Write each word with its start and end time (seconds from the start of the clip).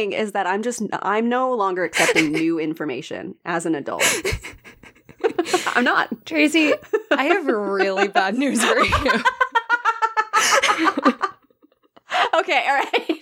saying 0.00 0.12
is 0.12 0.32
that 0.32 0.46
I'm 0.46 0.62
just 0.62 0.82
I'm 0.92 1.28
no 1.28 1.54
longer 1.54 1.84
accepting 1.84 2.32
new 2.32 2.58
information 2.58 3.34
as 3.44 3.66
an 3.66 3.74
adult. 3.74 4.04
I'm 5.66 5.84
not. 5.84 6.24
Tracy, 6.26 6.72
I 7.10 7.24
have 7.24 7.46
really 7.46 8.08
bad 8.08 8.36
news 8.36 8.64
for 8.64 8.78
you. 8.78 9.12
okay, 12.34 12.66
all 12.66 12.80
right. 12.80 13.20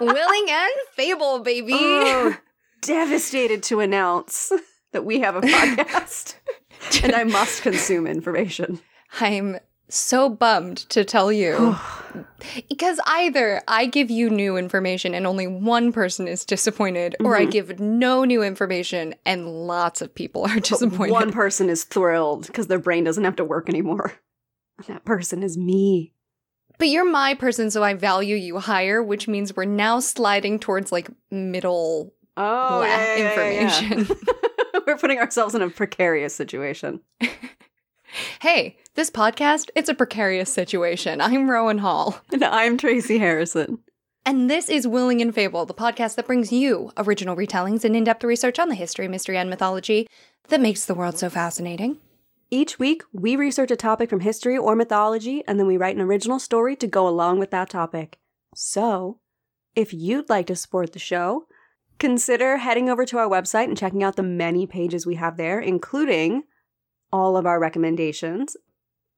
Willing 0.00 0.46
and 0.50 0.72
Fable, 0.94 1.38
baby. 1.40 1.74
Oh, 1.74 2.36
devastated 2.80 3.62
to 3.64 3.80
announce 3.80 4.52
that 4.92 5.04
we 5.04 5.20
have 5.20 5.36
a 5.36 5.40
podcast 5.42 6.34
and 7.02 7.14
I 7.14 7.24
must 7.24 7.62
consume 7.62 8.06
information. 8.06 8.80
I'm 9.20 9.58
so 9.88 10.28
bummed 10.28 10.78
to 10.90 11.04
tell 11.04 11.32
you. 11.32 11.76
because 12.68 13.00
either 13.06 13.62
I 13.68 13.86
give 13.86 14.10
you 14.10 14.30
new 14.30 14.56
information 14.56 15.14
and 15.14 15.26
only 15.26 15.46
one 15.46 15.92
person 15.92 16.28
is 16.28 16.44
disappointed, 16.44 17.16
or 17.20 17.36
I 17.36 17.42
mm-hmm. 17.42 17.50
give 17.50 17.80
no 17.80 18.24
new 18.24 18.42
information 18.42 19.14
and 19.24 19.48
lots 19.48 20.02
of 20.02 20.14
people 20.14 20.46
are 20.46 20.60
disappointed. 20.60 21.12
One 21.12 21.32
person 21.32 21.68
is 21.70 21.84
thrilled 21.84 22.46
because 22.46 22.66
their 22.66 22.78
brain 22.78 23.04
doesn't 23.04 23.24
have 23.24 23.36
to 23.36 23.44
work 23.44 23.68
anymore. 23.68 24.12
And 24.78 24.86
that 24.88 25.04
person 25.04 25.42
is 25.42 25.56
me. 25.56 26.12
But 26.78 26.88
you're 26.88 27.08
my 27.08 27.34
person, 27.34 27.70
so 27.70 27.84
I 27.84 27.94
value 27.94 28.34
you 28.34 28.58
higher, 28.58 29.02
which 29.02 29.28
means 29.28 29.54
we're 29.54 29.66
now 29.66 30.00
sliding 30.00 30.58
towards 30.58 30.90
like 30.90 31.08
middle 31.30 32.12
Oh, 32.36 32.78
blah 32.78 32.84
yeah, 32.84 33.16
yeah, 33.16 33.34
yeah, 33.34 33.50
yeah. 33.50 33.92
information. 33.92 34.16
We're 34.86 34.96
putting 34.96 35.18
ourselves 35.18 35.54
in 35.54 35.62
a 35.62 35.68
precarious 35.68 36.34
situation. 36.34 37.00
hey, 38.40 38.76
this 38.94 39.10
podcast, 39.10 39.70
it's 39.74 39.88
a 39.88 39.94
precarious 39.94 40.52
situation. 40.52 41.20
I'm 41.20 41.50
Rowan 41.50 41.78
Hall. 41.78 42.20
And 42.32 42.44
I'm 42.44 42.76
Tracy 42.76 43.18
Harrison. 43.18 43.78
And 44.24 44.50
this 44.50 44.68
is 44.68 44.86
Willing 44.86 45.20
and 45.20 45.34
Fable, 45.34 45.66
the 45.66 45.74
podcast 45.74 46.14
that 46.16 46.26
brings 46.26 46.52
you 46.52 46.92
original 46.96 47.34
retellings 47.36 47.84
and 47.84 47.96
in 47.96 48.04
depth 48.04 48.22
research 48.22 48.58
on 48.58 48.68
the 48.68 48.74
history, 48.74 49.08
mystery, 49.08 49.36
and 49.36 49.50
mythology 49.50 50.06
that 50.48 50.60
makes 50.60 50.84
the 50.84 50.94
world 50.94 51.18
so 51.18 51.28
fascinating. 51.28 51.98
Each 52.50 52.78
week, 52.78 53.02
we 53.12 53.34
research 53.34 53.70
a 53.70 53.76
topic 53.76 54.10
from 54.10 54.20
history 54.20 54.58
or 54.58 54.76
mythology, 54.76 55.42
and 55.48 55.58
then 55.58 55.66
we 55.66 55.78
write 55.78 55.96
an 55.96 56.02
original 56.02 56.38
story 56.38 56.76
to 56.76 56.86
go 56.86 57.08
along 57.08 57.38
with 57.38 57.50
that 57.50 57.70
topic. 57.70 58.18
So, 58.54 59.18
if 59.74 59.94
you'd 59.94 60.28
like 60.28 60.46
to 60.48 60.56
support 60.56 60.92
the 60.92 60.98
show, 60.98 61.46
consider 61.98 62.58
heading 62.58 62.90
over 62.90 63.06
to 63.06 63.18
our 63.18 63.28
website 63.28 63.64
and 63.64 63.78
checking 63.78 64.02
out 64.02 64.16
the 64.16 64.22
many 64.22 64.66
pages 64.66 65.06
we 65.06 65.14
have 65.14 65.38
there, 65.38 65.58
including 65.58 66.42
all 67.12 67.36
of 67.36 67.46
our 67.46 67.58
recommendations. 67.60 68.56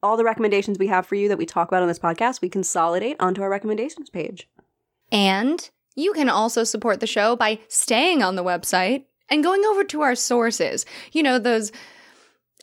All 0.03 0.17
the 0.17 0.23
recommendations 0.23 0.77
we 0.77 0.87
have 0.87 1.07
for 1.07 1.15
you 1.15 1.27
that 1.29 1.37
we 1.37 1.45
talk 1.45 1.67
about 1.67 1.81
on 1.81 1.87
this 1.87 1.97
podcast, 1.99 2.41
we 2.41 2.49
consolidate 2.49 3.15
onto 3.19 3.41
our 3.41 3.49
recommendations 3.49 4.09
page. 4.09 4.47
And 5.11 5.67
you 5.95 6.13
can 6.13 6.29
also 6.29 6.63
support 6.63 6.99
the 6.99 7.07
show 7.07 7.35
by 7.35 7.59
staying 7.69 8.21
on 8.21 8.35
the 8.35 8.43
website 8.43 9.05
and 9.29 9.43
going 9.43 9.63
over 9.65 9.83
to 9.85 10.01
our 10.01 10.13
sources. 10.15 10.85
You 11.11 11.23
know, 11.23 11.39
those 11.39 11.71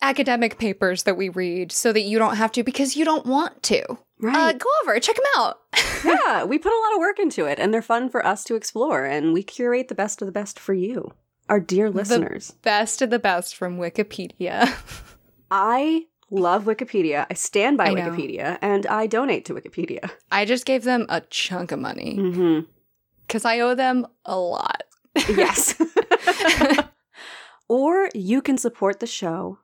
academic 0.02 0.58
papers 0.58 1.05
that 1.05 1.16
we 1.16 1.28
read 1.28 1.72
so 1.72 1.92
that 1.92 2.00
you 2.02 2.19
don't 2.19 2.36
have 2.36 2.52
to 2.52 2.62
because 2.62 2.96
you 2.96 3.05
don't 3.05 3.27
want 3.27 3.62
to. 3.64 3.83
Uh, 3.91 3.96
Right. 4.20 4.58
go 4.58 4.69
over, 4.84 5.00
check 5.00 5.17
them 5.17 5.24
out. 5.36 5.58
yeah, 6.05 6.44
we 6.44 6.56
put 6.58 6.72
a 6.72 6.78
lot 6.84 6.92
of 6.94 7.00
work 7.00 7.19
into 7.19 7.44
it, 7.46 7.58
and 7.58 7.74
they're 7.74 7.83
fun 7.83 8.08
for 8.08 8.24
us 8.24 8.44
to 8.44 8.55
explore, 8.55 9.05
and 9.05 9.33
we 9.33 9.42
curate 9.42 9.89
the 9.89 9.96
best 9.96 10.23
of 10.23 10.27
the 10.27 10.33
best 10.33 10.61
for 10.61 10.74
you, 10.74 11.12
our 11.48 11.58
dear 11.58 11.90
listeners. 11.90 12.52
Best 12.62 13.02
of 13.02 13.11
the 13.11 13.18
best 13.18 13.57
from 13.57 13.78
Wikipedia. 13.78 14.73
I 15.55 16.07
love 16.30 16.64
Wikipedia. 16.64 17.27
I 17.30 17.35
stand 17.35 17.77
by 17.77 17.89
I. 17.89 17.95
Wikipedia, 17.95 18.57
and 18.63 18.86
I 18.86 19.07
donate 19.07 19.45
to 19.45 19.55
Wikipedia. 19.55 20.11
I 20.30 20.46
just 20.46 20.64
gave 20.64 20.83
them 20.85 21.05
a 21.11 21.20
chunk 21.20 21.73
of 21.73 21.79
money 21.79 22.17
Mm-hmm. 22.18 22.61
because 23.27 23.45
I 23.45 23.61
owe 23.61 23.74
them 23.74 24.07
a 24.24 24.39
lot. 24.39 24.85
Yes. 25.29 25.74
or 27.68 28.08
you 28.14 28.40
can 28.40 28.57
support 28.57 29.01
the 29.01 29.07
show 29.07 29.58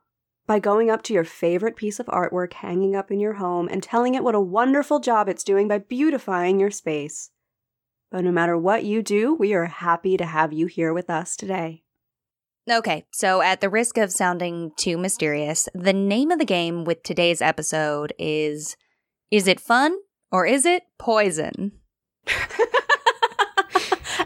by 0.45 0.59
going 0.59 0.91
up 0.91 1.01
to 1.03 1.13
your 1.13 1.23
favorite 1.23 1.75
piece 1.75 1.99
of 1.99 2.05
artwork 2.05 2.53
hanging 2.53 2.95
up 2.95 3.09
in 3.09 3.19
your 3.19 3.33
home 3.33 3.67
and 3.67 3.81
telling 3.81 4.13
it 4.13 4.23
what 4.23 4.35
a 4.35 4.39
wonderful 4.39 4.99
job 4.99 5.27
it's 5.27 5.43
doing 5.43 5.67
by 5.67 5.79
beautifying 5.79 6.59
your 6.59 6.71
space. 6.71 7.31
But 8.11 8.23
no 8.23 8.31
matter 8.31 8.55
what 8.57 8.83
you 8.83 9.01
do, 9.01 9.33
we 9.33 9.53
are 9.53 9.65
happy 9.65 10.17
to 10.17 10.25
have 10.25 10.53
you 10.53 10.67
here 10.67 10.93
with 10.93 11.09
us 11.09 11.35
today. 11.35 11.83
Okay, 12.69 13.05
so 13.11 13.41
at 13.41 13.61
the 13.61 13.69
risk 13.69 13.97
of 13.97 14.11
sounding 14.11 14.71
too 14.77 14.95
mysterious, 14.97 15.67
the 15.73 15.93
name 15.93 16.29
of 16.29 16.37
the 16.37 16.45
game 16.45 16.83
with 16.83 17.01
today's 17.01 17.41
episode 17.41 18.13
is 18.19 18.77
Is 19.31 19.47
it 19.47 19.59
fun 19.59 19.97
or 20.31 20.45
is 20.45 20.65
it 20.67 20.83
poison? 20.99 21.71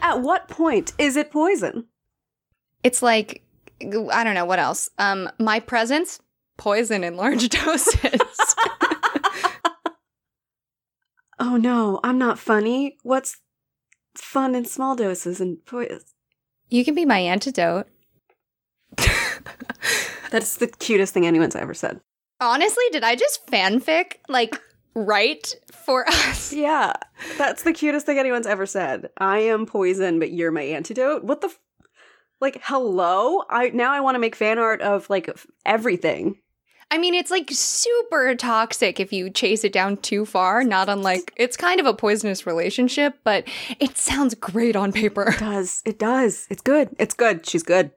At 0.02 0.20
what 0.20 0.48
point 0.48 0.92
is 0.98 1.16
it 1.16 1.30
poison? 1.30 1.86
It's 2.82 3.00
like, 3.00 3.42
I 3.80 4.22
don't 4.22 4.34
know 4.34 4.44
what 4.44 4.58
else. 4.58 4.90
Um, 4.98 5.30
my 5.38 5.60
presence, 5.60 6.20
poison 6.58 7.02
in 7.02 7.16
large 7.16 7.48
doses. 7.64 8.20
Oh 11.40 11.56
no, 11.56 11.98
I'm 12.04 12.16
not 12.16 12.38
funny. 12.38 12.96
What's 13.02 13.38
fun 14.14 14.54
in 14.54 14.64
small 14.64 14.94
doses 14.94 15.40
and 15.40 15.58
poison? 15.66 16.00
you 16.68 16.84
can 16.84 16.94
be 16.94 17.04
my 17.04 17.18
antidote. 17.18 17.88
That's 20.30 20.56
the 20.56 20.66
cutest 20.66 21.14
thing 21.14 21.26
anyone's 21.26 21.56
ever 21.56 21.74
said. 21.74 22.00
Honestly, 22.40 22.84
did 22.90 23.04
I 23.04 23.14
just 23.14 23.46
fanfic 23.46 24.14
like 24.28 24.60
write 24.94 25.54
for 25.72 26.08
us? 26.08 26.52
Yeah, 26.52 26.92
that's 27.36 27.62
the 27.62 27.72
cutest 27.72 28.06
thing 28.06 28.18
anyone's 28.18 28.46
ever 28.46 28.66
said. 28.66 29.08
I 29.18 29.38
am 29.38 29.66
poison, 29.66 30.18
but 30.18 30.30
you're 30.32 30.52
my 30.52 30.62
antidote. 30.62 31.24
What 31.24 31.40
the? 31.40 31.48
F- 31.48 31.58
like, 32.40 32.60
hello? 32.64 33.42
I 33.50 33.70
now 33.70 33.92
I 33.92 34.00
want 34.00 34.14
to 34.14 34.18
make 34.18 34.36
fan 34.36 34.58
art 34.58 34.80
of 34.82 35.08
like 35.10 35.28
everything. 35.64 36.36
I 36.90 36.98
mean, 36.98 37.14
it's 37.14 37.30
like 37.30 37.48
super 37.50 38.34
toxic 38.36 39.00
if 39.00 39.12
you 39.12 39.30
chase 39.30 39.64
it 39.64 39.72
down 39.72 39.96
too 39.96 40.24
far. 40.24 40.62
Not 40.62 40.88
unlike 40.88 41.32
it's 41.36 41.56
kind 41.56 41.80
of 41.80 41.86
a 41.86 41.94
poisonous 41.94 42.46
relationship, 42.46 43.18
but 43.24 43.48
it 43.80 43.96
sounds 43.96 44.34
great 44.34 44.76
on 44.76 44.92
paper. 44.92 45.30
It 45.30 45.38
does 45.38 45.82
it 45.84 45.98
does? 45.98 46.46
It's 46.50 46.62
good. 46.62 46.90
It's 46.98 47.14
good. 47.14 47.46
She's 47.46 47.62
good. 47.62 47.90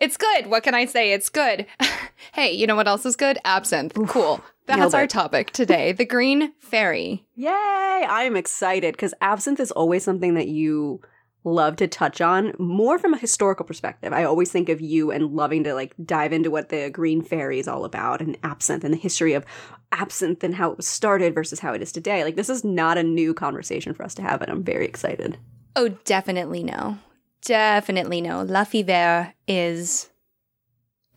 It's 0.00 0.16
good. 0.16 0.46
What 0.46 0.62
can 0.62 0.74
I 0.74 0.86
say? 0.86 1.12
It's 1.12 1.28
good. 1.28 1.66
hey, 2.32 2.52
you 2.52 2.66
know 2.66 2.76
what 2.76 2.88
else 2.88 3.04
is 3.04 3.16
good? 3.16 3.38
Absinthe. 3.44 3.94
Cool. 4.08 4.42
That's 4.66 4.94
our 4.94 5.06
topic 5.06 5.50
today. 5.50 5.92
The 6.00 6.06
green 6.06 6.52
fairy. 6.58 7.26
Yay! 7.34 7.48
I 7.50 8.22
am 8.22 8.36
excited 8.36 8.94
because 8.94 9.12
absinthe 9.20 9.60
is 9.60 9.70
always 9.72 10.02
something 10.02 10.34
that 10.34 10.48
you 10.48 11.02
love 11.44 11.76
to 11.76 11.86
touch 11.86 12.20
on 12.20 12.52
more 12.58 12.98
from 12.98 13.12
a 13.12 13.18
historical 13.18 13.66
perspective. 13.66 14.12
I 14.12 14.24
always 14.24 14.50
think 14.50 14.68
of 14.68 14.80
you 14.80 15.10
and 15.10 15.34
loving 15.34 15.64
to 15.64 15.74
like 15.74 15.94
dive 16.04 16.32
into 16.32 16.50
what 16.50 16.70
the 16.70 16.90
green 16.90 17.22
fairy 17.22 17.58
is 17.58 17.68
all 17.68 17.84
about 17.84 18.20
and 18.20 18.38
absinthe 18.42 18.84
and 18.84 18.94
the 18.94 18.98
history 18.98 19.34
of 19.34 19.44
absinthe 19.92 20.44
and 20.44 20.54
how 20.54 20.70
it 20.70 20.76
was 20.76 20.86
started 20.86 21.34
versus 21.34 21.60
how 21.60 21.74
it 21.74 21.82
is 21.82 21.92
today. 21.92 22.24
Like 22.24 22.36
this 22.36 22.50
is 22.50 22.64
not 22.64 22.98
a 22.98 23.02
new 23.02 23.34
conversation 23.34 23.94
for 23.94 24.04
us 24.04 24.14
to 24.14 24.22
have 24.22 24.40
and 24.40 24.50
I'm 24.50 24.64
very 24.64 24.86
excited. 24.86 25.38
Oh, 25.76 25.88
definitely 26.04 26.62
no. 26.62 26.98
Definitely 27.42 28.20
no. 28.20 28.42
La 28.42 28.64
Fée 28.64 28.84
Verte 28.84 29.34
is. 29.48 30.10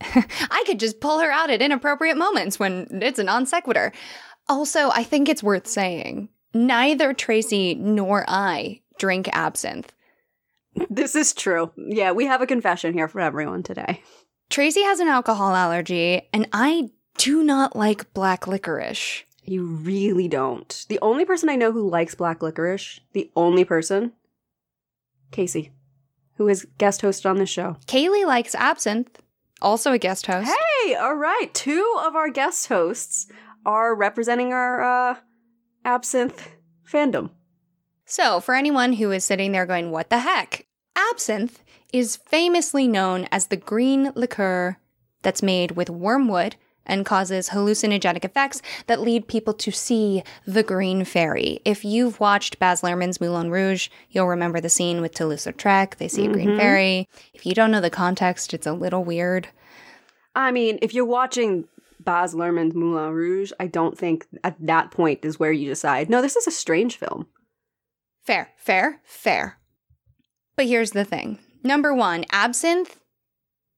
I 0.00 0.64
could 0.66 0.80
just 0.80 1.00
pull 1.00 1.20
her 1.20 1.30
out 1.30 1.50
at 1.50 1.62
inappropriate 1.62 2.16
moments 2.16 2.58
when 2.58 2.88
it's 2.90 3.18
a 3.18 3.24
non 3.24 3.46
sequitur. 3.46 3.92
Also, 4.48 4.90
I 4.90 5.04
think 5.04 5.28
it's 5.28 5.42
worth 5.42 5.66
saying 5.66 6.28
neither 6.52 7.12
Tracy 7.12 7.74
nor 7.74 8.24
I 8.28 8.80
drink 8.98 9.28
absinthe. 9.32 9.92
This 10.90 11.14
is 11.14 11.32
true. 11.32 11.72
Yeah, 11.76 12.12
we 12.12 12.26
have 12.26 12.42
a 12.42 12.46
confession 12.46 12.94
here 12.94 13.08
for 13.08 13.20
everyone 13.20 13.62
today. 13.62 14.02
Tracy 14.50 14.82
has 14.82 15.00
an 15.00 15.08
alcohol 15.08 15.54
allergy, 15.54 16.28
and 16.32 16.48
I 16.52 16.90
do 17.18 17.42
not 17.42 17.76
like 17.76 18.12
black 18.12 18.46
licorice. 18.46 19.24
You 19.44 19.64
really 19.64 20.26
don't. 20.26 20.84
The 20.88 20.98
only 21.00 21.24
person 21.24 21.48
I 21.48 21.56
know 21.56 21.70
who 21.70 21.88
likes 21.88 22.14
black 22.14 22.42
licorice, 22.42 23.00
the 23.12 23.30
only 23.36 23.64
person, 23.64 24.12
Casey, 25.30 25.70
who 26.36 26.48
is 26.48 26.66
guest 26.78 27.02
hosted 27.02 27.28
on 27.28 27.36
this 27.36 27.50
show. 27.50 27.76
Kaylee 27.86 28.26
likes 28.26 28.54
absinthe, 28.54 29.20
also 29.62 29.92
a 29.92 29.98
guest 29.98 30.26
host. 30.26 30.50
Hey, 30.84 30.94
all 30.94 31.14
right. 31.14 31.52
Two 31.52 31.96
of 32.04 32.16
our 32.16 32.28
guest 32.28 32.68
hosts 32.68 33.30
are 33.64 33.94
representing 33.94 34.52
our 34.52 34.82
uh, 34.82 35.16
absinthe 35.84 36.48
fandom. 36.86 37.30
So, 38.06 38.40
for 38.40 38.54
anyone 38.54 38.94
who 38.94 39.10
is 39.10 39.24
sitting 39.24 39.52
there 39.52 39.66
going, 39.66 39.90
what 39.90 40.10
the 40.10 40.18
heck? 40.18 40.66
Absinthe 41.10 41.62
is 41.92 42.16
famously 42.16 42.86
known 42.86 43.26
as 43.32 43.46
the 43.46 43.56
green 43.56 44.12
liqueur 44.14 44.76
that's 45.22 45.42
made 45.42 45.72
with 45.72 45.88
wormwood 45.88 46.56
and 46.86 47.06
causes 47.06 47.50
hallucinogenic 47.50 48.24
effects 48.24 48.62
that 48.86 49.00
lead 49.00 49.28
people 49.28 49.54
to 49.54 49.70
see 49.70 50.22
the 50.46 50.62
green 50.62 51.04
fairy. 51.04 51.60
If 51.64 51.84
you've 51.84 52.20
watched 52.20 52.58
Baz 52.58 52.82
Luhrmann's 52.82 53.20
Moulin 53.20 53.50
Rouge, 53.50 53.88
you'll 54.10 54.26
remember 54.28 54.60
the 54.60 54.68
scene 54.68 55.00
with 55.00 55.14
Toulouse-Lautrec. 55.14 55.96
They 55.96 56.08
see 56.08 56.26
a 56.26 56.32
green 56.32 56.50
Mhm. 56.50 56.58
fairy. 56.58 57.08
If 57.32 57.46
you 57.46 57.54
don't 57.54 57.70
know 57.70 57.80
the 57.80 57.90
context, 57.90 58.54
it's 58.54 58.66
a 58.66 58.72
little 58.72 59.04
weird. 59.04 59.48
I 60.34 60.50
mean, 60.50 60.78
if 60.82 60.92
you're 60.94 61.04
watching 61.04 61.68
Baz 62.00 62.34
Luhrmann's 62.34 62.74
Moulin 62.74 63.12
Rouge, 63.12 63.52
I 63.58 63.66
don't 63.66 63.96
think 63.96 64.26
at 64.42 64.56
that 64.60 64.90
point 64.90 65.24
is 65.24 65.38
where 65.38 65.52
you 65.52 65.68
decide, 65.68 66.10
no, 66.10 66.20
this 66.20 66.36
is 66.36 66.46
a 66.46 66.50
strange 66.50 66.96
film. 66.96 67.28
Fair, 68.24 68.50
fair, 68.56 69.00
fair. 69.04 69.58
But 70.56 70.66
here's 70.66 70.90
the 70.92 71.04
thing 71.04 71.38
number 71.62 71.94
one, 71.94 72.24
absinthe, 72.30 72.98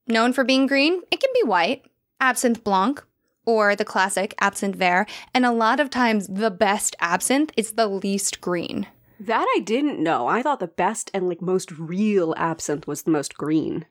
known 0.07 0.33
for 0.33 0.43
being 0.43 0.67
green, 0.67 1.01
it 1.11 1.19
can 1.21 1.29
be 1.33 1.43
white. 1.47 1.85
Absinthe 2.19 2.63
blanc, 2.63 3.03
or 3.45 3.75
the 3.75 3.85
classic 3.85 4.35
absinthe 4.39 4.75
vert, 4.75 5.09
and 5.33 5.45
a 5.45 5.51
lot 5.51 5.79
of 5.79 5.89
times 5.89 6.27
the 6.27 6.51
best 6.51 6.95
absinthe 6.99 7.51
is 7.55 7.73
the 7.73 7.87
least 7.87 8.41
green. 8.41 8.87
That 9.19 9.47
I 9.55 9.59
didn't 9.61 10.03
know. 10.03 10.27
I 10.27 10.43
thought 10.43 10.59
the 10.59 10.67
best 10.67 11.09
and 11.13 11.27
like 11.27 11.41
most 11.41 11.71
real 11.71 12.35
absinthe 12.37 12.85
was 12.85 13.03
the 13.03 13.11
most 13.11 13.35
green. 13.35 13.85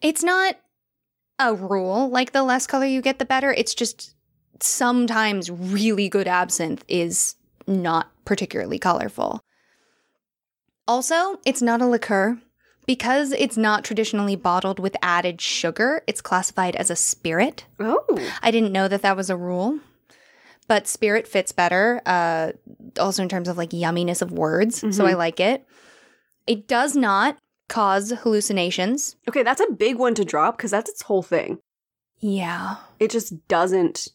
It's 0.00 0.22
not 0.22 0.56
a 1.38 1.54
rule, 1.54 2.08
like 2.08 2.32
the 2.32 2.42
less 2.42 2.66
color 2.66 2.86
you 2.86 3.02
get, 3.02 3.18
the 3.18 3.24
better. 3.24 3.52
It's 3.52 3.74
just 3.74 4.14
sometimes 4.60 5.50
really 5.50 6.08
good 6.08 6.28
absinthe 6.28 6.84
is 6.88 7.34
not 7.66 8.10
particularly 8.24 8.78
colorful. 8.78 9.44
Also, 10.86 11.38
it's 11.44 11.62
not 11.62 11.82
a 11.82 11.86
liqueur. 11.86 12.40
Because 12.86 13.32
it's 13.32 13.56
not 13.56 13.84
traditionally 13.84 14.34
bottled 14.36 14.78
with 14.80 14.96
added 15.02 15.40
sugar, 15.40 16.02
it's 16.06 16.20
classified 16.20 16.74
as 16.76 16.90
a 16.90 16.96
spirit. 16.96 17.64
Oh. 17.78 18.04
I 18.42 18.50
didn't 18.50 18.72
know 18.72 18.88
that 18.88 19.02
that 19.02 19.16
was 19.16 19.30
a 19.30 19.36
rule, 19.36 19.78
but 20.66 20.88
spirit 20.88 21.28
fits 21.28 21.52
better. 21.52 22.02
Uh, 22.04 22.52
also 22.98 23.22
in 23.22 23.28
terms 23.28 23.48
of 23.48 23.56
like 23.56 23.70
yumminess 23.70 24.20
of 24.20 24.32
words, 24.32 24.80
so 24.80 24.88
Mhm. 24.88 25.08
I 25.10 25.14
like 25.14 25.38
it. 25.38 25.64
It 26.46 26.66
does 26.66 26.96
not 26.96 27.38
cause 27.68 28.10
hallucinations. 28.22 29.14
Okay, 29.28 29.42
that's 29.44 29.60
a 29.60 29.70
big 29.72 29.96
one 29.96 30.14
to 30.16 30.24
drop 30.24 30.56
because 30.56 30.72
that's 30.72 30.90
its 30.90 31.02
whole 31.02 31.22
thing. 31.22 31.58
Yeah, 32.18 32.76
It 32.98 33.10
just 33.10 33.46
doesn't 33.48 34.08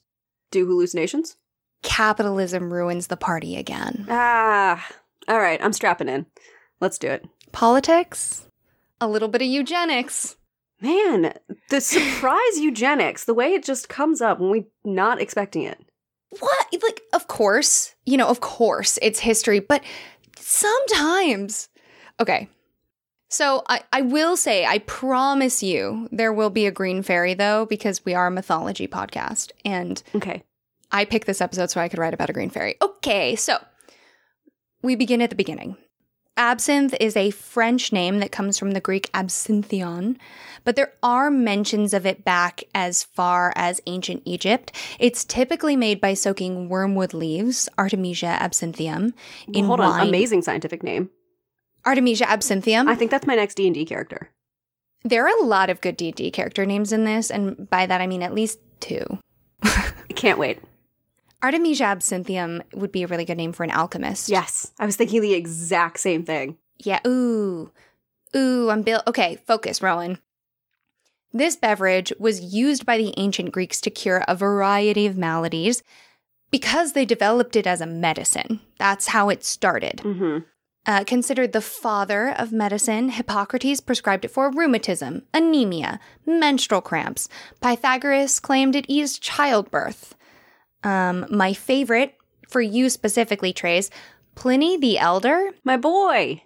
do 0.52 0.66
hallucinations. 0.66 1.38
capitalism 1.84 2.74
ruins 2.74 3.08
the 3.08 3.18
party 3.18 3.56
again. 3.56 4.06
Ah. 4.10 4.86
All 5.28 5.40
right, 5.40 5.62
I'm 5.64 5.74
strapping 5.74 6.10
in. 6.10 6.26
Let's 6.82 6.98
do 6.98 7.08
it. 7.08 7.26
Politics, 7.52 8.47
a 9.02 9.08
little 9.08 9.28
bit 9.28 9.42
of 9.42 9.48
eugenics. 9.48 10.36
Man, 10.82 11.34
the 11.70 11.82
surprise 11.82 12.40
eugenics, 12.60 13.26
the 13.26 13.34
way 13.34 13.54
it 13.54 13.64
just 13.64 13.90
comes 13.90 14.22
up 14.22 14.40
when 14.40 14.50
we're 14.52 14.66
not 14.84 15.20
expecting 15.22 15.64
it. 15.64 15.80
What? 16.40 16.68
Like, 16.84 17.02
of 17.14 17.28
course, 17.28 17.96
you 18.06 18.18
know, 18.18 18.28
of 18.28 18.42
course, 18.42 19.00
it's 19.02 19.20
history, 19.20 19.60
but 19.60 19.82
sometimes. 20.38 21.70
Okay. 22.20 22.50
So 23.30 23.64
I, 23.68 23.82
I 23.92 24.02
will 24.02 24.38
say, 24.38 24.66
I 24.66 24.80
promise 24.80 25.62
you, 25.62 26.08
there 26.12 26.32
will 26.32 26.50
be 26.50 26.66
a 26.66 26.72
green 26.72 27.02
fairy, 27.04 27.34
though, 27.34 27.66
because 27.66 28.06
we 28.06 28.14
are 28.14 28.28
a 28.28 28.32
mythology 28.32 28.88
podcast. 28.88 29.52
And 29.66 30.02
Okay. 30.16 30.44
I 30.92 31.04
picked 31.06 31.28
this 31.28 31.42
episode 31.42 31.70
so 31.70 31.82
I 31.82 31.90
could 31.90 32.00
write 32.00 32.14
about 32.14 32.30
a 32.30 32.34
green 32.34 32.50
fairy. 32.50 32.76
Okay, 32.82 33.36
so 33.36 33.58
we 34.82 34.96
begin 34.96 35.22
at 35.22 35.30
the 35.30 35.36
beginning. 35.36 35.76
Absinthe 36.38 36.94
is 37.00 37.18
a 37.18 37.32
French 37.32 37.92
name 37.92 38.20
that 38.20 38.32
comes 38.32 38.60
from 38.60 38.72
the 38.72 38.80
Greek 38.80 39.10
absinthion, 39.14 40.20
but 40.64 40.76
there 40.76 40.94
are 41.02 41.32
mentions 41.32 41.94
of 41.96 42.06
it 42.06 42.24
back 42.24 42.64
as 42.76 43.04
far 43.04 43.52
as 43.56 43.82
ancient 43.88 44.22
Egypt. 44.24 44.72
It's 45.00 45.26
typically 45.26 45.76
made 45.76 46.00
by 46.00 46.14
soaking 46.14 46.70
wormwood 46.70 47.14
leaves, 47.16 47.68
Artemisia 47.78 48.38
absinthium, 48.40 49.14
in 49.52 49.66
Hold 49.66 49.80
wine. 49.80 50.02
on, 50.02 50.08
amazing 50.08 50.44
scientific 50.44 50.84
name. 50.84 51.10
Artemisia 51.86 52.26
absinthium. 52.26 52.88
I 52.88 52.94
think 52.96 53.10
that's 53.10 53.26
my 53.28 53.36
next 53.36 53.56
D&D 53.56 53.86
character. 53.86 54.30
there 55.04 55.26
are 55.26 55.42
a 55.42 55.46
lot 55.46 55.70
of 55.72 55.82
good 55.82 55.98
D&D 55.98 56.30
character 56.32 56.66
names 56.66 56.92
in 56.94 57.04
this, 57.04 57.32
and 57.32 57.68
by 57.70 57.86
that 57.88 58.02
I 58.02 58.06
mean 58.08 58.22
at 58.22 58.34
least 58.34 58.60
two. 58.80 59.06
I 59.64 59.92
can't 60.14 60.38
wait. 60.38 60.60
Artemisia 61.44 61.84
absinthium 61.84 62.62
would 62.74 62.92
be 62.92 63.04
a 63.04 63.08
really 63.08 63.26
good 63.26 63.38
name 63.38 63.54
for 63.54 63.64
an 63.64 63.72
alchemist. 63.72 64.30
Yes, 64.30 64.72
I 64.80 64.86
was 64.86 64.96
thinking 64.96 65.22
the 65.22 65.34
exact 65.34 66.00
same 66.00 66.26
thing. 66.26 66.58
Yeah. 66.80 67.00
Ooh. 67.06 67.72
Ooh, 68.36 68.70
I'm 68.70 68.82
Bill. 68.82 69.02
Okay, 69.08 69.38
focus, 69.48 69.82
Rowan. 69.82 70.20
This 71.34 71.56
beverage 71.56 72.12
was 72.20 72.54
used 72.54 72.86
by 72.86 72.98
the 72.98 73.14
ancient 73.18 73.52
Greeks 73.52 73.82
to 73.82 73.90
cure 73.90 74.24
a 74.28 74.36
variety 74.36 75.06
of 75.06 75.18
maladies 75.18 75.84
because 76.50 76.94
they 76.94 77.06
developed 77.06 77.56
it 77.56 77.68
as 77.68 77.82
a 77.82 77.86
medicine. 77.86 78.60
That's 78.80 79.08
how 79.08 79.30
it 79.30 79.44
started. 79.44 79.98
Mm-hmm. 79.98 80.40
Uh, 80.86 81.04
considered 81.04 81.52
the 81.52 81.62
father 81.62 82.30
of 82.30 82.54
medicine, 82.54 83.10
Hippocrates 83.10 83.82
prescribed 83.82 84.24
it 84.24 84.32
for 84.32 84.50
rheumatism, 84.50 85.24
anemia, 85.34 86.00
menstrual 86.26 86.80
cramps. 86.80 87.28
Pythagoras 87.62 88.40
claimed 88.40 88.74
it 88.74 88.86
eased 88.88 89.22
childbirth. 89.22 90.16
Um, 90.84 91.26
my 91.30 91.54
favorite, 91.54 92.16
for 92.48 92.62
you 92.62 92.90
specifically, 92.90 93.54
Trace, 93.54 93.90
Pliny 94.36 94.78
the 94.78 95.00
Elder 95.00 95.52
My 95.64 95.78
boy. 95.78 96.44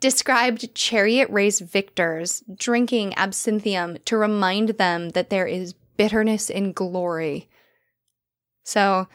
described 0.00 0.74
chariot 0.74 1.28
race 1.30 1.60
victors 1.60 2.42
drinking 2.54 3.12
absinthium 3.16 4.02
to 4.04 4.16
remind 4.16 4.70
them 4.70 5.10
that 5.10 5.30
there 5.30 5.46
is 5.46 5.74
bitterness 5.96 6.48
in 6.50 6.72
glory. 6.72 7.48
So, 8.64 9.08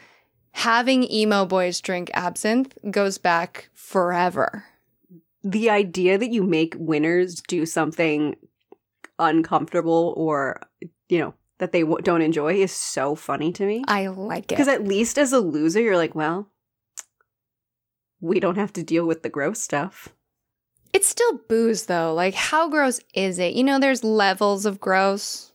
having 0.52 1.10
emo 1.10 1.46
boys 1.46 1.80
drink 1.80 2.10
absinthe 2.14 2.76
goes 2.90 3.18
back 3.18 3.70
forever. 3.72 4.64
The 5.42 5.70
idea 5.70 6.18
that 6.18 6.30
you 6.30 6.42
make 6.42 6.74
winners 6.78 7.40
do 7.40 7.64
something 7.64 8.36
uncomfortable 9.18 10.14
or, 10.16 10.60
you 11.08 11.18
know, 11.18 11.34
that 11.58 11.72
they 11.72 11.80
w- 11.82 12.02
don't 12.02 12.22
enjoy 12.22 12.54
is 12.54 12.72
so 12.72 13.14
funny 13.14 13.52
to 13.52 13.66
me. 13.66 13.84
I 13.88 14.06
like 14.08 14.44
it. 14.44 14.48
Because 14.48 14.68
at 14.68 14.86
least 14.86 15.18
as 15.18 15.32
a 15.32 15.40
loser, 15.40 15.80
you're 15.80 15.96
like, 15.96 16.14
well, 16.14 16.48
we 18.20 18.40
don't 18.40 18.56
have 18.56 18.72
to 18.74 18.82
deal 18.82 19.06
with 19.06 19.22
the 19.22 19.28
gross 19.28 19.60
stuff. 19.60 20.08
It's 20.92 21.08
still 21.08 21.40
booze 21.48 21.86
though. 21.86 22.14
Like, 22.14 22.34
how 22.34 22.68
gross 22.68 23.00
is 23.14 23.38
it? 23.38 23.54
You 23.54 23.62
know, 23.64 23.78
there's 23.78 24.02
levels 24.02 24.66
of 24.66 24.80
gross. 24.80 25.52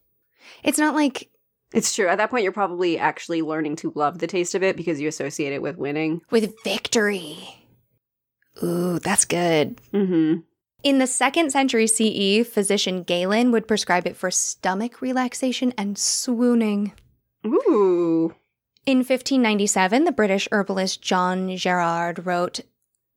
It's 0.63 0.77
not 0.77 0.95
like 0.95 1.29
It's 1.73 1.93
true. 1.95 2.07
At 2.07 2.19
that 2.19 2.29
point, 2.29 2.43
you're 2.43 2.51
probably 2.51 2.99
actually 2.99 3.41
learning 3.41 3.77
to 3.77 3.91
love 3.95 4.19
the 4.19 4.27
taste 4.27 4.53
of 4.55 4.61
it 4.63 4.77
because 4.77 5.01
you 5.01 5.07
associate 5.07 5.53
it 5.53 5.61
with 5.61 5.77
winning. 5.77 6.21
with 6.29 6.53
victory. 6.63 7.37
Ooh, 8.61 8.99
that's 8.99 9.25
good. 9.25 9.81
Mm-hmm. 9.91 10.41
In 10.83 10.97
the 10.97 11.07
second 11.07 11.49
century 11.51 11.87
CE, 11.87 12.45
physician 12.45 13.03
Galen 13.03 13.51
would 13.51 13.69
prescribe 13.69 14.05
it 14.05 14.17
for 14.17 14.29
stomach 14.29 15.01
relaxation 15.01 15.73
and 15.77 15.97
swooning. 15.97 16.91
Ooh. 17.45 18.35
In 18.85 18.97
1597, 18.97 20.03
the 20.03 20.11
British 20.11 20.49
herbalist 20.51 21.01
John 21.01 21.55
Gerard 21.55 22.25
wrote, 22.25 22.59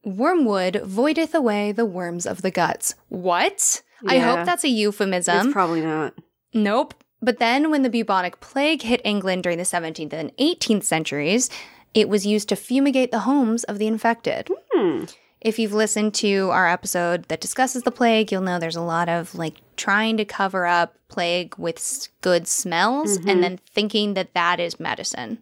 Wormwood 0.04 0.74
voideth 0.84 1.34
away 1.34 1.72
the 1.72 1.84
worms 1.84 2.24
of 2.24 2.42
the 2.42 2.52
guts. 2.52 2.94
What? 3.08 3.82
I 4.06 4.18
hope 4.18 4.46
that's 4.46 4.62
a 4.62 4.68
euphemism. 4.68 5.46
It's 5.46 5.52
probably 5.52 5.80
not. 5.80 6.14
Nope. 6.54 6.94
But 7.20 7.40
then, 7.40 7.72
when 7.72 7.82
the 7.82 7.90
bubonic 7.90 8.38
plague 8.38 8.82
hit 8.82 9.00
England 9.04 9.42
during 9.42 9.58
the 9.58 9.64
17th 9.64 10.12
and 10.12 10.36
18th 10.36 10.84
centuries, 10.84 11.50
it 11.94 12.08
was 12.08 12.26
used 12.26 12.48
to 12.50 12.56
fumigate 12.56 13.10
the 13.10 13.20
homes 13.20 13.64
of 13.64 13.78
the 13.78 13.88
infected. 13.88 14.48
Hmm. 14.72 15.04
If 15.46 15.60
you've 15.60 15.72
listened 15.72 16.12
to 16.14 16.50
our 16.50 16.68
episode 16.68 17.26
that 17.28 17.40
discusses 17.40 17.84
the 17.84 17.92
plague, 17.92 18.32
you'll 18.32 18.42
know 18.42 18.58
there's 18.58 18.74
a 18.74 18.80
lot 18.80 19.08
of 19.08 19.32
like 19.36 19.58
trying 19.76 20.16
to 20.16 20.24
cover 20.24 20.66
up 20.66 20.96
plague 21.06 21.54
with 21.56 22.08
good 22.20 22.48
smells 22.48 23.18
Mhm. 23.18 23.30
and 23.30 23.42
then 23.44 23.60
thinking 23.72 24.14
that 24.14 24.34
that 24.34 24.58
is 24.58 24.80
medicine 24.80 25.40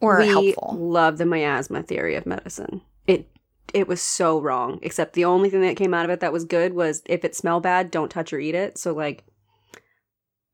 or 0.00 0.18
we 0.18 0.28
helpful. 0.28 0.76
love 0.78 1.18
the 1.18 1.26
miasma 1.26 1.82
theory 1.82 2.14
of 2.14 2.24
medicine. 2.24 2.82
It 3.08 3.26
it 3.74 3.88
was 3.88 4.00
so 4.00 4.38
wrong. 4.40 4.78
Except 4.80 5.14
the 5.14 5.24
only 5.24 5.50
thing 5.50 5.62
that 5.62 5.76
came 5.76 5.92
out 5.92 6.04
of 6.04 6.10
it 6.12 6.20
that 6.20 6.32
was 6.32 6.44
good 6.44 6.72
was 6.74 7.02
if 7.06 7.24
it 7.24 7.34
smell 7.34 7.58
bad, 7.58 7.90
don't 7.90 8.10
touch 8.12 8.32
or 8.32 8.38
eat 8.38 8.54
it. 8.54 8.78
So 8.78 8.92
like, 8.92 9.24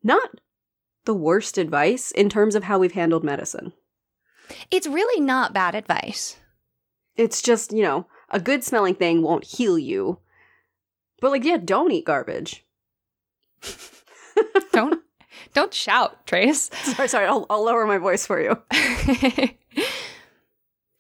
not 0.03 0.41
the 1.05 1.13
worst 1.15 1.59
advice 1.59 2.11
in 2.11 2.31
terms 2.31 2.55
of 2.55 2.65
how 2.65 2.79
we've 2.79 2.93
handled 2.93 3.23
medicine. 3.23 3.75
It's 4.71 4.87
really 4.87 5.21
not 5.21 5.53
bad 5.53 5.75
advice. 5.75 6.37
It's 7.17 7.43
just 7.43 7.71
you 7.75 7.83
know 7.83 8.07
a 8.31 8.41
good 8.41 8.63
smelling 8.65 8.95
thing 8.95 9.23
won't 9.23 9.45
heal 9.45 9.79
you, 9.79 10.19
but 11.21 11.31
like 11.31 11.45
yeah, 11.45 11.57
don't 11.57 11.93
eat 11.93 12.05
garbage. 12.05 12.65
Don't 14.73 15.03
don't 15.55 15.75
shout, 15.75 16.27
Trace. 16.27 16.71
sorry, 16.95 17.09
sorry. 17.09 17.27
I'll, 17.27 17.47
I'll 17.51 17.65
lower 17.65 17.87
my 17.87 17.99
voice 17.99 18.25
for 18.27 18.41
you. 18.41 18.61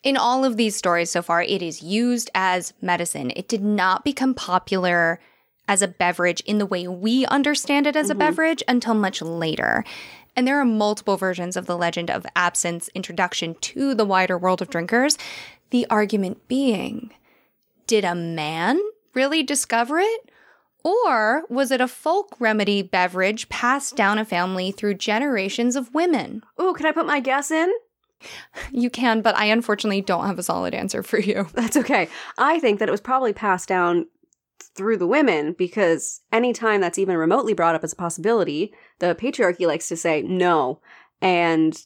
In 0.05 0.17
all 0.17 0.45
of 0.45 0.57
these 0.57 0.75
stories 0.77 1.11
so 1.11 1.23
far, 1.23 1.43
it 1.43 1.61
is 1.63 1.83
used 1.83 2.31
as 2.35 2.73
medicine. 2.81 3.33
It 3.37 3.49
did 3.49 3.63
not 3.63 4.05
become 4.05 4.33
popular 4.35 5.21
as 5.67 5.83
a 5.83 5.89
beverage 5.89 6.41
in 6.47 6.59
the 6.59 6.67
way 6.67 6.89
we 6.89 7.27
understand 7.27 7.87
it 7.87 7.95
as 7.97 8.09
a 8.11 8.15
Mhm. 8.15 8.19
beverage 8.19 8.63
until 8.69 8.95
much 8.95 9.21
later. 9.21 9.85
And 10.35 10.47
there 10.47 10.59
are 10.61 10.65
multiple 10.65 11.17
versions 11.17 11.57
of 11.57 11.67
the 11.67 11.77
legend 11.77 12.11
of 12.11 12.25
absinthe's 12.37 12.89
introduction 12.95 13.55
to 13.57 13.95
the 13.95 14.05
wider 14.05 14.39
world 14.39 14.63
of 14.63 14.71
drinkers. 14.71 15.19
The 15.71 15.87
argument 15.91 16.47
being 16.49 17.11
did 17.87 18.05
a 18.05 18.15
man 18.15 18.81
really 19.15 19.43
discover 19.43 19.99
it? 19.99 20.31
Or 20.85 21.43
was 21.49 21.71
it 21.71 21.81
a 21.81 21.89
folk 21.89 22.37
remedy 22.39 22.83
beverage 22.83 23.49
passed 23.49 23.97
down 23.97 24.19
a 24.19 24.25
family 24.25 24.71
through 24.71 24.95
generations 24.95 25.77
of 25.77 25.93
women? 25.93 26.43
Ooh, 26.61 26.73
can 26.73 26.87
I 26.87 26.93
put 26.93 27.07
my 27.07 27.21
guess 27.21 27.51
in? 27.51 27.73
You 28.73 28.91
can, 28.91 29.23
but 29.23 29.37
I 29.37 29.45
unfortunately 29.45 30.01
don't 30.01 30.27
have 30.27 30.41
a 30.41 30.43
solid 30.43 30.75
answer 30.75 31.05
for 31.05 31.21
you. 31.21 31.47
That's 31.55 31.77
okay. 31.77 32.09
I 32.37 32.59
think 32.59 32.81
that 32.81 32.89
it 32.89 32.93
was 32.93 33.01
probably 33.01 33.33
passed 33.33 33.69
down 33.69 34.07
through 34.75 34.97
the 34.97 35.07
women 35.07 35.53
because 35.53 36.21
anytime 36.33 36.81
that's 36.81 36.99
even 36.99 37.17
remotely 37.17 37.53
brought 37.53 37.75
up 37.77 37.85
as 37.85 37.93
a 37.93 37.97
possibility, 37.97 38.73
the 38.99 39.15
patriarchy 39.15 39.67
likes 39.67 39.89
to 39.89 39.97
say 39.97 40.23
no 40.23 40.81
and 41.21 41.81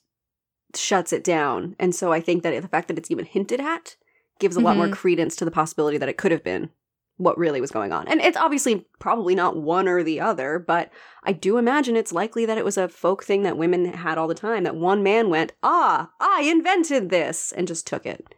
shuts 0.75 1.13
it 1.13 1.25
down. 1.25 1.77
And 1.79 1.95
so 1.95 2.13
I 2.13 2.21
think 2.21 2.43
that 2.43 2.61
the 2.61 2.69
fact 2.69 2.89
that 2.89 2.99
it's 2.99 3.11
even 3.11 3.25
hinted 3.25 3.61
at 3.61 3.97
gives 4.39 4.57
a 4.57 4.61
lot 4.61 4.77
more 4.77 4.89
Mhm. 4.89 4.93
credence 4.93 5.37
to 5.37 5.45
the 5.45 5.51
possibility 5.51 5.99
that 5.99 6.09
it 6.09 6.17
could 6.17 6.33
have 6.33 6.43
been 6.43 6.71
what 7.19 7.39
really 7.39 7.61
was 7.61 7.71
going 7.71 7.93
on. 7.93 8.09
And 8.09 8.21
it's 8.21 8.37
obviously 8.37 8.87
probably 8.99 9.35
not 9.35 9.57
one 9.57 9.87
or 9.87 10.03
the 10.03 10.19
other, 10.21 10.59
but 10.59 10.91
I 11.23 11.33
do 11.33 11.59
imagine 11.59 11.95
it's 11.95 12.13
likely 12.13 12.47
that 12.47 12.59
it 12.59 12.65
was 12.65 12.77
a 12.77 12.89
folk 12.89 13.23
thing 13.23 13.43
that 13.43 13.57
women 13.57 13.85
had 13.85 14.19
all 14.19 14.27
the 14.27 14.35
time 14.35 14.65
that 14.65 14.75
one 14.75 15.03
man 15.03 15.29
went, 15.31 15.53
"Ah, 15.63 16.11
I 16.19 16.43
invented 16.43 17.11
this," 17.11 17.53
and 17.53 17.69
just 17.69 17.87
took 17.87 18.07
it. 18.07 18.35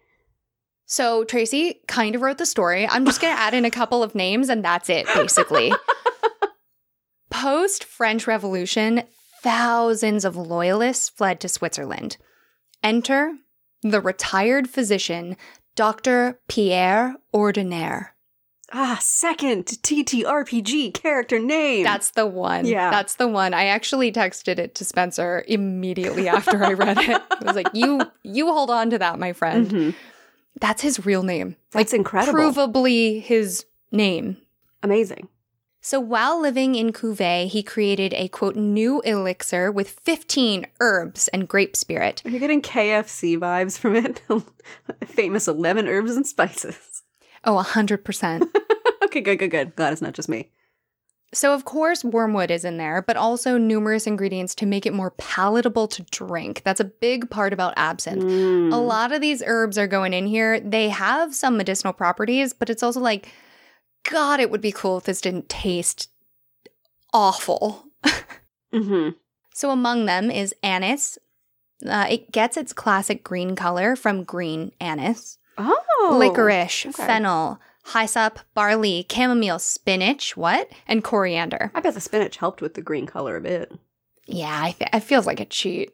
So 0.86 1.24
Tracy 1.24 1.80
kind 1.88 2.14
of 2.14 2.20
wrote 2.20 2.36
the 2.36 2.44
story. 2.44 2.86
I'm 2.86 3.06
just 3.06 3.20
going 3.22 3.34
to 3.34 3.40
add 3.40 3.54
in 3.54 3.64
a 3.64 3.70
couple 3.70 4.02
of 4.02 4.14
names 4.14 4.50
and 4.50 4.62
that's 4.62 4.90
it, 4.90 5.06
basically. 5.14 5.72
Post 7.30 7.84
French 7.84 8.26
Revolution, 8.26 9.02
thousands 9.44 10.24
of 10.24 10.36
loyalists 10.36 11.10
fled 11.10 11.38
to 11.40 11.48
Switzerland. 11.48 12.16
Enter 12.82 13.34
the 13.82 14.00
retired 14.00 14.68
physician, 14.70 15.36
Dr. 15.76 16.40
Pierre 16.48 17.16
Ordinaire. 17.32 18.14
Ah, 18.72 18.98
second 19.02 19.66
TTRPG 19.66 20.94
character 20.94 21.38
name. 21.38 21.84
That's 21.84 22.12
the 22.12 22.26
one. 22.26 22.64
Yeah. 22.64 22.90
That's 22.90 23.16
the 23.16 23.28
one. 23.28 23.52
I 23.52 23.66
actually 23.66 24.10
texted 24.10 24.58
it 24.58 24.74
to 24.76 24.84
Spencer 24.84 25.44
immediately 25.46 26.26
after 26.26 26.64
I 26.64 26.72
read 26.72 26.96
it. 26.98 27.22
I 27.30 27.44
was 27.44 27.54
like, 27.54 27.68
"You 27.74 28.00
you 28.22 28.46
hold 28.46 28.70
on 28.70 28.88
to 28.90 28.98
that, 28.98 29.18
my 29.18 29.34
friend." 29.34 29.68
Mhm. 29.70 29.94
That's 30.60 30.80
his 30.80 31.04
real 31.04 31.22
name. 31.22 31.56
That's 31.72 31.92
incredible. 31.92 32.38
Provably 32.40 33.20
his 33.20 33.66
name. 33.92 34.38
Amazing. 34.82 35.28
So 35.84 36.00
while 36.00 36.40
living 36.40 36.76
in 36.76 36.94
Couvet, 36.94 37.48
he 37.48 37.62
created 37.62 38.14
a 38.14 38.28
quote 38.28 38.56
new 38.56 39.02
elixir 39.02 39.70
with 39.70 39.90
15 39.90 40.66
herbs 40.80 41.28
and 41.28 41.46
grape 41.46 41.76
spirit. 41.76 42.22
Are 42.24 42.30
you 42.30 42.38
getting 42.38 42.62
KFC 42.62 43.36
vibes 43.36 43.78
from 43.78 43.94
it? 43.94 44.22
Famous 45.04 45.46
11 45.46 45.86
herbs 45.86 46.16
and 46.16 46.26
spices. 46.26 47.02
Oh, 47.44 47.62
100%. 47.62 48.48
okay, 49.04 49.20
good, 49.20 49.38
good, 49.38 49.50
good. 49.50 49.76
Glad 49.76 49.92
it's 49.92 50.00
not 50.00 50.14
just 50.14 50.30
me. 50.30 50.48
so 51.34 51.52
of 51.52 51.66
course 51.66 52.02
wormwood 52.02 52.50
is 52.50 52.64
in 52.64 52.78
there, 52.78 53.02
but 53.02 53.18
also 53.18 53.58
numerous 53.58 54.06
ingredients 54.06 54.54
to 54.54 54.64
make 54.64 54.86
it 54.86 54.94
more 54.94 55.10
palatable 55.10 55.86
to 55.88 56.02
drink. 56.04 56.62
That's 56.64 56.80
a 56.80 56.86
big 56.86 57.28
part 57.28 57.52
about 57.52 57.74
absinthe. 57.76 58.24
Mm. 58.24 58.72
A 58.72 58.76
lot 58.76 59.12
of 59.12 59.20
these 59.20 59.42
herbs 59.44 59.76
are 59.76 59.86
going 59.86 60.14
in 60.14 60.24
here. 60.24 60.60
They 60.60 60.88
have 60.88 61.34
some 61.34 61.58
medicinal 61.58 61.92
properties, 61.92 62.54
but 62.54 62.70
it's 62.70 62.82
also 62.82 63.00
like, 63.00 63.30
God, 64.10 64.40
it 64.40 64.50
would 64.50 64.60
be 64.60 64.72
cool 64.72 64.98
if 64.98 65.04
this 65.04 65.20
didn't 65.20 65.48
taste 65.48 66.10
awful. 67.12 67.84
hmm 68.72 69.10
So 69.52 69.70
among 69.70 70.06
them 70.06 70.30
is 70.30 70.54
anise. 70.62 71.18
Uh, 71.86 72.06
it 72.10 72.32
gets 72.32 72.56
its 72.56 72.72
classic 72.72 73.22
green 73.24 73.54
color 73.56 73.94
from 73.96 74.24
green 74.24 74.72
anise, 74.80 75.38
Oh. 75.58 76.16
licorice, 76.18 76.86
okay. 76.86 77.06
fennel, 77.06 77.60
hyssop, 77.92 78.38
barley, 78.54 79.06
chamomile, 79.10 79.58
spinach, 79.58 80.36
what? 80.36 80.70
And 80.86 81.04
coriander. 81.04 81.70
I 81.74 81.80
bet 81.80 81.94
the 81.94 82.00
spinach 82.00 82.36
helped 82.38 82.60
with 82.62 82.74
the 82.74 82.82
green 82.82 83.06
color 83.06 83.36
a 83.36 83.40
bit. 83.40 83.72
Yeah, 84.26 84.58
I 84.62 84.70
th- 84.72 84.90
it 84.92 85.00
feels 85.00 85.26
like 85.26 85.40
a 85.40 85.44
cheat. 85.44 85.92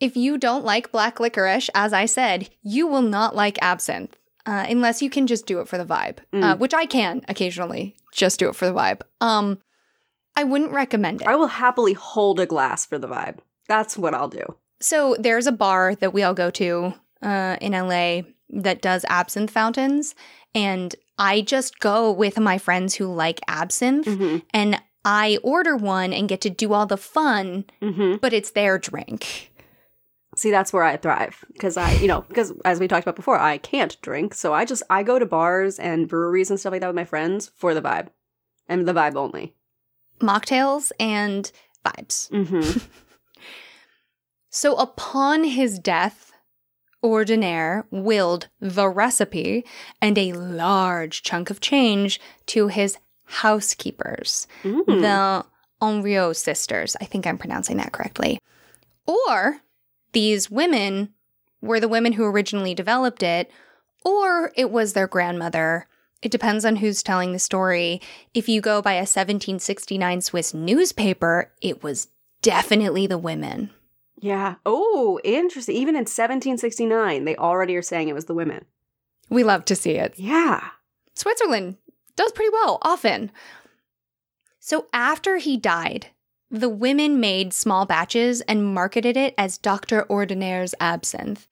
If 0.00 0.16
you 0.16 0.38
don't 0.38 0.64
like 0.64 0.90
black 0.92 1.20
licorice, 1.20 1.68
as 1.74 1.92
I 1.92 2.06
said, 2.06 2.48
you 2.62 2.86
will 2.86 3.02
not 3.02 3.36
like 3.36 3.58
absinthe. 3.62 4.16
Uh, 4.46 4.66
unless 4.68 5.00
you 5.00 5.08
can 5.08 5.26
just 5.26 5.46
do 5.46 5.60
it 5.60 5.68
for 5.68 5.78
the 5.78 5.86
vibe, 5.86 6.18
uh, 6.34 6.54
Mm. 6.54 6.58
which 6.58 6.74
I 6.74 6.84
can 6.86 7.22
occasionally 7.28 7.96
just 8.12 8.38
do 8.38 8.48
it 8.48 8.54
for 8.56 8.66
the 8.66 8.74
vibe. 8.74 9.00
Um, 9.20 9.58
I 10.36 10.44
wouldn't 10.44 10.72
recommend 10.72 11.22
it. 11.22 11.28
I 11.28 11.36
will 11.36 11.46
happily 11.46 11.92
hold 11.94 12.40
a 12.40 12.46
glass 12.46 12.84
for 12.84 12.98
the 12.98 13.08
vibe. 13.08 13.38
That's 13.68 13.96
what 13.96 14.14
I'll 14.14 14.28
do. 14.28 14.44
So 14.80 15.16
there's 15.18 15.46
a 15.46 15.52
bar 15.52 15.94
that 15.94 16.12
we 16.12 16.22
all 16.22 16.34
go 16.34 16.50
to 16.50 16.92
uh, 17.22 17.56
in 17.60 17.72
LA 17.72 18.22
that 18.50 18.82
does 18.82 19.04
absinthe 19.08 19.50
fountains, 19.50 20.14
and 20.54 20.94
I 21.18 21.40
just 21.40 21.78
go 21.80 22.12
with 22.12 22.38
my 22.38 22.58
friends 22.58 22.96
who 22.96 23.06
like 23.06 23.40
absinthe, 23.48 24.06
hmm 24.06 24.38
and 24.52 24.80
I 25.06 25.38
order 25.42 25.76
one 25.76 26.12
and 26.12 26.28
get 26.28 26.40
to 26.42 26.50
do 26.50 26.72
all 26.74 26.86
the 26.86 26.96
fun, 26.98 27.64
hmm 27.80 28.16
but 28.20 28.32
it's 28.34 28.50
their 28.50 28.78
drink. 28.78 29.50
See, 30.36 30.50
that's 30.50 30.72
where 30.72 30.82
I 30.82 30.96
thrive 30.96 31.44
because 31.52 31.76
I, 31.76 31.92
you 31.94 32.08
know, 32.08 32.22
because 32.22 32.52
as 32.64 32.80
we 32.80 32.88
talked 32.88 33.04
about 33.04 33.16
before, 33.16 33.38
I 33.38 33.58
can't 33.58 34.00
drink, 34.02 34.34
so 34.34 34.52
I 34.52 34.64
just 34.64 34.82
I 34.90 35.02
go 35.02 35.18
to 35.18 35.26
bars 35.26 35.78
and 35.78 36.08
breweries 36.08 36.50
and 36.50 36.58
stuff 36.58 36.72
like 36.72 36.80
that 36.80 36.88
with 36.88 36.96
my 36.96 37.04
friends 37.04 37.50
for 37.56 37.74
the 37.74 37.82
vibe, 37.82 38.08
and 38.68 38.86
the 38.86 38.92
vibe 38.92 39.16
only. 39.16 39.54
Mocktails 40.20 40.90
and 40.98 41.50
vibes. 41.84 42.28
hmm 42.30 42.78
So 44.50 44.76
upon 44.76 45.42
his 45.42 45.80
death, 45.80 46.32
Ordinaire 47.02 47.86
willed 47.90 48.48
the 48.60 48.88
recipe 48.88 49.64
and 50.00 50.16
a 50.16 50.32
large 50.32 51.24
chunk 51.24 51.50
of 51.50 51.60
change 51.60 52.20
to 52.46 52.68
his 52.68 52.96
housekeepers. 53.24 54.46
Mm. 54.62 54.86
the 54.86 55.44
Henriot 55.82 56.36
sisters. 56.36 56.96
I 57.00 57.04
think 57.04 57.26
I'm 57.26 57.36
pronouncing 57.36 57.78
that 57.78 57.90
correctly. 57.90 58.38
Or 59.06 59.60
these 60.14 60.50
women 60.50 61.10
were 61.60 61.80
the 61.80 61.88
women 61.88 62.14
who 62.14 62.24
originally 62.24 62.74
developed 62.74 63.22
it, 63.22 63.50
or 64.04 64.52
it 64.56 64.70
was 64.70 64.92
their 64.92 65.06
grandmother. 65.06 65.86
It 66.22 66.32
depends 66.32 66.64
on 66.64 66.76
who's 66.76 67.02
telling 67.02 67.32
the 67.32 67.38
story. 67.38 68.00
If 68.32 68.48
you 68.48 68.60
go 68.60 68.80
by 68.80 68.94
a 68.94 69.04
1769 69.04 70.22
Swiss 70.22 70.54
newspaper, 70.54 71.52
it 71.60 71.82
was 71.82 72.08
definitely 72.40 73.06
the 73.06 73.18
women. 73.18 73.70
Yeah. 74.20 74.54
Oh, 74.64 75.20
interesting. 75.22 75.76
Even 75.76 75.94
in 75.94 76.02
1769, 76.02 77.24
they 77.24 77.36
already 77.36 77.76
are 77.76 77.82
saying 77.82 78.08
it 78.08 78.14
was 78.14 78.24
the 78.24 78.34
women. 78.34 78.64
We 79.28 79.44
love 79.44 79.64
to 79.66 79.76
see 79.76 79.92
it. 79.92 80.14
Yeah. 80.16 80.68
Switzerland 81.14 81.76
does 82.16 82.32
pretty 82.32 82.50
well 82.50 82.78
often. 82.82 83.30
So 84.60 84.86
after 84.94 85.36
he 85.36 85.58
died, 85.58 86.06
the 86.54 86.68
women 86.68 87.18
made 87.18 87.52
small 87.52 87.84
batches 87.84 88.40
and 88.42 88.72
marketed 88.72 89.16
it 89.16 89.34
as 89.36 89.58
Dr. 89.58 90.04
Ordinaire's 90.04 90.72
absinthe. 90.78 91.48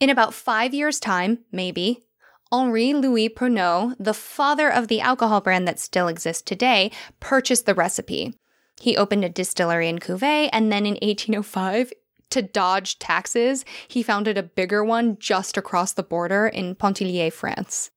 In 0.00 0.10
about 0.10 0.34
five 0.34 0.74
years' 0.74 1.00
time, 1.00 1.38
maybe, 1.50 2.04
Henri 2.52 2.92
Louis 2.92 3.30
Pernod, 3.30 3.96
the 3.98 4.12
father 4.12 4.70
of 4.70 4.88
the 4.88 5.00
alcohol 5.00 5.40
brand 5.40 5.66
that 5.66 5.78
still 5.78 6.08
exists 6.08 6.42
today, 6.42 6.90
purchased 7.20 7.64
the 7.64 7.74
recipe. 7.74 8.34
He 8.78 8.98
opened 8.98 9.24
a 9.24 9.30
distillery 9.30 9.88
in 9.88 9.98
Couvet, 9.98 10.50
and 10.52 10.70
then 10.70 10.84
in 10.84 10.98
1805, 11.00 11.92
to 12.30 12.42
dodge 12.42 12.98
taxes, 12.98 13.64
he 13.88 14.02
founded 14.02 14.36
a 14.36 14.42
bigger 14.42 14.84
one 14.84 15.16
just 15.18 15.56
across 15.56 15.94
the 15.94 16.02
border 16.02 16.46
in 16.46 16.74
Pontarlier, 16.74 17.32
France. 17.32 17.90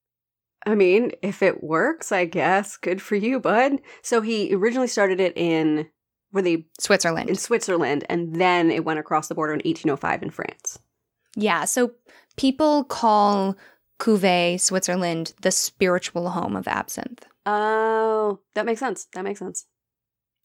I 0.66 0.76
mean, 0.76 1.12
if 1.22 1.42
it 1.42 1.62
works, 1.62 2.10
I 2.14 2.24
guess 2.24 2.78
good 2.78 3.02
for 3.02 3.16
you, 3.16 3.40
bud. 3.40 3.82
So 4.02 4.22
he 4.22 4.56
originally 4.56 4.88
started 4.88 5.20
it 5.20 5.34
in 5.36 5.90
were 6.34 6.42
they 6.42 6.66
Switzerland. 6.80 7.30
in 7.30 7.36
Switzerland, 7.36 8.06
and 8.10 8.36
then 8.36 8.72
it 8.72 8.86
went 8.86 9.00
across 9.00 9.28
the 9.28 9.36
border 9.36 9.54
in 9.54 9.58
1805 9.60 10.24
in 10.24 10.30
France. 10.30 10.80
Yeah, 11.36 11.66
so 11.66 11.92
people 12.38 12.84
call 12.84 13.56
Couvet, 14.00 14.60
Switzerland, 14.60 15.34
the 15.42 15.52
spiritual 15.52 16.30
home 16.32 16.56
of 16.56 16.68
absinthe. 16.68 17.26
Oh, 17.46 18.40
that 18.56 18.66
makes 18.66 18.80
sense. 18.80 19.08
That 19.14 19.24
makes 19.24 19.40
sense. 19.40 19.66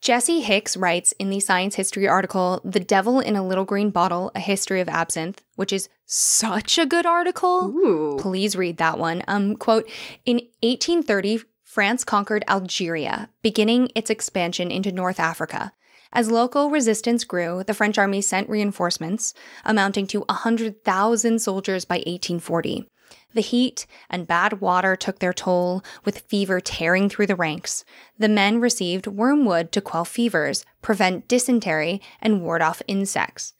Jesse 0.02 0.40
Hicks 0.40 0.76
writes 0.76 1.12
in 1.18 1.30
the 1.30 1.40
Science 1.40 1.74
History 1.74 2.06
article, 2.06 2.60
The 2.64 2.80
Devil 2.80 3.18
in 3.18 3.34
a 3.34 3.46
Little 3.46 3.64
Green 3.64 3.90
Bottle 3.90 4.30
A 4.34 4.40
History 4.40 4.80
of 4.80 4.88
Absinthe, 4.88 5.42
which 5.56 5.72
is 5.72 5.88
such 6.04 6.78
a 6.78 6.86
good 6.86 7.06
article. 7.06 7.64
Ooh. 7.74 8.16
Please 8.20 8.54
read 8.54 8.76
that 8.76 8.98
one. 8.98 9.22
Um, 9.26 9.56
quote 9.56 9.88
In 10.24 10.36
1830, 10.62 11.40
France 11.76 12.04
conquered 12.04 12.42
Algeria, 12.48 13.28
beginning 13.42 13.90
its 13.94 14.08
expansion 14.08 14.70
into 14.70 14.90
North 14.90 15.20
Africa. 15.20 15.74
As 16.10 16.30
local 16.30 16.70
resistance 16.70 17.22
grew, 17.22 17.64
the 17.64 17.74
French 17.74 17.98
army 17.98 18.22
sent 18.22 18.48
reinforcements, 18.48 19.34
amounting 19.62 20.06
to 20.06 20.20
100,000 20.20 21.38
soldiers 21.38 21.84
by 21.84 21.96
1840. 21.96 22.88
The 23.34 23.42
heat 23.42 23.86
and 24.08 24.26
bad 24.26 24.62
water 24.62 24.96
took 24.96 25.18
their 25.18 25.34
toll, 25.34 25.84
with 26.02 26.20
fever 26.20 26.60
tearing 26.60 27.10
through 27.10 27.26
the 27.26 27.36
ranks. 27.36 27.84
The 28.18 28.30
men 28.30 28.58
received 28.58 29.06
wormwood 29.06 29.70
to 29.72 29.82
quell 29.82 30.06
fevers, 30.06 30.64
prevent 30.80 31.28
dysentery, 31.28 32.00
and 32.22 32.40
ward 32.40 32.62
off 32.62 32.80
insects. 32.88 33.52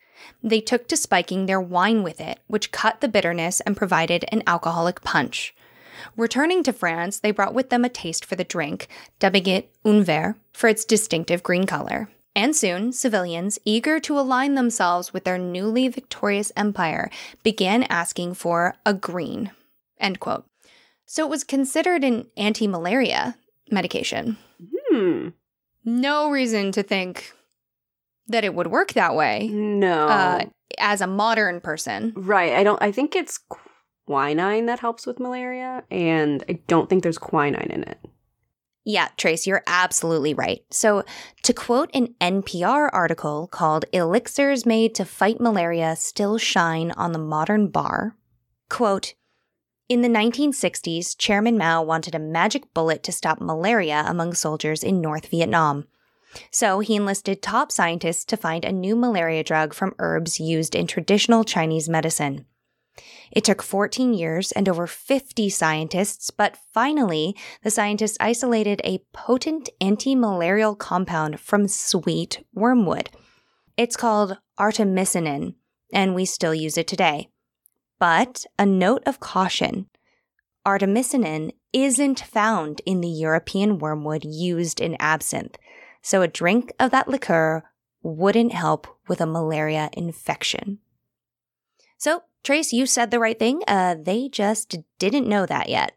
They 0.42 0.62
took 0.62 0.88
to 0.88 0.96
spiking 0.96 1.44
their 1.44 1.60
wine 1.60 2.02
with 2.02 2.22
it, 2.22 2.40
which 2.46 2.72
cut 2.72 3.02
the 3.02 3.08
bitterness 3.08 3.60
and 3.60 3.76
provided 3.76 4.24
an 4.28 4.42
alcoholic 4.46 5.02
punch. 5.02 5.54
Returning 6.16 6.62
to 6.64 6.72
France, 6.72 7.18
they 7.20 7.30
brought 7.30 7.54
with 7.54 7.70
them 7.70 7.84
a 7.84 7.88
taste 7.88 8.24
for 8.24 8.36
the 8.36 8.44
drink, 8.44 8.88
dubbing 9.18 9.46
it 9.46 9.70
un 9.84 10.02
vert 10.02 10.36
for 10.52 10.68
its 10.68 10.84
distinctive 10.84 11.42
green 11.42 11.66
color. 11.66 12.08
And 12.34 12.54
soon, 12.54 12.92
civilians, 12.92 13.58
eager 13.64 13.98
to 14.00 14.18
align 14.18 14.54
themselves 14.56 15.12
with 15.12 15.24
their 15.24 15.38
newly 15.38 15.88
victorious 15.88 16.52
empire, 16.56 17.10
began 17.42 17.84
asking 17.84 18.34
for 18.34 18.74
a 18.84 18.92
green. 18.92 19.50
End 19.98 20.20
quote. 20.20 20.44
So 21.06 21.24
it 21.24 21.30
was 21.30 21.44
considered 21.44 22.04
an 22.04 22.26
anti 22.36 22.66
malaria 22.66 23.36
medication. 23.70 24.36
Hmm. 24.90 25.28
No 25.84 26.30
reason 26.30 26.72
to 26.72 26.82
think 26.82 27.32
that 28.26 28.44
it 28.44 28.54
would 28.54 28.66
work 28.66 28.92
that 28.94 29.14
way 29.14 29.48
No. 29.52 30.08
uh, 30.08 30.44
as 30.78 31.00
a 31.00 31.06
modern 31.06 31.60
person. 31.60 32.12
right. 32.16 32.52
I 32.52 32.64
don't. 32.64 32.82
I 32.82 32.92
think 32.92 33.14
it's 33.16 33.38
quinine 34.06 34.66
that 34.66 34.80
helps 34.80 35.06
with 35.06 35.20
malaria, 35.20 35.84
and 35.90 36.44
I 36.48 36.60
don't 36.66 36.88
think 36.88 37.02
there's 37.02 37.18
quinine 37.18 37.70
in 37.70 37.82
it. 37.82 37.98
Yeah, 38.84 39.08
Trace, 39.16 39.48
you're 39.48 39.64
absolutely 39.66 40.32
right. 40.32 40.64
So, 40.70 41.04
to 41.42 41.52
quote 41.52 41.90
an 41.92 42.14
NPR 42.20 42.88
article 42.92 43.48
called 43.48 43.84
Elixirs 43.92 44.64
Made 44.64 44.94
to 44.94 45.04
Fight 45.04 45.40
Malaria 45.40 45.96
Still 45.96 46.38
Shine 46.38 46.92
on 46.92 47.10
the 47.10 47.18
Modern 47.18 47.66
Bar, 47.66 48.16
quote, 48.68 49.14
in 49.88 50.02
the 50.02 50.08
1960s, 50.08 51.16
Chairman 51.16 51.56
Mao 51.56 51.80
wanted 51.80 52.14
a 52.14 52.20
magic 52.20 52.74
bullet 52.74 53.04
to 53.04 53.12
stop 53.12 53.40
malaria 53.40 54.04
among 54.06 54.34
soldiers 54.34 54.82
in 54.82 55.00
North 55.00 55.28
Vietnam. 55.28 55.86
So 56.50 56.80
he 56.80 56.96
enlisted 56.96 57.40
top 57.40 57.70
scientists 57.70 58.24
to 58.26 58.36
find 58.36 58.64
a 58.64 58.72
new 58.72 58.96
malaria 58.96 59.44
drug 59.44 59.74
from 59.74 59.94
herbs 60.00 60.40
used 60.40 60.74
in 60.74 60.88
traditional 60.88 61.44
Chinese 61.44 61.88
medicine. 61.88 62.46
It 63.32 63.44
took 63.44 63.62
14 63.62 64.14
years 64.14 64.52
and 64.52 64.68
over 64.68 64.86
50 64.86 65.48
scientists, 65.50 66.30
but 66.30 66.56
finally, 66.72 67.36
the 67.62 67.70
scientists 67.70 68.16
isolated 68.20 68.80
a 68.84 69.02
potent 69.12 69.68
anti 69.80 70.14
malarial 70.14 70.74
compound 70.74 71.40
from 71.40 71.68
sweet 71.68 72.44
wormwood. 72.54 73.10
It's 73.76 73.96
called 73.96 74.38
artemisinin, 74.58 75.54
and 75.92 76.14
we 76.14 76.24
still 76.24 76.54
use 76.54 76.78
it 76.78 76.86
today. 76.86 77.28
But 77.98 78.46
a 78.58 78.66
note 78.66 79.02
of 79.06 79.20
caution 79.20 79.86
artemisinin 80.66 81.52
isn't 81.72 82.20
found 82.20 82.82
in 82.84 83.00
the 83.00 83.08
European 83.08 83.78
wormwood 83.78 84.24
used 84.24 84.80
in 84.80 84.96
absinthe, 84.98 85.56
so 86.02 86.22
a 86.22 86.28
drink 86.28 86.72
of 86.80 86.90
that 86.90 87.08
liqueur 87.08 87.62
wouldn't 88.02 88.52
help 88.52 88.86
with 89.08 89.20
a 89.20 89.26
malaria 89.26 89.90
infection. 89.92 90.78
So, 91.98 92.22
Trace, 92.46 92.72
you 92.72 92.86
said 92.86 93.10
the 93.10 93.18
right 93.18 93.36
thing. 93.36 93.62
Uh, 93.66 93.96
they 94.00 94.28
just 94.28 94.76
didn't 95.00 95.26
know 95.26 95.46
that 95.46 95.68
yet. 95.68 95.94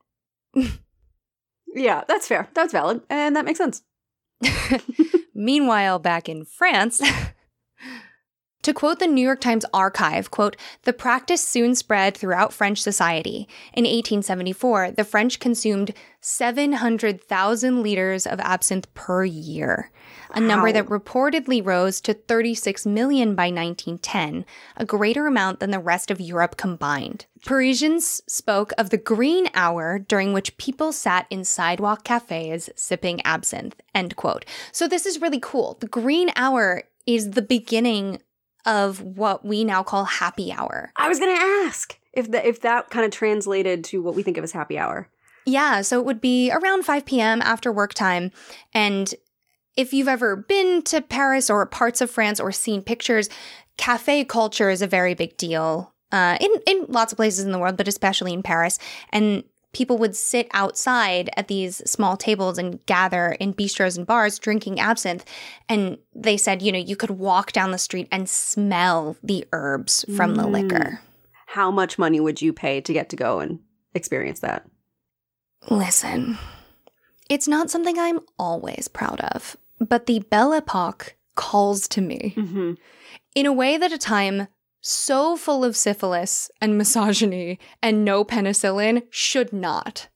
Yeah, 1.75 2.03
that's 2.08 2.27
fair. 2.27 2.50
That's 2.56 2.74
valid, 2.74 3.03
and 3.08 3.36
that 3.36 3.46
makes 3.46 3.60
sense. 3.60 3.84
Meanwhile, 5.36 6.00
back 6.00 6.27
in 6.27 6.46
France, 6.46 7.03
To 8.63 8.74
quote 8.74 9.00
the 9.00 9.08
New 9.08 9.22
York 9.22 9.39
Times 9.39 9.66
archive, 9.74 10.32
quote, 10.32 10.58
the 10.84 10.92
practice 10.92 11.48
soon 11.48 11.75
spread 11.75 12.18
throughout 12.18 12.51
French 12.51 12.82
society. 12.82 13.48
In 13.74 13.86
1874, 13.86 14.92
the 14.92 15.06
French 15.06 15.39
consumed 15.39 15.94
700,000 16.20 17.82
liters 17.82 18.28
of 18.28 18.42
absinthe 18.42 18.94
per 18.94 19.24
year, 19.24 19.92
a 20.36 20.42
number 20.42 20.74
that 20.74 20.88
reportedly 20.88 21.66
rose 21.66 22.01
to 22.01 22.13
36 22.13 22.86
million 22.86 23.34
by 23.34 23.46
1910, 23.46 24.46
a 24.75 24.86
greater 24.86 25.25
amount 25.25 25.62
than 25.62 25.72
the 25.72 25.80
rest 25.80 26.12
of 26.12 26.20
Europe 26.20 26.58
combined. 26.58 27.28
Parisians 27.46 28.22
spoke 28.28 28.74
of 28.78 28.89
the 28.89 28.98
green 28.98 29.48
hour 29.54 30.00
during 30.00 30.34
which 30.34 30.58
people 30.58 30.91
sat 30.91 31.26
in 31.30 31.45
sidewalk 31.45 32.04
cafes 32.04 32.69
sipping 32.76 33.22
absinthe, 33.22 33.80
end 33.95 34.17
quote. 34.17 34.43
So 34.74 34.86
this 34.86 35.06
is 35.06 35.22
really 35.22 35.39
cool. 35.39 35.78
The 35.80 35.88
green 35.88 36.30
hour 36.36 36.84
is 37.06 37.32
the 37.32 37.41
beginning 37.41 38.19
of 38.65 39.02
what 39.02 39.45
we 39.45 39.63
now 39.63 39.84
call 39.84 40.06
happy 40.06 40.52
hour. 40.52 40.91
I 40.95 41.08
was 41.08 41.19
gonna 41.19 41.32
ask 41.32 41.98
if 42.13 42.32
that 42.32 42.45
if 42.45 42.62
that 42.62 42.89
kind 42.89 43.06
of 43.06 43.12
translated 43.12 43.84
to 43.86 44.02
what 44.02 44.15
we 44.15 44.24
think 44.24 44.38
of 44.38 44.43
as 44.43 44.52
happy 44.52 44.78
hour. 44.78 45.10
Yeah, 45.45 45.82
so 45.82 46.00
it 46.00 46.06
would 46.06 46.22
be 46.22 46.52
around 46.52 46.84
5 46.84 47.06
p.m. 47.06 47.41
after 47.41 47.72
work 47.72 47.93
time. 47.93 48.32
And 48.74 49.13
if 49.76 49.93
you've 49.93 50.08
ever 50.08 50.36
been 50.36 50.82
to 50.84 51.02
Paris 51.02 51.50
or 51.50 51.65
parts 51.65 52.02
of 52.02 52.12
France 52.12 52.39
or 52.39 52.52
seen 52.52 52.82
pictures, 52.82 53.30
cafe 53.78 54.26
culture 54.26 54.69
is 54.69 54.82
a 54.82 54.88
very 54.88 55.13
big 55.13 55.38
deal 55.38 55.93
uh, 56.12 56.38
in, 56.39 56.52
in 56.67 56.86
lots 56.89 57.13
of 57.13 57.17
places 57.17 57.45
in 57.45 57.52
the 57.52 57.60
world, 57.60 57.78
but 57.78 57.88
especially 57.88 58.34
in 58.34 58.43
Paris. 58.43 58.78
And 59.12 59.43
people 59.73 59.97
would 59.97 60.15
sit 60.15 60.47
outside 60.53 61.29
at 61.38 61.47
these 61.47 61.77
small 61.89 62.17
tables 62.17 62.58
and 62.58 62.84
gather 62.88 63.34
in 63.39 63.53
bistros 63.53 63.97
and 63.97 64.08
bars 64.08 64.39
drinking 64.39 64.79
absinthe. 64.79 65.23
And 65.67 65.97
they 66.15 66.38
said, 66.38 66.62
you 66.62 66.71
know, 66.71 66.79
you 66.79 66.95
could 66.95 67.12
walk 67.12 67.51
down 67.51 67.71
the 67.71 67.77
street 67.77 68.08
and 68.12 68.27
smell 68.27 69.15
the 69.21 69.45
herbs 69.53 70.05
from 70.15 70.36
the 70.36 70.43
Mm. 70.43 70.51
liquor. 70.51 71.01
How 71.47 71.69
much 71.71 71.97
money 71.99 72.19
would 72.19 72.41
you 72.41 72.51
pay 72.53 72.82
to 72.82 72.93
get 72.93 73.10
to 73.10 73.15
go 73.15 73.39
and 73.39 73.60
experience 73.93 74.39
that? 74.39 74.65
Listen, 75.69 76.38
it's 77.29 77.47
not 77.47 77.69
something 77.69 77.97
I'm 77.99 78.21
always 78.38 78.88
proud 78.88 79.19
of, 79.21 79.58
but 79.79 80.05
the 80.05 80.19
Belle 80.19 80.53
Epoque 80.53 81.15
calls 81.36 81.88
to 81.89 82.01
me 82.01 82.34
Mm-hmm. 82.36 82.73
in 83.36 83.45
a 83.45 83.53
way 83.53 83.77
that 83.77 83.91
a 83.91 83.97
time 83.97 84.47
so 84.82 85.36
full 85.36 85.63
of 85.63 85.76
syphilis 85.76 86.50
and 86.62 86.78
misogyny 86.78 87.60
and 87.82 88.06
no 88.06 88.24
penicillin 88.24 89.04
should 89.10 89.52
not. 89.52 90.08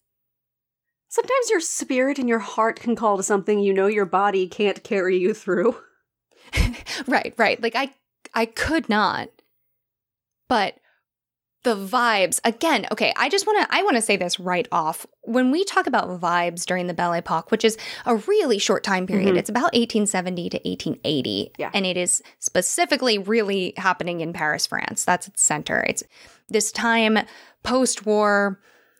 Sometimes 1.09 1.49
your 1.49 1.59
spirit 1.59 2.17
and 2.17 2.27
your 2.27 2.39
heart 2.39 2.79
can 2.79 2.95
call 2.95 3.17
to 3.17 3.23
something 3.23 3.59
you 3.59 3.73
know 3.73 3.87
your 3.87 4.05
body 4.05 4.47
can't 4.47 4.83
carry 4.83 5.17
you 5.17 5.33
through. 5.33 5.75
Right, 7.07 7.33
right. 7.37 7.61
Like 7.61 7.75
I 7.75 7.91
I 8.33 8.45
could 8.45 8.89
not. 8.89 9.29
But 10.47 10.75
the 11.63 11.75
vibes 11.75 12.39
again 12.43 12.85
okay 12.91 13.13
i 13.15 13.29
just 13.29 13.47
want 13.47 13.59
to 13.61 13.75
i 13.75 13.81
want 13.83 13.95
to 13.95 14.01
say 14.01 14.17
this 14.17 14.39
right 14.39 14.67
off 14.71 15.05
when 15.21 15.49
we 15.49 15.63
talk 15.63 15.87
about 15.87 16.07
vibes 16.19 16.65
during 16.65 16.87
the 16.87 16.93
belle 16.93 17.13
epoque 17.13 17.51
which 17.51 17.63
is 17.63 17.77
a 18.05 18.15
really 18.15 18.57
short 18.59 18.83
time 18.83 19.07
period 19.07 19.33
Mhm. 19.33 19.37
it's 19.37 19.49
about 19.49 19.73
1870 19.73 20.49
to 20.49 20.57
1880 20.65 21.51
Yeah. 21.57 21.71
and 21.73 21.85
it 21.85 21.95
is 21.97 22.21
specifically 22.39 23.17
really 23.17 23.73
happening 23.77 24.19
in 24.21 24.33
paris 24.33 24.67
france 24.67 25.05
that's 25.05 25.27
its 25.27 25.41
center 25.41 25.85
it's 25.87 26.03
this 26.49 26.71
time 26.71 27.19
post-war 27.63 28.59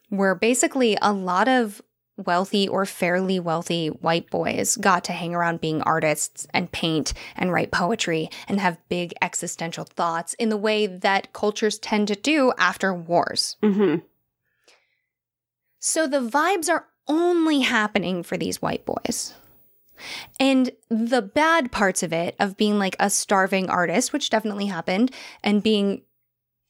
where 0.09 0.35
basically 0.35 0.97
a 1.01 1.11
lot 1.11 1.47
of 1.47 1.81
wealthy 2.17 2.67
or 2.67 2.85
fairly 2.85 3.39
wealthy 3.39 3.87
white 3.87 4.29
boys 4.29 4.75
got 4.77 5.03
to 5.05 5.11
hang 5.11 5.33
around 5.33 5.61
being 5.61 5.81
artists 5.81 6.45
and 6.53 6.71
paint 6.71 7.13
and 7.35 7.51
write 7.51 7.71
poetry 7.71 8.29
and 8.47 8.59
have 8.59 8.77
big 8.87 9.13
existential 9.21 9.83
thoughts 9.83 10.33
in 10.35 10.49
the 10.49 10.57
way 10.57 10.85
that 10.85 11.33
cultures 11.33 11.79
tend 11.79 12.07
to 12.07 12.15
do 12.15 12.53
after 12.57 12.93
wars. 12.93 13.57
Mm-hmm. 13.63 14.05
So 15.79 16.07
the 16.07 16.19
vibes 16.21 16.69
are 16.69 16.85
only 17.07 17.61
happening 17.61 18.23
for 18.23 18.37
these 18.37 18.61
white 18.61 18.85
boys. 18.85 19.33
And 20.39 20.71
the 20.89 21.21
bad 21.21 21.71
parts 21.71 22.03
of 22.03 22.13
it, 22.13 22.35
of 22.39 22.57
being 22.57 22.79
like 22.79 22.95
a 22.99 23.09
starving 23.09 23.69
artist, 23.69 24.13
which 24.13 24.29
definitely 24.29 24.67
happened, 24.67 25.11
and 25.43 25.61
being 25.63 26.03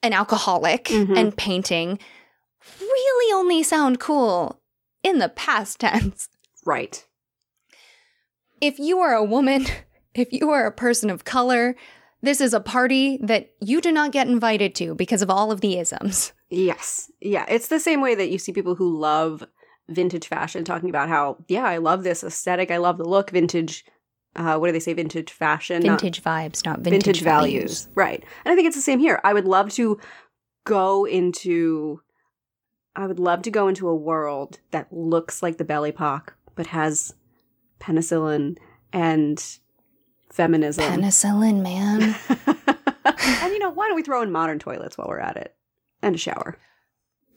an 0.01 0.13
alcoholic 0.13 0.85
Mhm. 0.85 1.17
and 1.17 1.35
painting, 1.37 1.99
really 2.81 3.33
only 3.33 3.63
sound 3.63 3.99
cool 3.99 4.59
in 5.03 5.19
the 5.19 5.29
past 5.29 5.79
tense. 5.81 6.29
Right. 6.65 7.05
If 8.61 8.79
you 8.79 8.99
are 8.99 9.13
a 9.13 9.23
woman, 9.23 9.65
if 10.15 10.31
you 10.31 10.49
are 10.51 10.65
a 10.65 10.71
person 10.71 11.09
of 11.09 11.25
color, 11.25 11.75
this 12.21 12.39
is 12.39 12.53
a 12.53 12.59
party 12.61 13.19
that 13.21 13.51
you 13.59 13.81
do 13.81 13.91
not 13.91 14.11
get 14.13 14.27
invited 14.27 14.73
to 14.75 14.95
because 14.95 15.21
of 15.21 15.29
all 15.29 15.51
of 15.51 15.61
the 15.61 15.77
isms. 15.77 16.31
Yes. 16.49 17.11
Yeah. 17.19 17.45
It's 17.49 17.67
the 17.67 17.79
same 17.79 17.99
way 17.99 18.15
that 18.15 18.29
you 18.29 18.37
see 18.37 18.53
people 18.53 18.75
who 18.75 18.97
love 18.97 19.43
vintage 19.89 20.27
fashion 20.27 20.63
talking 20.63 20.89
about 20.89 21.09
how, 21.09 21.37
yeah, 21.49 21.65
I 21.65 21.77
love 21.77 22.03
this 22.03 22.23
aesthetic. 22.23 22.71
I 22.71 22.77
love 22.77 22.97
the 22.97 23.03
look. 23.03 23.31
Vintage, 23.31 23.83
uh, 24.37 24.57
what 24.57 24.67
do 24.67 24.71
they 24.71 24.79
say? 24.79 24.93
Vintage 24.93 25.31
fashion. 25.31 25.81
not- 25.83 25.99
Vintage 25.99 26.23
vibes, 26.23 26.63
not 26.65 26.79
vintage, 26.79 27.03
vintage, 27.03 27.21
values. 27.23 27.89
Right. 27.95 28.23
And 28.45 28.53
I 28.53 28.55
think 28.55 28.67
it's 28.67 28.77
the 28.77 28.81
same 28.81 28.99
here. 28.99 29.19
I 29.25 29.33
would 29.33 29.45
love 29.45 29.71
to 29.73 29.99
go 30.65 31.03
into 31.05 31.99
I 32.95 33.07
would 33.07 33.19
love 33.19 33.41
to 33.43 33.51
go 33.51 33.67
into 33.67 33.87
a 33.87 33.95
world 33.95 34.59
that 34.71 34.91
looks 34.91 35.41
like 35.41 35.57
the 35.57 35.63
Belle 35.63 35.85
Epoque, 35.85 36.35
but 36.55 36.67
has 36.67 37.15
penicillin 37.79 38.57
and 38.91 39.43
feminism. 40.31 40.83
Penicillin, 40.83 41.61
man. 41.61 42.15
and 43.05 43.53
you 43.53 43.59
know, 43.59 43.69
why 43.69 43.87
don't 43.87 43.95
we 43.95 44.03
throw 44.03 44.21
in 44.21 44.31
modern 44.31 44.59
toilets 44.59 44.97
while 44.97 45.07
we're 45.07 45.19
at 45.19 45.37
it? 45.37 45.55
And 46.01 46.15
a 46.15 46.17
shower. 46.17 46.57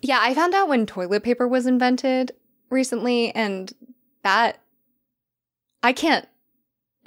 Yeah, 0.02 0.18
I 0.20 0.34
found 0.34 0.54
out 0.54 0.68
when 0.68 0.86
toilet 0.86 1.22
paper 1.22 1.48
was 1.48 1.66
invented 1.66 2.32
recently, 2.68 3.34
and 3.34 3.72
that 4.22 4.60
I 5.82 5.92
can't. 5.92 6.28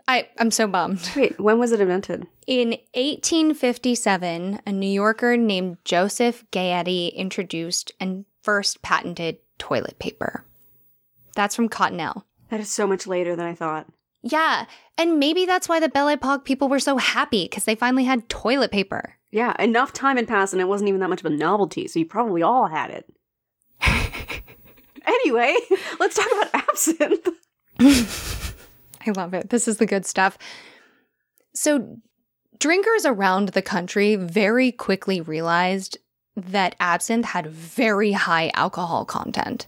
I 0.08 0.30
I'm 0.40 0.52
so 0.52 0.68
bummed. 0.68 1.08
Wait, 1.16 1.40
when 1.40 1.60
was 1.60 1.72
it 1.72 1.82
invented? 1.82 2.28
In 2.48 2.70
1857, 2.96 4.62
a 4.66 4.72
New 4.72 4.88
Yorker 4.88 5.38
named 5.38 5.78
Joseph 5.86 6.44
Gayetty 6.52 7.14
introduced 7.14 7.92
and 8.00 8.26
first 8.50 8.82
patented 8.82 9.38
toilet 9.60 10.00
paper. 10.00 10.44
That's 11.36 11.56
from 11.56 11.70
Cottonelle. 11.70 12.24
That 12.50 12.60
is 12.60 12.74
so 12.74 12.88
much 12.88 13.06
later 13.06 13.36
than 13.36 13.46
I 13.46 13.54
thought. 13.54 13.86
Yeah, 14.24 14.66
and 14.98 15.20
maybe 15.20 15.46
that's 15.46 15.70
why 15.70 15.80
the 15.80 15.88
Belle 15.88 16.10
Epoque 16.10 16.46
people 16.46 16.68
were 16.68 16.80
so 16.80 16.98
happy 16.98 17.46
because 17.46 17.66
they 17.66 17.76
finally 17.76 18.06
had 18.06 18.28
toilet 18.28 18.72
paper. 18.72 19.14
Yeah, 19.30 19.54
enough 19.60 19.94
time 19.94 20.18
had 20.18 20.28
passed 20.28 20.52
and 20.52 20.62
it 20.62 20.68
wasn't 20.68 20.88
even 20.88 21.00
that 21.02 21.12
much 21.12 21.20
of 21.20 21.28
a 21.28 21.30
novelty, 21.30 21.88
so 21.88 22.00
you 22.00 22.08
probably 22.08 22.42
all 22.42 22.66
had 22.66 22.90
it. 22.90 23.06
Anyway, 25.06 25.56
let's 26.00 26.16
talk 26.16 26.28
about 26.32 26.70
absinthe. 26.70 27.30
I 29.08 29.12
love 29.12 29.34
it. 29.34 29.50
This 29.50 29.68
is 29.68 29.78
the 29.78 29.86
good 29.86 30.06
stuff. 30.06 30.38
So, 31.54 31.98
drinkers 32.60 33.06
around 33.06 33.50
the 33.50 33.62
country 33.62 34.16
very 34.16 34.72
quickly 34.72 35.22
realized 35.22 35.98
that 36.47 36.75
absinthe 36.80 37.25
had 37.25 37.47
very 37.47 38.12
high 38.13 38.52
alcohol 38.54 39.06
content. 39.06 39.67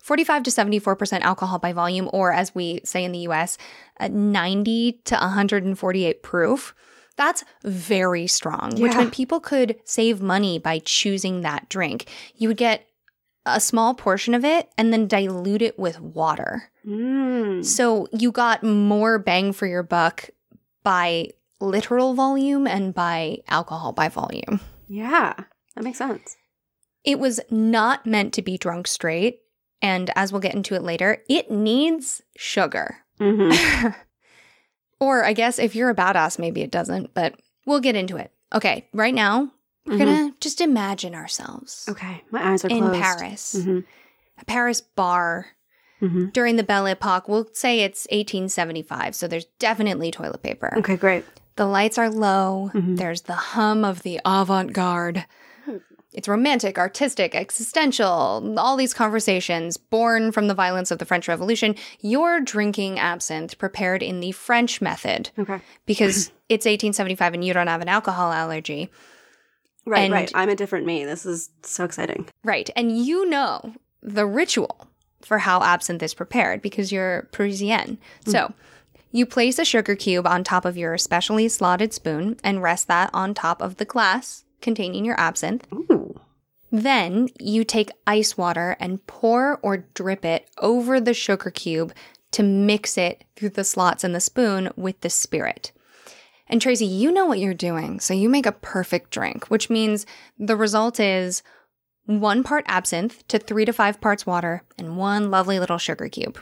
45 0.00 0.44
to 0.44 0.50
74% 0.50 1.20
alcohol 1.22 1.58
by 1.58 1.72
volume, 1.72 2.08
or 2.12 2.32
as 2.32 2.54
we 2.54 2.80
say 2.84 3.04
in 3.04 3.12
the 3.12 3.26
US, 3.30 3.58
90 4.00 5.00
to 5.04 5.14
148 5.16 6.22
proof. 6.22 6.74
That's 7.16 7.44
very 7.64 8.26
strong, 8.26 8.72
which 8.78 8.92
Yeah. 8.92 8.98
meant 8.98 9.12
people 9.14 9.40
could 9.40 9.76
save 9.84 10.20
money 10.20 10.58
by 10.58 10.80
choosing 10.84 11.40
that 11.40 11.68
drink. 11.68 12.06
You 12.36 12.48
would 12.48 12.56
get 12.58 12.86
a 13.46 13.58
small 13.60 13.94
portion 13.94 14.34
of 14.34 14.44
it 14.44 14.68
and 14.76 14.92
then 14.92 15.06
dilute 15.06 15.62
it 15.62 15.78
with 15.78 15.98
water. 16.00 16.70
Mm. 16.86 17.64
So 17.64 18.06
you 18.12 18.30
got 18.32 18.62
more 18.62 19.18
bang 19.18 19.52
for 19.52 19.66
your 19.66 19.82
buck 19.82 20.28
by 20.82 21.30
literal 21.60 22.12
volume 22.14 22.66
and 22.66 22.92
by 22.94 23.38
alcohol 23.48 23.92
by 23.92 24.08
volume. 24.08 24.60
Yeah, 24.88 25.34
that 25.76 25.84
makes 25.84 25.98
sense. 25.98 26.36
It 27.04 27.20
was 27.20 27.38
not 27.50 28.04
meant 28.06 28.34
to 28.34 28.42
be 28.42 28.58
drunk 28.58 28.88
straight. 28.88 29.38
And 29.82 30.10
as 30.16 30.32
we'll 30.32 30.40
get 30.40 30.54
into 30.54 30.74
it 30.74 30.82
later, 30.82 31.18
it 31.28 31.50
needs 31.50 32.22
sugar. 32.36 32.96
Mm-hmm. 33.20 33.88
or 35.00 35.24
I 35.24 35.32
guess 35.34 35.58
if 35.58 35.74
you're 35.74 35.90
a 35.90 35.94
badass, 35.94 36.38
maybe 36.38 36.62
it 36.62 36.70
doesn't, 36.70 37.14
but 37.14 37.34
we'll 37.66 37.80
get 37.80 37.94
into 37.96 38.16
it. 38.16 38.32
Okay, 38.54 38.88
right 38.92 39.14
now, 39.14 39.50
we're 39.84 39.98
gonna 39.98 40.32
just 40.40 40.60
imagine 40.60 41.14
ourselves 41.14 41.84
Okay, 41.88 42.22
my 42.30 42.52
eyes 42.52 42.64
are 42.64 42.68
in 42.68 42.78
closed. 42.80 43.00
Paris, 43.00 43.54
Mhm. 43.58 43.84
a 44.40 44.44
Paris 44.46 44.80
bar 44.80 45.46
Mhm. 46.00 46.32
during 46.32 46.56
the 46.56 46.62
Belle 46.64 46.86
Epoque. 46.86 47.28
We'll 47.28 47.48
say 47.52 47.80
it's 47.80 48.06
1875, 48.10 49.14
so 49.14 49.28
there's 49.28 49.44
definitely 49.58 50.10
toilet 50.10 50.42
paper. 50.42 50.72
Okay, 50.78 50.96
great. 50.96 51.24
The 51.56 51.66
lights 51.66 51.98
are 51.98 52.10
low. 52.10 52.70
Mhm. 52.74 52.96
There's 52.96 53.22
the 53.22 53.34
hum 53.34 53.84
of 53.84 54.02
the 54.02 54.20
avant 54.24 54.72
garde. 54.72 55.24
It's 56.16 56.26
romantic, 56.28 56.78
artistic, 56.78 57.34
existential, 57.34 58.54
all 58.58 58.76
these 58.76 58.94
conversations 58.94 59.76
born 59.76 60.32
from 60.32 60.48
the 60.48 60.54
violence 60.54 60.90
of 60.90 60.98
the 60.98 61.04
French 61.04 61.28
Revolution. 61.28 61.74
You're 62.00 62.40
drinking 62.40 62.98
absinthe 62.98 63.58
prepared 63.58 64.02
in 64.02 64.20
the 64.20 64.32
French 64.32 64.80
method 64.80 65.30
Okay. 65.38 65.60
because 65.84 66.28
it's 66.48 66.64
1875 66.64 67.34
and 67.34 67.44
you 67.44 67.52
don't 67.52 67.66
have 67.68 67.82
an 67.82 67.88
alcohol 67.88 68.32
allergy. 68.32 68.90
Right, 69.84 70.04
And- 70.04 70.12
right. 70.12 70.32
I'm 70.34 70.48
a 70.48 70.56
different 70.56 70.86
me. 70.86 71.04
This 71.04 71.26
is 71.26 71.50
so 71.62 71.84
exciting. 71.84 72.26
Right. 72.42 72.70
And 72.74 72.96
you 72.98 73.28
know 73.28 73.74
the 74.02 74.26
ritual 74.26 74.88
for 75.22 75.38
how 75.38 75.60
absinthe 75.62 76.02
is 76.02 76.14
prepared 76.14 76.62
because 76.62 76.90
you're 76.92 77.28
Parisienne. 77.32 77.98
Hmm. 78.24 78.30
So 78.30 78.54
you 79.12 79.26
place 79.26 79.58
a 79.58 79.64
sugar 79.64 79.94
cube 79.94 80.26
on 80.26 80.44
top 80.44 80.64
of 80.64 80.76
your 80.78 80.96
specially 80.98 81.48
slotted 81.48 81.92
spoon 81.92 82.38
and 82.42 82.62
rest 82.62 82.88
that 82.88 83.10
on 83.12 83.34
top 83.34 83.60
of 83.60 83.76
the 83.76 83.84
glass 83.84 84.44
containing 84.60 85.04
your 85.04 85.18
absinthe. 85.20 85.66
Ooh. 85.72 86.05
Then 86.70 87.28
you 87.38 87.64
take 87.64 87.90
ice 88.06 88.36
water 88.36 88.76
and 88.80 89.04
pour 89.06 89.58
or 89.62 89.78
drip 89.94 90.24
it 90.24 90.48
over 90.58 91.00
the 91.00 91.14
sugar 91.14 91.50
cube 91.50 91.92
to 92.32 92.42
mix 92.42 92.98
it 92.98 93.24
through 93.36 93.50
the 93.50 93.64
slots 93.64 94.04
in 94.04 94.12
the 94.12 94.20
spoon 94.20 94.70
with 94.76 95.00
the 95.00 95.10
spirit. 95.10 95.72
And 96.48 96.60
Tracy, 96.60 96.86
you 96.86 97.10
know 97.10 97.26
what 97.26 97.38
you're 97.38 97.54
doing, 97.54 97.98
so 97.98 98.14
you 98.14 98.28
make 98.28 98.46
a 98.46 98.52
perfect 98.52 99.10
drink, 99.10 99.46
which 99.46 99.70
means 99.70 100.06
the 100.38 100.56
result 100.56 101.00
is 101.00 101.42
one 102.04 102.44
part 102.44 102.64
absinthe 102.68 103.26
to 103.28 103.38
three 103.38 103.64
to 103.64 103.72
five 103.72 104.00
parts 104.00 104.26
water 104.26 104.62
and 104.78 104.96
one 104.96 105.30
lovely 105.30 105.58
little 105.58 105.78
sugar 105.78 106.08
cube. 106.08 106.40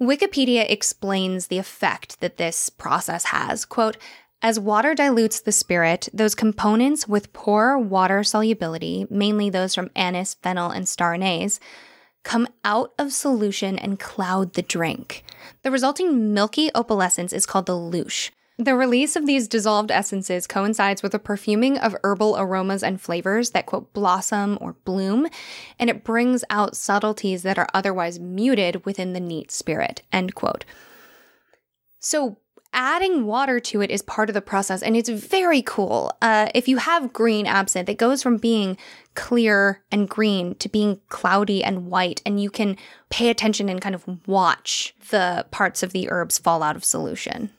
Wikipedia 0.00 0.68
explains 0.68 1.46
the 1.46 1.58
effect 1.58 2.20
that 2.20 2.36
this 2.36 2.68
process 2.68 3.26
has. 3.26 3.64
Quote, 3.64 3.96
as 4.44 4.60
water 4.60 4.94
dilutes 4.94 5.40
the 5.40 5.50
spirit, 5.50 6.06
those 6.12 6.34
components 6.34 7.08
with 7.08 7.32
poor 7.32 7.78
water 7.78 8.22
solubility, 8.22 9.06
mainly 9.08 9.48
those 9.48 9.74
from 9.74 9.90
anise, 9.96 10.34
fennel, 10.34 10.70
and 10.70 10.86
star 10.86 11.14
anise, 11.14 11.58
come 12.24 12.46
out 12.62 12.92
of 12.98 13.10
solution 13.10 13.78
and 13.78 13.98
cloud 13.98 14.52
the 14.52 14.60
drink. 14.60 15.24
The 15.62 15.70
resulting 15.70 16.34
milky 16.34 16.70
opalescence 16.74 17.32
is 17.32 17.46
called 17.46 17.64
the 17.64 17.72
louche. 17.72 18.32
The 18.58 18.76
release 18.76 19.16
of 19.16 19.24
these 19.24 19.48
dissolved 19.48 19.90
essences 19.90 20.46
coincides 20.46 21.02
with 21.02 21.12
the 21.12 21.18
perfuming 21.18 21.78
of 21.78 21.96
herbal 22.04 22.36
aromas 22.36 22.82
and 22.82 23.00
flavors 23.00 23.52
that 23.52 23.64
quote 23.64 23.94
blossom 23.94 24.58
or 24.60 24.74
bloom, 24.84 25.26
and 25.78 25.88
it 25.88 26.04
brings 26.04 26.44
out 26.50 26.76
subtleties 26.76 27.44
that 27.44 27.58
are 27.58 27.68
otherwise 27.72 28.20
muted 28.20 28.84
within 28.84 29.14
the 29.14 29.20
neat 29.20 29.50
spirit. 29.50 30.02
End 30.12 30.34
quote. 30.34 30.66
So 31.98 32.36
adding 32.74 33.24
water 33.24 33.58
to 33.60 33.80
it 33.80 33.90
is 33.90 34.02
part 34.02 34.28
of 34.28 34.34
the 34.34 34.42
process, 34.42 34.82
and 34.82 34.96
it's 34.96 35.08
very 35.08 35.62
cool. 35.62 36.12
Uh, 36.20 36.48
if 36.54 36.68
you 36.68 36.76
have 36.76 37.12
green 37.12 37.46
absinthe, 37.46 37.88
it 37.88 37.98
goes 37.98 38.22
from 38.22 38.36
being 38.36 38.76
clear 39.14 39.82
and 39.90 40.08
green 40.08 40.56
to 40.56 40.68
being 40.68 41.00
cloudy 41.08 41.64
and 41.64 41.86
white, 41.86 42.20
and 42.26 42.42
you 42.42 42.50
can 42.50 42.76
pay 43.08 43.30
attention 43.30 43.68
and 43.68 43.80
kind 43.80 43.94
of 43.94 44.04
watch 44.26 44.94
the 45.10 45.46
parts 45.50 45.82
of 45.82 45.92
the 45.92 46.10
herbs 46.10 46.36
fall 46.36 46.62
out 46.62 46.76
of 46.76 46.84
solution. 46.84 47.50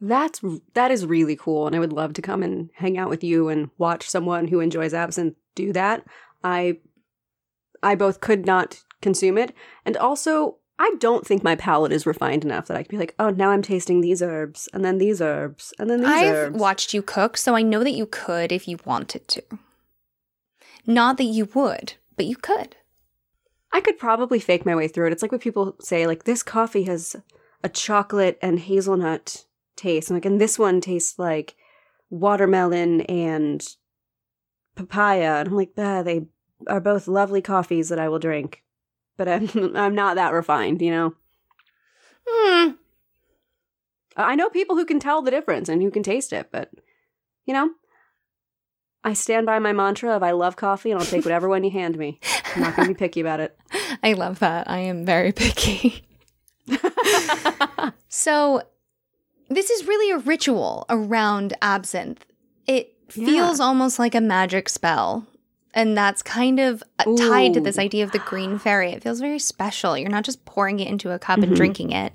That's 0.00 0.40
that 0.74 0.90
is 0.90 1.04
really 1.04 1.36
cool, 1.36 1.66
and 1.66 1.74
I 1.74 1.80
would 1.80 1.92
love 1.92 2.12
to 2.14 2.22
come 2.22 2.42
and 2.42 2.70
hang 2.74 2.96
out 2.96 3.08
with 3.08 3.24
you 3.24 3.48
and 3.48 3.70
watch 3.78 4.08
someone 4.08 4.48
who 4.48 4.60
enjoys 4.60 4.94
absinthe 4.94 5.36
do 5.54 5.72
that. 5.72 6.06
I 6.44 6.78
I 7.82 7.94
both 7.94 8.20
could 8.20 8.46
not 8.46 8.82
consume 9.00 9.38
it, 9.38 9.54
and 9.84 9.96
also 9.96 10.58
I 10.78 10.94
don't 10.98 11.26
think 11.26 11.42
my 11.42 11.56
palate 11.56 11.92
is 11.92 12.06
refined 12.06 12.44
enough 12.44 12.66
that 12.66 12.76
I 12.76 12.82
could 12.82 12.90
be 12.90 12.98
like, 12.98 13.14
oh, 13.18 13.30
now 13.30 13.50
I'm 13.50 13.62
tasting 13.62 14.00
these 14.00 14.20
herbs, 14.20 14.68
and 14.74 14.84
then 14.84 14.98
these 14.98 15.22
herbs, 15.22 15.72
and 15.78 15.88
then 15.88 16.00
these 16.00 16.08
herbs. 16.10 16.54
I've 16.54 16.60
watched 16.60 16.92
you 16.92 17.00
cook, 17.00 17.36
so 17.36 17.54
I 17.54 17.62
know 17.62 17.82
that 17.82 17.94
you 17.94 18.04
could 18.06 18.52
if 18.52 18.68
you 18.68 18.78
wanted 18.84 19.26
to. 19.28 19.42
Not 20.86 21.16
that 21.16 21.24
you 21.24 21.48
would, 21.54 21.94
but 22.16 22.26
you 22.26 22.36
could. 22.36 22.76
I 23.72 23.80
could 23.80 23.98
probably 23.98 24.38
fake 24.38 24.66
my 24.66 24.74
way 24.74 24.86
through 24.86 25.06
it. 25.06 25.12
It's 25.12 25.22
like 25.22 25.32
when 25.32 25.40
people 25.40 25.76
say, 25.80 26.06
like, 26.06 26.24
this 26.24 26.42
coffee 26.42 26.84
has 26.84 27.16
a 27.64 27.68
chocolate 27.68 28.38
and 28.42 28.60
hazelnut 28.60 29.46
taste, 29.76 30.10
and 30.10 30.16
like, 30.16 30.26
and 30.26 30.40
this 30.40 30.58
one 30.58 30.80
tastes 30.80 31.18
like 31.18 31.56
watermelon 32.10 33.00
and 33.02 33.66
papaya, 34.74 35.36
and 35.36 35.48
I'm 35.48 35.56
like, 35.56 35.72
ah, 35.78 36.02
they 36.02 36.26
are 36.66 36.80
both 36.80 37.08
lovely 37.08 37.40
coffees 37.40 37.88
that 37.88 37.98
I 37.98 38.08
will 38.08 38.18
drink, 38.18 38.62
but 39.16 39.28
I'm 39.28 39.48
I'm 39.76 39.94
not 39.94 40.16
that 40.16 40.32
refined, 40.32 40.82
you 40.82 40.90
know. 40.90 41.14
Hmm. 42.28 42.70
I 44.16 44.34
know 44.34 44.48
people 44.48 44.76
who 44.76 44.86
can 44.86 44.98
tell 44.98 45.20
the 45.22 45.30
difference 45.30 45.68
and 45.68 45.82
who 45.82 45.90
can 45.90 46.02
taste 46.02 46.32
it, 46.32 46.48
but 46.50 46.70
you 47.44 47.54
know, 47.54 47.70
I 49.06 49.12
stand 49.12 49.46
by 49.46 49.60
my 49.60 49.72
mantra 49.72 50.16
of 50.16 50.24
I 50.24 50.32
love 50.32 50.56
coffee 50.56 50.90
and 50.90 50.98
I'll 50.98 51.06
take 51.06 51.24
whatever 51.24 51.48
one 51.48 51.62
you 51.62 51.70
hand 51.70 51.96
me. 51.96 52.18
I'm 52.54 52.62
not 52.62 52.74
going 52.74 52.88
to 52.88 52.94
be 52.94 52.98
picky 52.98 53.20
about 53.20 53.38
it. 53.38 53.56
I 54.02 54.14
love 54.14 54.40
that. 54.40 54.68
I 54.68 54.78
am 54.78 55.04
very 55.04 55.30
picky. 55.30 56.04
so, 58.08 58.62
this 59.48 59.70
is 59.70 59.86
really 59.86 60.10
a 60.10 60.18
ritual 60.18 60.86
around 60.88 61.54
absinthe. 61.62 62.26
It 62.66 62.96
feels 63.08 63.60
almost 63.60 64.00
like 64.00 64.16
a 64.16 64.20
magic 64.20 64.68
spell. 64.68 65.24
And 65.76 65.96
that's 65.96 66.22
kind 66.22 66.58
of 66.58 66.82
uh, 66.98 67.04
tied 67.28 67.52
to 67.54 67.60
this 67.60 67.78
idea 67.78 68.02
of 68.02 68.10
the 68.10 68.18
green 68.18 68.58
fairy. 68.58 68.92
It 68.92 69.02
feels 69.02 69.20
very 69.20 69.38
special. 69.38 69.96
You're 69.96 70.08
not 70.08 70.24
just 70.24 70.44
pouring 70.46 70.80
it 70.80 70.88
into 70.88 71.12
a 71.12 71.18
cup 71.18 71.40
and 71.40 71.52
Mhm. 71.52 71.56
drinking 71.56 71.92
it. 71.92 72.14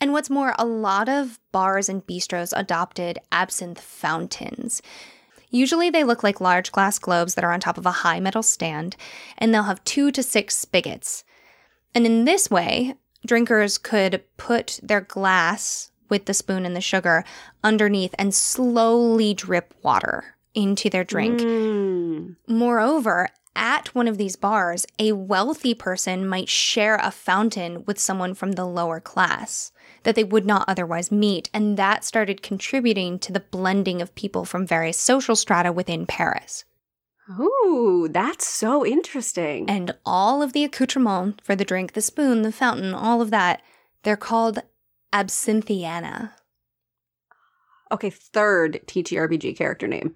And 0.00 0.12
what's 0.12 0.30
more, 0.30 0.54
a 0.58 0.64
lot 0.64 1.08
of 1.08 1.38
bars 1.52 1.88
and 1.90 2.04
bistros 2.06 2.52
adopted 2.56 3.18
absinthe 3.30 3.80
fountains. 3.80 4.80
Usually 5.50 5.90
they 5.90 6.04
look 6.04 6.22
like 6.22 6.40
large 6.40 6.72
glass 6.72 6.98
globes 6.98 7.34
that 7.34 7.44
are 7.44 7.52
on 7.52 7.60
top 7.60 7.76
of 7.78 7.86
a 7.86 7.90
high 8.02 8.18
metal 8.18 8.42
stand, 8.42 8.96
and 9.38 9.52
they'll 9.54 9.62
have 9.64 9.84
two 9.84 10.10
to 10.12 10.22
six 10.22 10.56
spigots. 10.56 11.22
And 11.94 12.04
in 12.06 12.24
this 12.24 12.50
way, 12.50 12.94
drinkers 13.26 13.76
could 13.78 14.22
put 14.38 14.80
their 14.82 15.00
glass 15.02 15.90
with 16.08 16.24
the 16.24 16.34
spoon 16.34 16.64
and 16.64 16.74
the 16.74 16.80
sugar 16.80 17.24
underneath 17.62 18.14
and 18.18 18.34
slowly 18.34 19.34
drip 19.34 19.74
water 19.82 20.35
into 20.56 20.90
their 20.90 21.04
drink. 21.04 21.38
Mm. 21.40 22.36
Moreover, 22.48 23.28
at 23.54 23.94
one 23.94 24.08
of 24.08 24.18
these 24.18 24.36
bars, 24.36 24.86
a 24.98 25.12
wealthy 25.12 25.74
person 25.74 26.26
might 26.26 26.48
share 26.48 26.96
a 26.96 27.10
fountain 27.10 27.84
with 27.84 27.98
someone 27.98 28.34
from 28.34 28.52
the 28.52 28.66
lower 28.66 29.00
class 29.00 29.72
that 30.02 30.14
they 30.14 30.24
would 30.24 30.44
not 30.44 30.64
otherwise 30.68 31.10
meet, 31.10 31.48
and 31.54 31.76
that 31.76 32.04
started 32.04 32.42
contributing 32.42 33.18
to 33.18 33.32
the 33.32 33.40
blending 33.40 34.02
of 34.02 34.14
people 34.14 34.44
from 34.44 34.66
various 34.66 34.98
social 34.98 35.34
strata 35.34 35.72
within 35.72 36.06
Paris. 36.06 36.64
Ooh, 37.40 38.08
that's 38.10 38.46
so 38.46 38.86
interesting. 38.86 39.68
And 39.68 39.96
all 40.04 40.42
of 40.42 40.52
the 40.52 40.62
accoutrements 40.62 41.42
for 41.42 41.56
the 41.56 41.64
drink, 41.64 41.94
the 41.94 42.02
spoon, 42.02 42.42
the 42.42 42.52
fountain, 42.52 42.94
all 42.94 43.20
of 43.20 43.30
that, 43.30 43.62
they're 44.04 44.16
called 44.16 44.60
absinthiana. 45.12 46.34
okay, 47.90 48.10
third 48.10 48.80
TTRPG 48.86 49.56
character 49.56 49.88
name. 49.88 50.14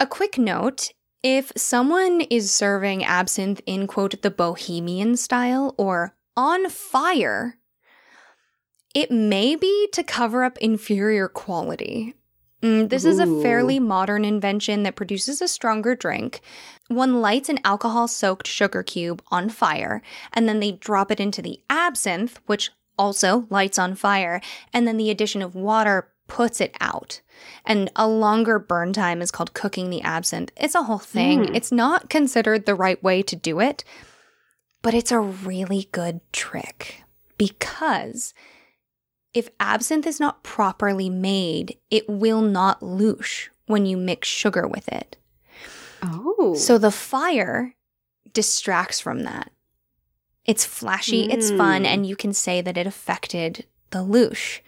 A 0.00 0.06
quick 0.06 0.38
note 0.38 0.92
If 1.22 1.52
someone 1.58 2.22
is 2.22 2.50
serving 2.50 3.04
absinthe 3.04 3.60
in, 3.66 3.86
quote, 3.86 4.22
the 4.22 4.30
bohemian 4.30 5.14
style 5.16 5.74
or 5.76 6.16
on 6.34 6.70
fire, 6.70 7.58
it 8.94 9.10
may 9.10 9.56
be 9.56 9.88
to 9.92 10.02
cover 10.02 10.42
up 10.42 10.56
inferior 10.56 11.28
quality. 11.28 12.14
Mm, 12.62 12.88
this 12.88 13.04
is 13.04 13.18
a 13.18 13.42
fairly 13.42 13.78
modern 13.78 14.24
invention 14.24 14.84
that 14.84 14.96
produces 14.96 15.42
a 15.42 15.48
stronger 15.48 15.94
drink. 15.94 16.40
One 16.88 17.20
lights 17.20 17.50
an 17.50 17.58
alcohol 17.62 18.08
soaked 18.08 18.46
sugar 18.46 18.82
cube 18.82 19.22
on 19.30 19.50
fire, 19.50 20.00
and 20.32 20.48
then 20.48 20.60
they 20.60 20.72
drop 20.72 21.10
it 21.10 21.20
into 21.20 21.42
the 21.42 21.60
absinthe, 21.68 22.40
which 22.46 22.70
also 22.98 23.46
lights 23.50 23.78
on 23.78 23.94
fire, 23.94 24.40
and 24.72 24.88
then 24.88 24.96
the 24.96 25.10
addition 25.10 25.42
of 25.42 25.54
water 25.54 26.08
puts 26.30 26.60
it 26.60 26.74
out. 26.80 27.20
And 27.64 27.90
a 27.96 28.06
longer 28.06 28.58
burn 28.58 28.92
time 28.92 29.20
is 29.20 29.30
called 29.30 29.52
cooking 29.52 29.90
the 29.90 30.02
absinthe. 30.02 30.52
It's 30.56 30.74
a 30.76 30.84
whole 30.84 30.98
thing. 30.98 31.46
Mm. 31.46 31.56
It's 31.56 31.72
not 31.72 32.08
considered 32.08 32.64
the 32.66 32.74
right 32.74 33.02
way 33.02 33.22
to 33.22 33.34
do 33.36 33.60
it, 33.60 33.82
but 34.80 34.94
it's 34.94 35.10
a 35.12 35.20
really 35.20 35.88
good 35.92 36.20
trick 36.32 37.02
because 37.36 38.32
if 39.34 39.48
absinthe 39.58 40.06
is 40.06 40.20
not 40.20 40.42
properly 40.42 41.10
made, 41.10 41.76
it 41.90 42.08
will 42.08 42.42
not 42.42 42.80
louche 42.80 43.48
when 43.66 43.86
you 43.86 43.96
mix 43.96 44.28
sugar 44.28 44.66
with 44.68 44.88
it. 44.88 45.16
Oh. 46.02 46.54
So 46.56 46.78
the 46.78 46.90
fire 46.90 47.74
distracts 48.32 49.00
from 49.00 49.24
that. 49.24 49.50
It's 50.46 50.64
flashy, 50.64 51.30
it's 51.30 51.50
fun, 51.50 51.82
Mm. 51.84 51.86
and 51.86 52.06
you 52.06 52.16
can 52.16 52.32
say 52.32 52.60
that 52.60 52.76
it 52.76 52.86
affected 52.86 53.66
the 53.90 53.98
louche. 53.98 54.60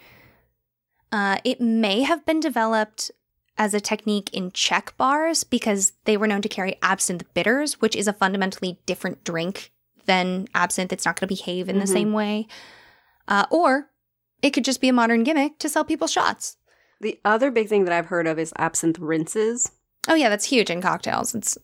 Uh, 1.13 1.37
it 1.43 1.61
may 1.61 2.01
have 2.01 2.25
been 2.25 2.39
developed 2.39 3.11
as 3.57 3.73
a 3.75 3.79
technique 3.79 4.33
in 4.33 4.51
Czech 4.51 4.97
bars 4.97 5.43
because 5.43 5.93
they 6.05 6.17
were 6.17 6.25
known 6.27 6.41
to 6.41 6.49
carry 6.49 6.75
absinthe 6.81 7.31
bitters, 7.35 7.79
which 7.79 7.95
is 7.95 8.07
a 8.07 8.13
fundamentally 8.13 8.79
different 8.87 9.23
drink 9.23 9.71
than 10.07 10.47
absinthe. 10.55 10.91
It's 10.91 11.05
not 11.05 11.19
going 11.19 11.27
to 11.29 11.35
behave 11.35 11.69
in 11.69 11.77
the 11.77 11.85
Mhm. 11.85 11.93
same 11.93 12.13
way. 12.13 12.47
Uh, 13.27 13.45
or 13.51 13.91
it 14.41 14.49
could 14.51 14.65
just 14.65 14.81
be 14.81 14.89
a 14.89 14.93
modern 14.93 15.23
gimmick 15.23 15.59
to 15.59 15.69
sell 15.69 15.85
people 15.85 16.07
shots. 16.07 16.57
the 16.99 17.19
other 17.25 17.51
big 17.51 17.67
thing 17.67 17.83
that 17.83 17.93
I've 17.93 18.05
heard 18.05 18.27
of 18.27 18.39
is 18.39 18.53
absinthe 18.55 18.97
rinses. 18.97 19.71
Oh 20.07 20.13
yeah, 20.15 20.29
that's 20.29 20.45
huge 20.45 20.69
in 20.69 20.81
cocktails. 20.81 21.35
It's 21.35 21.57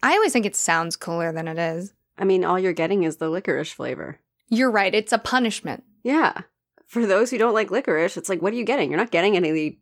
I 0.00 0.12
always 0.14 0.32
think 0.32 0.46
it 0.46 0.54
sounds 0.54 0.94
cooler 0.96 1.32
than 1.32 1.48
it 1.48 1.58
is. 1.58 1.92
I 2.16 2.22
mean, 2.24 2.44
all 2.44 2.56
you're 2.58 2.72
getting 2.72 3.02
is 3.02 3.16
the 3.16 3.28
licorice 3.28 3.72
flavor. 3.72 4.20
You're 4.48 4.70
right, 4.70 4.94
it's 4.94 5.12
a 5.12 5.18
punishment. 5.18 5.82
Yeah. 6.04 6.42
For 6.90 7.06
those 7.06 7.30
who 7.30 7.38
don't 7.38 7.54
like 7.54 7.70
licorice, 7.70 8.16
it's 8.16 8.28
like, 8.28 8.42
what 8.42 8.52
are 8.52 8.56
you 8.56 8.64
getting? 8.64 8.90
You're 8.90 8.98
not 8.98 9.12
getting 9.12 9.36
any 9.36 9.50
of 9.50 9.54
the 9.54 9.78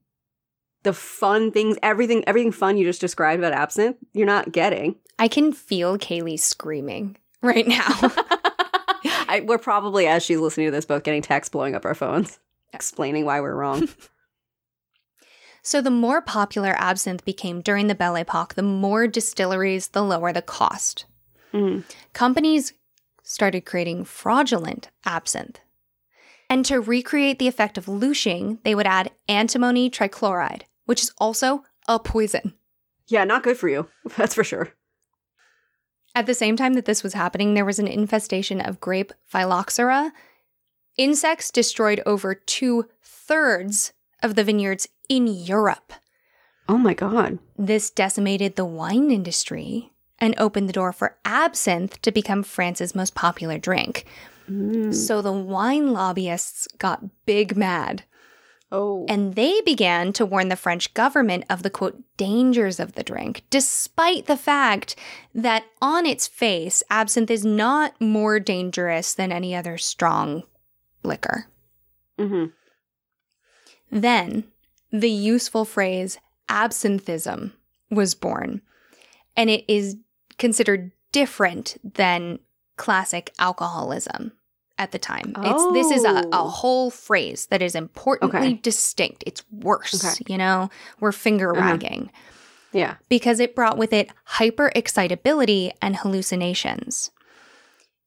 the 0.83 0.93
fun 0.93 1.51
things, 1.51 1.79
everything, 1.83 2.23
everything 2.27 2.53
fun 2.53 2.77
you 2.77 2.85
just 2.85 3.01
described 3.01 3.41
about 3.43 3.55
absinthe. 3.55 3.97
You're 4.13 4.27
not 4.27 4.53
getting. 4.53 4.97
I 5.19 5.27
can 5.27 5.53
feel 5.53 5.97
Kaylee 5.97 6.39
screaming 6.39 7.17
right 7.43 7.67
now. 7.67 7.89
I, 9.27 9.43
we're 9.47 9.57
probably, 9.57 10.07
as 10.07 10.23
she's 10.23 10.39
listening 10.39 10.67
to 10.67 10.71
this, 10.71 10.85
both 10.85 11.03
getting 11.03 11.23
texts 11.23 11.51
blowing 11.51 11.75
up 11.75 11.87
our 11.87 11.95
phones, 11.95 12.39
explaining 12.75 13.25
why 13.25 13.41
we're 13.41 13.55
wrong. 13.55 13.89
so 15.63 15.81
the 15.81 15.91
more 15.91 16.21
popular 16.21 16.75
absinthe 16.79 17.25
became 17.25 17.63
during 17.63 17.87
the 17.87 17.95
Belle 17.95 18.17
Epoque, 18.17 18.55
the 18.55 18.63
more 18.63 19.07
distilleries, 19.07 19.89
the 19.89 20.05
lower 20.05 20.31
the 20.31 20.43
cost. 20.43 21.07
Mm. 21.55 21.85
Companies 22.13 22.75
started 23.23 23.65
creating 23.65 24.05
fraudulent 24.05 24.91
absinthe. 25.07 25.59
And 26.51 26.65
to 26.67 26.81
recreate 26.81 27.39
the 27.39 27.49
effect 27.49 27.77
of 27.77 27.89
louching, 27.89 28.59
they 28.65 28.75
would 28.75 28.87
add 28.87 29.11
antimony 29.29 29.91
trichloride, 29.91 30.63
which 30.87 31.03
is 31.03 31.13
also 31.19 31.65
a 31.87 31.99
poison. 31.99 32.55
Yeah, 33.07 33.25
not 33.25 33.43
good 33.43 33.57
for 33.57 33.69
you. 33.69 33.89
That's 34.17 34.35
for 34.35 34.45
sure. 34.45 34.73
At 36.15 36.27
the 36.27 36.35
same 36.35 36.57
time 36.57 36.75
that 36.75 36.85
this 36.85 37.03
was 37.03 37.15
happening, 37.15 37.55
there 37.55 37.65
was 37.65 37.79
an 37.79 37.87
infestation 37.87 38.61
of 38.61 38.81
grape 38.81 39.13
phylloxera. 39.27 40.13
Insects 40.97 41.51
destroyed 41.51 42.03
over 42.07 42.35
two 42.35 42.87
thirds 43.03 43.93
of 44.23 44.35
the 44.35 44.45
vineyards 44.45 44.89
in 45.09 45.27
Europe. 45.27 45.93
Oh 46.69 46.79
my 46.79 46.93
God. 46.93 47.39
This 47.57 47.91
decimated 47.91 48.57
the 48.57 48.65
wine 48.65 49.11
industry 49.11 49.93
and 50.19 50.35
opened 50.39 50.69
the 50.69 50.73
door 50.73 50.93
for 50.93 51.17
absinthe 51.25 52.01
to 52.03 52.11
become 52.11 52.43
France's 52.43 52.95
most 52.95 53.15
popular 53.15 53.59
drink. 53.59 54.05
Mm. 54.49 54.95
So 54.95 55.21
the 55.23 55.33
wine 55.33 55.93
lobbyists 55.93 56.67
got 56.79 57.05
big 57.27 57.57
mad 57.57 58.05
Oh. 58.71 59.07
and 59.09 59.35
they 59.35 59.61
began 59.63 60.13
to 60.15 60.27
warn 60.27 60.49
the 60.49 60.57
French 60.57 60.93
government 60.93 61.45
of 61.49 61.63
the 61.63 61.71
quote 61.71 62.03
dangers 62.19 62.79
of 62.79 62.93
the 62.93 63.03
drink, 63.03 63.43
despite 63.49 64.27
the 64.27 64.37
fact 64.37 64.95
that 65.35 65.65
on 65.81 66.05
its 66.05 66.27
face, 66.27 66.83
absinthe 66.91 67.31
is 67.31 67.47
not 67.47 67.99
more 68.01 68.39
dangerous 68.39 69.15
than 69.15 69.33
any 69.33 69.55
other 69.55 69.79
strong 69.79 70.43
liquor. 71.03 71.47
hmm 72.19 72.47
Then 73.91 74.45
the 74.91 75.11
useful 75.11 75.65
phrase 75.65 76.19
absinthism 76.49 77.53
was 77.91 78.15
born, 78.15 78.61
and 79.37 79.49
it 79.49 79.65
is 79.67 79.97
considered 80.37 80.93
different 81.13 81.79
than 81.83 82.39
classic 82.77 83.33
alcoholism 83.39 84.33
at 84.79 84.93
the 84.93 84.99
time. 84.99 85.33
It's 85.39 85.73
this 85.73 85.91
is 85.99 86.05
a, 86.05 86.15
a 86.23 86.29
Oh. 86.33 86.49
whole 86.49 86.91
phrase 86.91 87.47
that 87.47 87.63
is 87.63 87.75
importantly 87.75 88.39
Okay. 88.39 88.55
distinct. 88.63 89.25
It's 89.27 89.43
worse, 89.51 90.05
Okay. 90.05 90.25
you 90.33 90.39
know. 90.39 90.71
We're 91.01 91.13
finger 91.13 91.57
Uh-huh. 91.57 91.71
wagging 91.73 92.11
Yeah. 92.73 92.95
because 93.09 93.41
it 93.41 93.55
brought 93.55 93.77
with 93.79 93.93
it 93.93 94.11
hyper 94.25 94.71
excitability 94.75 95.73
and 95.83 95.97
hallucinations. 95.97 97.11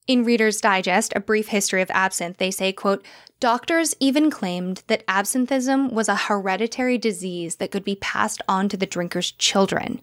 In 0.08 0.24
Reader's 0.24 0.60
Digest, 0.60 1.14
a 1.16 1.20
brief 1.20 1.50
history 1.50 1.82
of 1.82 1.92
absinthe, 1.92 2.38
they 2.38 2.52
say, 2.52 2.74
quote, 2.74 3.06
Doctors 3.40 3.96
even 4.00 4.30
claimed 4.32 4.84
that 4.88 5.06
absinthism 5.08 5.92
was 5.92 6.10
a 6.10 6.16
hereditary 6.16 6.98
disease 6.98 7.56
that 7.58 7.72
could 7.72 7.84
be 7.84 7.96
passed 7.96 8.42
on 8.48 8.68
to 8.70 8.78
the 8.78 8.86
drinker's 8.86 9.32
children. 9.32 10.02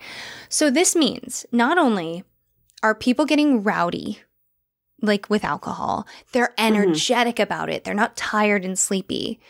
So 0.48 0.70
this 0.70 0.94
means 0.96 1.46
not 1.52 1.78
only 1.78 2.24
are 2.82 2.94
people 2.94 3.26
getting 3.26 3.62
rowdy, 3.62 4.20
like 5.00 5.30
with 5.30 5.44
alcohol, 5.44 6.06
they're 6.32 6.54
mm-hmm. 6.58 6.74
energetic 6.74 7.38
about 7.38 7.70
it, 7.70 7.84
they're 7.84 7.94
not 7.94 8.16
tired 8.16 8.64
and 8.64 8.78
sleepy. 8.78 9.40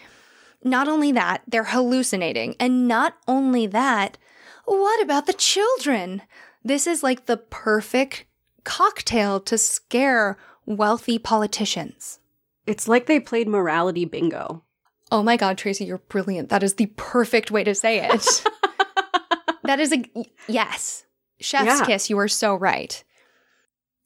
Not 0.64 0.88
only 0.88 1.12
that, 1.12 1.42
they're 1.46 1.64
hallucinating. 1.64 2.56
And 2.58 2.88
not 2.88 3.16
only 3.28 3.66
that, 3.68 4.18
what 4.64 5.00
about 5.00 5.26
the 5.26 5.32
children? 5.32 6.22
This 6.64 6.86
is 6.86 7.02
like 7.02 7.26
the 7.26 7.36
perfect 7.36 8.24
cocktail 8.64 9.40
to 9.40 9.56
scare 9.56 10.36
wealthy 10.66 11.18
politicians. 11.18 12.18
It's 12.66 12.88
like 12.88 13.06
they 13.06 13.20
played 13.20 13.48
morality 13.48 14.04
bingo. 14.04 14.62
Oh 15.10 15.22
my 15.22 15.38
God, 15.38 15.56
Tracy, 15.56 15.86
you're 15.86 15.98
brilliant. 15.98 16.50
That 16.50 16.62
is 16.62 16.74
the 16.74 16.86
perfect 16.96 17.50
way 17.50 17.64
to 17.64 17.74
say 17.74 18.00
it. 18.06 18.10
that 19.64 19.80
is 19.80 19.92
a 19.92 20.04
yes. 20.48 21.06
Chef's 21.40 21.64
Yeah. 21.64 21.86
kiss. 21.86 22.10
You 22.10 22.18
are 22.18 22.28
so 22.28 22.54
right. 22.54 23.02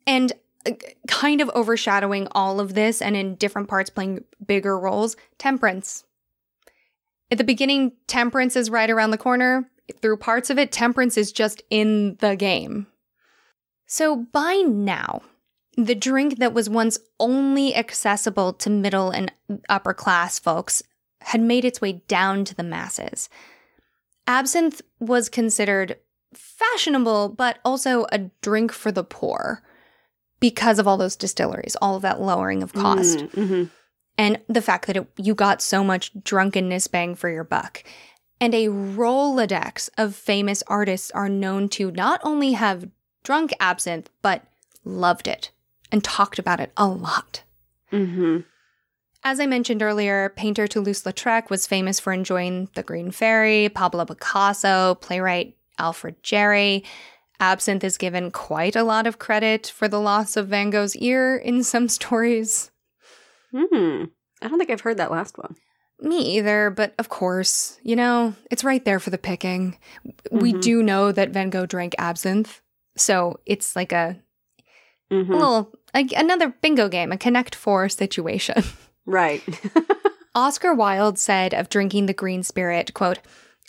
And 0.06 0.32
kind 1.08 1.40
of 1.40 1.50
overshadowing 1.54 2.28
all 2.32 2.60
of 2.60 2.74
this 2.74 3.02
and 3.02 3.16
in 3.16 3.34
different 3.36 3.68
parts 3.68 3.90
playing 3.90 4.24
bigger 4.44 4.78
roles, 4.78 5.16
temperance. 5.38 6.04
At 7.30 7.38
the 7.38 7.44
beginning, 7.44 7.92
temperance 8.06 8.56
is 8.56 8.70
right 8.70 8.90
around 8.90 9.10
the 9.10 9.18
corner. 9.18 9.70
Through 10.00 10.18
parts 10.18 10.50
of 10.50 10.58
it, 10.58 10.70
temperance 10.70 11.16
is 11.16 11.32
just 11.32 11.62
in 11.70 12.16
the 12.20 12.36
game. 12.36 12.86
So 13.86 14.16
by 14.16 14.56
now, 14.66 15.22
the 15.76 15.94
drink 15.94 16.38
that 16.38 16.52
was 16.52 16.68
once 16.68 16.98
only 17.18 17.74
accessible 17.74 18.52
to 18.54 18.70
middle 18.70 19.10
and 19.10 19.32
upper 19.68 19.94
class 19.94 20.38
folks 20.38 20.82
had 21.22 21.40
made 21.40 21.64
its 21.64 21.80
way 21.80 22.02
down 22.08 22.44
to 22.44 22.54
the 22.54 22.62
masses. 22.62 23.28
Absinthe 24.26 24.82
was 25.00 25.28
considered 25.28 25.96
fashionable, 26.34 27.30
but 27.30 27.58
also 27.64 28.06
a 28.12 28.30
drink 28.40 28.72
for 28.72 28.92
the 28.92 29.04
poor 29.04 29.62
because 30.42 30.78
of 30.78 30.86
all 30.86 30.98
those 30.98 31.16
distilleries, 31.16 31.76
all 31.80 31.96
of 31.96 32.02
that 32.02 32.20
lowering 32.20 32.62
of 32.62 32.72
cost, 32.74 33.18
Mm-hmm. 33.20 33.64
and 34.18 34.40
the 34.48 34.60
fact 34.60 34.86
that 34.88 34.96
it, 34.96 35.06
you 35.16 35.34
got 35.34 35.62
so 35.62 35.82
much 35.82 36.10
drunkenness 36.22 36.88
bang 36.88 37.14
for 37.14 37.30
your 37.30 37.44
buck. 37.44 37.82
And 38.40 38.54
a 38.54 38.66
Rolodex 38.66 39.88
of 39.96 40.16
famous 40.16 40.64
artists 40.66 41.12
are 41.12 41.28
known 41.28 41.68
to 41.70 41.92
not 41.92 42.20
only 42.24 42.52
have 42.52 42.90
drunk 43.22 43.52
absinthe, 43.60 44.10
but 44.20 44.42
loved 44.84 45.28
it 45.28 45.52
and 45.92 46.02
talked 46.02 46.40
about 46.40 46.58
it 46.58 46.72
a 46.76 46.88
lot. 46.88 47.44
Mm-hmm. 47.92 48.40
As 49.22 49.38
I 49.38 49.46
mentioned 49.46 49.80
earlier, 49.80 50.30
painter 50.30 50.66
Toulouse-Lautrec 50.66 51.50
was 51.50 51.68
famous 51.68 52.00
for 52.00 52.12
enjoying 52.12 52.68
The 52.74 52.82
Green 52.82 53.12
Fairy, 53.12 53.68
Pablo 53.68 54.04
Picasso, 54.04 54.96
playwright 54.96 55.56
Alfred 55.78 56.20
Jarry. 56.24 56.82
Absinthe 57.42 57.82
is 57.82 57.98
given 57.98 58.30
quite 58.30 58.76
a 58.76 58.84
lot 58.84 59.06
of 59.06 59.18
credit 59.18 59.66
for 59.66 59.88
the 59.88 60.00
loss 60.00 60.36
of 60.36 60.46
Van 60.48 60.70
Gogh's 60.70 60.94
ear 60.96 61.36
in 61.36 61.64
some 61.64 61.88
stories. 61.98 62.70
Hmm. 63.50 64.04
I 64.40 64.48
don't 64.48 64.58
think 64.58 64.70
I've 64.70 64.80
heard 64.80 64.96
that 64.98 65.10
last 65.10 65.36
one. 65.36 65.56
Me 66.00 66.36
either, 66.38 66.70
but 66.70 66.94
of 66.98 67.08
course, 67.08 67.78
you 67.82 67.96
know, 67.96 68.34
it's 68.50 68.64
right 68.64 68.84
there 68.84 68.98
for 69.00 69.10
the 69.10 69.18
picking. 69.18 69.76
We 70.30 70.52
Mhm. 70.52 70.60
do 70.62 70.82
know 70.82 71.12
that 71.12 71.30
Van 71.30 71.50
Gogh 71.50 71.66
drank 71.66 71.94
absinthe. 71.98 72.60
So 72.96 73.40
it's 73.46 73.74
like 73.76 73.92
a, 73.92 74.16
Mhm. 75.10 75.28
a 75.30 75.32
little, 75.32 75.72
a, 75.94 76.06
another 76.16 76.48
bingo 76.62 76.88
game, 76.88 77.10
a 77.12 77.18
Connect 77.18 77.54
Four 77.54 77.88
situation. 77.88 78.62
Right. 79.04 79.42
Oscar 80.36 80.72
Wilde 80.74 81.18
said 81.18 81.52
of 81.54 81.68
drinking 81.68 82.06
the 82.06 82.14
green 82.14 82.44
spirit, 82.44 82.94
quote, 82.94 83.18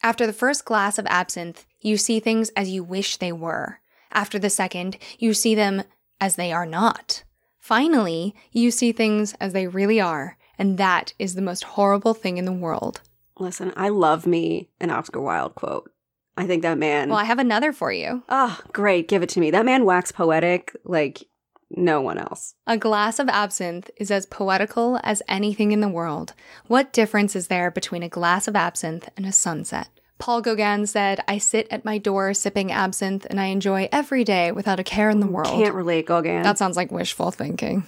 After 0.04 0.28
the 0.28 0.32
first 0.34 0.64
glass 0.64 1.00
of 1.00 1.08
absinthe, 1.08 1.66
you 1.84 1.98
see 1.98 2.20
things 2.20 2.50
as 2.56 2.70
you 2.70 2.84
wish 2.84 3.18
they 3.18 3.32
were. 3.32 3.80
After 4.12 4.40
the 4.40 4.50
second, 4.50 4.98
you 5.20 5.36
see 5.36 5.54
them 5.54 5.84
as 6.20 6.36
they 6.36 6.52
are 6.52 6.66
not. 6.66 7.24
Finally, 7.60 8.34
you 8.52 8.72
see 8.72 8.92
things 8.92 9.34
as 9.40 9.54
they 9.54 9.68
really 9.68 10.02
are, 10.02 10.38
and 10.58 10.78
that 10.78 11.14
is 11.20 11.36
the 11.36 11.42
most 11.42 11.64
horrible 11.64 12.14
thing 12.14 12.38
in 12.38 12.46
the 12.46 12.52
world. 12.52 13.02
Listen, 13.40 13.74
I 13.76 13.90
love 13.90 14.26
me 14.26 14.70
an 14.80 14.90
Oscar 14.90 15.22
Wilde 15.22 15.56
quote. 15.56 15.92
I 16.36 16.48
think 16.48 16.64
that 16.64 16.78
man. 16.78 17.10
Well, 17.10 17.20
I 17.20 17.26
have 17.26 17.40
another 17.40 17.72
for 17.72 17.92
you. 17.92 18.24
Oh, 18.28 18.60
great. 18.72 19.08
Give 19.08 19.22
it 19.22 19.30
to 19.30 19.40
me. 19.40 19.52
That 19.52 19.66
man 19.66 19.86
waxed 19.86 20.16
poetic 20.16 20.76
like 20.84 21.28
no 21.70 22.02
one 22.02 22.18
else. 22.18 22.56
A 22.68 22.78
glass 22.78 23.20
of 23.20 23.30
absinthe 23.30 23.90
is 23.98 24.12
as 24.12 24.26
poetical 24.26 25.00
as 25.04 25.22
anything 25.28 25.72
in 25.72 25.82
the 25.82 25.90
world. 25.90 26.34
What 26.68 26.94
difference 26.94 27.36
is 27.36 27.48
there 27.48 27.72
between 27.72 28.04
a 28.04 28.10
glass 28.10 28.48
of 28.48 28.56
absinthe 28.56 29.10
and 29.16 29.26
a 29.26 29.32
sunset? 29.32 29.90
Paul 30.20 30.42
Gauguin 30.42 30.86
said, 30.88 31.22
I 31.28 31.38
sit 31.38 31.68
at 31.70 31.84
my 31.86 31.98
door 31.98 32.34
sipping 32.34 32.72
absinthe 32.72 33.26
and 33.30 33.40
I 33.40 33.46
enjoy 33.48 33.90
every 33.92 34.24
day 34.24 34.52
without 34.52 34.80
a 34.80 34.84
care 34.84 35.10
in 35.10 35.20
the 35.20 35.28
world. 35.28 35.48
Can't 35.54 35.76
relate, 35.76 36.06
Gauguin. 36.06 36.44
That 36.44 36.58
sounds 36.58 36.78
like 36.78 36.92
wishful 36.92 37.32
thinking. 37.32 37.86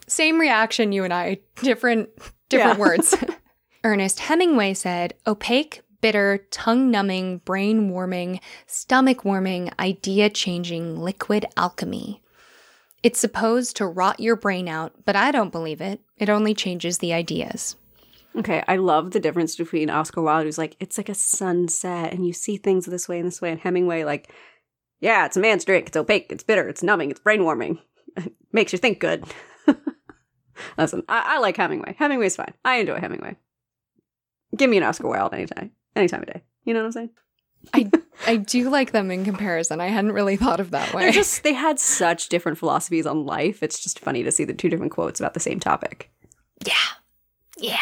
Same 0.06 0.40
reaction, 0.40 0.92
you 0.92 1.04
and 1.04 1.12
I, 1.12 1.38
different 1.56 2.10
different 2.48 2.78
Yeah. 2.78 2.80
words. 2.80 3.14
Ernest 3.84 4.20
Hemingway 4.20 4.74
said, 4.74 5.14
opaque, 5.26 5.82
bitter, 6.00 6.46
tongue 6.50 6.90
numbing, 6.90 7.38
brain 7.38 7.90
warming, 7.90 8.40
stomach 8.66 9.24
warming, 9.24 9.70
idea 9.78 10.28
changing 10.30 10.98
liquid 11.00 11.46
alchemy. 11.56 12.22
It's 13.02 13.18
supposed 13.20 13.76
to 13.76 13.86
rot 13.86 14.20
your 14.20 14.36
brain 14.36 14.68
out, 14.68 14.92
but 15.06 15.16
I 15.16 15.30
don't 15.30 15.52
believe 15.52 15.80
it. 15.80 16.00
It 16.18 16.28
only 16.28 16.54
changes 16.54 16.98
the 16.98 17.12
ideas. 17.14 17.76
Okay, 18.36 18.62
I 18.68 18.76
love 18.76 19.10
the 19.10 19.20
difference 19.20 19.56
between 19.56 19.90
Oscar 19.90 20.22
Wilde, 20.22 20.44
who's 20.44 20.58
like, 20.58 20.76
it's 20.78 20.96
like 20.96 21.08
a 21.08 21.14
sunset, 21.14 22.12
and 22.12 22.26
you 22.26 22.32
see 22.32 22.56
things 22.56 22.86
this 22.86 23.08
way 23.08 23.18
and 23.18 23.26
this 23.26 23.42
way, 23.42 23.50
and 23.50 23.60
Hemingway, 23.60 24.04
like, 24.04 24.32
yeah, 25.00 25.26
it's 25.26 25.36
a 25.36 25.40
man's 25.40 25.64
drink. 25.64 25.88
It's 25.88 25.96
opaque, 25.96 26.30
it's 26.30 26.44
bitter, 26.44 26.68
it's 26.68 26.82
numbing, 26.82 27.10
it's 27.10 27.20
brain 27.20 27.42
warming. 27.42 27.78
Makes 28.52 28.72
you 28.72 28.78
think 28.78 29.00
good. 29.00 29.24
Listen, 30.78 31.02
I-, 31.08 31.36
I 31.36 31.38
like 31.38 31.56
Hemingway. 31.56 31.96
Hemingway's 31.98 32.36
fine. 32.36 32.54
I 32.64 32.76
enjoy 32.76 33.00
Hemingway. 33.00 33.36
Give 34.56 34.70
me 34.70 34.76
an 34.76 34.82
Oscar 34.82 35.08
Wilde 35.08 35.34
anytime, 35.34 35.72
any 35.96 36.08
time 36.08 36.22
of 36.22 36.28
day. 36.28 36.42
You 36.64 36.74
know 36.74 36.80
what 36.80 36.86
I'm 36.86 36.92
saying? 36.92 37.10
I 37.74 37.90
I 38.26 38.36
do 38.36 38.70
like 38.70 38.92
them 38.92 39.10
in 39.10 39.24
comparison. 39.24 39.80
I 39.80 39.88
hadn't 39.88 40.12
really 40.12 40.36
thought 40.36 40.60
of 40.60 40.70
that 40.70 40.94
way. 40.94 41.02
They're 41.02 41.12
just 41.12 41.42
they 41.42 41.52
had 41.52 41.78
such 41.78 42.28
different 42.28 42.58
philosophies 42.58 43.06
on 43.06 43.26
life. 43.26 43.62
It's 43.62 43.80
just 43.80 43.98
funny 43.98 44.22
to 44.22 44.32
see 44.32 44.44
the 44.44 44.54
two 44.54 44.68
different 44.68 44.92
quotes 44.92 45.20
about 45.20 45.34
the 45.34 45.40
same 45.40 45.60
topic. 45.60 46.10
Yeah. 46.64 46.74
Yeah. 47.58 47.78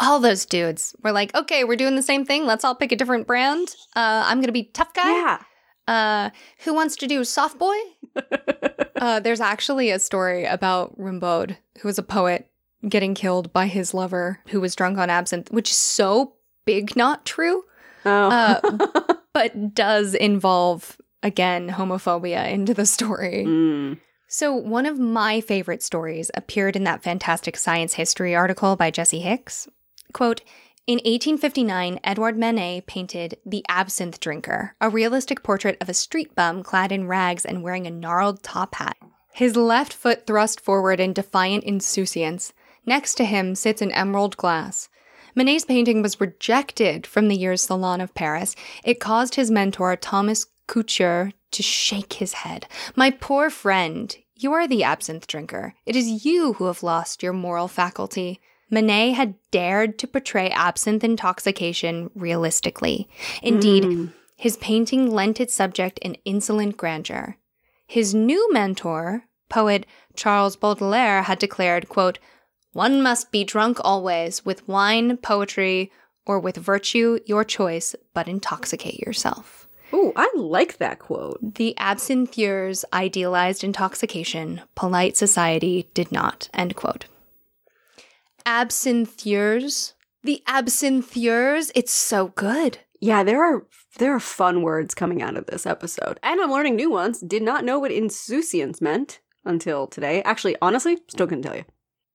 All 0.00 0.18
those 0.20 0.44
dudes 0.44 0.94
were 1.02 1.12
like, 1.12 1.34
okay, 1.34 1.64
we're 1.64 1.76
doing 1.76 1.96
the 1.96 2.02
same 2.02 2.24
thing. 2.24 2.46
Let's 2.46 2.64
all 2.64 2.74
pick 2.74 2.92
a 2.92 2.96
different 2.96 3.26
brand. 3.26 3.74
Uh, 3.94 4.24
I'm 4.26 4.38
going 4.38 4.46
to 4.48 4.52
be 4.52 4.64
tough 4.64 4.92
guy. 4.92 5.10
Yeah. 5.10 5.38
Uh, 5.86 6.30
who 6.64 6.74
wants 6.74 6.96
to 6.96 7.06
do 7.06 7.22
soft 7.24 7.58
boy? 7.58 7.76
uh, 8.96 9.20
there's 9.20 9.40
actually 9.40 9.90
a 9.90 9.98
story 9.98 10.44
about 10.44 10.98
Rimbaud, 10.98 11.56
who 11.80 11.88
was 11.88 11.98
a 11.98 12.02
poet, 12.02 12.48
getting 12.88 13.14
killed 13.14 13.52
by 13.52 13.66
his 13.66 13.94
lover 13.94 14.40
who 14.48 14.60
was 14.60 14.74
drunk 14.74 14.98
on 14.98 15.10
absinthe, 15.10 15.50
which 15.52 15.70
is 15.70 15.76
so 15.76 16.34
big, 16.64 16.96
not 16.96 17.24
true, 17.24 17.64
Oh. 18.06 18.30
uh, 18.30 19.14
but 19.34 19.74
does 19.74 20.14
involve, 20.14 20.96
again, 21.22 21.70
homophobia 21.70 22.50
into 22.50 22.74
the 22.74 22.86
story. 22.86 23.44
Mm. 23.46 23.98
So, 24.28 24.52
one 24.54 24.86
of 24.86 24.98
my 24.98 25.40
favorite 25.40 25.82
stories 25.82 26.30
appeared 26.34 26.76
in 26.76 26.84
that 26.84 27.02
fantastic 27.02 27.56
science 27.56 27.94
history 27.94 28.34
article 28.34 28.74
by 28.74 28.90
Jesse 28.90 29.20
Hicks. 29.20 29.68
Quote 30.14 30.42
In 30.86 30.98
1859, 30.98 31.98
Edouard 32.04 32.38
Manet 32.38 32.82
painted 32.86 33.36
The 33.44 33.64
Absinthe 33.68 34.20
Drinker, 34.20 34.76
a 34.80 34.88
realistic 34.88 35.42
portrait 35.42 35.76
of 35.80 35.88
a 35.88 35.94
street 35.94 36.36
bum 36.36 36.62
clad 36.62 36.92
in 36.92 37.08
rags 37.08 37.44
and 37.44 37.64
wearing 37.64 37.86
a 37.86 37.90
gnarled 37.90 38.40
top 38.42 38.76
hat. 38.76 38.96
His 39.32 39.56
left 39.56 39.92
foot 39.92 40.24
thrust 40.24 40.60
forward 40.60 41.00
in 41.00 41.14
defiant 41.14 41.64
insouciance. 41.64 42.52
Next 42.86 43.16
to 43.16 43.24
him 43.24 43.56
sits 43.56 43.82
an 43.82 43.90
emerald 43.90 44.36
glass. 44.36 44.88
Manet's 45.34 45.64
painting 45.64 46.00
was 46.00 46.20
rejected 46.20 47.08
from 47.08 47.26
the 47.26 47.36
year's 47.36 47.62
Salon 47.62 48.00
of 48.00 48.14
Paris. 48.14 48.54
It 48.84 49.00
caused 49.00 49.34
his 49.34 49.50
mentor, 49.50 49.96
Thomas 49.96 50.46
Couture, 50.68 51.32
to 51.50 51.62
shake 51.64 52.14
his 52.14 52.34
head. 52.34 52.68
My 52.94 53.10
poor 53.10 53.50
friend, 53.50 54.16
you 54.36 54.52
are 54.52 54.68
the 54.68 54.84
absinthe 54.84 55.26
drinker. 55.26 55.74
It 55.84 55.96
is 55.96 56.24
you 56.24 56.52
who 56.52 56.66
have 56.66 56.84
lost 56.84 57.20
your 57.20 57.32
moral 57.32 57.66
faculty. 57.66 58.40
Manet 58.74 59.12
had 59.12 59.34
dared 59.50 59.98
to 60.00 60.06
portray 60.06 60.50
absinthe 60.50 61.04
intoxication 61.04 62.10
realistically. 62.14 63.08
Indeed, 63.42 63.84
Mm. 63.84 64.12
his 64.36 64.56
painting 64.58 65.10
lent 65.10 65.40
its 65.40 65.54
subject 65.54 65.98
an 66.02 66.16
insolent 66.24 66.76
grandeur. 66.76 67.36
His 67.86 68.14
new 68.14 68.52
mentor, 68.52 69.24
poet 69.48 69.86
Charles 70.16 70.56
Baudelaire, 70.56 71.22
had 71.22 71.38
declared, 71.38 71.88
quote, 71.88 72.18
One 72.72 73.00
must 73.02 73.30
be 73.30 73.44
drunk 73.44 73.78
always 73.84 74.44
with 74.44 74.66
wine, 74.66 75.16
poetry, 75.18 75.92
or 76.26 76.40
with 76.40 76.56
virtue, 76.56 77.20
your 77.26 77.44
choice, 77.44 77.94
but 78.14 78.26
intoxicate 78.26 78.98
yourself. 78.98 79.68
Ooh, 79.92 80.12
I 80.16 80.28
like 80.34 80.78
that 80.78 80.98
quote. 80.98 81.38
The 81.54 81.74
absinthiers 81.78 82.84
idealized 82.92 83.62
intoxication, 83.62 84.62
polite 84.74 85.16
society 85.16 85.88
did 85.94 86.10
not. 86.10 86.48
End 86.52 86.74
quote. 86.74 87.04
Absinthiers? 88.46 89.94
The 90.22 90.42
absinthiers? 90.46 91.72
It's 91.74 91.92
so 91.92 92.28
good. 92.28 92.78
Yeah, 93.00 93.22
there 93.22 93.42
are 93.42 93.66
there 93.98 94.14
are 94.14 94.20
fun 94.20 94.62
words 94.62 94.94
coming 94.94 95.22
out 95.22 95.36
of 95.36 95.46
this 95.46 95.66
episode, 95.66 96.18
and 96.22 96.40
I'm 96.40 96.50
learning 96.50 96.76
new 96.76 96.90
ones. 96.90 97.20
Did 97.20 97.42
not 97.42 97.64
know 97.64 97.78
what 97.78 97.92
insouciance 97.92 98.80
meant 98.80 99.20
until 99.44 99.86
today. 99.86 100.22
Actually, 100.22 100.56
honestly, 100.62 100.98
still 101.08 101.26
couldn't 101.26 101.42
tell 101.42 101.56
you. 101.56 101.64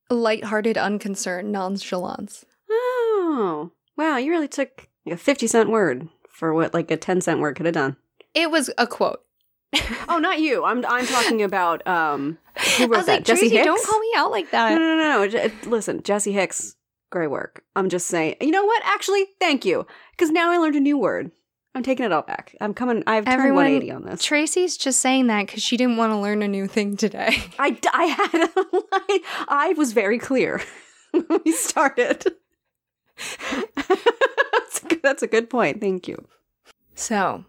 Lighthearted, 0.09 0.77
unconcerned 0.77 1.51
nonchalance. 1.51 2.45
Oh, 2.69 3.71
wow! 3.95 4.17
You 4.17 4.31
really 4.31 4.47
took 4.47 4.87
like 5.05 5.13
a 5.13 5.17
fifty 5.17 5.47
cent 5.47 5.69
word 5.69 6.09
for 6.29 6.53
what 6.53 6.73
like 6.73 6.89
a 6.91 6.97
ten 6.97 7.21
cent 7.21 7.39
word 7.39 7.55
could 7.55 7.65
have 7.65 7.75
done. 7.75 7.97
It 8.33 8.51
was 8.51 8.69
a 8.77 8.87
quote. 8.87 9.21
Oh, 10.07 10.17
not 10.19 10.39
you. 10.39 10.63
I'm 10.65 10.83
I'm 10.87 11.05
talking 11.05 11.43
about 11.43 11.85
um 11.87 12.37
who 12.77 12.83
I 12.85 12.87
was 12.87 13.05
that? 13.05 13.11
like, 13.13 13.23
Jesse 13.25 13.41
Tracy, 13.41 13.55
Hicks. 13.57 13.65
don't 13.65 13.85
call 13.85 13.99
me 13.99 14.11
out 14.15 14.31
like 14.31 14.49
that. 14.51 14.71
no, 14.71 14.77
no, 14.79 14.95
no. 14.97 15.27
Je- 15.27 15.51
Listen, 15.69 16.01
Jesse 16.03 16.31
Hicks, 16.31 16.75
great 17.11 17.29
work. 17.29 17.63
I'm 17.75 17.89
just 17.89 18.07
saying. 18.07 18.35
You 18.41 18.51
know 18.51 18.65
what? 18.65 18.81
Actually, 18.85 19.25
thank 19.39 19.65
you, 19.65 19.85
because 20.11 20.31
now 20.31 20.51
I 20.51 20.57
learned 20.57 20.75
a 20.75 20.79
new 20.79 20.97
word. 20.97 21.31
I'm 21.75 21.83
taking 21.83 22.03
it 22.03 22.11
all 22.11 22.23
back. 22.23 22.55
I'm 22.59 22.73
coming. 22.73 23.03
I've 23.05 23.25
turned 23.25 23.35
Everyone- 23.39 23.57
180 23.65 23.91
on 23.91 24.03
this. 24.05 24.23
Tracy's 24.23 24.75
just 24.75 24.99
saying 25.01 25.27
that 25.27 25.45
because 25.45 25.61
she 25.61 25.77
didn't 25.77 25.97
want 25.97 26.11
to 26.13 26.17
learn 26.17 26.41
a 26.41 26.47
new 26.47 26.65
thing 26.67 26.97
today. 26.97 27.37
I, 27.59 27.77
I 27.93 28.05
had 28.05 28.49
a 28.55 28.61
line. 28.73 29.21
I 29.47 29.73
was 29.77 29.93
very 29.93 30.17
clear 30.17 30.61
when 31.11 31.25
we 31.45 31.51
started. 31.51 32.25
that's, 33.75 34.83
a 34.83 34.87
good, 34.87 34.99
that's 35.03 35.23
a 35.23 35.27
good 35.27 35.49
point. 35.49 35.79
Thank 35.79 36.07
you. 36.07 36.25
So, 36.95 37.45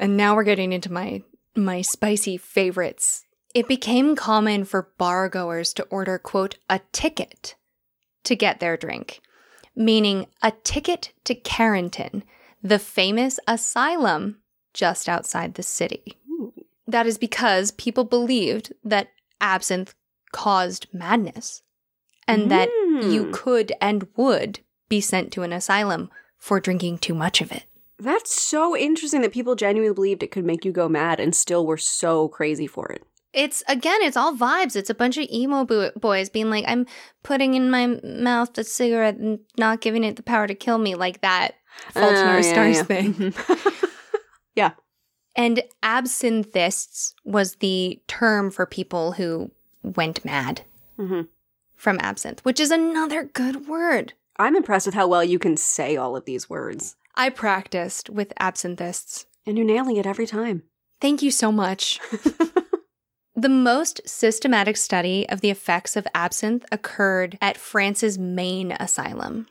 and 0.00 0.16
now 0.16 0.34
we're 0.34 0.44
getting 0.44 0.72
into 0.72 0.90
my 0.92 1.22
my 1.64 1.82
spicy 1.82 2.36
favorites. 2.36 3.24
It 3.54 3.68
became 3.68 4.14
common 4.16 4.64
for 4.64 4.90
bar 4.98 5.28
goers 5.28 5.72
to 5.74 5.84
order 5.84 6.18
quote 6.18 6.56
a 6.68 6.80
ticket 6.92 7.56
to 8.24 8.36
get 8.36 8.60
their 8.60 8.76
drink, 8.76 9.20
meaning 9.74 10.26
a 10.42 10.52
ticket 10.64 11.12
to 11.24 11.34
Charenton, 11.34 12.22
the 12.62 12.78
famous 12.78 13.40
asylum 13.48 14.38
just 14.74 15.08
outside 15.08 15.54
the 15.54 15.62
city. 15.62 16.16
That 16.86 17.06
is 17.06 17.18
because 17.18 17.70
people 17.72 18.04
believed 18.04 18.72
that 18.84 19.08
absinthe 19.40 19.94
caused 20.32 20.86
madness 20.92 21.62
and 22.26 22.50
that 22.50 22.68
you 23.02 23.26
Mm. 23.26 23.32
could 23.32 23.72
and 23.80 24.06
would 24.16 24.60
be 24.88 25.00
sent 25.00 25.32
to 25.32 25.42
an 25.42 25.52
asylum 25.52 26.10
for 26.38 26.60
drinking 26.60 26.98
too 26.98 27.14
much 27.14 27.40
of 27.40 27.50
it. 27.52 27.64
That's 27.98 28.40
so 28.40 28.76
interesting 28.76 29.22
that 29.22 29.32
people 29.32 29.56
genuinely 29.56 29.94
believed 29.94 30.22
it 30.22 30.30
could 30.30 30.44
make 30.44 30.64
you 30.64 30.72
go 30.72 30.88
mad 30.88 31.18
and 31.18 31.34
still 31.34 31.66
were 31.66 31.76
so 31.76 32.28
crazy 32.28 32.66
for 32.66 32.90
it. 32.92 33.02
It's 33.32 33.62
again, 33.68 33.98
it's 34.02 34.16
all 34.16 34.34
vibes. 34.34 34.76
It's 34.76 34.90
a 34.90 34.94
bunch 34.94 35.18
of 35.18 35.28
emo 35.30 35.64
bo- 35.64 35.90
boys 35.96 36.28
being 36.30 36.48
like, 36.48 36.64
"I'm 36.66 36.86
putting 37.22 37.54
in 37.54 37.70
my 37.70 37.98
mouth 38.02 38.56
a 38.56 38.64
cigarette 38.64 39.16
and 39.16 39.40
not 39.58 39.80
giving 39.80 40.04
it 40.04 40.16
the 40.16 40.22
power 40.22 40.46
to 40.46 40.54
kill 40.54 40.78
me," 40.78 40.94
like 40.94 41.20
that 41.20 41.54
Fault 41.92 42.16
in 42.16 42.26
Our 42.26 42.42
Stars 42.42 42.76
yeah. 42.76 42.82
thing. 42.84 43.34
yeah. 44.54 44.70
And 45.36 45.62
absinthists 45.82 47.14
was 47.24 47.56
the 47.56 48.00
term 48.08 48.50
for 48.50 48.66
people 48.66 49.12
who 49.12 49.50
went 49.82 50.24
mad 50.24 50.62
hmm 50.96 51.22
from 51.76 51.98
absinthe, 52.00 52.44
which 52.44 52.58
is 52.58 52.72
another 52.72 53.22
good 53.22 53.68
word. 53.68 54.14
I'm 54.36 54.56
impressed 54.56 54.86
with 54.86 54.96
how 54.96 55.06
well 55.06 55.22
you 55.22 55.38
can 55.38 55.56
say 55.56 55.96
all 55.96 56.16
of 56.16 56.24
these 56.24 56.50
words. 56.50 56.96
I 57.18 57.30
practiced 57.30 58.08
with 58.08 58.32
absinthists. 58.38 59.26
And 59.44 59.58
you're 59.58 59.66
nailing 59.66 59.96
it 59.96 60.06
every 60.06 60.26
time. 60.26 60.62
Thank 61.00 61.20
you 61.20 61.32
so 61.32 61.50
much. 61.50 61.98
the 63.34 63.48
most 63.48 64.00
systematic 64.08 64.76
study 64.76 65.28
of 65.28 65.40
the 65.40 65.50
effects 65.50 65.96
of 65.96 66.06
absinthe 66.14 66.64
occurred 66.70 67.36
at 67.40 67.56
France's 67.56 68.18
main 68.18 68.70
asylum, 68.78 69.48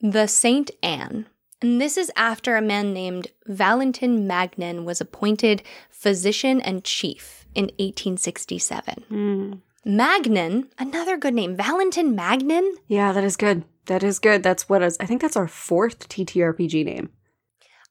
the 0.00 0.26
St. 0.26 0.72
Anne. 0.82 1.26
And 1.62 1.80
this 1.80 1.96
is 1.96 2.10
after 2.16 2.56
a 2.56 2.62
man 2.62 2.92
named 2.92 3.28
Valentin 3.46 4.26
Magnan 4.26 4.84
was 4.84 5.00
appointed 5.00 5.62
physician 5.90 6.60
and 6.60 6.82
chief 6.82 7.44
in 7.54 7.66
1867. 7.78 9.04
Mm. 9.10 9.60
Magnan, 9.84 10.68
another 10.78 11.16
good 11.16 11.34
name, 11.34 11.54
Valentin 11.54 12.16
Magnan? 12.16 12.74
Yeah, 12.88 13.12
that 13.12 13.24
is 13.24 13.36
good. 13.36 13.62
That 13.86 14.02
is 14.02 14.18
good. 14.18 14.42
That's 14.42 14.68
what 14.68 14.82
is, 14.82 14.96
I 15.00 15.06
think 15.06 15.20
that's 15.20 15.36
our 15.36 15.48
fourth 15.48 16.08
TTRPG 16.08 16.84
name. 16.84 17.10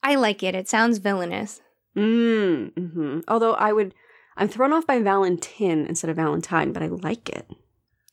I 0.02 0.16
like 0.16 0.44
it. 0.44 0.56
It 0.56 0.70
sounds 0.70 0.98
villainous. 1.00 1.62
Mm, 1.98 2.74
hmm 2.94 3.20
Although 3.28 3.54
I 3.54 3.74
would, 3.74 3.94
I'm 4.38 4.48
thrown 4.48 4.72
off 4.72 4.88
by 4.88 5.02
Valentin 5.02 5.86
instead 5.86 6.10
of 6.10 6.16
Valentine, 6.16 6.72
but 6.72 6.84
I 6.84 6.88
like 6.88 7.30
it. 7.30 7.50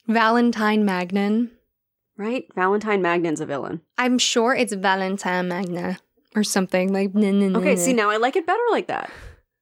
Valentine 0.08 0.84
Magnin. 0.84 1.50
Right? 2.16 2.46
Valentine 2.54 3.02
Magnin's 3.02 3.40
a 3.40 3.46
villain. 3.46 3.82
I'm 3.98 4.18
sure 4.18 4.54
it's 4.54 4.72
Valentin 4.72 5.48
Magna 5.48 5.98
or 6.34 6.42
something 6.42 6.92
like. 6.92 7.14
nah, 7.14 7.30
nah, 7.30 7.48
nah, 7.48 7.58
Okay, 7.58 7.76
see, 7.76 7.92
now 7.92 8.10
I 8.10 8.16
like 8.16 8.36
it 8.36 8.46
better 8.46 8.62
like 8.70 8.86
that. 8.88 9.10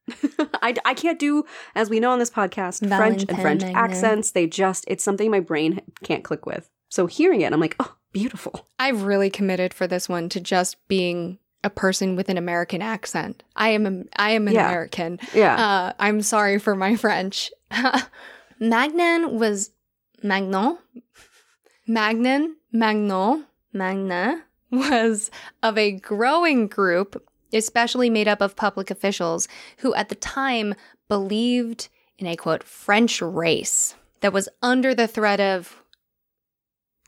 I, 0.62 0.74
I 0.84 0.94
can't 0.94 1.18
do, 1.18 1.44
as 1.74 1.90
we 1.90 1.98
know 1.98 2.10
on 2.12 2.18
this 2.18 2.30
podcast, 2.30 2.86
French 2.86 3.24
and 3.28 3.40
French 3.40 3.62
Magnin. 3.62 3.76
accents. 3.76 4.30
They 4.30 4.46
just, 4.46 4.84
it's 4.86 5.02
something 5.02 5.30
my 5.30 5.40
brain 5.40 5.80
can't 6.02 6.22
click 6.24 6.46
with. 6.46 6.70
So 6.90 7.06
hearing 7.06 7.40
it, 7.40 7.52
I'm 7.52 7.60
like, 7.60 7.74
oh, 7.80 7.96
beautiful. 8.14 8.66
I've 8.78 9.02
really 9.02 9.28
committed 9.28 9.74
for 9.74 9.86
this 9.86 10.08
one 10.08 10.30
to 10.30 10.40
just 10.40 10.76
being 10.88 11.38
a 11.62 11.68
person 11.68 12.16
with 12.16 12.30
an 12.30 12.38
American 12.38 12.80
accent. 12.80 13.42
I 13.56 13.70
am 13.70 13.86
a, 13.86 14.04
I 14.16 14.30
am 14.30 14.48
an 14.48 14.54
Yeah. 14.54 14.68
American. 14.68 15.18
Yeah. 15.34 15.56
Uh, 15.56 15.92
I'm 15.98 16.22
sorry 16.22 16.58
for 16.58 16.74
my 16.74 16.96
French. 17.04 17.50
Magnan 18.60 19.38
was 19.38 19.70
Magnon. 20.22 20.78
Magnan, 21.86 22.56
Magnon, 22.72 23.44
Magna 23.72 24.42
was 24.70 25.30
of 25.62 25.76
a 25.76 25.92
growing 25.92 26.66
group, 26.68 27.22
especially 27.52 28.08
made 28.08 28.28
up 28.28 28.40
of 28.40 28.56
public 28.56 28.90
officials 28.90 29.48
who 29.78 29.94
at 29.94 30.08
the 30.08 30.14
time 30.14 30.74
believed 31.08 31.88
in 32.18 32.26
a 32.26 32.36
quote 32.36 32.62
French 32.62 33.20
race 33.20 33.94
that 34.20 34.32
was 34.32 34.48
under 34.62 34.94
the 34.94 35.06
threat 35.06 35.40
of 35.40 35.82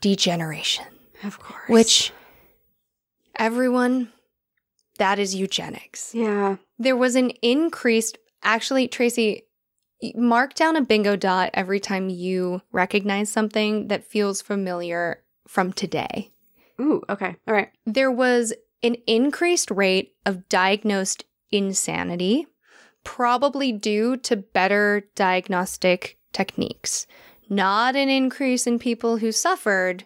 degeneration, 0.03 0.85
of 1.25 1.39
course. 1.39 1.69
which 1.69 2.13
everyone 3.39 4.13
that 4.99 5.19
is 5.19 5.35
eugenics 5.35 6.15
yeah. 6.15 6.57
there 6.79 6.97
was 6.97 7.15
an 7.17 7.31
increased 7.43 8.19
actually 8.43 8.89
tracy 8.89 9.43
mark 10.15 10.55
down 10.55 10.77
a 10.77 10.81
bingo 10.83 11.17
dot 11.17 11.51
every 11.55 11.81
time 11.81 12.09
you 12.09 12.61
recognize 12.73 13.31
something 13.31 13.89
that 13.89 14.05
feels 14.05 14.43
familiar 14.43 15.23
from 15.49 15.73
today 15.73 16.31
Ooh, 16.79 17.03
okay. 17.09 17.37
All 17.49 17.55
right. 17.55 17.71
there 17.87 18.11
was 18.11 18.53
an 18.83 18.97
increased 19.07 19.71
rate 19.71 20.15
of 20.27 20.49
diagnosed 20.49 21.25
insanity 21.51 22.47
probably 23.05 23.73
due 23.73 24.17
to 24.19 24.37
better 24.37 25.09
diagnostic 25.15 26.19
techniques 26.33 27.07
not 27.49 27.97
an 27.97 28.09
increase 28.09 28.67
in 28.67 28.79
people 28.79 29.19
who 29.19 29.31
suffered 29.33 30.05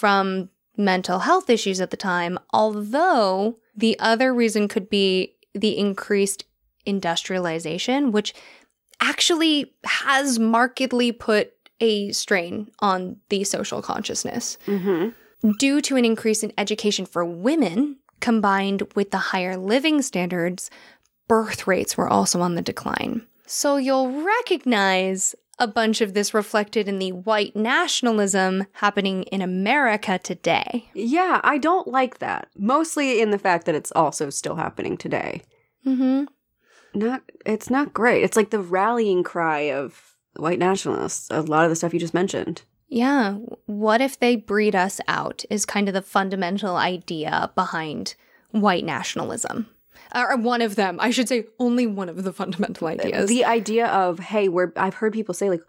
from 0.00 0.48
mental 0.78 1.18
health 1.18 1.50
issues 1.50 1.78
at 1.78 1.90
the 1.90 1.96
time, 1.96 2.38
although 2.54 3.58
the 3.76 3.98
other 3.98 4.32
reason 4.32 4.66
could 4.66 4.88
be 4.88 5.34
the 5.54 5.76
increased 5.76 6.44
industrialization, 6.86 8.10
which 8.10 8.32
actually 9.02 9.74
has 9.84 10.38
markedly 10.38 11.12
put 11.12 11.52
a 11.80 12.10
strain 12.12 12.70
on 12.78 13.18
the 13.28 13.44
social 13.44 13.82
consciousness. 13.82 14.56
Mm-hmm. 14.66 15.50
Due 15.58 15.82
to 15.82 15.96
an 15.96 16.06
increase 16.06 16.42
in 16.42 16.52
education 16.56 17.04
for 17.04 17.22
women, 17.22 17.96
combined 18.20 18.82
with 18.94 19.10
the 19.10 19.18
higher 19.18 19.58
living 19.58 20.00
standards, 20.00 20.70
birth 21.28 21.66
rates 21.66 21.96
were 21.98 22.08
also 22.08 22.40
on 22.40 22.54
the 22.54 22.62
decline. 22.62 23.26
So 23.46 23.76
you'll 23.76 24.22
recognize 24.22 25.34
a 25.60 25.68
bunch 25.68 26.00
of 26.00 26.14
this 26.14 26.34
reflected 26.34 26.88
in 26.88 26.98
the 26.98 27.12
white 27.12 27.54
nationalism 27.54 28.66
happening 28.72 29.22
in 29.24 29.42
America 29.42 30.18
today. 30.18 30.88
Yeah, 30.94 31.40
I 31.44 31.58
don't 31.58 31.86
like 31.86 32.18
that. 32.18 32.48
Mostly 32.56 33.20
in 33.20 33.30
the 33.30 33.38
fact 33.38 33.66
that 33.66 33.74
it's 33.74 33.92
also 33.92 34.30
still 34.30 34.56
happening 34.56 34.96
today. 34.96 35.42
Mm-hmm. 35.86 36.24
Not, 36.98 37.22
it's 37.46 37.70
not 37.70 37.92
great. 37.92 38.24
It's 38.24 38.36
like 38.36 38.50
the 38.50 38.58
rallying 38.58 39.22
cry 39.22 39.70
of 39.70 40.16
white 40.36 40.58
nationalists. 40.58 41.28
A 41.30 41.42
lot 41.42 41.64
of 41.64 41.70
the 41.70 41.76
stuff 41.76 41.92
you 41.92 42.00
just 42.00 42.14
mentioned. 42.14 42.62
Yeah. 42.88 43.34
What 43.66 44.00
if 44.00 44.18
they 44.18 44.34
breed 44.34 44.74
us 44.74 45.00
out? 45.06 45.44
Is 45.50 45.64
kind 45.64 45.88
of 45.88 45.94
the 45.94 46.02
fundamental 46.02 46.76
idea 46.76 47.52
behind 47.54 48.16
white 48.50 48.84
nationalism. 48.84 49.68
Or 50.14 50.36
one 50.36 50.62
of 50.62 50.76
them. 50.76 50.98
I 51.00 51.10
should 51.10 51.28
say 51.28 51.46
only 51.58 51.86
one 51.86 52.08
of 52.08 52.22
the 52.24 52.32
fundamental 52.32 52.86
uh, 52.86 52.90
ideas. 52.90 53.28
The 53.28 53.44
idea 53.44 53.86
of 53.86 54.18
hey, 54.18 54.48
we're 54.48 54.72
I've 54.76 54.94
heard 54.94 55.12
people 55.12 55.34
say 55.34 55.50
like 55.50 55.62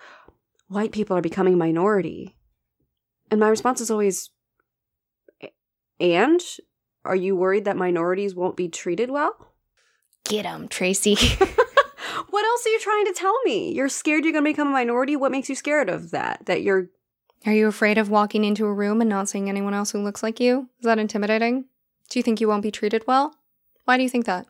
white 0.68 0.92
people 0.92 1.18
are 1.18 1.22
becoming 1.22 1.58
minority, 1.58 2.36
and 3.30 3.40
my 3.40 3.50
response 3.50 3.82
is 3.82 3.92
always, 3.92 4.30
and 6.00 6.42
are 7.06 7.16
you 7.16 7.36
worried 7.36 7.66
that 7.66 7.78
minorities 7.78 8.36
won't 8.36 8.58
be 8.58 8.68
treated 8.68 9.10
well? 9.12 9.36
Get 10.24 10.44
Get 10.44 10.46
'em, 10.46 10.68
Tracy. 10.68 11.18
What 12.30 12.46
else 12.46 12.66
are 12.66 12.70
you 12.70 12.80
trying 12.80 13.06
to 13.06 13.14
tell 13.14 13.38
me? 13.44 13.74
You're 13.74 13.90
scared 13.90 14.24
you're 14.24 14.32
going 14.32 14.46
to 14.46 14.50
become 14.50 14.70
a 14.70 14.72
minority? 14.72 15.16
What 15.16 15.32
makes 15.32 15.50
you 15.50 15.56
scared 15.56 15.90
of 15.90 16.12
that? 16.12 16.46
That 16.46 16.62
you're 16.64 16.90
Are 17.46 17.54
you 17.54 17.68
afraid 17.68 17.98
of 17.98 18.10
walking 18.10 18.46
into 18.46 18.66
a 18.66 18.74
room 18.74 19.02
and 19.02 19.10
not 19.10 19.30
seeing 19.30 19.50
anyone 19.50 19.74
else 19.74 19.92
who 19.92 20.02
looks 20.02 20.24
like 20.24 20.40
you? 20.40 20.70
Is 20.80 20.86
that 20.86 20.98
intimidating? 20.98 21.66
Do 22.10 22.20
you 22.20 22.24
think 22.24 22.40
you 22.40 22.48
won't 22.48 22.64
be 22.64 22.72
treated 22.72 23.04
well? 23.08 23.36
Why 23.92 23.98
do 23.98 24.04
you 24.04 24.10
think 24.10 24.24
that? 24.26 24.48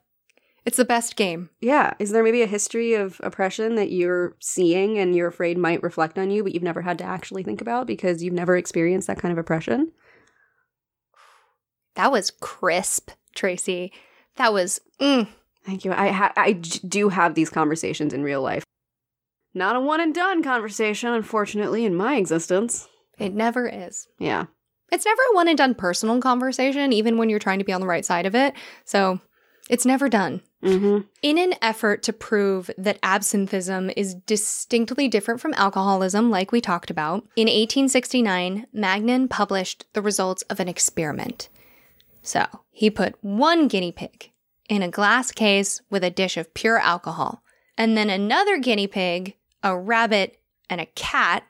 It's 0.67 0.77
the 0.77 0.85
best 0.85 1.15
game. 1.15 1.49
Yeah. 1.61 1.95
Is 1.97 2.11
there 2.11 2.21
maybe 2.21 2.43
a 2.43 2.45
history 2.45 2.93
of 2.93 3.19
oppression 3.23 3.73
that 3.73 3.91
you're 3.91 4.35
seeing 4.39 4.99
and 4.99 5.15
you're 5.15 5.29
afraid 5.29 5.57
might 5.57 5.81
reflect 5.81 6.19
on 6.19 6.29
you, 6.29 6.43
but 6.43 6.53
you've 6.53 6.61
never 6.61 6.83
had 6.83 6.99
to 6.99 7.03
actually 7.03 7.41
think 7.41 7.59
about 7.59 7.87
because 7.87 8.21
you've 8.21 8.35
never 8.35 8.55
experienced 8.55 9.07
that 9.07 9.17
kind 9.17 9.31
of 9.31 9.39
oppression? 9.39 9.93
That 11.95 12.11
was 12.11 12.29
crisp, 12.29 13.09
Tracy. 13.33 13.91
That 14.35 14.53
was, 14.53 14.79
mm, 14.99 15.27
Thank 15.65 15.85
you. 15.85 15.91
I 15.91 16.09
ha- 16.09 16.33
I 16.37 16.51
do 16.53 17.09
have 17.09 17.33
these 17.33 17.49
conversations 17.49 18.13
in 18.13 18.21
real 18.21 18.43
life. 18.43 18.63
Not 19.55 19.75
a 19.75 19.79
one 19.79 20.01
and 20.01 20.13
done 20.13 20.43
conversation, 20.43 21.13
unfortunately, 21.13 21.83
in 21.83 21.95
my 21.95 22.17
existence. 22.17 22.87
it 23.17 23.33
never 23.33 23.67
is. 23.67 24.07
Yeah. 24.19 24.45
It's 24.91 25.05
never 25.05 25.21
a 25.31 25.35
one 25.35 25.47
and 25.47 25.57
done 25.57 25.73
personal 25.73 26.19
conversation, 26.21 26.93
even 26.93 27.17
when 27.17 27.29
you're 27.29 27.39
trying 27.39 27.57
to 27.59 27.65
be 27.65 27.73
on 27.73 27.81
the 27.81 27.87
right 27.87 28.05
side 28.05 28.27
of 28.27 28.35
it. 28.35 28.53
So 28.85 29.19
it's 29.71 29.85
never 29.85 30.09
done. 30.09 30.41
Mm-hmm. 30.61 31.07
In 31.21 31.37
an 31.37 31.53
effort 31.61 32.03
to 32.03 32.11
prove 32.13 32.69
that 32.77 33.01
absinthism 33.01 33.93
is 33.95 34.13
distinctly 34.13 35.07
different 35.07 35.39
from 35.39 35.53
alcoholism, 35.55 36.29
like 36.29 36.51
we 36.51 36.59
talked 36.59 36.91
about, 36.91 37.23
in 37.37 37.47
1869, 37.47 38.67
Magnan 38.73 39.29
published 39.29 39.85
the 39.93 40.01
results 40.01 40.41
of 40.43 40.59
an 40.59 40.67
experiment. 40.67 41.47
So 42.21 42.45
he 42.69 42.89
put 42.89 43.15
one 43.21 43.69
guinea 43.69 43.93
pig 43.93 44.31
in 44.67 44.83
a 44.83 44.91
glass 44.91 45.31
case 45.31 45.81
with 45.89 46.03
a 46.03 46.11
dish 46.11 46.35
of 46.35 46.53
pure 46.53 46.77
alcohol, 46.77 47.41
and 47.77 47.95
then 47.95 48.09
another 48.09 48.59
guinea 48.59 48.87
pig, 48.87 49.35
a 49.63 49.77
rabbit, 49.77 50.37
and 50.69 50.81
a 50.81 50.85
cat, 50.85 51.43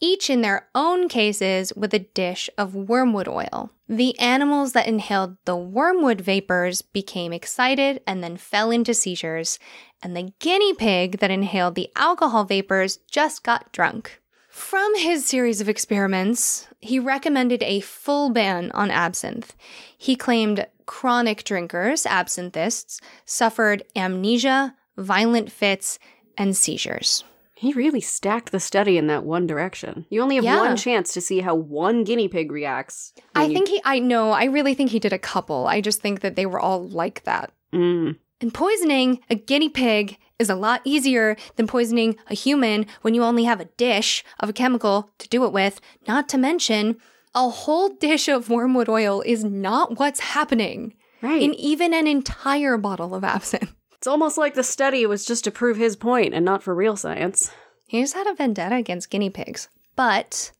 each 0.00 0.28
in 0.28 0.40
their 0.40 0.68
own 0.74 1.08
cases 1.08 1.72
with 1.76 1.94
a 1.94 2.00
dish 2.00 2.50
of 2.58 2.74
wormwood 2.74 3.28
oil. 3.28 3.70
The 3.88 4.18
animals 4.18 4.72
that 4.72 4.86
inhaled 4.86 5.38
the 5.46 5.56
wormwood 5.56 6.20
vapors 6.20 6.82
became 6.82 7.32
excited 7.32 8.02
and 8.06 8.22
then 8.22 8.36
fell 8.36 8.70
into 8.70 8.92
seizures, 8.92 9.58
and 10.02 10.14
the 10.14 10.34
guinea 10.40 10.74
pig 10.74 11.20
that 11.20 11.30
inhaled 11.30 11.74
the 11.74 11.88
alcohol 11.96 12.44
vapors 12.44 12.98
just 13.10 13.42
got 13.42 13.72
drunk. 13.72 14.20
From 14.50 14.94
his 14.96 15.24
series 15.24 15.62
of 15.62 15.70
experiments, 15.70 16.68
he 16.80 16.98
recommended 16.98 17.62
a 17.62 17.80
full 17.80 18.28
ban 18.28 18.70
on 18.72 18.90
absinthe. 18.90 19.56
He 19.96 20.16
claimed 20.16 20.66
chronic 20.84 21.44
drinkers, 21.44 22.04
absinthists, 22.04 23.00
suffered 23.24 23.84
amnesia, 23.96 24.74
violent 24.98 25.50
fits, 25.50 25.98
and 26.36 26.54
seizures. 26.54 27.24
He 27.58 27.72
really 27.72 28.00
stacked 28.00 28.52
the 28.52 28.60
study 28.60 28.96
in 28.98 29.08
that 29.08 29.24
one 29.24 29.46
direction. 29.46 30.06
You 30.10 30.22
only 30.22 30.36
have 30.36 30.44
Yeah. 30.44 30.60
one 30.60 30.76
chance 30.76 31.12
to 31.14 31.20
see 31.20 31.40
how 31.40 31.54
one 31.56 32.04
guinea 32.04 32.28
pig 32.28 32.52
reacts. 32.52 33.12
I 33.34 33.48
think 33.48 33.68
he, 33.68 33.80
I 33.84 33.98
know, 33.98 34.30
I 34.30 34.44
really 34.44 34.74
think 34.74 34.90
he 34.90 34.98
did 35.00 35.12
a 35.12 35.18
couple. 35.18 35.66
I 35.66 35.80
just 35.80 36.00
think 36.00 36.20
that 36.20 36.36
they 36.36 36.46
were 36.46 36.60
all 36.60 36.88
like 36.88 37.24
that. 37.24 37.52
Mm. 37.72 38.16
And 38.40 38.54
poisoning 38.54 39.18
a 39.28 39.34
guinea 39.34 39.68
pig 39.68 40.18
is 40.38 40.48
a 40.48 40.54
lot 40.54 40.80
easier 40.84 41.36
than 41.56 41.66
poisoning 41.66 42.14
a 42.28 42.34
human 42.34 42.86
when 43.02 43.14
you 43.14 43.24
only 43.24 43.42
have 43.44 43.60
a 43.60 43.64
dish 43.76 44.22
of 44.38 44.48
a 44.48 44.52
chemical 44.52 45.10
to 45.18 45.28
do 45.28 45.44
it 45.44 45.52
with. 45.52 45.80
Not 46.06 46.28
to 46.28 46.38
mention, 46.38 46.96
a 47.34 47.48
whole 47.48 47.88
dish 47.88 48.28
of 48.28 48.48
wormwood 48.48 48.88
oil 48.88 49.20
is 49.26 49.42
not 49.42 49.98
what's 49.98 50.20
happening. 50.20 50.94
Right. 51.20 51.42
in 51.42 51.52
even 51.54 51.92
an 51.94 52.06
entire 52.06 52.76
bottle 52.78 53.12
of 53.12 53.24
absinthe. 53.24 53.74
It's 53.98 54.06
almost 54.06 54.38
like 54.38 54.54
the 54.54 54.62
study 54.62 55.04
was 55.06 55.24
just 55.24 55.44
to 55.44 55.50
prove 55.50 55.76
his 55.76 55.96
point 55.96 56.32
and 56.32 56.44
not 56.44 56.62
for 56.62 56.74
real 56.74 56.96
science. 56.96 57.50
He 57.86 58.00
just 58.00 58.14
had 58.14 58.28
a 58.28 58.34
vendetta 58.34 58.76
against 58.76 59.10
guinea 59.10 59.30
pigs. 59.30 59.68
But 59.96 60.52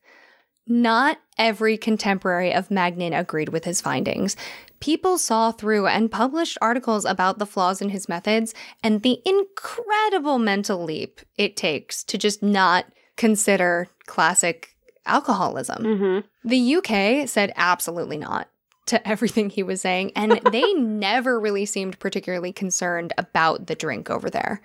not 0.66 1.18
every 1.39 1.78
contemporary 1.78 2.53
of 2.53 2.70
Magnan 2.70 3.14
agreed 3.14 3.51
with 3.51 3.64
his 3.64 3.80
findings. 3.80 4.36
People 4.80 5.18
saw 5.18 5.53
through 5.53 5.86
and 5.86 6.11
published 6.11 6.59
articles 6.61 7.05
about 7.05 7.39
the 7.39 7.47
flaws 7.47 7.80
in 7.80 7.91
his 7.91 8.09
methods 8.09 8.55
and 8.82 9.03
the 9.03 9.20
incredible 9.24 10.39
mental 10.39 10.82
leap 10.82 11.20
it 11.36 11.57
takes 11.57 12.03
to 12.05 12.18
just 12.18 12.43
not 12.43 12.86
consider 13.16 13.89
classic 14.07 14.74
alcoholism. 15.07 15.84
Mm-hmm. 15.84 16.49
The 16.49 16.76
UK 16.76 17.28
said 17.28 17.53
absolutely 17.57 18.18
not 18.18 18.49
to 18.89 19.09
everything 19.09 19.51
he 19.51 19.62
was 19.62 19.80
saying, 19.80 20.12
and 20.16 20.32
they 20.53 20.72
never 20.74 21.39
really 21.39 21.66
seemed 21.66 21.99
particularly 21.99 22.53
concerned 22.53 23.12
about 23.16 23.66
the 23.66 23.74
drink 23.74 24.11
over 24.11 24.28
there. 24.28 24.61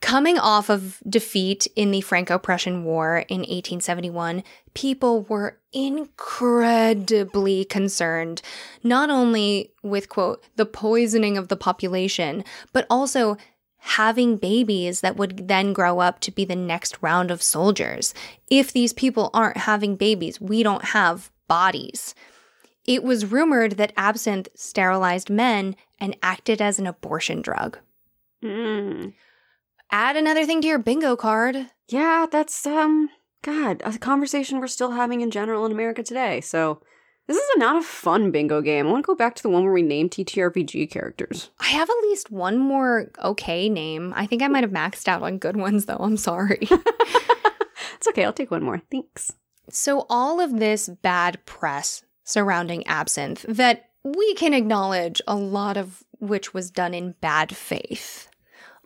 Coming 0.00 0.38
off 0.38 0.68
of 0.68 1.02
defeat 1.08 1.66
in 1.76 1.90
the 1.90 2.02
Franco 2.02 2.38
Prussian 2.38 2.84
War 2.84 3.24
in 3.28 3.40
1871, 3.40 4.44
people 4.74 5.22
were 5.22 5.58
incredibly 5.72 7.64
concerned, 7.64 8.42
not 8.82 9.08
only 9.08 9.72
with, 9.82 10.10
quote, 10.10 10.44
the 10.56 10.66
poisoning 10.66 11.38
of 11.38 11.48
the 11.48 11.56
population, 11.56 12.44
but 12.74 12.86
also 12.90 13.38
having 13.78 14.36
babies 14.36 15.00
that 15.00 15.16
would 15.16 15.48
then 15.48 15.72
grow 15.72 16.00
up 16.00 16.20
to 16.20 16.30
be 16.30 16.44
the 16.44 16.56
next 16.56 16.98
round 17.00 17.30
of 17.30 17.42
soldiers. 17.42 18.12
If 18.50 18.72
these 18.72 18.92
people 18.92 19.30
aren't 19.32 19.58
having 19.58 19.96
babies, 19.96 20.40
we 20.40 20.62
don't 20.62 20.84
have 20.86 21.30
bodies. 21.48 22.14
It 22.86 23.02
was 23.02 23.26
rumored 23.26 23.72
that 23.72 23.92
absinthe 23.96 24.48
sterilized 24.54 25.30
men 25.30 25.76
and 25.98 26.16
acted 26.22 26.60
as 26.60 26.78
an 26.78 26.86
abortion 26.86 27.42
drug. 27.42 27.78
Mm. 28.42 29.14
Add 29.90 30.16
another 30.16 30.44
thing 30.44 30.60
to 30.60 30.68
your 30.68 30.78
bingo 30.78 31.16
card. 31.16 31.70
Yeah, 31.88 32.26
that's 32.30 32.66
um 32.66 33.10
God, 33.42 33.82
a 33.84 33.98
conversation 33.98 34.58
we're 34.58 34.66
still 34.66 34.92
having 34.92 35.20
in 35.20 35.30
general 35.30 35.66
in 35.66 35.72
America 35.72 36.02
today. 36.02 36.40
So 36.40 36.80
this 37.26 37.36
is 37.36 37.48
a, 37.56 37.58
not 37.58 37.76
a 37.76 37.82
fun 37.82 38.30
bingo 38.30 38.60
game. 38.60 38.86
I 38.86 38.90
want 38.90 39.04
to 39.04 39.06
go 39.06 39.14
back 39.14 39.34
to 39.36 39.42
the 39.42 39.50
one 39.50 39.64
where 39.64 39.72
we 39.72 39.82
name 39.82 40.08
TTRPG 40.08 40.90
characters. 40.90 41.50
I 41.60 41.66
have 41.66 41.88
at 41.88 42.02
least 42.02 42.30
one 42.30 42.58
more 42.58 43.10
okay 43.22 43.68
name. 43.68 44.12
I 44.16 44.26
think 44.26 44.42
I 44.42 44.48
might 44.48 44.64
have 44.64 44.72
maxed 44.72 45.08
out 45.08 45.22
on 45.22 45.38
good 45.38 45.56
ones, 45.56 45.86
though. 45.86 45.96
I'm 45.96 46.16
sorry. 46.16 46.68
It's 48.04 48.10
okay, 48.10 48.24
I'll 48.26 48.34
take 48.34 48.50
one 48.50 48.62
more. 48.62 48.82
Thanks. 48.90 49.32
so, 49.70 50.04
all 50.10 50.38
of 50.38 50.58
this 50.58 50.90
bad 50.90 51.44
press 51.46 52.04
surrounding 52.24 52.86
absinthe 52.86 53.44
that 53.48 53.90
we 54.02 54.34
can 54.34 54.52
acknowledge 54.52 55.22
a 55.26 55.36
lot 55.36 55.76
of 55.76 56.02
which 56.18 56.52
was 56.52 56.70
done 56.70 56.94
in 56.94 57.12
bad 57.20 57.54
faith. 57.56 58.28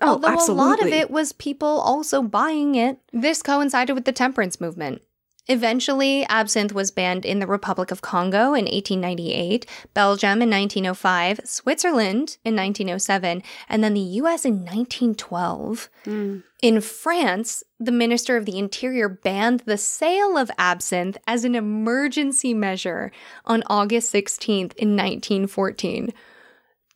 Oh, 0.00 0.12
Although 0.12 0.52
a 0.52 0.54
lot 0.54 0.80
of 0.80 0.88
it 0.88 1.10
was 1.10 1.32
people 1.32 1.68
also 1.68 2.22
buying 2.22 2.76
it. 2.76 2.98
This 3.12 3.42
coincided 3.42 3.94
with 3.94 4.04
the 4.04 4.12
temperance 4.12 4.60
movement. 4.60 5.02
Eventually, 5.50 6.26
absinthe 6.26 6.74
was 6.74 6.90
banned 6.90 7.24
in 7.24 7.38
the 7.38 7.46
Republic 7.46 7.90
of 7.90 8.02
Congo 8.02 8.52
in 8.52 8.66
1898, 8.66 9.64
Belgium 9.94 10.42
in 10.42 10.50
1905, 10.50 11.40
Switzerland 11.44 12.36
in 12.44 12.54
1907, 12.54 13.42
and 13.66 13.82
then 13.82 13.94
the 13.94 14.00
US 14.00 14.44
in 14.44 14.56
1912. 14.58 15.88
Mm. 16.04 16.42
In 16.60 16.80
France, 16.82 17.64
the 17.80 17.92
Minister 17.92 18.36
of 18.36 18.44
the 18.44 18.58
Interior 18.58 19.08
banned 19.08 19.60
the 19.60 19.78
sale 19.78 20.36
of 20.36 20.50
absinthe 20.58 21.16
as 21.26 21.44
an 21.44 21.54
emergency 21.54 22.52
measure 22.52 23.10
on 23.46 23.62
August 23.68 24.12
16th 24.12 24.74
in 24.74 24.96
1914. 24.96 26.12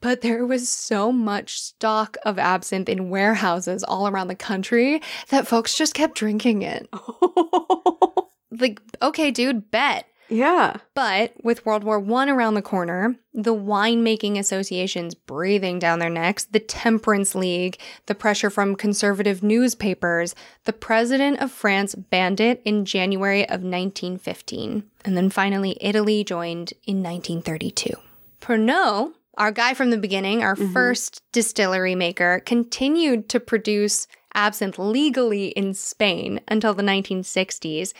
But 0.03 0.20
there 0.20 0.44
was 0.44 0.68
so 0.68 1.11
much 1.11 1.59
stock 1.59 2.18
of 2.26 2.38
absinthe 2.38 2.88
in 2.90 3.09
warehouses 3.09 3.82
all 3.82 4.09
around 4.09 4.28
the 4.28 4.34
country 4.34 5.00
that 5.28 5.46
folks 5.46 5.74
just 5.74 5.94
kept 5.94 6.16
drinking 6.16 6.62
it. 6.62 6.86
Like, 8.59 8.80
okay, 9.00 9.30
dude, 9.30 9.70
bet. 9.70 10.07
yeah. 10.28 10.76
But 10.94 11.34
with 11.42 11.64
World 11.66 11.84
War 11.84 12.03
I 12.03 12.30
around 12.30 12.55
the 12.55 12.62
corner, 12.62 13.16
the 13.34 13.55
winemaking 13.55 14.38
associations 14.38 15.14
breathing 15.14 15.78
down 15.78 15.98
their 15.98 16.11
necks, 16.11 16.44
the 16.44 16.61
Temperance 16.61 17.34
League, 17.34 17.78
the 18.07 18.14
pressure 18.14 18.50
from 18.50 18.76
conservative 18.76 19.42
newspapers, 19.42 20.34
the 20.64 20.72
president 20.72 21.40
of 21.40 21.50
France 21.50 21.94
banned 21.94 22.40
it 22.40 22.62
in 22.64 22.84
January 22.84 23.42
of 23.42 23.62
1915. 23.62 24.84
And 25.05 25.16
then 25.16 25.30
finally, 25.30 25.76
Italy 25.80 26.24
joined 26.24 26.72
in 26.86 27.03
1932. 27.03 27.94
Pernod, 28.40 29.12
our 29.38 29.53
guy 29.53 29.74
from 29.74 29.90
the 29.90 29.98
beginning, 29.98 30.42
our 30.42 30.57
mm-hmm. 30.57 30.72
first 30.72 31.22
distillery 31.32 31.94
maker, 31.94 32.42
continued 32.44 33.28
to 33.30 33.40
produce 33.40 34.07
absinthe 34.34 34.78
legally 34.78 35.48
in 35.48 35.74
Spain 35.74 36.40
until 36.48 36.74
the 36.74 36.82
1960s. 36.82 37.92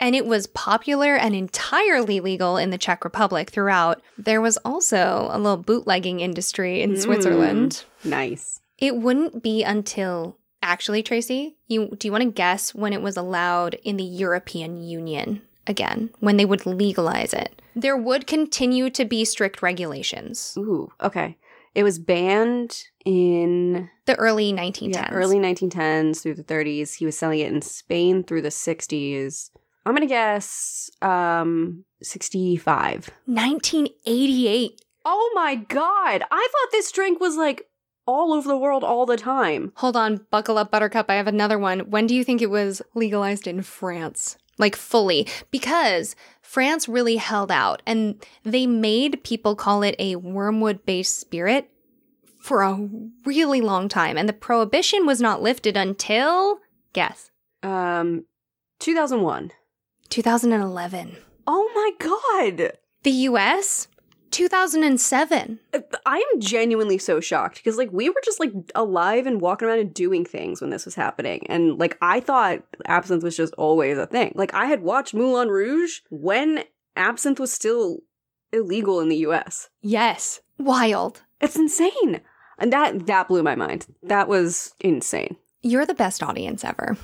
And 0.00 0.16
it 0.16 0.24
was 0.24 0.46
popular 0.46 1.14
and 1.14 1.34
entirely 1.34 2.20
legal 2.20 2.56
in 2.56 2.70
the 2.70 2.78
Czech 2.78 3.04
Republic 3.04 3.50
throughout. 3.50 4.00
There 4.16 4.40
was 4.40 4.56
also 4.58 5.28
a 5.30 5.38
little 5.38 5.58
bootlegging 5.58 6.20
industry 6.20 6.80
in 6.80 6.92
mm, 6.92 6.98
Switzerland. 6.98 7.84
Nice. 8.02 8.60
It 8.78 8.96
wouldn't 8.96 9.42
be 9.42 9.62
until 9.62 10.38
actually, 10.62 11.02
Tracy, 11.02 11.56
you 11.68 11.94
do 11.98 12.08
you 12.08 12.12
want 12.12 12.24
to 12.24 12.30
guess 12.30 12.74
when 12.74 12.94
it 12.94 13.02
was 13.02 13.16
allowed 13.18 13.74
in 13.84 13.98
the 13.98 14.04
European 14.04 14.82
Union 14.82 15.42
again, 15.66 16.10
when 16.20 16.38
they 16.38 16.46
would 16.46 16.64
legalize 16.64 17.34
it? 17.34 17.60
There 17.76 17.96
would 17.96 18.26
continue 18.26 18.88
to 18.90 19.04
be 19.04 19.24
strict 19.26 19.62
regulations. 19.62 20.54
Ooh, 20.58 20.90
okay. 21.02 21.36
It 21.74 21.84
was 21.84 21.98
banned 22.00 22.84
in 23.04 23.88
The 24.06 24.16
early 24.16 24.52
1910s. 24.52 24.94
yeah, 24.94 25.08
early 25.12 25.38
1910s 25.38 26.20
through 26.22 26.34
the 26.34 26.42
30s. 26.42 26.94
He 26.96 27.06
was 27.06 27.16
selling 27.16 27.40
it 27.40 27.52
in 27.52 27.62
Spain 27.62 28.24
through 28.24 28.42
the 28.42 28.48
60s. 28.48 29.50
I'm 29.90 29.96
going 29.96 30.06
to 30.06 30.12
guess 30.12 30.88
um 31.02 31.84
65. 32.00 33.10
1988. 33.26 34.80
Oh 35.04 35.32
my 35.34 35.56
god. 35.56 36.22
I 36.30 36.48
thought 36.52 36.70
this 36.70 36.92
drink 36.92 37.20
was 37.20 37.36
like 37.36 37.66
all 38.06 38.32
over 38.32 38.46
the 38.48 38.56
world 38.56 38.84
all 38.84 39.04
the 39.04 39.16
time. 39.16 39.72
Hold 39.76 39.96
on, 39.96 40.26
buckle 40.30 40.58
up, 40.58 40.70
Buttercup. 40.70 41.10
I 41.10 41.14
have 41.14 41.26
another 41.26 41.58
one. 41.58 41.90
When 41.90 42.06
do 42.06 42.14
you 42.14 42.22
think 42.22 42.40
it 42.40 42.50
was 42.50 42.82
legalized 42.94 43.48
in 43.48 43.62
France? 43.62 44.36
Like 44.58 44.76
fully? 44.76 45.26
Because 45.50 46.14
France 46.40 46.88
really 46.88 47.16
held 47.16 47.50
out 47.50 47.82
and 47.84 48.24
they 48.44 48.66
made 48.68 49.24
people 49.24 49.56
call 49.56 49.82
it 49.82 49.96
a 49.98 50.16
wormwood 50.16 50.86
based 50.86 51.18
spirit 51.18 51.68
for 52.38 52.62
a 52.62 52.88
really 53.24 53.60
long 53.60 53.88
time. 53.88 54.16
And 54.16 54.28
the 54.28 54.34
prohibition 54.34 55.04
was 55.04 55.20
not 55.20 55.42
lifted 55.42 55.76
until, 55.76 56.60
guess, 56.92 57.32
Um 57.64 58.26
2001. 58.78 59.50
2011. 60.10 61.16
Oh 61.46 61.70
my 61.74 62.06
god. 62.06 62.72
The 63.02 63.10
US, 63.10 63.88
2007. 64.30 65.60
I 66.04 66.16
am 66.16 66.40
genuinely 66.40 66.98
so 66.98 67.20
shocked 67.20 67.56
because 67.56 67.78
like 67.78 67.90
we 67.92 68.08
were 68.08 68.20
just 68.24 68.40
like 68.40 68.52
alive 68.74 69.26
and 69.26 69.40
walking 69.40 69.68
around 69.68 69.78
and 69.78 69.94
doing 69.94 70.24
things 70.24 70.60
when 70.60 70.70
this 70.70 70.84
was 70.84 70.94
happening. 70.96 71.46
And 71.48 71.78
like 71.78 71.96
I 72.02 72.20
thought 72.20 72.62
absinthe 72.86 73.22
was 73.22 73.36
just 73.36 73.54
always 73.54 73.98
a 73.98 74.06
thing. 74.06 74.32
Like 74.34 74.52
I 74.52 74.66
had 74.66 74.82
watched 74.82 75.14
Moulin 75.14 75.48
Rouge 75.48 76.00
when 76.10 76.64
absinthe 76.96 77.40
was 77.40 77.52
still 77.52 78.00
illegal 78.52 79.00
in 79.00 79.08
the 79.08 79.18
US. 79.28 79.68
Yes. 79.80 80.40
Wild. 80.58 81.22
It's 81.40 81.56
insane. 81.56 82.20
And 82.58 82.72
that 82.72 83.06
that 83.06 83.28
blew 83.28 83.42
my 83.42 83.54
mind. 83.54 83.86
That 84.02 84.28
was 84.28 84.74
insane. 84.80 85.36
You're 85.62 85.86
the 85.86 85.94
best 85.94 86.22
audience 86.22 86.64
ever. 86.64 86.96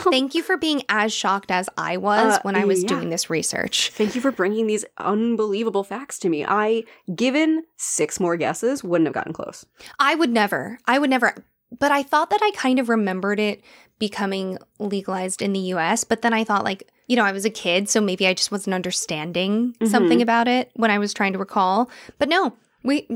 Thank 0.10 0.34
you 0.34 0.42
for 0.42 0.56
being 0.56 0.82
as 0.88 1.12
shocked 1.12 1.50
as 1.50 1.68
I 1.76 1.96
was 1.96 2.34
Uh, 2.34 2.38
when 2.42 2.56
I 2.56 2.64
was 2.64 2.82
yeah. 2.82 2.88
doing 2.88 3.10
this 3.10 3.30
research. 3.30 3.90
Thank 3.90 4.14
you 4.14 4.20
for 4.20 4.30
bringing 4.32 4.66
these 4.66 4.84
unbelievable 4.98 5.84
facts 5.84 6.18
to 6.20 6.28
me. 6.28 6.44
I, 6.44 6.84
given 7.14 7.64
six 7.76 8.18
more 8.20 8.36
guesses, 8.36 8.82
wouldn't 8.84 9.06
have 9.06 9.14
gotten 9.14 9.32
close. 9.32 9.64
I 9.98 10.14
would 10.14 10.30
never. 10.30 10.78
I 10.86 10.98
would 10.98 11.10
never. 11.10 11.34
But 11.78 11.90
I 11.92 12.02
thought 12.02 12.30
that 12.30 12.40
I 12.42 12.50
kind 12.52 12.78
of 12.78 12.88
remembered 12.88 13.40
it 13.40 13.62
becoming 13.98 14.58
legalized 14.78 15.42
in 15.42 15.52
the 15.52 15.60
US. 15.74 16.04
But 16.04 16.22
then 16.22 16.32
I 16.32 16.44
thought, 16.44 16.64
like, 16.64 16.88
you 17.06 17.16
know, 17.16 17.24
I 17.24 17.32
was 17.32 17.44
a 17.44 17.50
kid, 17.50 17.88
so 17.88 18.00
maybe 18.00 18.26
I 18.26 18.34
just 18.34 18.50
wasn't 18.52 18.74
understanding 18.74 19.74
something 19.84 20.22
about 20.22 20.48
it 20.48 20.70
when 20.74 20.90
I 20.90 20.98
was 20.98 21.12
trying 21.12 21.32
to 21.34 21.38
recall. 21.38 21.90
But 22.18 22.28
no, 22.28 22.54
we. 22.82 23.06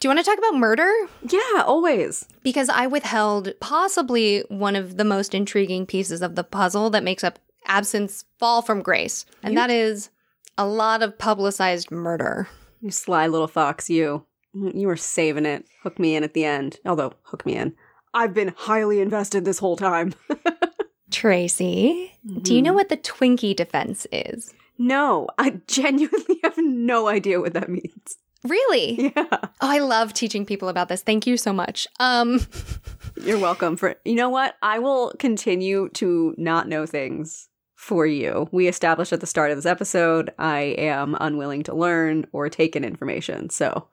Do 0.00 0.08
you 0.08 0.14
want 0.14 0.24
to 0.24 0.30
talk 0.30 0.38
about 0.38 0.58
murder? 0.58 0.90
Yeah, 1.28 1.62
always. 1.66 2.26
Because 2.42 2.70
I 2.70 2.86
withheld 2.86 3.52
possibly 3.60 4.40
one 4.48 4.74
of 4.74 4.96
the 4.96 5.04
most 5.04 5.34
intriguing 5.34 5.84
pieces 5.84 6.22
of 6.22 6.36
the 6.36 6.44
puzzle 6.44 6.88
that 6.90 7.04
makes 7.04 7.22
up 7.22 7.38
absinthe's 7.68 8.24
fall 8.38 8.62
from 8.62 8.80
grace. 8.80 9.26
And 9.42 9.52
You- 9.52 9.60
that 9.60 9.70
is 9.70 10.08
a 10.56 10.66
lot 10.66 11.02
of 11.02 11.18
publicized 11.18 11.90
murder. 11.90 12.48
You 12.80 12.90
sly 12.90 13.26
little 13.26 13.46
fox, 13.46 13.90
you. 13.90 14.24
You 14.54 14.86
were 14.86 14.96
saving 14.96 15.44
it. 15.44 15.66
Hook 15.82 15.98
me 15.98 16.16
in 16.16 16.24
at 16.24 16.32
the 16.32 16.46
end. 16.46 16.80
Although, 16.86 17.12
hook 17.24 17.44
me 17.44 17.56
in. 17.56 17.74
I've 18.14 18.32
been 18.32 18.54
highly 18.56 19.00
invested 19.00 19.44
this 19.44 19.58
whole 19.58 19.76
time. 19.76 20.14
Tracy, 21.10 22.12
do 22.24 22.54
you 22.54 22.60
mm-hmm. 22.60 22.66
know 22.66 22.72
what 22.72 22.88
the 22.88 22.96
Twinkie 22.96 23.54
defense 23.54 24.06
is? 24.10 24.54
No, 24.78 25.28
I 25.36 25.60
genuinely 25.66 26.40
have 26.42 26.56
no 26.56 27.08
idea 27.08 27.38
what 27.38 27.52
that 27.52 27.68
means. 27.68 28.16
Really? 28.44 29.12
Yeah. 29.16 29.26
Oh, 29.32 29.48
I 29.60 29.78
love 29.80 30.14
teaching 30.14 30.46
people 30.46 30.68
about 30.68 30.88
this. 30.88 31.02
Thank 31.02 31.26
you 31.26 31.36
so 31.36 31.52
much. 31.52 31.86
Um, 31.98 32.40
You're 33.22 33.38
welcome 33.38 33.76
for 33.76 33.96
You 34.04 34.14
know 34.14 34.30
what? 34.30 34.56
I 34.62 34.78
will 34.78 35.12
continue 35.18 35.88
to 35.94 36.34
not 36.38 36.68
know 36.68 36.86
things 36.86 37.48
for 37.74 38.06
you. 38.06 38.48
We 38.52 38.68
established 38.68 39.12
at 39.12 39.20
the 39.20 39.26
start 39.26 39.50
of 39.50 39.56
this 39.56 39.66
episode 39.66 40.32
I 40.38 40.74
am 40.78 41.16
unwilling 41.20 41.62
to 41.64 41.74
learn 41.74 42.26
or 42.32 42.48
take 42.48 42.76
in 42.76 42.84
information. 42.84 43.50
So, 43.50 43.88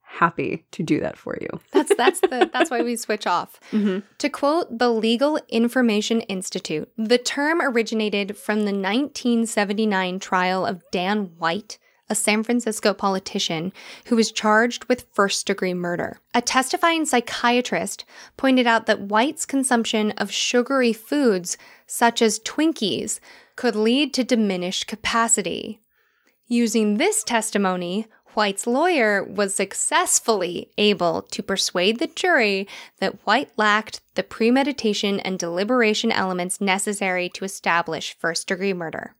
happy 0.00 0.64
to 0.70 0.82
do 0.82 1.00
that 1.00 1.16
for 1.16 1.36
you. 1.40 1.48
that's 1.72 1.94
that's 1.96 2.20
the 2.20 2.50
that's 2.52 2.70
why 2.70 2.82
we 2.82 2.96
switch 2.96 3.26
off. 3.26 3.58
Mm-hmm. 3.72 4.06
To 4.18 4.28
quote 4.28 4.78
the 4.78 4.90
Legal 4.90 5.38
Information 5.48 6.20
Institute, 6.22 6.88
the 6.96 7.18
term 7.18 7.60
originated 7.60 8.36
from 8.36 8.60
the 8.60 8.72
1979 8.72 10.18
trial 10.18 10.66
of 10.66 10.82
Dan 10.92 11.32
White, 11.38 11.78
a 12.12 12.14
San 12.14 12.42
Francisco 12.42 12.92
politician 12.92 13.72
who 14.06 14.16
was 14.16 14.30
charged 14.30 14.84
with 14.84 15.08
first 15.12 15.46
degree 15.46 15.72
murder. 15.72 16.18
A 16.34 16.42
testifying 16.42 17.06
psychiatrist 17.06 18.04
pointed 18.36 18.66
out 18.66 18.84
that 18.86 19.00
White's 19.00 19.46
consumption 19.46 20.10
of 20.12 20.30
sugary 20.30 20.92
foods, 20.92 21.56
such 21.86 22.20
as 22.20 22.38
Twinkies, 22.38 23.18
could 23.56 23.74
lead 23.74 24.12
to 24.14 24.24
diminished 24.24 24.86
capacity. 24.86 25.80
Using 26.46 26.98
this 26.98 27.24
testimony, 27.24 28.06
White's 28.34 28.66
lawyer 28.66 29.24
was 29.24 29.54
successfully 29.54 30.70
able 30.76 31.22
to 31.22 31.42
persuade 31.42 31.98
the 31.98 32.06
jury 32.06 32.68
that 32.98 33.26
White 33.26 33.50
lacked 33.56 34.00
the 34.16 34.22
premeditation 34.22 35.18
and 35.20 35.38
deliberation 35.38 36.12
elements 36.12 36.60
necessary 36.60 37.28
to 37.30 37.44
establish 37.44 38.16
first 38.18 38.48
degree 38.48 38.74
murder. 38.74 39.14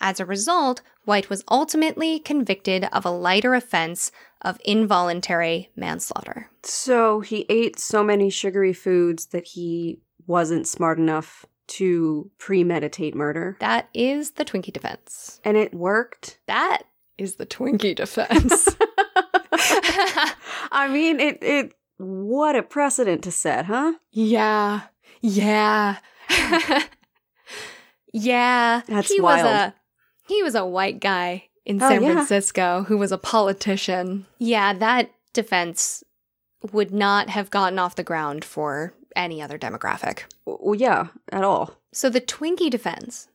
As 0.00 0.20
a 0.20 0.26
result, 0.26 0.82
White 1.04 1.28
was 1.28 1.44
ultimately 1.50 2.20
convicted 2.20 2.84
of 2.92 3.04
a 3.04 3.10
lighter 3.10 3.54
offense 3.54 4.12
of 4.42 4.60
involuntary 4.64 5.70
manslaughter. 5.74 6.50
So, 6.62 7.20
he 7.20 7.46
ate 7.48 7.78
so 7.78 8.04
many 8.04 8.30
sugary 8.30 8.72
foods 8.72 9.26
that 9.26 9.48
he 9.48 10.00
wasn't 10.26 10.68
smart 10.68 10.98
enough 10.98 11.44
to 11.68 12.30
premeditate 12.38 13.14
murder. 13.14 13.56
That 13.60 13.88
is 13.92 14.32
the 14.32 14.44
Twinkie 14.44 14.72
defense. 14.72 15.40
And 15.44 15.56
it 15.56 15.74
worked. 15.74 16.38
That 16.46 16.84
is 17.18 17.36
the 17.36 17.46
Twinkie 17.46 17.96
defense. 17.96 18.68
I 20.70 20.88
mean, 20.90 21.20
it 21.20 21.38
it 21.42 21.74
what 21.98 22.56
a 22.56 22.62
precedent 22.62 23.24
to 23.24 23.32
set, 23.32 23.66
huh? 23.66 23.94
Yeah. 24.12 24.82
Yeah. 25.20 25.96
yeah. 28.12 28.82
That's 28.86 29.12
he 29.12 29.20
wild. 29.20 29.44
was 29.44 29.52
a 29.52 29.74
he 30.28 30.42
was 30.42 30.54
a 30.54 30.64
white 30.66 31.00
guy 31.00 31.44
in 31.64 31.82
Oh, 31.82 31.88
San 31.88 32.02
yeah. 32.02 32.12
Francisco 32.12 32.84
who 32.88 32.96
was 32.98 33.12
a 33.12 33.18
politician. 33.18 34.26
Yeah, 34.38 34.72
that 34.74 35.10
defense 35.32 36.04
would 36.72 36.92
not 36.92 37.30
have 37.30 37.50
gotten 37.50 37.78
off 37.78 37.96
the 37.96 38.02
ground 38.04 38.44
for 38.44 38.94
any 39.16 39.40
other 39.42 39.58
demographic. 39.58 40.22
Well, 40.46 40.74
yeah, 40.74 41.08
at 41.32 41.44
all. 41.44 41.74
So 41.92 42.10
the 42.10 42.20
Twinkie 42.20 42.70
defense 42.70 43.28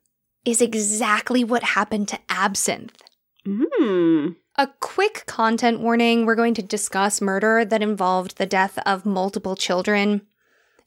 is 0.45 0.61
exactly 0.61 1.43
what 1.43 1.63
happened 1.63 2.07
to 2.09 2.19
Absinthe. 2.29 3.01
Hmm. 3.45 4.29
A 4.55 4.67
quick 4.79 5.23
content 5.25 5.79
warning 5.79 6.25
we're 6.25 6.35
going 6.35 6.53
to 6.55 6.61
discuss 6.61 7.21
murder 7.21 7.65
that 7.65 7.81
involved 7.81 8.37
the 8.37 8.45
death 8.45 8.77
of 8.85 9.05
multiple 9.05 9.55
children. 9.55 10.21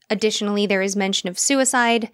Additionally, 0.09 0.67
there 0.67 0.83
is 0.83 0.95
mention 0.95 1.29
of 1.29 1.39
suicide. 1.39 2.11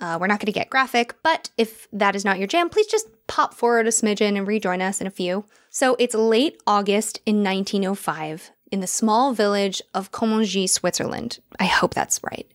Uh, 0.00 0.16
we're 0.20 0.26
not 0.26 0.38
going 0.40 0.46
to 0.46 0.52
get 0.52 0.70
graphic, 0.70 1.14
but 1.22 1.50
if 1.58 1.86
that 1.92 2.16
is 2.16 2.24
not 2.24 2.38
your 2.38 2.46
jam, 2.48 2.68
please 2.70 2.86
just 2.86 3.08
pop 3.26 3.54
forward 3.54 3.86
a 3.86 3.90
smidgen 3.90 4.36
and 4.36 4.46
rejoin 4.46 4.80
us 4.80 5.00
in 5.00 5.06
a 5.06 5.10
few. 5.10 5.44
So 5.70 5.96
it's 5.98 6.14
late 6.14 6.60
August 6.66 7.20
in 7.26 7.42
1905 7.42 8.50
in 8.72 8.80
the 8.80 8.86
small 8.86 9.32
village 9.32 9.82
of 9.94 10.12
Commugny, 10.12 10.66
Switzerland. 10.66 11.38
I 11.60 11.66
hope 11.66 11.94
that's 11.94 12.20
right. 12.22 12.50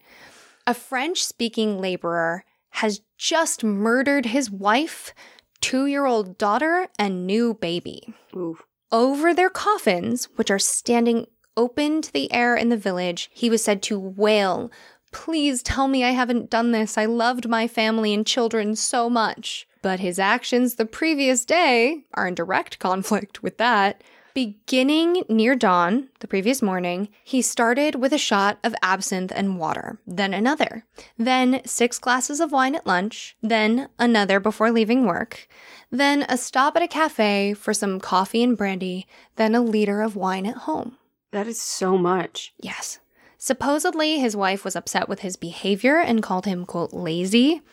A 0.67 0.73
French 0.73 1.23
speaking 1.23 1.79
laborer 1.79 2.45
has 2.71 3.01
just 3.17 3.63
murdered 3.63 4.27
his 4.27 4.49
wife, 4.49 5.13
two 5.59 5.85
year 5.85 6.05
old 6.05 6.37
daughter, 6.37 6.87
and 6.97 7.25
new 7.25 7.53
baby. 7.53 8.13
Ooh. 8.35 8.57
Over 8.91 9.33
their 9.33 9.49
coffins, 9.49 10.25
which 10.35 10.51
are 10.51 10.59
standing 10.59 11.27
open 11.55 12.01
to 12.01 12.11
the 12.11 12.31
air 12.31 12.55
in 12.55 12.69
the 12.69 12.77
village, 12.77 13.29
he 13.33 13.49
was 13.49 13.63
said 13.63 13.81
to 13.83 13.99
wail, 13.99 14.71
Please 15.11 15.61
tell 15.61 15.87
me 15.87 16.03
I 16.03 16.11
haven't 16.11 16.49
done 16.49 16.71
this. 16.71 16.97
I 16.97 17.05
loved 17.05 17.47
my 17.47 17.67
family 17.67 18.13
and 18.13 18.25
children 18.25 18.75
so 18.75 19.09
much. 19.09 19.67
But 19.81 19.99
his 19.99 20.19
actions 20.19 20.75
the 20.75 20.85
previous 20.85 21.43
day 21.43 22.05
are 22.13 22.27
in 22.27 22.35
direct 22.35 22.79
conflict 22.79 23.41
with 23.41 23.57
that. 23.57 24.03
Beginning 24.33 25.23
near 25.27 25.55
dawn, 25.55 26.07
the 26.19 26.27
previous 26.27 26.61
morning, 26.61 27.09
he 27.23 27.41
started 27.41 27.95
with 27.95 28.13
a 28.13 28.17
shot 28.17 28.59
of 28.63 28.73
absinthe 28.81 29.33
and 29.35 29.59
water, 29.59 29.99
then 30.07 30.33
another, 30.33 30.85
then 31.17 31.61
six 31.65 31.99
glasses 31.99 32.39
of 32.39 32.53
wine 32.53 32.73
at 32.73 32.87
lunch, 32.87 33.35
then 33.41 33.89
another 33.99 34.39
before 34.39 34.71
leaving 34.71 35.05
work, 35.05 35.49
then 35.89 36.25
a 36.29 36.37
stop 36.37 36.77
at 36.77 36.81
a 36.81 36.87
cafe 36.87 37.53
for 37.53 37.73
some 37.73 37.99
coffee 37.99 38.41
and 38.41 38.55
brandy, 38.55 39.05
then 39.35 39.53
a 39.53 39.59
liter 39.59 40.01
of 40.01 40.15
wine 40.15 40.45
at 40.45 40.59
home. 40.59 40.97
That 41.31 41.47
is 41.47 41.61
so 41.61 41.97
much. 41.97 42.53
Yes. 42.57 42.99
Supposedly, 43.43 44.19
his 44.19 44.35
wife 44.35 44.63
was 44.63 44.75
upset 44.75 45.09
with 45.09 45.21
his 45.21 45.35
behavior 45.35 45.97
and 45.97 46.21
called 46.21 46.45
him, 46.45 46.63
quote, 46.63 46.93
lazy. 46.93 47.63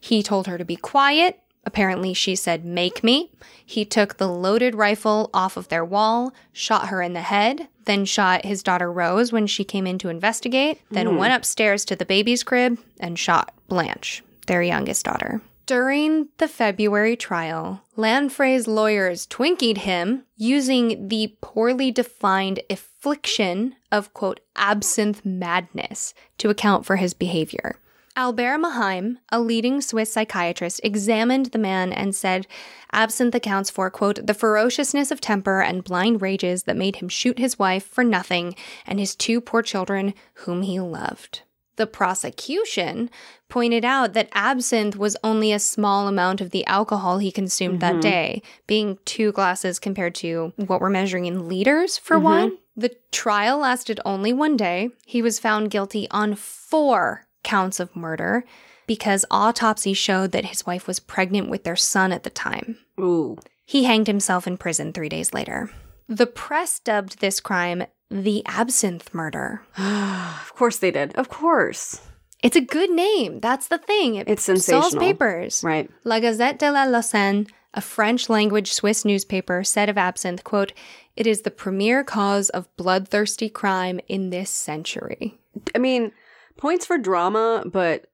He 0.00 0.22
told 0.22 0.46
her 0.46 0.56
to 0.56 0.64
be 0.64 0.74
quiet. 0.74 1.38
Apparently, 1.66 2.14
she 2.14 2.34
said, 2.34 2.64
make 2.64 3.04
me. 3.04 3.30
He 3.64 3.84
took 3.84 4.16
the 4.16 4.26
loaded 4.26 4.74
rifle 4.74 5.28
off 5.34 5.58
of 5.58 5.68
their 5.68 5.84
wall, 5.84 6.32
shot 6.54 6.88
her 6.88 7.02
in 7.02 7.12
the 7.12 7.20
head, 7.20 7.68
then 7.84 8.06
shot 8.06 8.46
his 8.46 8.62
daughter 8.62 8.90
Rose 8.90 9.30
when 9.30 9.46
she 9.46 9.64
came 9.64 9.86
in 9.86 9.98
to 9.98 10.08
investigate, 10.08 10.80
then 10.90 11.06
hmm. 11.06 11.16
went 11.18 11.34
upstairs 11.34 11.84
to 11.84 11.94
the 11.94 12.06
baby's 12.06 12.42
crib 12.42 12.78
and 12.98 13.18
shot 13.18 13.52
Blanche, 13.68 14.24
their 14.46 14.62
youngest 14.62 15.04
daughter. 15.04 15.42
During 15.68 16.28
the 16.38 16.48
February 16.48 17.14
trial, 17.14 17.82
Lanfray's 17.94 18.66
lawyers 18.66 19.26
twinkied 19.26 19.76
him 19.76 20.24
using 20.34 21.08
the 21.08 21.36
poorly 21.42 21.90
defined 21.90 22.60
affliction 22.70 23.74
of, 23.92 24.14
quote, 24.14 24.40
absinthe 24.56 25.26
madness 25.26 26.14
to 26.38 26.48
account 26.48 26.86
for 26.86 26.96
his 26.96 27.12
behavior. 27.12 27.76
Albert 28.16 28.60
Mahaim, 28.60 29.18
a 29.30 29.40
leading 29.40 29.82
Swiss 29.82 30.10
psychiatrist, 30.10 30.80
examined 30.82 31.46
the 31.52 31.58
man 31.58 31.92
and 31.92 32.16
said 32.16 32.46
absinthe 32.90 33.34
accounts 33.34 33.68
for, 33.68 33.90
quote, 33.90 34.26
the 34.26 34.32
ferociousness 34.32 35.10
of 35.10 35.20
temper 35.20 35.60
and 35.60 35.84
blind 35.84 36.22
rages 36.22 36.62
that 36.62 36.78
made 36.78 36.96
him 36.96 37.10
shoot 37.10 37.38
his 37.38 37.58
wife 37.58 37.84
for 37.84 38.02
nothing 38.02 38.54
and 38.86 38.98
his 38.98 39.14
two 39.14 39.38
poor 39.38 39.60
children 39.60 40.14
whom 40.32 40.62
he 40.62 40.80
loved. 40.80 41.42
The 41.78 41.86
prosecution 41.86 43.08
pointed 43.48 43.84
out 43.84 44.12
that 44.12 44.28
absinthe 44.32 44.96
was 44.96 45.16
only 45.22 45.52
a 45.52 45.60
small 45.60 46.08
amount 46.08 46.40
of 46.40 46.50
the 46.50 46.66
alcohol 46.66 47.18
he 47.18 47.30
consumed 47.30 47.78
that 47.80 47.92
mm-hmm. 47.92 48.00
day, 48.00 48.42
being 48.66 48.98
two 49.04 49.30
glasses 49.30 49.78
compared 49.78 50.16
to 50.16 50.52
what 50.56 50.80
we're 50.80 50.90
measuring 50.90 51.26
in 51.26 51.48
liters 51.48 51.96
for 51.96 52.16
mm-hmm. 52.16 52.24
wine. 52.24 52.52
The 52.76 52.96
trial 53.12 53.58
lasted 53.58 54.00
only 54.04 54.32
one 54.32 54.56
day. 54.56 54.90
He 55.06 55.22
was 55.22 55.38
found 55.38 55.70
guilty 55.70 56.08
on 56.10 56.34
four 56.34 57.26
counts 57.44 57.78
of 57.78 57.94
murder 57.94 58.44
because 58.88 59.24
autopsy 59.30 59.92
showed 59.92 60.32
that 60.32 60.46
his 60.46 60.66
wife 60.66 60.88
was 60.88 60.98
pregnant 60.98 61.48
with 61.48 61.62
their 61.62 61.76
son 61.76 62.10
at 62.10 62.24
the 62.24 62.30
time. 62.30 62.78
Ooh. 62.98 63.38
He 63.64 63.84
hanged 63.84 64.08
himself 64.08 64.48
in 64.48 64.56
prison 64.56 64.92
three 64.92 65.08
days 65.08 65.32
later. 65.32 65.70
The 66.08 66.26
press 66.26 66.80
dubbed 66.80 67.20
this 67.20 67.38
crime 67.38 67.84
the 68.10 68.42
absinthe 68.46 69.12
murder. 69.14 69.62
of 69.78 70.52
course 70.54 70.78
they 70.78 70.90
did. 70.90 71.14
Of 71.16 71.28
course. 71.28 72.00
It's 72.42 72.56
a 72.56 72.60
good 72.60 72.90
name. 72.90 73.40
That's 73.40 73.68
the 73.68 73.78
thing. 73.78 74.14
It 74.14 74.28
It's 74.28 74.44
sells 74.64 74.94
papers. 74.94 75.62
Right. 75.64 75.90
La 76.04 76.20
Gazette 76.20 76.58
de 76.58 76.70
la 76.70 76.84
Lausanne, 76.84 77.48
a 77.74 77.80
French 77.80 78.28
language 78.28 78.72
Swiss 78.72 79.04
newspaper, 79.04 79.64
said 79.64 79.88
of 79.88 79.98
absinthe, 79.98 80.44
quote, 80.44 80.72
it 81.16 81.26
is 81.26 81.42
the 81.42 81.50
premier 81.50 82.04
cause 82.04 82.48
of 82.50 82.74
bloodthirsty 82.76 83.48
crime 83.48 83.98
in 84.06 84.30
this 84.30 84.50
century. 84.50 85.36
I 85.74 85.78
mean, 85.78 86.12
points 86.56 86.86
for 86.86 86.96
drama, 86.96 87.64
but 87.66 88.06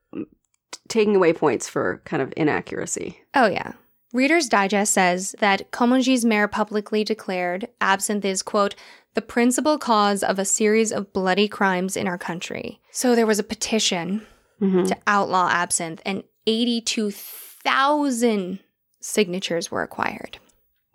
taking 0.89 1.15
away 1.15 1.35
points 1.35 1.69
for 1.69 2.01
kind 2.07 2.23
of 2.23 2.33
inaccuracy. 2.37 3.21
Oh, 3.35 3.47
yeah. 3.47 3.73
Reader's 4.15 4.49
Digest 4.49 4.95
says 4.95 5.35
that 5.41 5.71
Commugny 5.73 6.25
mayor 6.25 6.49
publicly 6.49 7.05
declared 7.05 7.69
absinthe 7.81 8.25
is, 8.25 8.43
quote, 8.43 8.75
the 9.15 9.21
principal 9.21 9.77
cause 9.77 10.23
of 10.23 10.39
a 10.39 10.45
series 10.45 10.93
of 10.93 11.13
bloody 11.13 11.49
crimes 11.49 11.97
in 11.97 12.07
our 12.07 12.17
country. 12.17 12.81
So 12.91 13.15
there 13.15 13.27
was 13.27 13.39
a 13.39 13.43
petition 13.45 14.27
Mhm. 14.63 14.89
to 14.89 14.97
outlaw 15.07 15.49
absinthe, 15.51 16.01
and 16.07 16.23
82,000 16.47 18.61
signatures 19.01 19.71
were 19.71 19.83
acquired. 19.83 20.39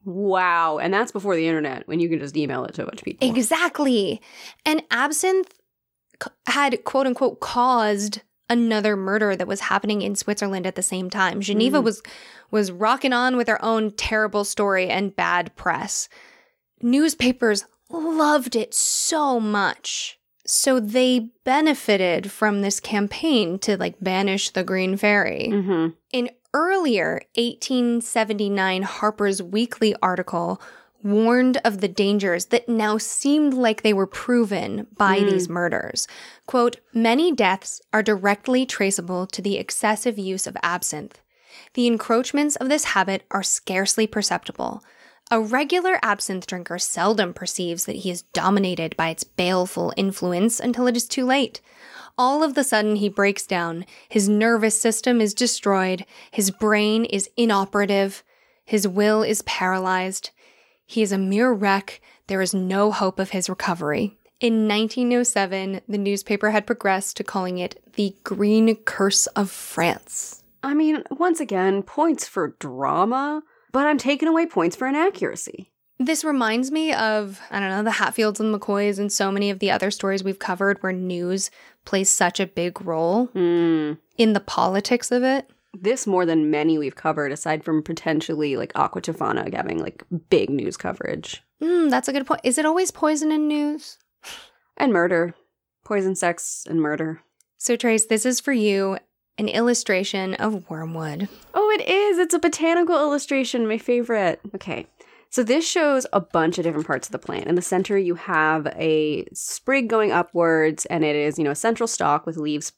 Wow. 0.06 0.78
And 0.80 0.94
that's 0.94 1.12
before 1.12 1.36
the 1.36 1.48
internet 1.48 1.88
when 1.88 2.00
you 2.00 2.08
can 2.10 2.20
just 2.20 2.36
email 2.38 2.64
it 2.66 2.74
to 2.76 2.84
a 2.84 2.86
bunch 2.86 3.02
of 3.02 3.06
people. 3.06 3.28
Exactly. 3.30 4.22
And 4.66 4.82
absinthe 4.92 5.54
c- 6.24 6.30
had 6.48 6.84
quote 6.86 7.06
unquote 7.06 7.42
caused 7.42 8.22
another 8.50 8.96
murder 8.96 9.36
that 9.36 9.48
was 9.48 9.62
happening 9.62 10.02
in 10.02 10.16
Switzerland 10.16 10.66
at 10.66 10.76
the 10.76 10.82
same 10.82 11.10
time. 11.10 11.42
Geneva 11.42 11.80
was 11.82 12.02
was 12.52 12.72
rocking 12.72 13.14
on 13.14 13.38
with 13.38 13.48
their 13.48 13.64
own 13.64 13.92
terrible 13.92 14.44
story 14.44 14.90
and 14.90 15.16
bad 15.16 15.56
press. 15.56 16.10
Newspapers 16.82 17.66
loved 17.90 18.56
it 18.56 18.74
so 18.74 19.40
much. 19.40 20.20
So 20.46 20.80
they 20.80 21.30
benefited 21.44 22.32
from 22.32 22.62
this 22.62 22.80
campaign 22.80 23.60
to 23.60 23.78
like 23.78 23.96
banish 24.02 24.50
the 24.50 24.64
green 24.64 24.98
fairy. 24.98 25.50
Mm-hmm. 25.52 25.90
An 26.14 26.30
earlier 26.54 27.22
1879 27.36 28.82
Harper's 28.82 29.44
Weekly 29.44 29.96
article 30.02 30.60
warned 31.04 31.58
of 31.64 31.82
the 31.82 31.88
dangers 31.88 32.48
that 32.48 32.68
now 32.68 32.98
seemed 32.98 33.54
like 33.54 33.82
they 33.82 33.94
were 33.94 34.08
proven 34.08 34.88
by 34.98 35.20
hmm. 35.20 35.28
these 35.28 35.50
murders. 35.50 36.08
Quote, 36.46 36.78
many 36.94 37.32
deaths 37.32 37.82
are 37.94 38.04
directly 38.04 38.66
traceable 38.66 39.26
to 39.28 39.42
the 39.42 39.58
excessive 39.58 40.18
use 40.18 40.46
of 40.46 40.58
absinthe. 40.64 41.22
The 41.74 41.88
encroachments 41.88 42.56
of 42.56 42.70
this 42.70 42.86
habit 42.86 43.24
are 43.32 43.44
scarcely 43.44 44.08
perceptible. 44.08 44.84
A 45.32 45.40
regular 45.40 46.00
absinthe 46.02 46.48
drinker 46.48 46.80
seldom 46.80 47.34
perceives 47.34 47.86
that 47.86 47.98
he 47.98 48.10
is 48.10 48.24
dominated 48.34 48.98
by 48.98 49.10
its 49.10 49.24
baleful 49.24 49.94
influence 49.96 50.60
until 50.60 50.88
it 50.88 50.98
is 50.98 51.08
too 51.08 51.24
late. 51.26 51.62
All 52.18 52.44
of 52.44 52.56
the 52.56 52.64
sudden, 52.64 52.96
he 52.96 53.10
breaks 53.10 53.46
down. 53.46 53.86
His 54.10 54.28
nervous 54.28 54.82
system 54.82 55.22
is 55.22 55.34
destroyed. 55.34 56.06
His 56.32 56.52
brain 56.52 57.06
is 57.06 57.30
inoperative. 57.38 58.24
His 58.66 58.88
will 58.88 59.24
is 59.24 59.44
paralyzed. 59.44 60.32
He 60.90 61.04
is 61.04 61.12
a 61.12 61.20
mere 61.20 61.54
wreck. 61.54 62.02
There 62.26 62.42
is 62.42 62.52
no 62.52 62.92
hope 62.92 63.20
of 63.20 63.30
his 63.30 63.48
recovery. 63.48 64.18
In 64.40 64.68
1907, 64.68 65.82
the 65.88 66.00
newspaper 66.00 66.50
had 66.50 66.66
progressed 66.66 67.16
to 67.18 67.24
calling 67.24 67.60
it 67.60 67.80
the 67.94 68.16
Green 68.24 68.76
Curse 68.76 69.28
of 69.28 69.52
France. 69.52 70.44
I 70.64 70.74
mean, 70.74 71.04
once 71.12 71.40
again, 71.40 71.84
points 71.84 72.28
for 72.28 72.56
drama, 72.58 73.44
but 73.72 73.86
I'm 73.86 74.00
taking 74.00 74.28
away 74.28 74.48
points 74.48 74.76
for 74.76 74.88
inaccuracy. 74.88 75.70
This 76.00 76.24
reminds 76.24 76.72
me 76.72 76.92
of, 76.92 77.40
I 77.52 77.60
don't 77.60 77.70
know, 77.70 77.84
the 77.84 77.92
Hatfields 77.92 78.40
and 78.40 78.56
McCoys 78.56 78.98
and 78.98 79.12
so 79.12 79.32
many 79.32 79.52
of 79.52 79.60
the 79.60 79.70
other 79.70 79.92
stories 79.92 80.24
we've 80.24 80.40
covered 80.40 80.82
where 80.82 80.92
news 80.92 81.52
plays 81.86 82.10
such 82.10 82.40
a 82.40 82.48
big 82.48 82.82
role 82.82 83.26
Hmm. 83.28 83.94
in 84.18 84.34
the 84.34 84.40
politics 84.40 85.12
of 85.12 85.24
it. 85.24 85.48
This 85.74 86.08
more 86.08 86.26
than 86.26 86.52
many 86.52 86.78
we've 86.78 86.96
covered, 86.96 87.32
aside 87.32 87.64
from 87.64 87.84
potentially 87.84 88.58
like 88.58 88.72
Aqua 88.76 89.02
Tofana 89.02 89.54
having 89.54 89.80
like 89.80 90.04
big 90.30 90.50
news 90.50 90.78
coverage. 90.78 91.44
Mm, 91.62 91.90
that's 91.90 92.08
a 92.08 92.14
good 92.14 92.26
point. 92.26 92.42
Is 92.44 92.58
it 92.58 92.66
always 92.66 92.92
poison 92.92 93.32
in 93.32 93.48
news? 93.48 93.98
And 94.78 94.92
murder. 94.92 95.36
Poison, 95.86 96.16
sex, 96.16 96.66
and 96.70 96.82
murder. 96.82 97.22
So, 97.58 97.76
Trace, 97.76 98.06
this 98.06 98.26
is 98.26 98.40
for 98.40 98.54
you 98.54 98.98
an 99.38 99.48
illustration 99.48 100.34
of 100.36 100.70
wormwood. 100.70 101.30
Oh, 101.54 101.70
it 101.72 101.88
is. 101.88 102.18
It's 102.18 102.34
a 102.34 102.40
botanical 102.40 102.96
illustration, 102.96 103.68
my 103.68 103.78
favorite. 103.78 104.40
Okay. 104.54 104.88
So 105.32 105.44
this 105.44 105.68
shows 105.68 106.08
a 106.12 106.20
bunch 106.20 106.58
of 106.58 106.64
different 106.64 106.88
parts 106.88 107.08
of 107.08 107.12
the 107.12 107.20
plant. 107.20 107.46
In 107.48 107.56
the 107.56 107.62
center, 107.62 107.98
you 107.98 108.16
have 108.16 108.66
a 108.76 109.26
sprig 109.32 109.88
going 109.88 110.12
upwards, 110.12 110.86
and 110.88 111.06
it 111.06 111.16
is, 111.16 111.38
you 111.38 111.44
know, 111.44 111.52
a 111.52 111.56
central 111.56 111.88
stalk 111.88 112.26
with 112.26 112.36
leaves 112.36 112.74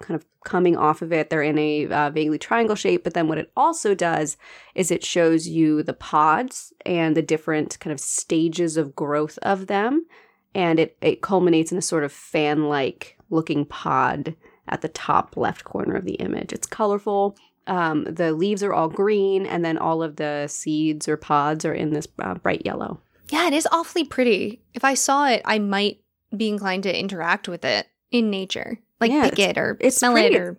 kind 0.00 0.20
of 0.20 0.26
coming 0.44 0.76
off 0.76 1.02
of 1.02 1.12
it. 1.12 1.30
They're 1.30 1.42
in 1.42 1.58
a 1.58 1.86
uh, 1.86 2.10
vaguely 2.10 2.38
triangle 2.38 2.76
shape. 2.76 3.04
But 3.04 3.14
then 3.14 3.28
what 3.28 3.38
it 3.38 3.50
also 3.56 3.94
does 3.94 4.36
is 4.74 4.90
it 4.90 5.04
shows 5.04 5.48
you 5.48 5.82
the 5.82 5.94
pods 5.94 6.72
and 6.84 7.16
the 7.16 7.22
different 7.22 7.78
kind 7.80 7.92
of 7.92 8.00
stages 8.00 8.76
of 8.76 8.94
growth 8.94 9.38
of 9.42 9.66
them. 9.66 10.06
And 10.54 10.78
it, 10.78 10.96
it 11.00 11.22
culminates 11.22 11.72
in 11.72 11.78
a 11.78 11.82
sort 11.82 12.04
of 12.04 12.12
fan 12.12 12.68
like 12.68 13.16
looking 13.30 13.64
pod 13.64 14.34
at 14.68 14.80
the 14.80 14.88
top 14.88 15.36
left 15.36 15.64
corner 15.64 15.94
of 15.94 16.04
the 16.04 16.14
image. 16.14 16.52
It's 16.52 16.66
colorful. 16.66 17.36
Um, 17.66 18.04
the 18.04 18.32
leaves 18.32 18.62
are 18.62 18.72
all 18.72 18.88
green, 18.88 19.44
and 19.44 19.64
then 19.64 19.76
all 19.76 20.02
of 20.02 20.16
the 20.16 20.46
seeds 20.46 21.08
or 21.08 21.16
pods 21.16 21.64
are 21.64 21.74
in 21.74 21.92
this 21.92 22.06
uh, 22.20 22.34
bright 22.34 22.62
yellow. 22.64 23.00
Yeah, 23.28 23.48
it 23.48 23.52
is 23.52 23.66
awfully 23.72 24.04
pretty. 24.04 24.62
If 24.72 24.84
I 24.84 24.94
saw 24.94 25.26
it, 25.26 25.42
I 25.44 25.58
might 25.58 26.00
be 26.36 26.48
inclined 26.48 26.84
to 26.84 26.98
interact 26.98 27.48
with 27.48 27.64
it 27.64 27.88
in 28.12 28.30
nature, 28.30 28.78
like 29.00 29.10
Yeah, 29.10 29.28
pick 29.30 29.38
it 29.38 29.58
or 29.58 29.76
it's 29.80 29.96
smell 29.98 30.12
pretty. 30.12 30.34
it 30.34 30.40
or 30.40 30.58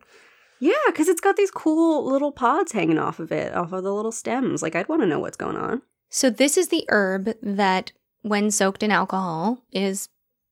Yeah, 0.59 0.73
because 0.87 1.07
it's 1.07 1.21
got 1.21 1.35
these 1.35 1.51
cool 1.51 2.05
little 2.05 2.31
pods 2.31 2.71
hanging 2.71 2.97
off 2.99 3.19
of 3.19 3.31
it, 3.31 3.53
off 3.53 3.71
of 3.73 3.83
the 3.83 3.93
little 3.93 4.11
stems. 4.11 4.61
Like, 4.61 4.75
I'd 4.75 4.89
want 4.89 5.01
to 5.01 5.07
know 5.07 5.19
what's 5.19 5.37
going 5.37 5.57
on. 5.57 5.81
So 6.09 6.29
this 6.29 6.57
is 6.57 6.69
the 6.69 6.85
herb 6.89 7.29
that, 7.41 7.91
when 8.21 8.49
soaked 8.51 8.81
in 8.83 8.91
alcohol, 8.91 9.59
is 9.71 10.09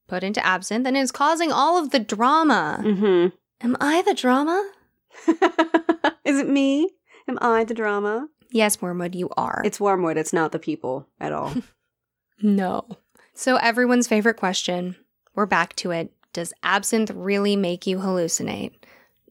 put 0.08 0.24
into 0.24 0.46
absinthe 0.46 0.86
and 0.86 0.96
is 0.98 1.12
causing 1.12 1.52
all 1.52 1.78
of 1.82 1.92
the 1.92 2.00
drama. 2.00 2.80
Mm 2.84 3.32
Am 3.62 3.78
I 3.80 4.02
the 4.04 4.14
drama? 4.14 4.70
is 6.26 6.40
it 6.40 6.50
me? 6.50 6.90
Am 7.28 7.38
I 7.42 7.64
the 7.64 7.74
drama? 7.74 8.28
Yes, 8.52 8.82
Wormwood, 8.82 9.16
you 9.16 9.30
are. 9.38 9.62
It's 9.66 9.80
Wormwood. 9.80 10.18
It's 10.18 10.34
not 10.34 10.52
the 10.52 10.60
people 10.60 11.08
at 11.20 11.32
all. 11.32 11.54
no. 12.42 12.86
So 13.34 13.56
everyone's 13.58 14.08
favorite 14.08 14.38
question, 14.38 14.96
we're 15.36 15.46
back 15.46 15.76
to 15.78 15.92
it. 15.92 16.12
Does 16.36 16.54
absinthe 16.64 17.12
really 17.12 17.56
make 17.56 17.88
you 17.88 18.00
hallucinate? 18.00 18.74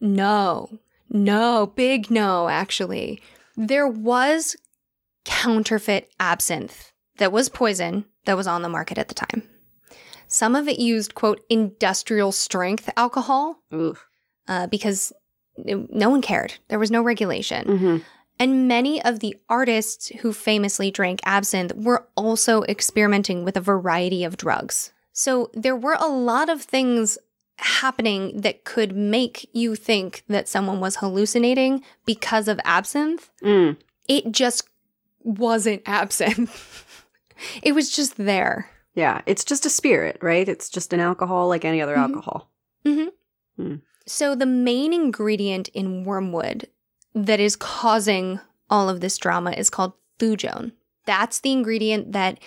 No. 0.01 0.79
No, 1.11 1.67
big 1.77 2.11
no, 2.11 2.49
actually. 2.49 3.21
There 3.57 3.87
was 3.87 4.57
counterfeit 5.27 6.11
absinthe 6.19 6.93
that 7.19 7.31
was 7.31 7.49
poison 7.51 8.07
that 8.25 8.37
was 8.39 8.47
on 8.47 8.63
the 8.63 8.69
market 8.71 8.97
at 8.97 9.09
the 9.09 9.15
time. 9.15 9.43
Some 10.27 10.57
of 10.57 10.67
it 10.67 10.79
used, 10.79 11.15
quote, 11.15 11.43
industrial 11.51 12.33
strength 12.33 12.89
alcohol 12.97 13.59
Oof. 13.73 14.07
uh, 14.49 14.67
because 14.69 15.13
it- 15.59 15.93
no 15.95 16.09
one 16.09 16.23
cared. 16.23 16.55
There 16.69 16.79
was 16.79 16.91
no 16.91 17.03
regulation. 17.03 17.79
hmm 17.79 17.97
And 18.41 18.67
many 18.67 19.03
of 19.05 19.21
the 19.21 19.37
artists 19.51 20.09
who 20.23 20.33
famously 20.33 20.91
drank 20.91 21.21
absinthe 21.25 21.75
were 21.77 22.09
also 22.17 22.63
experimenting 22.65 23.45
with 23.45 23.59
a 23.59 23.61
variety 23.61 24.25
of 24.25 24.39
drugs. 24.39 24.94
So 25.15 25.51
there 25.55 25.77
were 25.77 25.97
a 25.99 26.07
lot 26.09 26.49
of 26.51 26.61
things 26.61 27.17
happening 27.59 28.41
that 28.41 28.65
could 28.65 28.95
make 28.97 29.49
you 29.55 29.77
think 29.77 30.25
that 30.29 30.49
someone 30.49 30.81
was 30.81 30.97
hallucinating 30.97 31.83
because 32.05 32.49
of 32.49 32.61
absinthe. 32.65 33.31
Mm. 33.43 33.77
It 34.09 34.31
just 34.33 34.69
wasn't 35.23 35.83
absinthe. 35.87 36.85
it 37.63 37.73
was 37.73 37.95
just 37.95 38.17
there. 38.17 38.69
Yeah, 38.95 39.23
it's 39.27 39.45
just 39.45 39.65
a 39.67 39.71
spirit, 39.71 40.19
right? 40.21 40.49
It's 40.49 40.69
just 40.69 40.93
an 40.93 41.01
alcohol 41.01 41.49
like 41.49 41.65
any 41.65 41.81
other 41.81 41.95
Mhm. 41.97 42.03
alcohol. 42.03 42.51
So 44.07 44.35
the 44.35 44.47
main 44.47 44.93
ingredient 44.93 45.69
in 45.69 46.05
wormwood 46.05 46.69
that 47.15 47.41
is 47.41 47.57
causing 47.57 48.39
all 48.69 48.89
of 48.91 49.01
this 49.01 49.17
drama 49.17 49.53
is 49.53 49.71
called 49.71 49.95
thujone. 50.19 50.73
That's 51.07 51.41
the 51.41 51.53
ingredient 51.53 52.13
that 52.13 52.39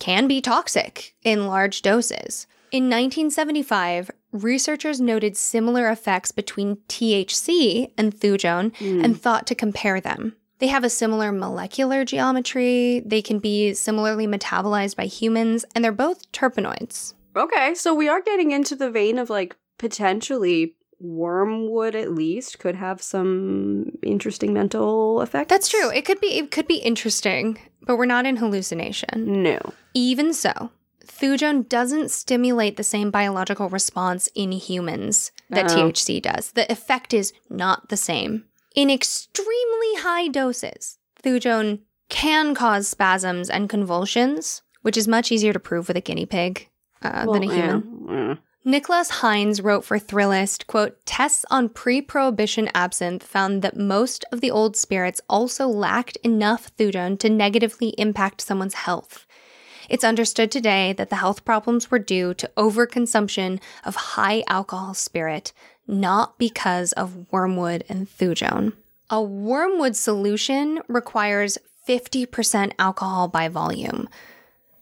can 0.00 0.26
be 0.28 0.40
toxic 0.40 1.14
in 1.22 1.46
large 1.46 1.82
doses. 1.82 2.46
In 2.72 2.84
1975, 2.84 4.10
researchers 4.32 5.00
noted 5.00 5.36
similar 5.36 5.88
effects 5.88 6.32
between 6.32 6.76
THC 6.88 7.90
and 7.96 8.14
thujone 8.14 8.72
Mm. 8.78 9.04
and 9.04 9.20
thought 9.20 9.46
to 9.46 9.54
compare 9.54 10.00
them. 10.00 10.34
They 10.58 10.66
have 10.68 10.84
a 10.84 10.90
similar 10.90 11.32
molecular 11.32 12.04
geometry, 12.04 13.02
they 13.04 13.22
can 13.22 13.38
be 13.38 13.74
similarly 13.74 14.26
metabolized 14.26 14.96
by 14.96 15.06
humans, 15.06 15.64
and 15.74 15.84
they're 15.84 15.92
both 15.92 16.30
terpenoids. 16.32 17.14
Okay, 17.36 17.74
so 17.74 17.94
we 17.94 18.08
are 18.08 18.22
getting 18.22 18.50
into 18.50 18.74
the 18.74 18.90
vein 18.90 19.18
of 19.18 19.28
like 19.30 19.54
potentially 19.78 20.74
wormwood 20.98 21.94
at 21.94 22.12
least 22.12 22.58
could 22.58 22.74
have 22.74 23.02
some 23.02 23.92
interesting 24.02 24.52
mental 24.54 25.20
effects. 25.20 25.50
That's 25.50 25.68
true. 25.68 25.90
It 25.90 26.04
could 26.06 26.20
be 26.20 26.38
it 26.38 26.50
could 26.50 26.66
be 26.66 26.76
interesting, 26.76 27.58
but 27.86 27.96
we're 27.96 28.06
not 28.06 28.24
in 28.26 28.36
hallucination. 28.36 29.42
No. 29.42 29.60
Even 29.96 30.34
so, 30.34 30.70
thujone 31.06 31.66
doesn't 31.68 32.10
stimulate 32.10 32.76
the 32.76 32.84
same 32.84 33.10
biological 33.10 33.70
response 33.70 34.28
in 34.34 34.52
humans 34.52 35.32
that 35.48 35.70
Oh. 35.72 35.74
THC 35.74 36.20
does. 36.20 36.52
The 36.52 36.70
effect 36.70 37.14
is 37.14 37.32
not 37.48 37.88
the 37.88 37.96
same. 37.96 38.44
In 38.74 38.90
extremely 38.90 39.94
high 39.96 40.28
doses, 40.28 40.98
thujone 41.22 41.80
can 42.10 42.54
cause 42.54 42.88
spasms 42.88 43.48
and 43.48 43.70
convulsions, 43.70 44.60
which 44.82 44.98
is 44.98 45.08
much 45.08 45.32
easier 45.32 45.54
to 45.54 45.58
prove 45.58 45.88
with 45.88 45.96
a 45.96 46.02
guinea 46.02 46.26
pig 46.26 46.68
uh, 47.02 47.24
than 47.32 47.44
a 47.44 47.52
human. 47.54 48.06
yeah, 48.08 48.14
yeah. 48.28 48.34
Nicholas 48.64 49.10
Hines 49.10 49.60
wrote 49.62 49.84
for 49.84 49.98
Thrillist, 49.98 50.66
quote, 50.66 50.96
tests 51.06 51.44
on 51.50 51.68
pre-prohibition 51.68 52.68
absinthe 52.74 53.22
found 53.22 53.62
that 53.62 53.76
most 53.76 54.24
of 54.32 54.40
the 54.40 54.50
old 54.50 54.76
spirits 54.76 55.20
also 55.28 55.68
lacked 55.68 56.16
enough 56.24 56.76
thujone 56.76 57.16
to 57.20 57.30
negatively 57.30 57.90
impact 57.96 58.40
someone's 58.40 58.74
health. 58.74 59.25
It's 59.88 60.04
understood 60.04 60.50
today 60.50 60.92
that 60.94 61.10
the 61.10 61.16
health 61.16 61.44
problems 61.44 61.90
were 61.90 61.98
due 61.98 62.34
to 62.34 62.50
overconsumption 62.56 63.60
of 63.84 63.94
high 63.94 64.42
alcohol 64.48 64.94
spirit, 64.94 65.52
not 65.86 66.38
because 66.38 66.92
of 66.92 67.30
wormwood 67.32 67.84
and 67.88 68.08
thujone. 68.08 68.72
A 69.10 69.22
wormwood 69.22 69.96
solution 69.96 70.80
requires 70.88 71.58
50% 71.88 72.72
alcohol 72.78 73.28
by 73.28 73.48
volume. 73.48 74.08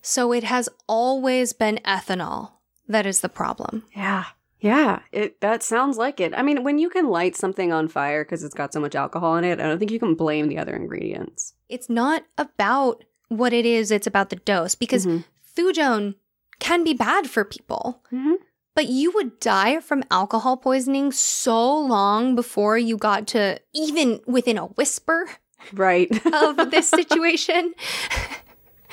So 0.00 0.32
it 0.32 0.44
has 0.44 0.68
always 0.86 1.52
been 1.52 1.80
ethanol 1.84 2.52
that 2.88 3.06
is 3.06 3.20
the 3.20 3.28
problem. 3.28 3.84
Yeah. 3.94 4.24
Yeah, 4.60 5.00
it 5.12 5.42
that 5.42 5.62
sounds 5.62 5.98
like 5.98 6.20
it. 6.20 6.32
I 6.34 6.40
mean, 6.40 6.64
when 6.64 6.78
you 6.78 6.88
can 6.88 7.08
light 7.10 7.36
something 7.36 7.70
on 7.70 7.86
fire 7.86 8.24
because 8.24 8.42
it's 8.42 8.54
got 8.54 8.72
so 8.72 8.80
much 8.80 8.94
alcohol 8.94 9.36
in 9.36 9.44
it, 9.44 9.60
I 9.60 9.64
don't 9.64 9.78
think 9.78 9.90
you 9.90 9.98
can 9.98 10.14
blame 10.14 10.48
the 10.48 10.56
other 10.56 10.74
ingredients. 10.74 11.52
It's 11.68 11.90
not 11.90 12.24
about 12.38 13.04
what 13.38 13.52
it 13.52 13.66
is, 13.66 13.90
it's 13.90 14.06
about 14.06 14.30
the 14.30 14.36
dose 14.36 14.74
because 14.74 15.06
Mhm. 15.06 15.24
thujone 15.56 16.14
can 16.60 16.84
be 16.84 16.94
bad 16.94 17.28
for 17.30 17.44
people. 17.44 18.02
Mhm. 18.12 18.36
But 18.74 18.88
you 18.88 19.12
would 19.12 19.38
die 19.40 19.78
from 19.80 20.02
alcohol 20.10 20.56
poisoning 20.56 21.12
so 21.12 21.78
long 21.78 22.34
before 22.34 22.76
you 22.76 22.96
got 22.96 23.26
to 23.28 23.60
even 23.72 24.20
within 24.26 24.58
a 24.58 24.66
whisper 24.66 25.28
Right. 25.72 26.10
of 26.32 26.70
this 26.70 26.88
situation. 27.00 27.74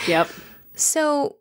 yep. 0.07 0.29
So, 0.75 1.37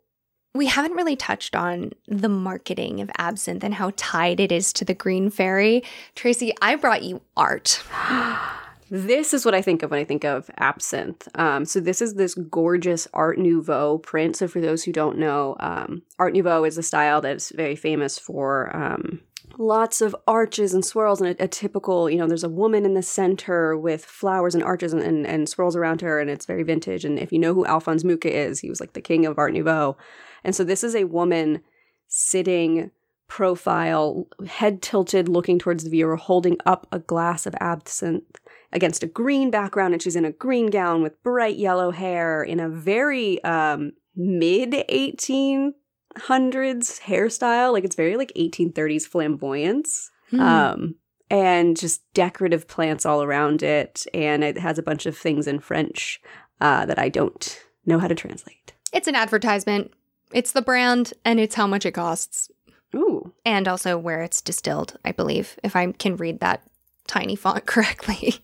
we 0.53 0.65
haven't 0.65 0.93
really 0.93 1.15
touched 1.15 1.55
on 1.55 1.91
the 2.07 2.27
marketing 2.27 2.99
of 2.99 3.09
absinthe 3.17 3.63
and 3.63 3.75
how 3.75 3.91
tied 3.95 4.39
it 4.41 4.51
is 4.51 4.73
to 4.73 4.83
the 4.85 4.93
Green 4.93 5.29
Fairy. 5.29 5.81
Tracy, 6.15 6.51
I 6.61 6.75
brought 6.75 7.03
you 7.03 7.21
art. 7.37 7.81
This 8.93 9.33
is 9.33 9.45
what 9.45 9.55
I 9.55 9.61
think 9.61 9.83
of 9.83 9.91
when 9.91 10.01
I 10.01 10.03
think 10.03 10.25
of 10.25 10.51
absinthe. 10.57 11.25
Um, 11.35 11.63
so 11.63 11.79
this 11.79 12.01
is 12.01 12.15
this 12.15 12.35
gorgeous 12.35 13.07
Art 13.13 13.39
Nouveau 13.39 13.99
print. 13.99 14.35
So 14.35 14.49
for 14.49 14.59
those 14.59 14.83
who 14.83 14.91
don't 14.91 15.17
know, 15.17 15.55
um, 15.61 16.01
Art 16.19 16.33
Nouveau 16.33 16.65
is 16.65 16.77
a 16.77 16.83
style 16.83 17.21
that's 17.21 17.51
very 17.51 17.77
famous 17.77 18.19
for 18.19 18.75
um, 18.75 19.21
lots 19.57 20.01
of 20.01 20.13
arches 20.27 20.73
and 20.73 20.83
swirls 20.83 21.21
and 21.21 21.39
a, 21.39 21.45
a 21.45 21.47
typical, 21.47 22.09
you 22.09 22.17
know, 22.17 22.27
there's 22.27 22.43
a 22.43 22.49
woman 22.49 22.83
in 22.83 22.93
the 22.93 23.01
center 23.01 23.77
with 23.77 24.03
flowers 24.03 24.55
and 24.55 24.63
arches 24.63 24.91
and, 24.91 25.01
and, 25.01 25.25
and 25.25 25.47
swirls 25.47 25.77
around 25.77 26.01
her, 26.01 26.19
and 26.19 26.29
it's 26.29 26.45
very 26.45 26.63
vintage. 26.63 27.05
And 27.05 27.17
if 27.17 27.31
you 27.31 27.39
know 27.39 27.53
who 27.53 27.65
Alphonse 27.65 28.03
Mucha 28.03 28.29
is, 28.29 28.59
he 28.59 28.69
was 28.69 28.81
like 28.81 28.91
the 28.91 28.99
king 28.99 29.25
of 29.25 29.39
Art 29.39 29.53
Nouveau. 29.53 29.95
And 30.43 30.53
so 30.53 30.65
this 30.65 30.83
is 30.83 30.95
a 30.95 31.05
woman 31.05 31.61
sitting 32.09 32.91
profile, 33.29 34.27
head 34.45 34.81
tilted, 34.81 35.29
looking 35.29 35.57
towards 35.57 35.85
the 35.85 35.89
viewer, 35.89 36.17
holding 36.17 36.57
up 36.65 36.85
a 36.91 36.99
glass 36.99 37.45
of 37.45 37.55
absinthe 37.61 38.40
against 38.73 39.03
a 39.03 39.07
green 39.07 39.51
background, 39.51 39.93
and 39.93 40.01
she's 40.01 40.15
in 40.15 40.25
a 40.25 40.31
green 40.31 40.67
gown 40.67 41.01
with 41.01 41.21
bright 41.23 41.57
yellow 41.57 41.91
hair 41.91 42.43
in 42.43 42.59
a 42.59 42.69
very 42.69 43.43
um, 43.43 43.91
mid 44.15 44.71
1800s 44.71 45.73
hairstyle. 46.17 47.73
Like 47.73 47.83
it's 47.83 47.95
very 47.95 48.17
like 48.17 48.31
1830s 48.35 49.03
flamboyance. 49.03 50.09
Hmm. 50.29 50.39
Um, 50.39 50.95
and 51.31 51.77
just 51.77 52.01
decorative 52.13 52.67
plants 52.67 53.05
all 53.05 53.23
around 53.23 53.63
it. 53.63 54.05
And 54.13 54.43
it 54.43 54.57
has 54.57 54.77
a 54.77 54.83
bunch 54.83 55.05
of 55.05 55.17
things 55.17 55.47
in 55.47 55.61
French 55.61 56.21
uh, 56.59 56.85
that 56.85 56.99
I 56.99 57.07
don't 57.07 57.65
know 57.85 57.99
how 57.99 58.07
to 58.07 58.15
translate. 58.15 58.73
It's 58.91 59.07
an 59.07 59.15
advertisement. 59.15 59.93
It's 60.33 60.51
the 60.51 60.61
brand 60.61 61.13
and 61.23 61.39
it's 61.39 61.55
how 61.55 61.67
much 61.67 61.85
it 61.85 61.93
costs. 61.93 62.51
Ooh. 62.93 63.33
And 63.45 63.67
also 63.69 63.97
where 63.97 64.21
it's 64.21 64.41
distilled, 64.41 64.97
I 65.05 65.13
believe, 65.13 65.57
if 65.63 65.75
I 65.75 65.89
can 65.93 66.17
read 66.17 66.41
that 66.41 66.63
tiny 67.07 67.37
font 67.37 67.65
correctly. 67.65 68.35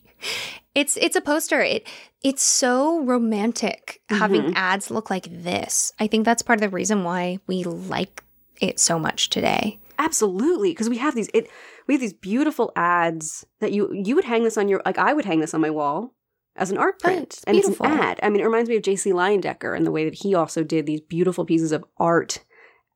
It's 0.75 0.97
it's 0.97 1.15
a 1.15 1.21
poster. 1.21 1.61
It 1.61 1.87
it's 2.23 2.41
so 2.43 3.01
romantic 3.01 4.01
having 4.09 4.41
Mhm. 4.41 4.53
ads 4.55 4.89
look 4.91 5.09
like 5.09 5.27
this. 5.43 5.91
I 5.99 6.07
think 6.07 6.25
that's 6.25 6.41
part 6.41 6.57
of 6.57 6.61
the 6.61 6.75
reason 6.75 7.03
why 7.03 7.39
we 7.47 7.63
like 7.63 8.23
it 8.59 8.79
so 8.79 8.97
much 8.99 9.29
today. 9.29 9.79
Absolutely, 9.99 10.71
because 10.71 10.89
we 10.89 10.97
have 10.97 11.15
these 11.15 11.29
it 11.33 11.49
we 11.87 11.93
have 11.93 12.01
these 12.01 12.13
beautiful 12.13 12.71
ads 12.75 13.45
that 13.59 13.71
you 13.71 13.89
you 13.93 14.15
would 14.15 14.25
hang 14.25 14.43
this 14.43 14.57
on 14.57 14.67
your 14.67 14.81
like 14.85 14.97
I 14.97 15.13
would 15.13 15.25
hang 15.25 15.39
this 15.39 15.53
on 15.53 15.61
my 15.61 15.69
wall 15.69 16.13
as 16.55 16.71
an 16.71 16.77
art 16.77 16.95
Right, 17.03 17.13
print, 17.15 17.33
it's 17.33 17.43
and 17.45 17.57
it's 17.57 17.67
an 17.67 17.75
ad. 17.85 18.19
I 18.23 18.29
mean, 18.29 18.41
it 18.41 18.45
reminds 18.45 18.69
me 18.69 18.75
of 18.77 18.83
J.C. 18.83 19.11
Leyendecker 19.11 19.75
and 19.75 19.85
the 19.85 19.91
way 19.91 20.05
that 20.05 20.15
he 20.15 20.33
also 20.35 20.63
did 20.63 20.85
these 20.85 21.01
beautiful 21.01 21.45
pieces 21.45 21.71
of 21.71 21.85
art 21.97 22.43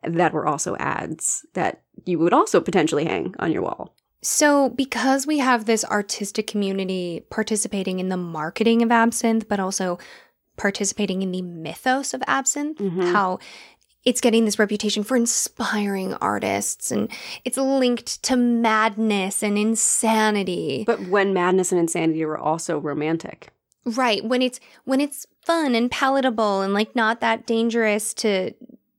that 0.04 0.34
were 0.34 0.48
also 0.48 0.76
ads 0.78 1.46
that 1.54 1.84
you 2.06 2.18
would 2.18 2.34
also 2.34 2.60
potentially 2.60 3.06
hang 3.06 3.36
on 3.38 3.52
your 3.52 3.62
wall. 3.62 3.96
So, 4.22 4.70
because 4.70 5.26
we 5.26 5.40
have 5.40 5.66
this 5.66 5.84
artistic 5.86 6.46
community 6.48 7.24
participating 7.30 8.00
in 8.00 8.10
the 8.10 8.18
marketing 8.18 8.82
of 8.84 8.92
absinthe, 8.92 9.48
but 9.48 9.60
also 9.60 9.98
participating 10.58 11.22
in 11.24 11.32
the 11.32 11.42
mythos 11.42 12.14
of 12.14 12.22
absinthe, 12.28 12.78
Mhm. 12.78 13.12
how 13.14 13.40
it's 14.06 14.22
getting 14.22 14.46
this 14.46 14.60
reputation 14.60 15.04
for 15.04 15.16
inspiring 15.16 16.14
artists 16.16 16.92
and 16.92 17.08
it's 17.46 17.58
linked 17.58 18.22
to 18.24 18.36
madness 18.36 19.44
and 19.44 19.58
insanity. 19.58 20.84
But 20.88 21.08
when 21.08 21.34
madness 21.34 21.72
and 21.72 21.80
insanity 21.80 22.26
were 22.26 22.38
also 22.38 22.78
romantic. 22.80 23.50
right, 23.86 24.24
when 24.24 24.44
it's 24.44 24.60
when 24.86 25.02
it's 25.02 25.26
fun 25.44 25.74
and 25.74 25.90
palatable 25.90 26.62
and 26.62 26.72
like 26.72 26.96
not 26.96 27.20
that 27.22 27.48
dangerous 27.48 28.14
to 28.14 28.52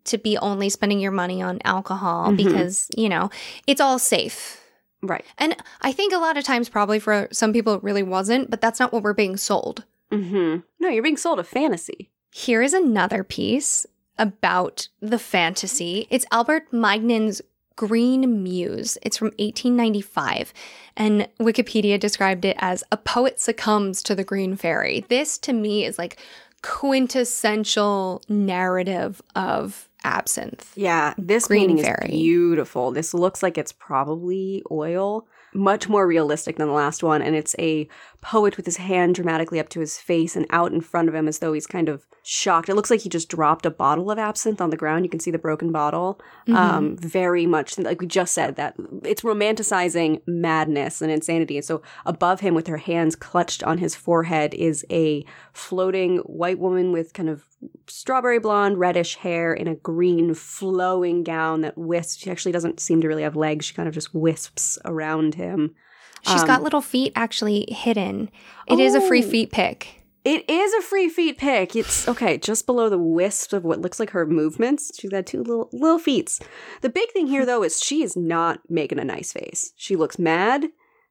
to 0.04 0.18
be 0.18 0.36
only 0.38 0.68
spending 0.68 0.98
your 0.98 1.12
money 1.12 1.40
on 1.40 1.60
alcohol 1.64 2.30
Mhm. 2.32 2.36
because, 2.36 2.88
you 2.96 3.08
know, 3.08 3.30
it's 3.68 3.80
all 3.80 4.00
safe. 4.00 4.58
Right. 5.02 5.24
And 5.38 5.56
I 5.80 5.92
think 5.92 6.12
a 6.12 6.18
lot 6.18 6.36
of 6.36 6.44
times, 6.44 6.68
probably 6.68 6.98
for 7.00 7.28
some 7.32 7.52
people, 7.52 7.74
it 7.74 7.82
really 7.82 8.02
wasn't, 8.04 8.50
but 8.50 8.60
that's 8.60 8.78
not 8.78 8.92
what 8.92 9.02
we're 9.02 9.14
being 9.14 9.36
sold. 9.36 9.84
hmm 10.10 10.58
No, 10.78 10.88
you're 10.88 11.02
being 11.02 11.16
sold 11.16 11.38
a 11.40 11.44
fantasy. 11.44 12.10
Here 12.30 12.62
is 12.62 12.72
another 12.72 13.24
piece 13.24 13.84
about 14.18 14.88
the 15.00 15.18
fantasy. 15.18 16.06
It's 16.10 16.24
Albert 16.30 16.72
Maignan's 16.72 17.42
Green 17.74 18.42
Muse. 18.42 18.96
It's 19.02 19.16
from 19.16 19.28
1895, 19.38 20.52
and 20.96 21.28
Wikipedia 21.40 21.98
described 21.98 22.44
it 22.44 22.56
as 22.60 22.84
a 22.92 22.96
poet 22.96 23.40
succumbs 23.40 24.02
to 24.04 24.14
the 24.14 24.24
green 24.24 24.56
fairy. 24.56 25.04
This 25.08 25.38
to 25.38 25.52
me 25.52 25.84
is 25.84 25.98
like 25.98 26.18
quintessential 26.62 28.22
narrative 28.28 29.20
of 29.34 29.88
absinthe. 30.04 30.72
Yeah, 30.76 31.14
this 31.18 31.46
Green 31.46 31.68
painting 31.68 31.84
fairy. 31.84 32.06
is 32.06 32.10
beautiful. 32.10 32.90
This 32.90 33.14
looks 33.14 33.42
like 33.42 33.58
it's 33.58 33.72
probably 33.72 34.62
oil, 34.70 35.26
much 35.54 35.88
more 35.88 36.06
realistic 36.06 36.56
than 36.56 36.68
the 36.68 36.72
last 36.74 37.02
one. 37.02 37.22
And 37.22 37.36
it's 37.36 37.54
a 37.58 37.88
poet 38.22 38.56
with 38.56 38.64
his 38.64 38.78
hand 38.78 39.14
dramatically 39.14 39.60
up 39.60 39.68
to 39.68 39.80
his 39.80 39.98
face 39.98 40.36
and 40.36 40.46
out 40.50 40.72
in 40.72 40.80
front 40.80 41.08
of 41.08 41.14
him 41.14 41.28
as 41.28 41.40
though 41.40 41.52
he's 41.52 41.66
kind 41.66 41.88
of 41.88 42.06
shocked. 42.22 42.68
It 42.68 42.74
looks 42.74 42.90
like 42.90 43.00
he 43.00 43.08
just 43.08 43.28
dropped 43.28 43.66
a 43.66 43.70
bottle 43.70 44.10
of 44.10 44.18
absinthe 44.18 44.60
on 44.60 44.70
the 44.70 44.76
ground. 44.76 45.04
You 45.04 45.10
can 45.10 45.20
see 45.20 45.32
the 45.32 45.38
broken 45.38 45.72
bottle. 45.72 46.20
Um, 46.56 46.96
very 46.96 47.46
much 47.46 47.78
like 47.78 48.00
we 48.00 48.06
just 48.06 48.32
said 48.32 48.56
that 48.56 48.76
it's 49.04 49.22
romanticizing 49.22 50.22
madness 50.26 51.02
and 51.02 51.10
insanity. 51.10 51.56
And 51.56 51.64
so 51.64 51.82
above 52.06 52.40
him, 52.40 52.54
with 52.54 52.68
her 52.68 52.76
hands 52.76 53.16
clutched 53.16 53.62
on 53.64 53.78
his 53.78 53.96
forehead, 53.96 54.54
is 54.54 54.86
a 54.90 55.24
floating 55.52 56.18
white 56.18 56.60
woman 56.60 56.92
with 56.92 57.12
kind 57.12 57.28
of 57.28 57.44
strawberry 57.88 58.38
blonde, 58.38 58.78
reddish 58.78 59.16
hair 59.16 59.52
in 59.52 59.66
a 59.66 59.74
green 59.74 60.32
flowing 60.34 61.24
gown 61.24 61.62
that 61.62 61.76
wisps. 61.76 62.22
She 62.22 62.30
actually 62.30 62.52
doesn't 62.52 62.78
seem 62.78 63.00
to 63.00 63.08
really 63.08 63.24
have 63.24 63.36
legs. 63.36 63.66
She 63.66 63.74
kind 63.74 63.88
of 63.88 63.94
just 63.94 64.14
wisps 64.14 64.78
around 64.84 65.34
him. 65.34 65.74
She's 66.22 66.40
Um, 66.42 66.46
got 66.46 66.62
little 66.62 66.80
feet 66.80 67.12
actually 67.16 67.66
hidden. 67.68 68.30
It 68.68 68.78
is 68.78 68.94
a 68.94 69.00
free 69.00 69.24
Oh. 69.24 69.28
feet 69.28 69.50
pick. 69.52 69.98
It 70.24 70.48
is 70.48 70.72
a 70.74 70.80
free 70.82 71.08
feet 71.08 71.36
pick. 71.36 71.74
It's 71.74 72.06
okay, 72.06 72.38
just 72.38 72.64
below 72.64 72.88
the 72.88 72.96
wisp 72.98 73.52
of 73.52 73.64
what 73.64 73.80
looks 73.80 73.98
like 73.98 74.10
her 74.10 74.24
movements. 74.24 74.92
She's 74.98 75.10
got 75.10 75.26
two 75.26 75.42
little 75.42 75.68
little 75.72 75.98
feet. 75.98 76.38
The 76.80 76.88
big 76.90 77.10
thing 77.12 77.26
here 77.26 77.44
though 77.44 77.64
is 77.64 77.80
she 77.80 78.02
is 78.04 78.16
not 78.16 78.60
making 78.68 79.00
a 79.00 79.04
nice 79.04 79.32
face. 79.32 79.72
She 79.76 79.96
looks 79.96 80.20
mad, 80.20 80.66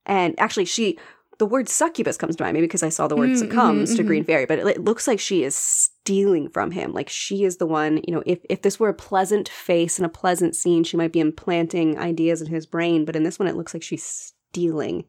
and 0.06 0.34
actually 0.40 0.64
she 0.66 0.98
the 1.40 1.46
word 1.48 1.68
succubus 1.68 2.18
comes 2.18 2.36
to 2.36 2.44
mind 2.44 2.54
maybe 2.54 2.68
because 2.68 2.84
I 2.84 2.90
saw 2.90 3.08
the 3.08 3.16
word 3.18 3.32
Mm, 3.32 3.38
succumbs 3.40 3.94
mhm, 3.94 3.98
to. 3.98 4.04
Green 4.04 4.24
Fairy, 4.24 4.46
but 4.46 4.60
it, 4.60 4.68
it 4.68 4.84
looks 4.86 5.08
like 5.08 5.20
she 5.20 5.44
is 5.44 5.56
stealing 5.56 6.48
from 6.50 6.72
him. 6.72 6.94
Like 6.94 7.10
she 7.10 7.44
is 7.44 7.58
the 7.58 7.66
one, 7.66 7.98
you 8.08 8.14
know, 8.14 8.24
if 8.26 8.40
if 8.50 8.62
this 8.62 8.80
were 8.80 8.90
a 8.90 8.94
pleasant 8.94 9.50
face 9.50 9.98
and 10.00 10.06
a 10.06 10.10
pleasant 10.10 10.56
scene, 10.56 10.84
she 10.86 10.96
might 10.98 11.12
be 11.12 11.20
implanting 11.20 11.98
ideas 11.98 12.42
in 12.42 12.48
his 12.48 12.66
brain, 12.66 13.04
but 13.04 13.16
in 13.18 13.24
this 13.24 13.40
one 13.40 13.48
it 13.50 13.58
looks 13.58 13.74
like 13.74 13.84
she's 13.84 14.34
stealing 14.52 15.06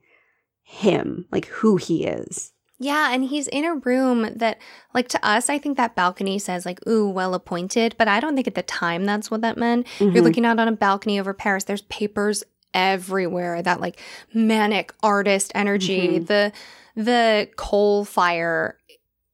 him, 0.62 1.26
like 1.32 1.47
who 1.47 1.76
he 1.76 2.05
is. 2.05 2.53
Yeah, 2.78 3.12
and 3.12 3.22
he's 3.24 3.47
in 3.49 3.64
a 3.64 3.74
room 3.76 4.28
that, 4.36 4.59
like, 4.93 5.07
to 5.11 5.24
us, 5.24 5.49
I 5.49 5.59
think 5.59 5.76
that 5.76 5.95
balcony 5.95 6.40
says, 6.40 6.66
like, 6.66 6.84
ooh, 6.86 7.09
well 7.09 7.32
appointed. 7.34 7.95
But 7.97 8.09
I 8.09 8.18
don't 8.18 8.34
think 8.34 8.49
at 8.49 8.57
the 8.57 8.62
time 8.62 9.05
that's 9.05 9.30
what 9.30 9.40
that 9.43 9.57
meant. 9.57 9.86
You're 10.01 10.11
Mhm. 10.11 10.22
looking 10.24 10.45
out 10.47 10.59
on 10.59 10.66
a 10.66 10.72
balcony 10.72 11.20
over 11.20 11.32
Paris. 11.32 11.62
There's 11.62 11.82
papers 11.82 12.43
everywhere. 12.74 13.62
That, 13.62 13.80
like, 13.80 14.01
manic 14.34 14.93
artist 15.03 15.53
energy. 15.55 16.18
Mhm. 16.20 16.26
The 16.26 16.53
the 16.95 17.49
coal 17.57 18.05
fire 18.05 18.76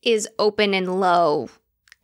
is 0.03 0.29
open 0.39 0.75
and 0.75 1.01
low. 1.01 1.49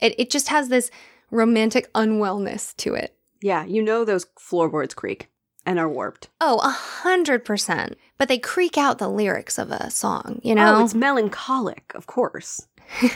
It, 0.00 0.14
it 0.18 0.30
just 0.30 0.48
has 0.48 0.68
this 0.68 0.90
romantic 1.30 1.92
unwellness 1.92 2.74
to 2.78 2.94
it. 2.94 3.16
Yeah, 3.42 3.64
you 3.64 3.80
know 3.82 4.04
those 4.04 4.26
floorboards 4.38 4.94
creak 4.94 5.28
and 5.66 5.78
are 5.78 5.88
warped. 5.88 6.28
Oh, 6.40 6.58
a 6.58 6.70
hundred 6.70 7.44
percent. 7.44 7.96
But 8.18 8.28
they 8.28 8.38
creak 8.38 8.76
out 8.78 8.98
the 8.98 9.08
lyrics 9.08 9.58
of 9.58 9.70
a 9.70 9.90
song, 9.90 10.40
you 10.42 10.54
know? 10.54 10.76
Oh, 10.76 10.84
it's 10.84 10.94
melancholic, 10.94 11.92
of 11.94 12.06
course. 12.06 12.66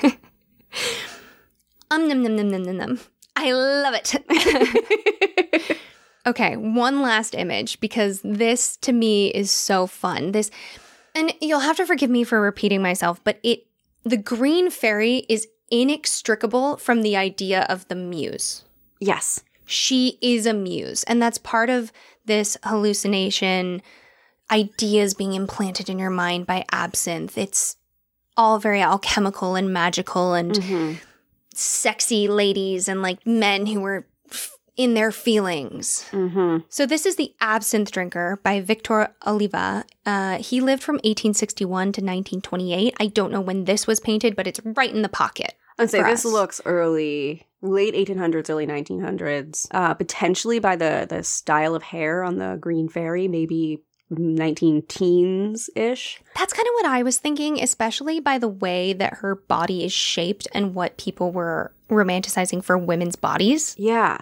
Um, 1.90 2.06
num, 2.06 2.22
num, 2.22 2.36
num, 2.36 2.50
num, 2.50 2.62
num, 2.64 2.76
num. 2.76 3.00
I 3.34 3.52
love 3.52 3.94
it. 3.96 5.78
okay, 6.26 6.56
one 6.56 7.00
last 7.00 7.34
image 7.34 7.80
because 7.80 8.20
this 8.22 8.76
to 8.78 8.92
me 8.92 9.28
is 9.28 9.50
so 9.50 9.86
fun. 9.86 10.32
This, 10.32 10.50
and 11.14 11.32
you'll 11.40 11.60
have 11.60 11.78
to 11.78 11.86
forgive 11.86 12.10
me 12.10 12.24
for 12.24 12.40
repeating 12.40 12.82
myself, 12.82 13.22
but 13.24 13.38
it, 13.42 13.66
the 14.04 14.18
green 14.18 14.70
fairy 14.70 15.24
is 15.28 15.48
inextricable 15.70 16.76
from 16.76 17.02
the 17.02 17.16
idea 17.16 17.64
of 17.68 17.88
the 17.88 17.94
muse. 17.94 18.64
yes. 19.00 19.42
She 19.68 20.18
is 20.22 20.46
a 20.46 20.52
muse. 20.54 21.02
And 21.04 21.20
that's 21.22 21.38
part 21.38 21.70
of 21.70 21.92
this 22.24 22.56
hallucination 22.64 23.82
ideas 24.50 25.14
being 25.14 25.34
implanted 25.34 25.88
in 25.88 25.98
your 25.98 26.10
mind 26.10 26.46
by 26.46 26.64
absinthe. 26.72 27.36
It's 27.36 27.76
all 28.36 28.58
very 28.58 28.80
alchemical 28.82 29.54
and 29.56 29.72
magical 29.72 30.34
and 30.34 30.52
Mm-hmm. 30.54 30.94
sexy 31.54 32.28
ladies 32.28 32.88
and 32.88 33.02
like 33.02 33.26
men 33.26 33.66
who 33.66 33.80
were 33.80 34.06
f- 34.30 34.56
in 34.76 34.94
their 34.94 35.10
feelings. 35.10 36.04
Mm-hmm. 36.12 36.58
So 36.68 36.86
this 36.86 37.04
is 37.04 37.16
the 37.16 37.34
Absinthe 37.40 37.90
Drinker 37.90 38.38
by 38.44 38.60
Victor 38.60 39.08
Oliva. 39.26 39.84
Uh, 40.06 40.38
he 40.38 40.60
lived 40.60 40.82
from 40.84 40.96
1861 40.96 41.66
to 41.66 42.00
1928. 42.00 42.94
I 43.00 43.06
don't 43.08 43.32
know 43.32 43.40
when 43.40 43.64
this 43.64 43.86
was 43.88 43.98
painted, 43.98 44.36
but 44.36 44.46
it's 44.46 44.60
right 44.64 44.92
in 44.94 45.02
the 45.02 45.08
pocket. 45.08 45.54
I'd 45.80 45.90
say 45.90 46.02
this 46.02 46.24
looks 46.24 46.60
early, 46.64 47.44
late 47.62 47.94
1800s, 47.94 48.50
early 48.50 48.66
1900s. 48.66 49.66
Uh, 49.70 49.94
potentially 49.94 50.58
by 50.58 50.76
the 50.76 51.06
the 51.08 51.22
style 51.22 51.74
of 51.74 51.82
hair 51.82 52.22
on 52.22 52.38
the 52.38 52.56
Green 52.60 52.88
Fairy, 52.88 53.28
maybe 53.28 53.82
19 54.10 54.82
teens 54.88 55.68
ish. 55.76 56.20
That's 56.36 56.52
kind 56.52 56.66
of 56.66 56.72
what 56.74 56.86
I 56.86 57.02
was 57.02 57.18
thinking, 57.18 57.60
especially 57.60 58.20
by 58.20 58.38
the 58.38 58.48
way 58.48 58.92
that 58.92 59.14
her 59.14 59.34
body 59.34 59.84
is 59.84 59.92
shaped 59.92 60.48
and 60.52 60.74
what 60.74 60.96
people 60.96 61.30
were 61.30 61.72
romanticizing 61.90 62.64
for 62.64 62.78
women's 62.78 63.16
bodies. 63.16 63.74
Yeah. 63.78 64.18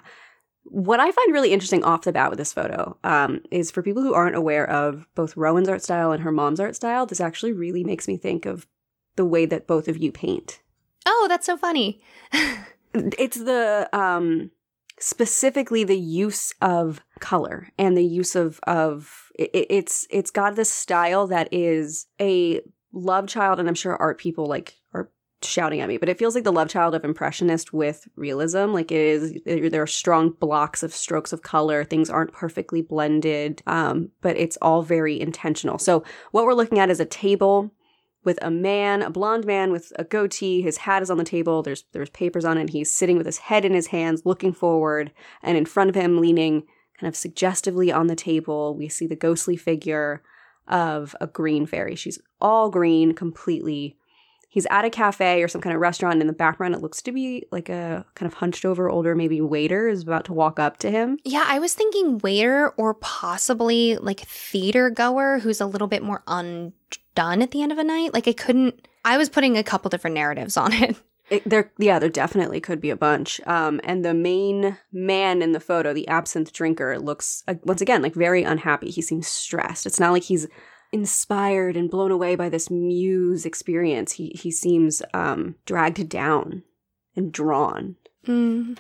What 0.65 0.99
I 0.99 1.13
find 1.13 1.33
really 1.33 1.53
interesting 1.53 1.85
off 1.85 2.03
the 2.03 2.13
bat 2.13 2.31
with 2.31 2.39
this 2.39 2.53
photo 2.53 2.97
um, 3.05 3.43
is 3.53 3.71
for 3.71 3.83
people 3.83 4.03
who 4.03 4.15
aren't 4.15 4.35
aware 4.35 4.69
of 4.69 5.07
both 5.15 5.37
Rowan's 5.37 5.69
art 5.69 5.83
style 5.83 6.11
and 6.11 6.25
her 6.25 6.33
mom's 6.33 6.59
art 6.59 6.75
style, 6.75 7.07
this 7.07 7.21
actually 7.21 7.53
really 7.53 7.85
makes 7.85 8.09
me 8.09 8.17
think 8.17 8.47
of 8.47 8.67
the 9.15 9.25
way 9.25 9.47
that 9.47 9.69
both 9.69 9.87
of 9.87 9.97
you 9.97 10.11
paint. 10.11 10.61
Oh, 11.07 11.27
that's 11.29 11.47
so 11.47 11.57
funny. 11.57 12.01
It's 13.19 13.39
the 13.39 13.89
um, 13.93 14.51
specifically 14.99 15.85
the 15.85 15.99
use 15.99 16.53
of 16.61 17.01
color 17.21 17.69
and 17.79 17.97
the 17.97 18.05
use 18.05 18.35
of 18.35 18.61
of 18.67 19.31
it, 19.39 19.51
it's 19.53 20.07
it's 20.11 20.31
got 20.31 20.57
this 20.57 20.71
style 20.71 21.27
that 21.29 21.49
is 21.53 22.07
a 22.21 22.61
love 22.93 23.29
child, 23.29 23.61
and 23.61 23.69
I'm 23.69 23.75
sure 23.75 23.97
art 23.97 24.19
people 24.19 24.47
like 24.47 24.77
are 24.95 25.11
shouting 25.43 25.81
at 25.81 25.89
me, 25.89 25.99
but 25.99 26.09
it 26.09 26.19
feels 26.19 26.35
like 26.35 26.45
the 26.45 26.53
love 26.53 26.69
child 26.69 26.95
of 26.95 27.05
impressionist 27.05 27.73
with 27.73 28.09
realism. 28.17 28.73
Like 28.73 28.91
it 28.91 29.01
is, 29.01 29.41
there 29.45 29.83
are 29.83 29.87
strong 29.87 30.31
blocks 30.31 30.83
of 30.83 30.95
strokes 30.95 31.33
of 31.33 31.43
color. 31.43 31.85
Things 31.85 32.09
aren't 32.09 32.33
perfectly 32.33 32.81
blended, 32.81 33.63
um, 33.67 34.11
but 34.23 34.37
it's 34.37 34.57
all 34.63 34.83
very 34.83 35.21
intentional. 35.21 35.79
So 35.79 36.05
what 36.33 36.47
we're 36.47 36.55
looking 36.55 36.79
at 36.79 36.91
is 36.91 37.01
a 37.01 37.05
table 37.05 37.71
with 38.27 38.39
a 38.43 38.51
man, 38.51 39.01
a 39.01 39.09
blonde 39.09 39.47
man 39.47 39.73
with 39.73 39.93
a 39.97 40.05
goatee. 40.05 40.61
His 40.61 40.79
hat 40.79 41.01
is 41.01 41.11
on 41.11 41.17
the 41.17 41.25
table. 41.25 41.63
There's 41.63 41.85
there's 41.93 42.11
papers 42.11 42.45
on 42.45 42.59
it. 42.59 42.63
And 42.63 42.71
he's 42.71 42.91
sitting 42.91 43.17
with 43.17 43.25
his 43.25 43.39
head 43.39 43.65
in 43.65 43.73
his 43.73 43.87
hands, 43.87 44.27
looking 44.27 44.53
forward, 44.53 45.13
and 45.43 45.57
in 45.57 45.65
front 45.65 45.89
of 45.89 45.97
him, 45.97 46.21
leaning 46.21 46.65
kind 47.01 47.09
of 47.09 47.17
suggestively 47.17 47.93
on 47.93 48.09
the 48.09 48.17
table, 48.17 48.75
we 48.77 48.89
see 48.89 49.07
the 49.07 49.17
ghostly 49.17 49.57
figure 49.57 50.23
of 50.67 51.15
a 51.21 51.27
green 51.27 51.65
fairy. 51.67 51.95
She's 51.95 52.19
all 52.41 52.71
green, 52.71 53.15
completely. 53.15 53.97
He's 54.49 54.67
at 54.71 54.87
a 54.87 54.91
cafe 54.91 55.43
or 55.43 55.49
some 55.49 55.61
kind 55.61 55.75
of 55.75 55.81
restaurant. 55.81 56.21
In 56.21 56.27
the 56.27 56.33
background, 56.33 56.75
it 56.75 56.81
looks 56.81 57.03
to 57.03 57.13
be 57.13 57.47
like 57.53 57.69
a 57.69 58.07
kind 58.15 58.27
of 58.31 58.39
hunched 58.39 58.65
over 58.65 58.89
older, 58.89 59.15
maybe 59.15 59.41
waiter 59.41 59.87
is 59.87 60.03
about 60.03 60.25
to 60.25 60.33
walk 60.33 60.59
up 60.59 60.79
to 60.79 60.91
him. 60.91 61.19
Yeah, 61.25 61.45
I 61.47 61.59
was 61.59 61.75
thinking 61.75 62.19
waiter 62.19 62.71
or 62.71 62.95
possibly 62.95 63.99
like 63.99 64.21
theater 64.21 64.89
goer 64.89 65.41
who's 65.41 65.61
a 65.61 65.67
little 65.67 65.89
bit 65.89 66.03
more 66.03 66.23
undone 67.17 67.43
at 67.43 67.51
the 67.51 67.63
end 67.63 67.73
of 67.73 67.79
a 67.79 67.85
night. 67.85 68.13
Like 68.15 68.29
I 68.29 68.33
couldn't, 68.33 68.89
I 69.05 69.17
was 69.17 69.29
putting 69.29 69.57
a 69.57 69.65
couple 69.65 69.89
different 69.89 70.15
narratives 70.15 70.57
on 70.57 70.73
it. 70.73 70.97
It, 71.29 71.43
there, 71.49 71.73
yeah, 71.79 71.99
there 71.99 72.09
definitely 72.09 72.61
could 72.61 72.81
be 72.81 72.91
a 72.91 72.97
bunch. 72.97 73.41
Um, 73.47 73.81
and 73.83 74.05
the 74.05 74.15
main 74.15 74.79
man 74.93 75.43
in 75.43 75.53
the 75.53 75.61
photo, 75.61 75.93
the 75.93 76.07
absinthe 76.07 76.53
drinker, 76.53 77.01
looks 77.01 77.43
uh, 77.49 77.55
once 77.65 77.81
again 77.81 78.01
like 78.01 78.15
very 78.15 78.45
unhappy. 78.45 78.91
He 78.91 79.03
seems 79.03 79.27
stressed. 79.27 79.87
It's 79.87 79.99
not 79.99 80.13
like 80.13 80.23
he's 80.23 80.47
inspired 80.93 81.77
and 81.77 81.91
blown 81.91 82.13
away 82.13 82.37
by 82.37 82.49
this 82.49 82.71
muse 82.71 83.45
experience. 83.45 84.13
He 84.13 84.29
he 84.41 84.53
seems 84.53 85.03
um, 85.15 85.57
dragged 85.65 86.09
down 86.09 86.63
and 87.17 87.33
drawn. 87.33 87.97
Mm. 88.25 88.79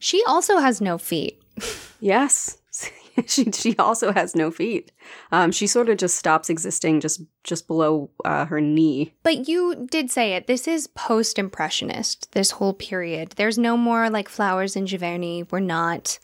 She 0.00 0.24
also 0.26 0.58
has 0.58 0.80
no 0.80 0.98
feet. 0.98 1.40
Yes, 2.02 2.56
she 3.26 3.50
she 3.52 3.76
also 3.76 4.12
has 4.12 4.34
no 4.34 4.50
feet. 4.50 4.92
Um, 5.32 5.52
she 5.52 5.66
sort 5.66 5.88
of 5.88 5.98
just 5.98 6.16
stops 6.16 6.48
existing 6.50 7.00
just 7.00 7.22
just 7.44 7.66
below 7.66 8.10
uh, 8.24 8.46
her 8.46 8.60
knee. 8.60 9.14
But 9.22 9.48
you 9.48 9.86
did 9.90 10.10
say 10.10 10.34
it. 10.34 10.46
This 10.46 10.68
is 10.68 10.86
post 10.88 11.38
impressionist, 11.38 12.32
this 12.32 12.52
whole 12.52 12.74
period. 12.74 13.34
There's 13.36 13.58
no 13.58 13.76
more 13.76 14.10
like 14.10 14.28
flowers 14.28 14.76
in 14.76 14.86
Giverny. 14.86 15.50
We're 15.50 15.60
not 15.60 16.18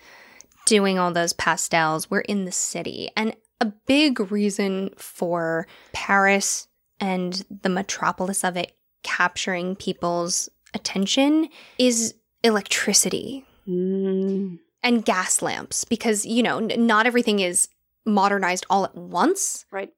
doing 0.67 0.99
all 0.99 1.13
those 1.13 1.33
pastels. 1.33 2.11
We're 2.11 2.21
in 2.21 2.45
the 2.45 2.53
city. 2.53 3.11
And 3.17 3.35
a 3.61 3.67
big 3.67 4.31
reason 4.31 4.91
for 4.97 5.67
Paris 5.93 6.69
and 7.01 7.45
the 7.63 7.69
metropolis 7.69 8.45
of 8.45 8.57
it 8.57 8.77
capturing 9.03 9.77
people's 9.77 10.49
attention 10.75 11.49
is 11.79 12.15
electricity 12.43 13.47
Mm, 13.69 14.59
and 14.83 15.05
gas 15.05 15.43
lamps 15.43 15.85
because, 15.85 16.25
you 16.27 16.43
know, 16.43 16.59
n- 16.59 16.87
not 16.87 17.07
everything 17.07 17.41
is 17.41 17.69
modernized 18.05 18.67
all 18.71 18.85
at 18.85 18.95
once. 18.95 19.65
right. 19.71 19.91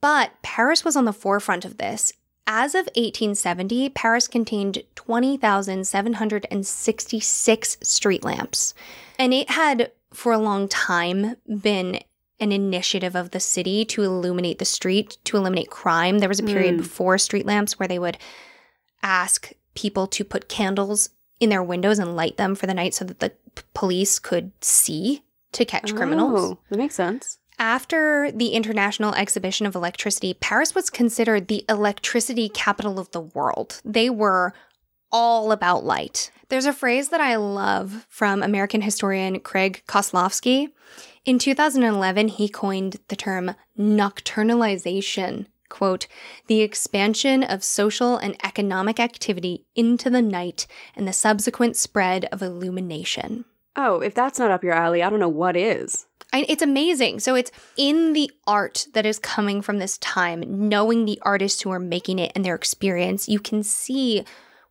But 0.00 0.32
Paris 0.42 0.84
was 0.84 0.96
on 0.96 1.06
the 1.06 1.12
forefront 1.14 1.64
of 1.64 1.78
this. 1.78 2.12
As 2.46 2.74
of 2.74 2.84
1870, 2.94 3.88
Paris 3.90 4.28
contained 4.28 4.82
20,766 6.44 7.76
street 7.82 8.24
lamps. 8.24 8.74
And 9.18 9.32
it 9.32 9.50
had, 9.50 9.92
for 10.12 10.32
a 10.32 10.38
long 10.38 10.68
time, 10.68 11.36
been 11.60 12.00
an 12.40 12.52
initiative 12.52 13.14
of 13.14 13.30
the 13.30 13.40
city 13.40 13.84
to 13.86 14.02
illuminate 14.02 14.58
the 14.58 14.64
street, 14.64 15.16
to 15.24 15.36
eliminate 15.36 15.70
crime. 15.70 16.18
There 16.18 16.28
was 16.28 16.40
a 16.40 16.44
period 16.44 16.74
Mm. 16.74 16.78
before 16.78 17.16
street 17.18 17.46
lamps 17.46 17.78
where 17.78 17.88
they 17.88 17.98
would 17.98 18.18
ask 19.02 19.52
people 19.74 20.06
to 20.08 20.24
put 20.24 20.48
candles 20.48 21.10
in 21.40 21.48
their 21.50 21.62
windows 21.62 21.98
and 21.98 22.16
light 22.16 22.36
them 22.36 22.54
for 22.54 22.66
the 22.66 22.74
night 22.74 22.92
so 22.94 23.04
that 23.04 23.20
the 23.20 23.32
police 23.74 24.18
could 24.18 24.52
see 24.60 25.22
to 25.52 25.64
catch 25.64 25.94
criminals. 25.94 26.40
Oh, 26.40 26.58
that 26.70 26.78
makes 26.78 26.94
sense. 26.94 27.38
After 27.58 28.32
the 28.32 28.48
International 28.48 29.14
Exhibition 29.14 29.66
of 29.66 29.74
Electricity, 29.74 30.34
Paris 30.34 30.74
was 30.74 30.90
considered 30.90 31.46
the 31.46 31.64
electricity 31.68 32.48
capital 32.48 32.98
of 32.98 33.10
the 33.12 33.20
world. 33.20 33.80
They 33.84 34.10
were 34.10 34.52
all 35.12 35.52
about 35.52 35.84
light. 35.84 36.32
There's 36.48 36.66
a 36.66 36.72
phrase 36.72 37.10
that 37.10 37.20
I 37.20 37.36
love 37.36 38.06
from 38.08 38.42
American 38.42 38.82
historian 38.82 39.38
Craig 39.40 39.82
Koslofsky. 39.86 40.70
In 41.24 41.38
2011, 41.38 42.28
he 42.28 42.48
coined 42.48 42.98
the 43.08 43.16
term 43.16 43.54
nocturnalization. 43.78 45.46
Quote, 45.68 46.06
the 46.46 46.60
expansion 46.60 47.42
of 47.42 47.64
social 47.64 48.16
and 48.16 48.36
economic 48.44 49.00
activity 49.00 49.64
into 49.74 50.10
the 50.10 50.22
night 50.22 50.66
and 50.94 51.08
the 51.08 51.12
subsequent 51.12 51.76
spread 51.76 52.26
of 52.30 52.42
illumination. 52.42 53.44
Oh, 53.76 54.00
if 54.00 54.14
that's 54.14 54.38
not 54.38 54.50
up 54.50 54.62
your 54.62 54.74
alley, 54.74 55.02
I 55.02 55.10
don't 55.10 55.18
know 55.18 55.28
what 55.28 55.56
is. 55.56 56.06
I, 56.32 56.44
it's 56.48 56.62
amazing. 56.62 57.20
So 57.20 57.34
it's 57.34 57.50
in 57.76 58.12
the 58.12 58.30
art 58.46 58.86
that 58.94 59.06
is 59.06 59.18
coming 59.18 59.62
from 59.62 59.78
this 59.78 59.98
time, 59.98 60.44
knowing 60.46 61.04
the 61.04 61.18
artists 61.22 61.62
who 61.62 61.70
are 61.70 61.80
making 61.80 62.18
it 62.18 62.32
and 62.34 62.44
their 62.44 62.54
experience, 62.54 63.28
you 63.28 63.40
can 63.40 63.62
see 63.62 64.24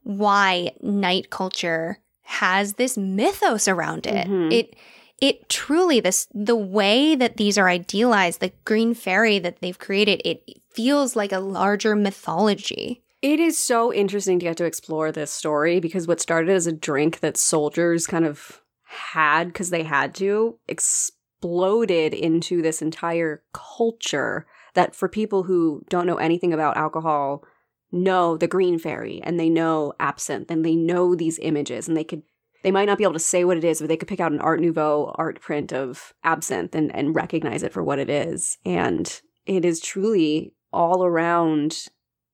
why 0.04 0.72
night 0.82 1.30
culture 1.30 2.00
has 2.24 2.74
this 2.74 2.98
mythos 2.98 3.68
around 3.68 4.06
it. 4.08 4.28
Mhm. 4.28 4.52
It 4.54 4.76
it 5.22 5.48
truly 5.48 6.00
this 6.02 6.28
the 6.34 6.56
way 6.56 7.16
that 7.16 7.38
these 7.38 7.58
are 7.58 7.70
idealized, 7.70 8.39
the 8.41 8.52
green 8.66 8.94
fairy 8.94 9.39
that 9.39 9.60
they've 9.62 9.80
created, 9.80 10.22
it 10.26 10.44
feels 10.74 11.15
like 11.15 11.32
a 11.32 11.39
larger 11.39 11.95
mythology. 11.95 13.03
It 13.21 13.39
is 13.39 13.57
so 13.57 13.93
interesting 13.93 14.39
to 14.39 14.45
get 14.45 14.57
to 14.57 14.65
explore 14.65 15.11
this 15.11 15.32
story 15.32 15.80
because 15.80 16.07
what 16.07 16.19
started 16.19 16.51
as 16.51 16.67
a 16.67 16.74
drink 16.74 17.21
that 17.21 17.38
soldiers 17.38 18.05
kind 18.05 18.26
of 18.26 18.61
had 18.84 19.47
because 19.47 19.69
they 19.69 19.84
had 19.84 20.13
to 20.15 20.59
exploded 20.67 22.13
into 22.13 22.61
this 22.61 22.82
entire 22.82 23.43
culture 23.53 24.45
that 24.76 24.95
for 24.95 25.07
people 25.07 25.43
who 25.43 25.84
don't 25.89 26.05
know 26.05 26.17
anything 26.17 26.53
about 26.53 26.78
alcohol 26.78 27.43
know 27.91 28.38
the 28.38 28.47
green 28.47 28.80
fairy 28.80 29.21
and 29.24 29.39
they 29.39 29.49
know 29.49 29.93
absinthe 29.99 30.49
and 30.49 30.65
they 30.65 30.76
know 30.76 31.15
these 31.15 31.39
images 31.39 31.88
and 31.88 31.95
they 31.95 32.03
could 32.03 32.24
they 32.63 32.71
might 32.71 32.86
not 32.86 32.97
be 32.97 33.03
able 33.03 33.13
to 33.13 33.19
say 33.19 33.43
what 33.43 33.57
it 33.57 33.63
is 33.63 33.80
but 33.80 33.88
they 33.88 33.97
could 33.97 34.07
pick 34.07 34.19
out 34.19 34.32
an 34.32 34.39
art 34.39 34.59
nouveau 34.59 35.13
art 35.15 35.39
print 35.41 35.71
of 35.71 36.13
absinthe 36.24 36.76
and, 36.76 36.93
and 36.95 37.15
recognize 37.15 37.61
it 37.61 37.74
for 37.74 37.84
what 37.84 37.99
it 37.99 38.09
is 38.09 38.57
and 38.65 39.21
it 39.45 39.63
is 39.65 39.80
truly 39.80 40.53
all 40.74 41.05
around 41.05 41.88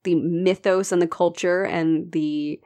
the 0.04 0.14
mythos 0.14 0.92
and 0.92 1.00
the 1.02 1.06
culture 1.06 1.64
and 1.64 2.12
the 2.12 2.60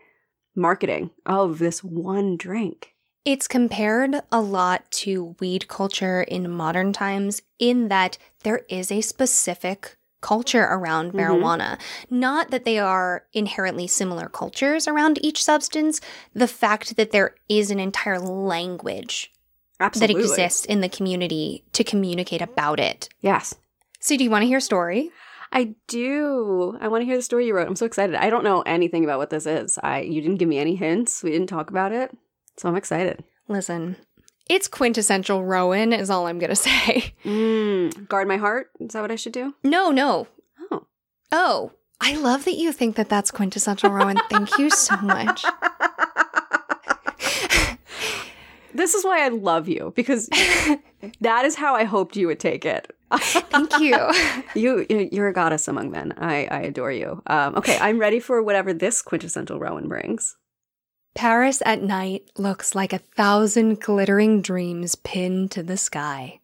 marketing 0.55 1.11
of 1.27 1.59
this 1.59 1.83
one 1.83 2.37
drink. 2.37 2.95
It's 3.25 3.49
compared 3.49 4.21
a 4.31 4.41
lot 4.41 4.91
to 4.93 5.35
weed 5.41 5.67
culture 5.67 6.23
in 6.23 6.51
modern 6.51 6.93
times, 6.93 7.43
in 7.59 7.89
that 7.89 8.19
there 8.43 8.63
is 8.69 8.93
a 8.93 9.01
specific 9.01 9.97
culture 10.21 10.63
around 10.71 11.13
Mhm. 11.13 11.21
marijuana. 11.21 11.79
Not 12.11 12.51
that 12.51 12.65
they 12.65 12.79
are 12.79 13.25
inherently 13.33 13.87
similar 13.87 14.29
cultures 14.29 14.87
around 14.87 15.19
each 15.23 15.43
substance, 15.43 16.01
the 16.35 16.49
fact 16.49 16.97
that 16.97 17.11
there 17.13 17.35
is 17.49 17.71
an 17.71 17.81
entire 17.81 18.19
language 18.19 19.33
Absolutely. 19.81 20.15
that 20.15 20.21
exists 20.23 20.65
in 20.65 20.81
the 20.81 20.89
community 20.89 21.65
to 21.73 21.83
communicate 21.85 22.41
about 22.41 22.79
it. 22.79 23.09
Yes. 23.21 23.55
So, 24.01 24.17
do 24.17 24.25
you 24.25 24.31
want 24.31 24.43
to 24.43 24.47
hear 24.47 24.59
a 24.59 24.63
story? 24.63 25.11
I 25.55 25.77
do. 25.87 26.77
I 26.81 26.89
want 26.89 27.03
to 27.03 27.07
hear 27.07 27.17
the 27.17 27.23
story 27.23 27.47
you 27.47 27.55
wrote. 27.55 27.69
I'm 27.69 27.77
so 27.77 27.87
excited. 27.87 28.17
I 28.17 28.29
don't 28.29 28.43
know 28.43 28.63
anything 28.63 29.05
about 29.05 29.19
what 29.19 29.31
this 29.31 29.47
is. 29.47 29.79
I 29.83 30.01
you 30.01 30.21
didn't 30.21 30.39
give 30.39 30.49
me 30.49 30.59
any 30.59 30.75
hints. 30.75 31.23
We 31.23 31.31
didn't 31.31 31.47
talk 31.47 31.71
about 31.71 31.93
it. 31.93 32.11
So 32.57 32.69
I'm 32.69 32.77
excited. 32.77 33.23
Listen, 33.49 33.97
it's 34.49 34.69
quintessential 34.69 35.45
Rowan, 35.45 35.93
is 35.93 36.11
all 36.11 36.27
I'm 36.27 36.39
going 36.39 36.51
to 36.55 36.57
say. 36.57 37.15
Mm, 37.25 38.09
guard 38.09 38.29
my 38.29 38.37
heart. 38.37 38.71
Is 38.81 38.93
that 38.93 39.01
what 39.01 39.11
I 39.11 39.17
should 39.17 39.33
do? 39.33 39.55
No, 39.63 39.91
no. 39.91 40.27
Oh. 40.71 40.87
Oh, 41.33 41.73
I 42.01 42.17
love 42.17 42.45
that 42.45 42.57
you 42.57 42.73
think 42.73 42.97
that 42.97 43.09
that's 43.09 43.31
quintessential 43.31 43.91
Rowan. 43.91 44.19
Thank 44.29 44.59
you 44.59 44.71
so 44.71 44.97
much. 44.97 45.45
this 48.75 48.95
is 48.95 49.05
why 49.05 49.25
I 49.25 49.29
love 49.29 49.69
you 49.69 49.93
because 49.95 50.29
that 51.21 51.45
is 51.45 51.55
how 51.55 51.75
I 51.75 51.85
hoped 51.85 52.17
you 52.17 52.27
would 52.27 52.41
take 52.41 52.65
it. 52.65 52.94
Thank 53.51 53.79
you. 53.81 53.97
you 54.55 55.09
you're 55.13 55.29
a 55.29 55.33
goddess 55.33 55.69
among 55.69 55.91
men. 55.91 56.13
I 56.19 56.47
I 56.51 56.61
adore 56.61 56.93
you. 56.93 57.23
Um, 57.27 57.57
okay, 57.57 57.79
I'm 57.81 57.99
ready 57.99 58.21
for 58.21 58.43
whatever 58.43 58.73
this 58.73 59.03
quintessential 59.03 59.59
Rowan 59.59 59.89
brings. 59.89 60.37
Paris 61.15 61.63
at 61.65 61.81
night 61.81 62.29
looks 62.37 62.75
like 62.75 62.93
a 62.93 62.99
thousand 62.99 63.81
glittering 63.81 64.43
dreams 64.43 64.97
pinned 64.97 65.51
to 65.53 65.63
the 65.63 65.77
sky. 65.77 66.41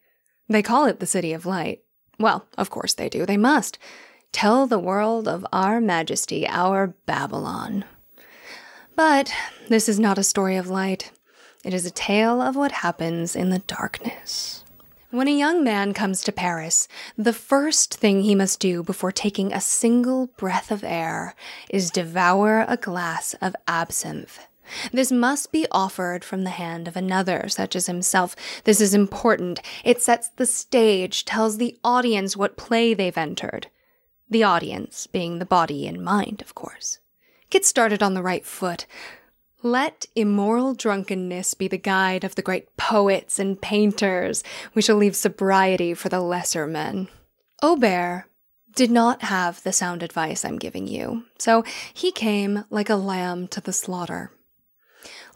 They 0.49 0.63
call 0.63 0.87
it 0.87 1.01
the 1.01 1.07
City 1.07 1.33
of 1.33 1.45
Light. 1.45 1.81
Well, 2.19 2.47
of 2.57 2.71
course 2.71 2.95
they 2.95 3.09
do. 3.09 3.27
They 3.27 3.37
must. 3.37 3.79
Tell 4.33 4.67
the 4.67 4.79
world 4.79 5.27
of 5.27 5.45
our 5.53 5.81
majesty, 5.81 6.47
our 6.47 6.95
Babylon. 7.07 7.85
But 8.95 9.33
this 9.69 9.89
is 9.89 9.99
not 9.99 10.19
a 10.19 10.23
story 10.23 10.57
of 10.57 10.69
light. 10.69 11.11
It 11.65 11.75
is 11.75 11.85
a 11.85 11.91
tale 11.91 12.41
of 12.41 12.55
what 12.55 12.73
happens 12.73 13.35
in 13.35 13.51
the 13.51 13.59
darkness. 13.61 14.65
When 15.13 15.27
a 15.27 15.33
young 15.37 15.65
man 15.65 15.93
comes 15.93 16.23
to 16.23 16.31
Paris, 16.31 16.87
the 17.19 17.33
first 17.33 17.95
thing 17.95 18.23
he 18.23 18.37
must 18.37 18.61
do 18.61 18.85
before 18.85 19.11
taking 19.11 19.53
a 19.53 19.61
single 19.61 20.29
breath 20.37 20.71
of 20.71 20.85
air 20.85 21.35
is 21.69 21.91
devour 21.91 22.65
a 22.69 22.77
glass 22.77 23.35
of 23.43 23.57
absinthe. 23.67 24.47
This 24.93 25.11
must 25.11 25.51
be 25.51 25.67
offered 25.73 26.23
from 26.23 26.45
the 26.45 26.51
hand 26.51 26.87
of 26.87 26.97
another, 26.97 27.49
such 27.49 27.75
as 27.75 27.87
himself. 27.87 28.37
This 28.63 28.81
is 28.81 28.95
important. 28.95 29.61
It 29.85 30.01
sets 30.01 30.29
the 30.29 30.47
stage, 30.47 31.25
tells 31.25 31.59
the 31.59 31.77
audience 31.83 32.37
what 32.37 32.57
play 32.57 32.95
they've 32.95 33.19
entered. 33.19 33.67
The 34.31 34.45
audience 34.45 35.09
being 35.09 35.41
the 35.41 35.45
body 35.45 35.89
and 35.89 36.05
mind, 36.05 36.41
of 36.41 36.55
course. 36.55 37.01
Get 37.51 37.67
started 37.67 38.01
on 38.01 38.15
the 38.15 38.23
right 38.23 38.47
foot. 38.47 38.87
Let 39.63 40.07
immoral 40.17 40.75
drunkenness 40.75 41.53
be 41.55 41.69
the 41.69 41.77
guide 41.77 42.25
of 42.25 42.35
the 42.35 42.43
great 42.43 42.77
poets 42.79 43.39
and 43.39 43.61
painters. 43.61 44.43
We 44.75 44.81
shall 44.81 44.97
leave 44.97 45.15
sobriety 45.15 45.93
for 45.93 46.09
the 46.09 46.21
lesser 46.21 46.67
men. 46.67 47.09
Aubert 47.63 48.25
did 48.75 48.91
not 48.91 49.23
have 49.23 49.63
the 49.63 49.73
sound 49.73 50.03
advice 50.03 50.45
I'm 50.45 50.59
giving 50.59 50.87
you, 50.87 51.25
so 51.39 51.63
he 51.93 52.11
came 52.11 52.65
like 52.71 52.89
a 52.89 52.97
lamb 52.97 53.49
to 53.49 53.61
the 53.61 53.73
slaughter. 53.73 54.33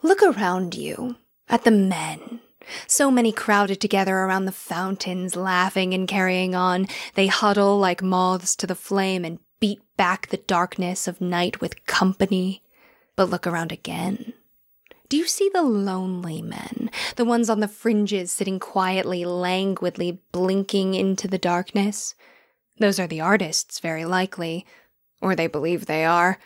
Look 0.01 0.23
around 0.23 0.73
you 0.73 1.17
at 1.47 1.63
the 1.63 1.71
men. 1.71 2.39
So 2.87 3.11
many 3.11 3.31
crowded 3.31 3.79
together 3.79 4.17
around 4.17 4.45
the 4.45 4.51
fountains, 4.51 5.35
laughing 5.35 5.93
and 5.93 6.07
carrying 6.07 6.55
on. 6.55 6.87
They 7.13 7.27
huddle 7.27 7.77
like 7.77 8.01
moths 8.01 8.55
to 8.55 8.65
the 8.65 8.73
flame 8.73 9.23
and 9.23 9.37
beat 9.59 9.81
back 9.97 10.29
the 10.29 10.37
darkness 10.37 11.07
of 11.07 11.21
night 11.21 11.61
with 11.61 11.85
company. 11.85 12.63
But 13.15 13.29
look 13.29 13.47
around 13.47 13.71
again. 13.71 14.33
Do 15.07 15.17
you 15.17 15.27
see 15.27 15.49
the 15.53 15.61
lonely 15.61 16.41
men, 16.41 16.89
the 17.15 17.25
ones 17.25 17.49
on 17.49 17.59
the 17.59 17.67
fringes 17.67 18.31
sitting 18.31 18.59
quietly, 18.59 19.23
languidly, 19.23 20.19
blinking 20.31 20.95
into 20.95 21.27
the 21.27 21.37
darkness? 21.37 22.15
Those 22.79 22.99
are 22.99 23.07
the 23.07 23.21
artists, 23.21 23.79
very 23.79 24.03
likely, 24.03 24.65
or 25.21 25.35
they 25.35 25.47
believe 25.47 25.85
they 25.85 26.03
are. 26.03 26.39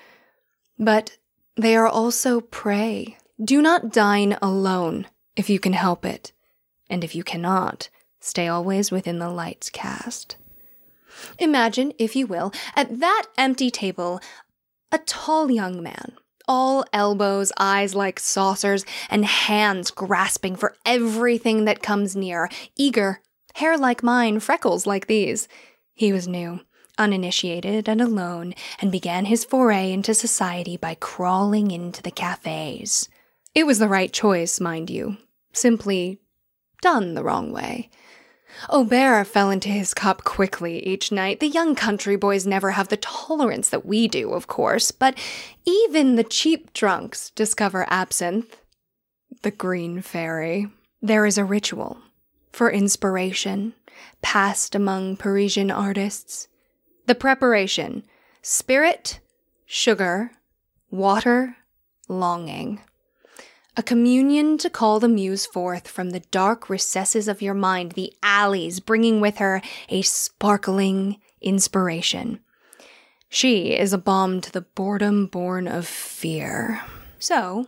But 0.78 1.17
they 1.55 1.76
are 1.76 1.88
also 1.88 2.41
prey. 2.41 3.17
Do 3.43 3.61
not 3.61 3.91
dine 3.91 4.38
alone 4.41 5.07
if 5.36 5.49
you 5.49 5.59
can 5.59 5.74
help 5.74 6.05
it, 6.05 6.34
and 6.89 7.03
if 7.03 7.15
you 7.15 7.24
cannot, 7.24 7.89
stay 8.20 8.47
always 8.47 8.91
within 8.91 9.20
the 9.20 9.30
light's 9.30 9.70
cast. 9.70 10.36
Imagine, 11.39 11.93
if 11.97 12.15
you 12.15 12.28
will, 12.28 12.51
at 12.76 12.99
that 12.99 13.28
empty 13.38 13.72
table, 13.72 14.20
a 14.91 14.99
tall 14.99 15.49
young 15.49 15.82
man, 15.82 16.18
all 16.49 16.83
elbows, 16.91 17.51
eyes 17.59 17.93
like 17.93 18.19
saucers, 18.19 18.83
and 19.09 19.23
hands 19.23 19.91
grasping 19.91 20.55
for 20.55 20.75
everything 20.83 21.65
that 21.65 21.83
comes 21.83 22.15
near, 22.15 22.49
eager, 22.75 23.21
hair 23.53 23.77
like 23.77 24.01
mine, 24.01 24.39
freckles 24.39 24.87
like 24.87 25.05
these. 25.05 25.47
He 25.93 26.11
was 26.11 26.27
new, 26.27 26.61
uninitiated, 26.97 27.87
and 27.87 28.01
alone, 28.01 28.55
and 28.81 28.91
began 28.91 29.25
his 29.25 29.45
foray 29.45 29.93
into 29.93 30.13
society 30.15 30.75
by 30.75 30.95
crawling 30.95 31.69
into 31.69 32.01
the 32.01 32.11
cafes. 32.11 33.07
It 33.53 33.67
was 33.67 33.77
the 33.77 33.87
right 33.87 34.11
choice, 34.11 34.59
mind 34.59 34.89
you, 34.89 35.17
simply 35.53 36.19
done 36.81 37.13
the 37.13 37.23
wrong 37.23 37.51
way. 37.51 37.89
Aubert 38.70 39.26
fell 39.26 39.49
into 39.49 39.70
his 39.70 39.93
cup 39.93 40.24
quickly 40.24 40.86
each 40.86 41.12
night. 41.12 41.39
The 41.39 41.47
young 41.47 41.76
country 41.76 42.16
boys 42.16 42.45
never 42.45 42.72
have 42.72 42.89
the 42.89 42.97
tolerance 42.97 43.70
that 43.70 43.86
we 43.86 44.07
do, 44.07 44.32
of 44.32 44.47
course, 44.47 44.91
but 44.91 45.18
even 45.66 46.16
the 46.16 46.24
cheap 46.24 46.74
drunks 46.74 47.30
discover 47.32 47.86
absinthe. 47.89 48.57
The 49.43 49.51
Green 49.51 50.01
Fairy. 50.01 50.68
There 51.01 51.26
is 51.26 51.38
a 51.38 51.45
ritual 51.45 51.99
for 52.51 52.70
inspiration, 52.70 53.74
passed 54.22 54.76
among 54.76 55.18
Parisian 55.18 55.72
artists. 55.72 56.47
The 57.05 57.16
preparation 57.16 58.03
spirit, 58.41 59.20
sugar, 59.66 60.32
water, 60.91 61.55
longing 62.07 62.82
a 63.80 63.82
communion 63.82 64.57
to 64.57 64.69
call 64.69 64.99
the 64.99 65.07
muse 65.07 65.45
forth 65.45 65.88
from 65.88 66.09
the 66.09 66.19
dark 66.31 66.69
recesses 66.69 67.30
of 67.30 67.41
your 67.41 67.53
mind, 67.53 67.93
the 67.93 68.14
alleys, 68.22 68.81
bringing 68.81 69.22
with 69.22 69.38
her 69.38 69.61
a 69.88 70.01
sparkling 70.01 71.15
inspiration. 71.39 72.41
She 73.30 73.72
is 73.72 73.93
a 73.93 73.97
balm 73.97 74.41
to 74.41 74.51
the 74.51 74.64
boredom 74.76 75.27
born 75.27 75.65
of 75.65 75.88
fear. 75.88 76.81
So, 77.19 77.68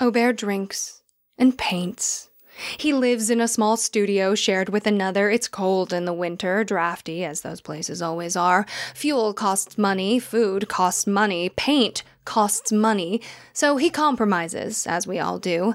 Aubert 0.00 0.38
drinks 0.38 1.02
and 1.38 1.56
paints. 1.56 2.30
He 2.76 2.92
lives 2.92 3.30
in 3.30 3.40
a 3.40 3.46
small 3.46 3.76
studio 3.76 4.34
shared 4.34 4.70
with 4.70 4.88
another. 4.88 5.30
It's 5.30 5.46
cold 5.46 5.92
in 5.92 6.04
the 6.04 6.12
winter, 6.12 6.64
drafty, 6.64 7.24
as 7.24 7.42
those 7.42 7.60
places 7.60 8.02
always 8.02 8.34
are. 8.34 8.66
Fuel 8.94 9.32
costs 9.32 9.78
money, 9.78 10.18
food 10.18 10.68
costs 10.68 11.06
money, 11.06 11.48
paint 11.48 12.02
costs 12.24 12.72
money, 12.72 13.20
so 13.52 13.76
he 13.76 13.90
compromises, 13.90 14.86
as 14.86 15.06
we 15.06 15.18
all 15.18 15.38
do. 15.38 15.74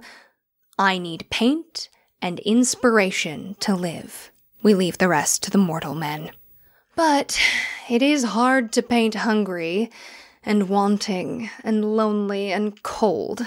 I 0.77 0.97
need 0.97 1.29
paint 1.29 1.89
and 2.21 2.39
inspiration 2.39 3.55
to 3.61 3.75
live. 3.75 4.31
We 4.61 4.73
leave 4.73 4.97
the 4.97 5.07
rest 5.07 5.43
to 5.43 5.51
the 5.51 5.57
mortal 5.57 5.95
men. 5.95 6.31
But 6.95 7.39
it 7.89 8.01
is 8.01 8.23
hard 8.23 8.71
to 8.73 8.81
paint 8.81 9.15
hungry 9.15 9.89
and 10.43 10.69
wanting 10.69 11.49
and 11.63 11.95
lonely 11.95 12.51
and 12.51 12.81
cold. 12.83 13.45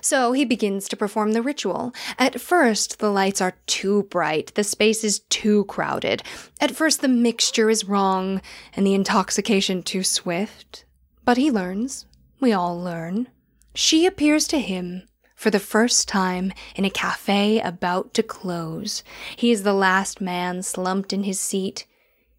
So 0.00 0.32
he 0.32 0.44
begins 0.44 0.88
to 0.88 0.96
perform 0.96 1.32
the 1.32 1.42
ritual. 1.42 1.94
At 2.18 2.40
first, 2.40 2.98
the 2.98 3.10
lights 3.10 3.40
are 3.40 3.56
too 3.66 4.04
bright, 4.04 4.54
the 4.54 4.64
space 4.64 5.04
is 5.04 5.20
too 5.30 5.64
crowded. 5.64 6.22
At 6.60 6.76
first, 6.76 7.00
the 7.00 7.08
mixture 7.08 7.70
is 7.70 7.88
wrong, 7.88 8.42
and 8.74 8.86
the 8.86 8.94
intoxication 8.94 9.82
too 9.82 10.02
swift. 10.02 10.84
But 11.24 11.36
he 11.36 11.50
learns, 11.50 12.06
we 12.40 12.52
all 12.52 12.80
learn. 12.80 13.28
She 13.74 14.06
appears 14.06 14.46
to 14.48 14.58
him 14.58 15.02
for 15.36 15.50
the 15.50 15.58
first 15.58 16.08
time 16.08 16.52
in 16.74 16.84
a 16.84 16.90
cafe 16.90 17.60
about 17.60 18.12
to 18.14 18.22
close. 18.22 19.02
He 19.36 19.50
is 19.50 19.62
the 19.62 19.72
last 19.72 20.20
man 20.20 20.62
slumped 20.62 21.12
in 21.12 21.22
his 21.22 21.40
seat. 21.40 21.86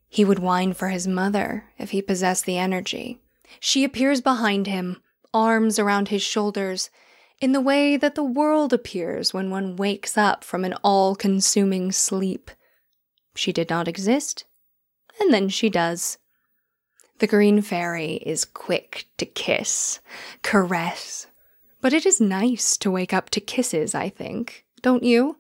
He 0.08 0.26
would 0.26 0.40
whine 0.40 0.74
for 0.74 0.90
his 0.90 1.08
mother 1.08 1.66
if 1.78 1.92
he 1.92 2.02
possessed 2.02 2.46
the 2.46 2.58
energy. 2.58 3.22
She 3.60 3.84
appears 3.84 4.22
behind 4.22 4.68
him, 4.68 5.02
arms 5.34 5.80
around 5.80 6.10
his 6.10 6.22
shoulders, 6.22 6.90
in 7.40 7.54
the 7.54 7.62
way 7.62 7.98
that 7.98 8.14
the 8.16 8.24
world 8.24 8.72
appears 8.72 9.34
when 9.34 9.50
one 9.50 9.76
wakes 9.76 10.18
up 10.18 10.44
from 10.44 10.64
an 10.64 10.76
all 10.84 11.16
consuming 11.16 11.92
sleep. 11.92 12.52
She 13.36 13.52
did 13.52 13.70
not 13.70 13.88
exist, 13.88 14.46
and 15.20 15.34
then 15.34 15.50
she 15.50 15.70
does. 15.70 16.20
The 17.22 17.28
green 17.28 17.62
fairy 17.62 18.14
is 18.26 18.46
quick 18.46 19.06
to 19.18 19.28
kiss, 19.28 20.00
caress, 20.42 21.28
but 21.80 21.94
it 21.94 22.04
is 22.04 22.20
nice 22.20 22.76
to 22.78 22.90
wake 22.90 23.14
up 23.14 23.30
to 23.30 23.40
kisses, 23.40 23.94
I 23.94 24.10
think, 24.10 24.66
don't 24.82 25.04
you? 25.04 25.38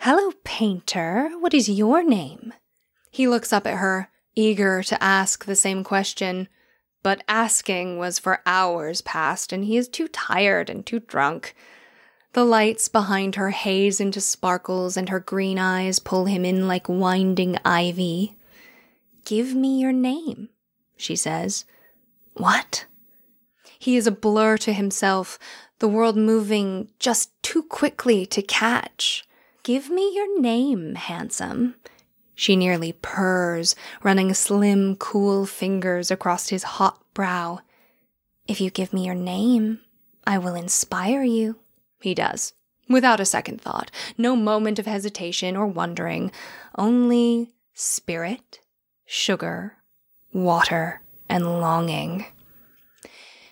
Hello, 0.00 0.32
painter. 0.42 1.30
What 1.38 1.54
is 1.54 1.68
your 1.68 2.02
name? 2.02 2.54
He 3.12 3.28
looks 3.28 3.52
up 3.52 3.68
at 3.68 3.76
her, 3.76 4.10
eager 4.34 4.82
to 4.82 5.00
ask 5.00 5.44
the 5.44 5.54
same 5.54 5.84
question, 5.84 6.48
but 7.04 7.22
asking 7.28 7.96
was 7.96 8.18
for 8.18 8.42
hours 8.44 9.00
past, 9.00 9.52
and 9.52 9.64
he 9.64 9.76
is 9.76 9.86
too 9.88 10.08
tired 10.08 10.68
and 10.68 10.84
too 10.84 10.98
drunk. 10.98 11.54
The 12.32 12.44
lights 12.44 12.88
behind 12.88 13.36
her 13.36 13.50
haze 13.50 14.00
into 14.00 14.20
sparkles, 14.20 14.96
and 14.96 15.08
her 15.08 15.20
green 15.20 15.60
eyes 15.60 16.00
pull 16.00 16.24
him 16.24 16.44
in 16.44 16.66
like 16.66 16.88
winding 16.88 17.58
ivy. 17.64 18.34
Give 19.28 19.54
me 19.54 19.78
your 19.78 19.92
name, 19.92 20.48
she 20.96 21.14
says. 21.14 21.66
What? 22.32 22.86
He 23.78 23.94
is 23.94 24.06
a 24.06 24.10
blur 24.10 24.56
to 24.56 24.72
himself, 24.72 25.38
the 25.80 25.86
world 25.86 26.16
moving 26.16 26.88
just 26.98 27.30
too 27.42 27.62
quickly 27.62 28.24
to 28.24 28.40
catch. 28.40 29.28
Give 29.64 29.90
me 29.90 30.14
your 30.14 30.40
name, 30.40 30.94
handsome. 30.94 31.74
She 32.34 32.56
nearly 32.56 32.92
purrs, 32.92 33.76
running 34.02 34.32
slim, 34.32 34.96
cool 34.96 35.44
fingers 35.44 36.10
across 36.10 36.48
his 36.48 36.62
hot 36.62 36.98
brow. 37.12 37.60
If 38.46 38.62
you 38.62 38.70
give 38.70 38.94
me 38.94 39.04
your 39.04 39.14
name, 39.14 39.80
I 40.26 40.38
will 40.38 40.54
inspire 40.54 41.22
you. 41.22 41.56
He 42.00 42.14
does, 42.14 42.54
without 42.88 43.20
a 43.20 43.26
second 43.26 43.60
thought, 43.60 43.90
no 44.16 44.34
moment 44.34 44.78
of 44.78 44.86
hesitation 44.86 45.54
or 45.54 45.66
wondering, 45.66 46.32
only 46.78 47.52
spirit, 47.74 48.60
sugar, 49.08 49.78
water, 50.32 51.00
and 51.30 51.60
longing. 51.60 52.26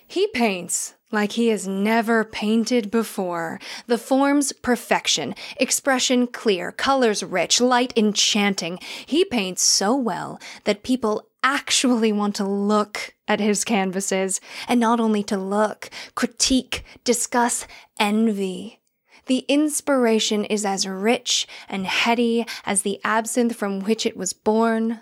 He 0.07 0.29
paints 0.29 0.95
like 1.11 1.33
he 1.33 1.49
has 1.49 1.67
never 1.67 2.25
painted 2.25 2.91
before. 2.91 3.59
The 3.87 3.99
form's 3.99 4.53
perfection, 4.53 5.35
expression 5.57 6.27
clear, 6.27 6.73
colors 6.73 7.23
rich, 7.23 7.61
light 7.61 7.93
enchanting. 7.97 8.79
He 9.07 9.25
paints 9.25 9.63
so 9.63 9.97
well 9.97 10.39
that 10.65 10.83
people 10.83 11.29
actually 11.43 12.13
want 12.13 12.35
to 12.37 12.45
look 12.45 13.15
at 13.27 13.41
his 13.41 13.65
canvases, 13.65 14.41
and 14.69 14.79
not 14.79 15.01
only 15.01 15.23
to 15.23 15.39
look, 15.39 15.89
critique, 16.15 16.85
discuss, 17.03 17.67
envy. 17.99 18.81
The 19.27 19.45
inspiration 19.49 20.45
is 20.45 20.65
as 20.65 20.87
rich 20.87 21.49
and 21.69 21.87
heady 21.87 22.47
as 22.65 22.83
the 22.83 23.01
absinthe 23.05 23.57
from 23.57 23.81
which 23.81 24.05
it 24.07 24.17
was 24.17 24.33
born, 24.33 25.01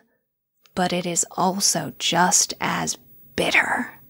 but 0.74 0.92
it 0.92 1.06
is 1.06 1.26
also 1.32 1.92
just 1.98 2.55
as 2.60 2.98
bitter. 3.36 4.01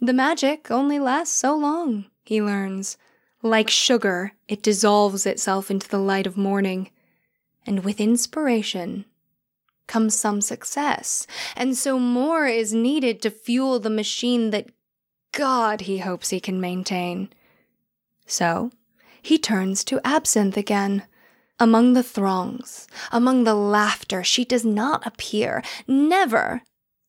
The 0.00 0.12
magic 0.12 0.70
only 0.70 0.98
lasts 0.98 1.34
so 1.34 1.56
long, 1.56 2.06
he 2.24 2.40
learns. 2.40 2.96
Like 3.42 3.70
sugar, 3.70 4.32
it 4.48 4.62
dissolves 4.62 5.26
itself 5.26 5.70
into 5.70 5.88
the 5.88 5.98
light 5.98 6.26
of 6.26 6.36
morning. 6.36 6.90
And 7.66 7.84
with 7.84 8.00
inspiration 8.00 9.04
comes 9.86 10.18
some 10.18 10.40
success, 10.40 11.26
and 11.56 11.76
so 11.76 11.98
more 11.98 12.46
is 12.46 12.72
needed 12.72 13.22
to 13.22 13.30
fuel 13.30 13.80
the 13.80 13.90
machine 13.90 14.50
that 14.50 14.70
God 15.32 15.82
he 15.82 15.98
hopes 15.98 16.30
he 16.30 16.40
can 16.40 16.60
maintain. 16.60 17.30
So 18.26 18.70
he 19.22 19.38
turns 19.38 19.82
to 19.84 20.00
absinthe 20.06 20.56
again. 20.56 21.04
Among 21.60 21.94
the 21.94 22.04
throngs, 22.04 22.86
among 23.10 23.44
the 23.44 23.54
laughter, 23.54 24.22
she 24.22 24.44
does 24.44 24.64
not 24.64 25.04
appear. 25.06 25.62
Never. 25.88 26.62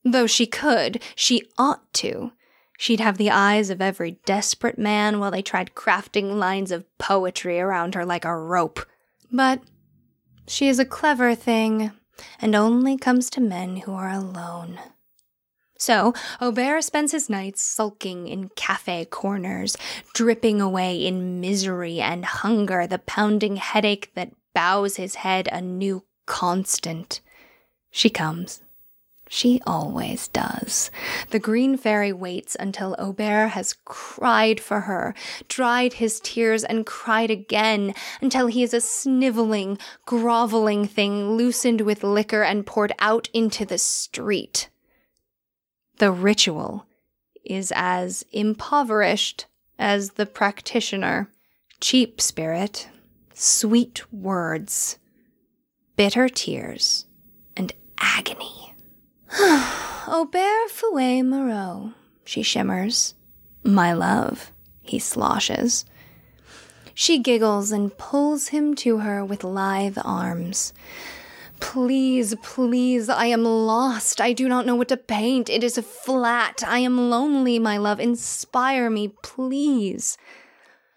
Though 0.03 0.27
she 0.27 0.47
could, 0.47 1.03
she 1.15 1.43
ought 1.57 1.93
to. 1.95 2.31
She'd 2.77 3.01
have 3.01 3.17
the 3.17 3.29
eyes 3.29 3.69
of 3.69 3.81
every 3.81 4.19
desperate 4.25 4.79
man 4.79 5.19
while 5.19 5.31
they 5.31 5.41
tried 5.41 5.75
crafting 5.75 6.35
lines 6.35 6.71
of 6.71 6.85
poetry 6.97 7.59
around 7.59 7.93
her 7.93 8.05
like 8.05 8.25
a 8.25 8.35
rope. 8.35 8.79
But 9.31 9.61
she 10.47 10.67
is 10.67 10.79
a 10.79 10.85
clever 10.85 11.35
thing, 11.35 11.91
and 12.41 12.55
only 12.55 12.97
comes 12.97 13.29
to 13.31 13.41
men 13.41 13.77
who 13.77 13.93
are 13.93 14.09
alone. 14.09 14.79
So, 15.77 16.13
Aubert 16.41 16.83
spends 16.83 17.11
his 17.11 17.29
nights 17.29 17.61
sulking 17.61 18.27
in 18.27 18.49
cafe 18.49 19.05
corners, 19.05 19.77
dripping 20.13 20.59
away 20.59 21.05
in 21.05 21.39
misery 21.39 22.01
and 22.01 22.25
hunger, 22.25 22.87
the 22.87 22.99
pounding 22.99 23.55
headache 23.55 24.11
that 24.15 24.31
bows 24.53 24.95
his 24.95 25.15
head 25.15 25.47
a 25.51 25.61
new 25.61 26.03
constant. 26.25 27.21
She 27.91 28.09
comes. 28.09 28.61
She 29.31 29.61
always 29.67 30.27
does. 30.27 30.89
The 31.29 31.37
green 31.37 31.77
fairy 31.77 32.11
waits 32.11 32.57
until 32.59 32.95
Aubert 32.97 33.49
has 33.49 33.75
cried 33.85 34.59
for 34.59 34.81
her, 34.81 35.13
dried 35.47 35.93
his 35.93 36.19
tears, 36.19 36.63
and 36.63 36.83
cried 36.83 37.29
again 37.29 37.93
until 38.21 38.47
he 38.47 38.63
is 38.63 38.73
a 38.73 38.81
sniveling, 38.81 39.77
groveling 40.07 40.87
thing 40.87 41.37
loosened 41.37 41.81
with 41.81 42.03
liquor 42.03 42.41
and 42.41 42.65
poured 42.65 42.91
out 42.97 43.29
into 43.31 43.65
the 43.65 43.77
street. 43.77 44.69
The 45.99 46.11
ritual 46.11 46.87
is 47.45 47.71
as 47.75 48.25
impoverished 48.31 49.45
as 49.77 50.11
the 50.11 50.25
practitioner. 50.25 51.29
Cheap 51.79 52.19
spirit, 52.19 52.89
sweet 53.39 54.03
words, 54.11 54.97
bitter 55.95 56.27
tears, 56.27 57.05
and 57.55 57.73
agony. 57.97 58.73
Oh, 60.11 60.23
Aubert 60.23 60.71
Fouet 60.71 61.23
Moreau, 61.23 61.93
she 62.25 62.41
shimmers. 62.41 63.13
My 63.63 63.93
love, 63.93 64.51
he 64.81 64.97
sloshes. 64.97 65.85
She 66.95 67.19
giggles 67.19 67.71
and 67.71 67.95
pulls 67.95 68.47
him 68.47 68.73
to 68.77 68.97
her 68.97 69.23
with 69.23 69.43
lithe 69.43 69.99
arms. 70.03 70.73
Please, 71.59 72.33
please, 72.41 73.07
I 73.07 73.27
am 73.27 73.43
lost. 73.43 74.19
I 74.19 74.33
do 74.33 74.49
not 74.49 74.65
know 74.65 74.73
what 74.73 74.87
to 74.87 74.97
paint. 74.97 75.47
It 75.47 75.63
is 75.63 75.77
flat. 75.77 76.63
I 76.65 76.79
am 76.79 77.11
lonely, 77.11 77.59
my 77.59 77.77
love. 77.77 77.99
Inspire 77.99 78.89
me, 78.89 79.09
please. 79.21 80.17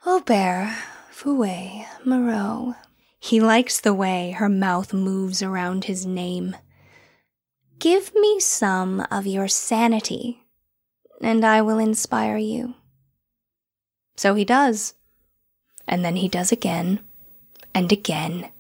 Oh, 0.07 0.21
Aubert 0.21 0.75
Fouet 1.23 1.87
Moreau. 2.05 2.75
He 3.21 3.39
likes 3.39 3.81
the 3.81 3.95
way 3.95 4.33
her 4.33 4.49
mouth 4.49 4.93
moves 4.93 5.41
around 5.41 5.85
his 5.85 6.05
name. 6.05 6.57
Give 7.79 8.13
me 8.17 8.41
some 8.41 9.07
of 9.09 9.25
your 9.25 9.47
sanity, 9.47 10.43
and 11.21 11.45
I 11.45 11.63
will 11.63 11.79
inspire 11.79 12.39
you. 12.39 12.75
So 14.17 14.35
he 14.35 14.45
does. 14.45 14.95
And 15.87 16.05
then 16.05 16.17
he 16.17 16.27
does 16.27 16.51
again 16.51 16.99
and 17.73 17.93
again. 17.93 18.51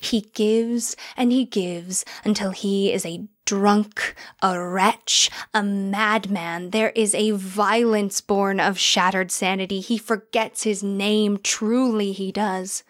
He 0.00 0.22
gives 0.34 0.96
and 1.16 1.32
he 1.32 1.44
gives 1.44 2.04
until 2.24 2.50
he 2.50 2.92
is 2.92 3.04
a 3.04 3.26
drunk, 3.44 4.14
a 4.40 4.60
wretch, 4.60 5.30
a 5.52 5.62
madman. 5.62 6.70
There 6.70 6.90
is 6.90 7.14
a 7.14 7.32
violence 7.32 8.20
born 8.20 8.60
of 8.60 8.78
shattered 8.78 9.30
sanity. 9.30 9.80
He 9.80 9.98
forgets 9.98 10.62
his 10.62 10.82
name. 10.82 11.38
Truly 11.42 12.12
he 12.12 12.32
does. 12.32 12.82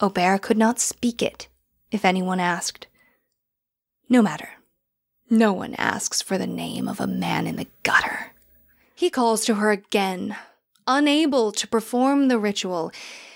Aubert 0.00 0.42
could 0.42 0.58
not 0.58 0.80
speak 0.80 1.22
it 1.22 1.48
if 1.90 2.04
anyone 2.04 2.40
asked. 2.40 2.86
No 4.08 4.20
matter. 4.20 4.48
No 5.30 5.52
one 5.52 5.74
asks 5.74 6.20
for 6.20 6.36
the 6.36 6.46
name 6.46 6.88
of 6.88 7.00
a 7.00 7.06
man 7.06 7.46
in 7.46 7.56
the 7.56 7.68
gutter. 7.82 8.32
He 8.94 9.10
calls 9.10 9.44
to 9.46 9.54
her 9.54 9.70
again. 9.70 10.36
Unable 10.86 11.50
to 11.52 11.66
perform 11.66 12.28
the 12.28 12.38
ritual, 12.38 12.92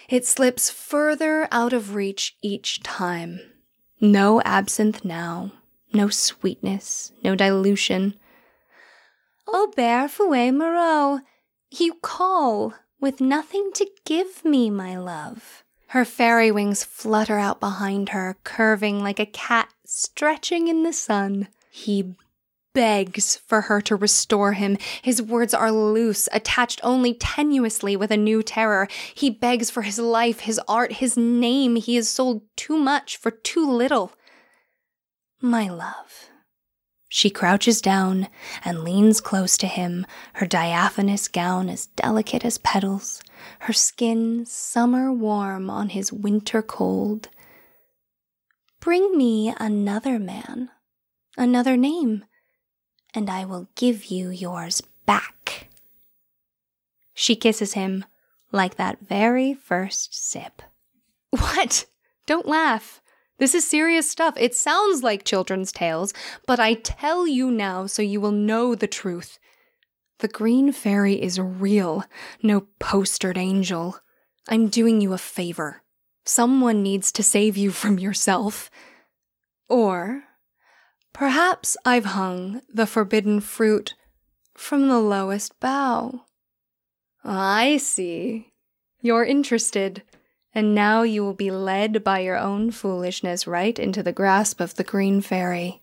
it 0.09 0.27
slips 0.27 0.71
further 0.71 1.49
out 1.53 1.73
of 1.73 1.95
reach 1.95 2.37
each 2.43 2.83
time. 2.83 3.41
No 4.01 4.41
absinthe 4.43 5.05
now, 5.05 5.53
no 5.93 6.09
sweetness, 6.09 7.13
no 7.23 7.35
dilution. 7.35 8.15
Oh, 9.47 9.69
Aubert 9.69 10.11
Fouet 10.11 10.53
Moreau, 10.53 11.21
you 11.71 11.95
call 11.95 12.75
with 13.01 13.21
nothing 13.21 13.71
to 13.75 13.89
give 14.05 14.45
me, 14.45 14.71
my 14.71 14.97
love. 14.97 15.65
Her 15.89 16.05
fairy 16.05 16.51
wings 16.51 16.85
flutter 16.85 17.39
out 17.39 17.61
behind 17.61 18.11
her, 18.11 18.37
curving 18.45 19.03
like 19.03 19.19
a 19.19 19.27
cat 19.27 19.73
stretching 19.85 20.69
in 20.69 20.83
the 20.83 20.93
sun. 20.93 21.49
He 21.71 22.15
begs 22.79 23.35
for 23.35 23.63
her 23.63 23.81
to 23.81 23.97
restore 23.97 24.53
him. 24.53 24.79
His 25.03 25.21
words 25.21 25.53
are 25.53 25.73
loose, 25.73 26.29
attached 26.31 26.81
only 26.85 27.13
tenuously 27.13 27.97
with 27.97 28.13
a 28.13 28.17
new 28.17 28.41
terror. 28.41 28.87
He 29.13 29.31
begs 29.31 29.69
for 29.69 29.83
his 29.83 29.99
life, 29.99 30.41
his 30.41 30.61
art, 30.69 30.93
his 30.93 31.17
name. 31.17 31.75
He 31.75 31.97
has 31.97 32.09
sold 32.09 32.43
too 32.55 32.79
much 32.79 33.17
for 33.17 33.33
too 33.33 33.69
little. 33.69 34.13
My 35.41 35.69
love. 35.69 36.31
She 37.09 37.31
crouches 37.31 37.83
down 37.83 38.29
and 38.65 38.85
leans 38.85 39.21
close 39.21 39.57
to 39.57 39.67
him, 39.67 40.07
her 40.35 40.47
diaphanous 40.47 41.27
gown 41.27 41.69
as 41.69 41.87
delicate 41.87 42.45
as 42.45 42.59
petals, 42.59 43.21
her 43.61 43.73
skin 43.73 44.47
summer 44.47 45.13
warm 45.13 45.69
on 45.69 45.89
his 45.89 46.13
winter 46.13 46.63
cold. 46.63 47.29
Bring 48.79 49.19
me 49.19 49.53
another 49.59 50.21
man 50.21 50.71
another 51.39 51.77
name, 51.77 52.25
and 53.15 53.31
I 53.31 53.45
will 53.45 53.69
give 53.75 54.07
you 54.07 54.31
yours 54.31 54.83
back. 55.07 55.69
She 57.15 57.35
kisses 57.35 57.75
him 57.75 58.05
like 58.53 58.77
that 58.77 59.01
very 59.01 59.55
first 59.55 60.15
sip. 60.15 60.63
What? 61.31 61.87
Don't 62.27 62.47
laugh. 62.47 63.03
This 63.39 63.55
is 63.55 63.69
serious 63.69 64.11
stuff. 64.11 64.35
It 64.37 64.55
sounds 64.55 65.03
like 65.03 65.25
children's 65.25 65.73
tales, 65.73 66.13
but 66.47 66.59
I 66.59 66.75
tell 66.75 67.27
you 67.27 67.51
now 67.51 67.87
so 67.87 68.03
you 68.03 68.21
will 68.21 68.33
know 68.33 68.75
the 68.75 68.87
truth. 68.87 69.39
The 70.19 70.29
green 70.29 70.73
fairy 70.73 71.21
is 71.23 71.39
real, 71.39 72.05
no 72.43 72.67
postered 72.81 73.39
angel. 73.39 73.99
I'm 74.49 74.69
doing 74.69 75.01
you 75.01 75.13
a 75.13 75.19
favor. 75.19 75.83
Someone 76.25 76.83
needs 76.83 77.13
to 77.13 77.23
save 77.23 77.57
you 77.57 77.71
from 77.71 77.99
yourself. 77.99 78.71
Or 79.69 80.25
perhaps 81.19 81.77
I've 81.85 82.05
hung 82.05 82.63
the 82.73 82.87
forbidden 82.87 83.41
fruit 83.41 83.95
from 84.55 84.87
the 84.87 85.01
lowest 85.01 85.59
bough. 85.59 86.27
I 87.25 87.79
see. 87.79 88.53
You're 89.01 89.25
interested, 89.25 90.05
and 90.55 90.77
now 90.77 91.03
you 91.03 91.25
will 91.25 91.35
be 91.35 91.51
led 91.51 92.05
by 92.05 92.21
your 92.21 92.39
own 92.39 92.71
foolishness 92.71 93.49
right 93.49 93.77
into 93.77 94.01
the 94.01 94.13
grasp 94.13 94.61
of 94.61 94.77
the 94.77 94.85
green 94.85 95.21
fairy. 95.21 95.83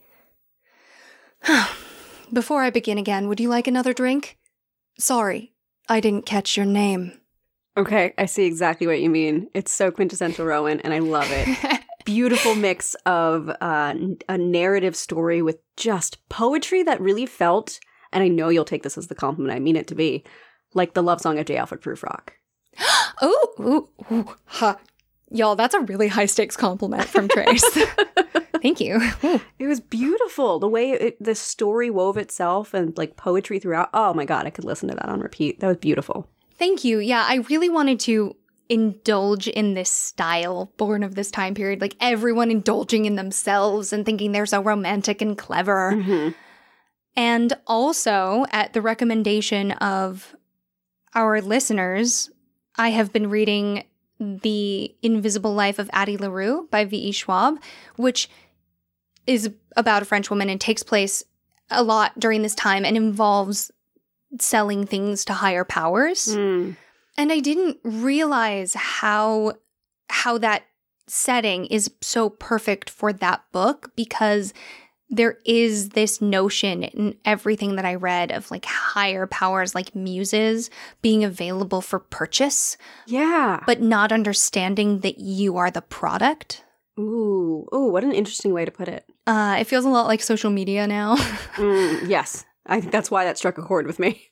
Before 2.34 2.64
I 2.64 2.70
begin 2.70 2.98
again, 2.98 3.28
would 3.28 3.41
you 3.41 3.49
like 3.49 3.68
another 3.68 3.91
drink? 3.91 4.38
Sorry, 4.98 5.53
I 5.90 5.99
didn't 5.99 6.26
catch 6.26 6.56
your 6.56 6.66
name. 6.66 7.12
Okay, 7.76 8.14
I 8.18 8.26
see 8.26 8.45
exactly 8.45 8.88
what 8.88 9.02
you 9.02 9.10
mean. 9.10 9.49
It's 9.53 9.74
so 9.74 9.91
quintessential 9.91 10.45
Rowan, 10.45 10.80
and 10.80 10.94
I 10.94 10.99
love 10.99 11.28
it. 11.30 11.82
Beautiful 12.06 12.56
mix 12.56 12.95
of 13.06 13.49
uh, 13.61 13.94
a 14.30 14.38
narrative 14.38 14.95
story 14.95 15.41
with 15.41 15.57
just 15.76 16.27
poetry 16.30 16.84
that 16.84 17.02
really 17.02 17.26
felt, 17.26 17.80
and 18.14 18.23
I 18.23 18.27
know 18.27 18.49
you'll 18.49 18.64
take 18.64 18.84
this 18.84 18.98
as 18.98 19.07
the 19.07 19.15
compliment 19.15 19.56
I 19.56 19.60
mean 19.60 19.76
it 19.76 19.88
to 19.88 19.95
be, 19.95 20.23
like 20.73 20.94
the 20.94 21.03
love 21.03 21.19
song 21.19 21.40
of 21.40 21.45
J. 21.45 21.57
Alfred 21.57 21.82
Prufrock. 21.82 22.30
oh, 23.22 23.49
ooh, 23.60 24.15
ooh, 24.15 24.36
ha. 24.45 24.77
Y'all, 25.32 25.56
that's 25.56 25.73
a 25.73 25.82
really 25.82 26.07
high 26.07 26.27
stakes 26.27 26.56
compliment 26.56 27.06
from 27.06 27.27
Trace. 27.27 27.65
Thank 28.61 28.80
you. 28.80 28.99
It 29.60 29.68
was 29.68 29.80
beautiful. 29.80 30.60
The 30.60 30.68
way 30.68 30.91
it, 30.91 31.23
the 31.23 31.36
story 31.36 31.90
wove 31.90 32.18
itself 32.18 32.73
and 32.73 32.98
like 32.98 33.18
poetry 33.18 33.60
throughout. 33.60 33.90
Oh 33.94 34.14
my 34.14 34.26
God, 34.26 34.45
I 34.45 34.49
could 34.49 34.64
listen 34.64 34.90
to 34.90 34.95
that 34.95 35.10
on 35.10 35.19
repeat. 35.19 35.60
That 35.60 35.68
was 35.68 35.77
beautiful. 35.77 36.30
Thank 36.57 36.84
you. 36.84 36.99
Yeah, 36.99 37.26
I 37.27 37.38
really 37.49 37.69
wanted 37.69 37.99
to 38.02 38.36
indulge 38.70 39.48
in 39.48 39.74
this 39.74 39.90
style 39.90 40.72
born 40.78 41.04
of 41.04 41.16
this 41.16 41.32
time 41.32 41.54
period. 41.54 41.82
Like 41.82 41.96
everyone 42.00 42.52
indulging 42.52 43.06
in 43.06 43.16
themselves 43.16 43.94
and 43.94 44.06
thinking 44.06 44.32
they're 44.32 44.46
so 44.46 44.62
romantic 44.62 45.22
and 45.22 45.38
clever. 45.38 45.94
Mm-hmm. 45.94 46.30
And 47.16 47.54
also, 47.66 48.46
at 48.52 48.74
the 48.74 48.82
recommendation 48.82 49.72
of 49.72 50.36
our 51.14 51.42
listeners, 51.42 52.30
I 52.76 52.90
have 52.90 53.14
been 53.14 53.30
reading 53.30 53.86
The 54.20 54.94
Invisible 55.02 55.54
Life 55.54 55.80
of 55.80 55.90
Addie 55.94 56.18
LaRue 56.18 56.68
by 56.72 56.84
V.E. 56.84 57.14
Schwab, 57.14 57.62
which 57.96 58.30
is 59.26 59.50
about 59.78 60.02
a 60.02 60.06
French 60.06 60.30
woman 60.30 60.50
and 60.50 60.60
takes 60.60 60.84
place 60.84 61.24
a 61.70 61.84
lot 61.84 62.20
during 62.20 62.42
this 62.42 62.56
time 62.56 62.84
and 62.84 62.98
involves 62.98 63.72
selling 64.40 64.86
things 64.86 65.26
to 65.26 65.34
higher 65.34 65.64
powers. 65.64 66.28
Mm. 66.28 66.76
And 67.18 67.32
I 67.32 67.40
didn't 67.40 67.78
realize 67.84 68.74
how 68.74 69.54
how 70.10 70.38
that 70.40 70.64
setting 71.08 71.66
is 71.68 71.92
so 72.02 72.30
perfect 72.30 72.90
for 72.90 73.14
that 73.14 73.44
book 73.52 73.92
because 73.96 74.54
there 75.10 75.38
is 75.46 75.90
this 75.90 76.20
notion 76.20 76.84
in 76.84 77.16
everything 77.26 77.76
that 77.76 77.86
I 77.86 77.94
read 77.96 78.32
of 78.32 78.50
like 78.50 78.66
higher 78.66 79.28
powers 79.28 79.76
like 79.76 79.94
muses 79.96 80.70
being 81.04 81.24
available 81.24 81.82
for 81.82 82.00
purchase, 82.00 82.76
Yeah. 83.06 83.62
but 83.68 83.82
not 83.82 84.12
understanding 84.12 85.02
that 85.02 85.20
you 85.20 85.58
are 85.58 85.70
the 85.70 85.84
product. 85.84 86.64
Ooh, 87.00 87.68
ooh, 87.74 87.90
what 87.92 88.04
an 88.04 88.14
interesting 88.14 88.52
way 88.54 88.66
to 88.66 88.72
put 88.72 88.88
it. 88.88 89.06
Uh, 89.28 89.58
it 89.60 89.66
feels 89.68 89.86
a 89.86 89.90
lot 89.90 90.08
like 90.08 90.22
social 90.22 90.50
media 90.50 90.88
now. 90.88 91.16
Mm, 91.56 92.10
yes, 92.10 92.44
I 92.66 92.80
think 92.82 92.92
that's 92.92 93.12
why 93.12 93.26
that 93.26 93.38
struck 93.38 93.58
a 93.58 93.62
chord 93.62 93.86
with 93.86 94.00
me. 94.00 94.30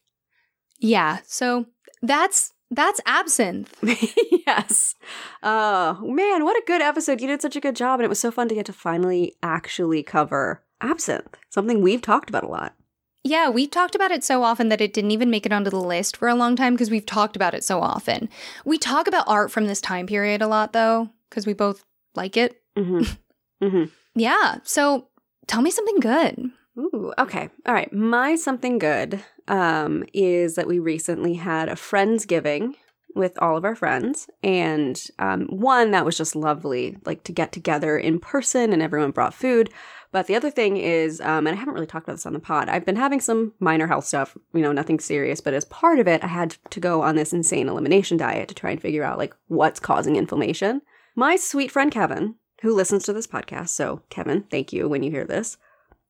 yeah, 0.80 1.20
so 1.26 1.66
that's 2.02 2.53
that's 2.76 3.02
absinthe. 3.06 3.76
yes. 4.48 4.96
Oh, 5.42 6.00
man, 6.02 6.44
what 6.44 6.58
a 6.58 6.64
good 6.66 6.82
episode. 6.82 7.22
You 7.22 7.28
did 7.28 7.42
such 7.42 7.56
a 7.56 7.62
good 7.62 7.76
job, 7.76 8.00
and 8.00 8.06
it 8.06 8.10
was 8.10 8.20
so 8.20 8.32
fun 8.32 8.50
to 8.50 8.56
get 8.56 8.66
to 8.68 8.74
finally 8.74 9.36
actually 9.42 10.04
cover 10.04 10.64
absinthe, 10.82 11.38
something 11.50 11.82
we've 11.82 12.02
talked 12.02 12.30
about 12.30 12.44
a 12.44 12.48
lot. 12.48 12.76
Yeah, 13.24 13.50
we've 13.50 13.72
talked 13.72 13.96
about 13.96 14.12
it 14.12 14.24
so 14.24 14.44
often 14.44 14.68
that 14.70 14.82
it 14.82 14.92
didn't 14.92 15.12
even 15.12 15.30
make 15.30 15.46
it 15.46 15.54
onto 15.54 15.70
the 15.70 15.80
list 15.80 16.18
for 16.18 16.28
a 16.28 16.36
long 16.36 16.58
time 16.58 16.74
because 16.74 16.92
we've 16.92 17.06
talked 17.06 17.38
about 17.38 17.54
it 17.54 17.64
so 17.64 17.80
often. 17.80 18.28
We 18.66 18.78
talk 18.78 19.08
about 19.08 19.28
art 19.28 19.50
from 19.50 19.66
this 19.66 19.80
time 19.80 20.08
period 20.08 20.42
a 20.42 20.48
lot 20.48 20.74
though, 20.74 21.10
because 21.30 21.48
we 21.48 21.54
both 21.54 21.86
like 22.16 22.36
it. 22.36 22.62
Mm-hmm. 22.78 23.04
mm-hmm. 23.66 23.84
Yeah, 24.16 24.58
so 24.64 25.08
tell 25.48 25.62
me 25.62 25.72
something 25.72 26.00
good. 26.02 26.52
Ooh, 26.78 27.14
okay. 27.20 27.50
All 27.66 27.74
right. 27.74 27.92
My 27.94 28.36
something 28.36 28.80
good 28.80 29.24
um, 29.48 30.04
is 30.14 30.56
that 30.56 30.68
we 30.68 30.80
recently 30.80 31.36
had 31.36 31.70
a 31.70 31.74
Friendsgiving 31.76 32.76
with 33.16 33.38
all 33.42 33.58
of 33.58 33.66
our 33.66 33.76
friends. 33.76 34.28
And 34.42 35.02
um, 35.20 35.46
one, 35.48 35.92
that 35.92 36.06
was 36.06 36.18
just 36.18 36.36
lovely, 36.36 36.98
like 37.06 37.24
to 37.26 37.32
get 37.32 37.52
together 37.52 37.98
in 37.98 38.20
person 38.20 38.74
and 38.74 38.82
everyone 38.82 39.12
brought 39.12 39.34
food. 39.34 39.70
But 40.12 40.28
the 40.28 40.36
other 40.36 40.52
thing 40.52 40.78
is, 40.78 41.22
um, 41.22 41.48
and 41.48 41.56
I 41.56 41.60
haven't 41.60 41.74
really 41.74 41.88
talked 41.88 42.08
about 42.08 42.14
this 42.14 42.26
on 42.26 42.34
the 42.34 42.40
pod, 42.40 42.70
I've 42.70 42.86
been 42.86 42.96
having 42.96 43.20
some 43.20 43.54
minor 43.60 43.88
health 43.88 44.06
stuff, 44.06 44.38
you 44.54 44.62
know, 44.62 44.72
nothing 44.72 45.00
serious. 45.00 45.42
But 45.42 45.54
as 45.56 45.66
part 45.66 46.00
of 46.00 46.08
it, 46.08 46.24
I 46.24 46.28
had 46.28 46.56
to 46.70 46.80
go 46.80 47.02
on 47.02 47.16
this 47.16 47.34
insane 47.34 47.68
elimination 47.68 48.18
diet 48.18 48.48
to 48.50 48.56
try 48.56 48.72
and 48.72 48.82
figure 48.82 49.04
out 49.04 49.18
like 49.18 49.36
what's 49.48 49.80
causing 49.80 50.16
inflammation. 50.16 50.82
My 51.16 51.36
sweet 51.36 51.72
friend 51.72 51.92
Kevin, 51.92 52.36
who 52.62 52.76
listens 52.76 53.04
to 53.06 53.14
this 53.14 53.28
podcast, 53.28 53.70
so 53.70 54.04
Kevin, 54.10 54.44
thank 54.50 54.72
you 54.72 54.88
when 54.88 55.04
you 55.04 55.12
hear 55.12 55.26
this, 55.26 55.58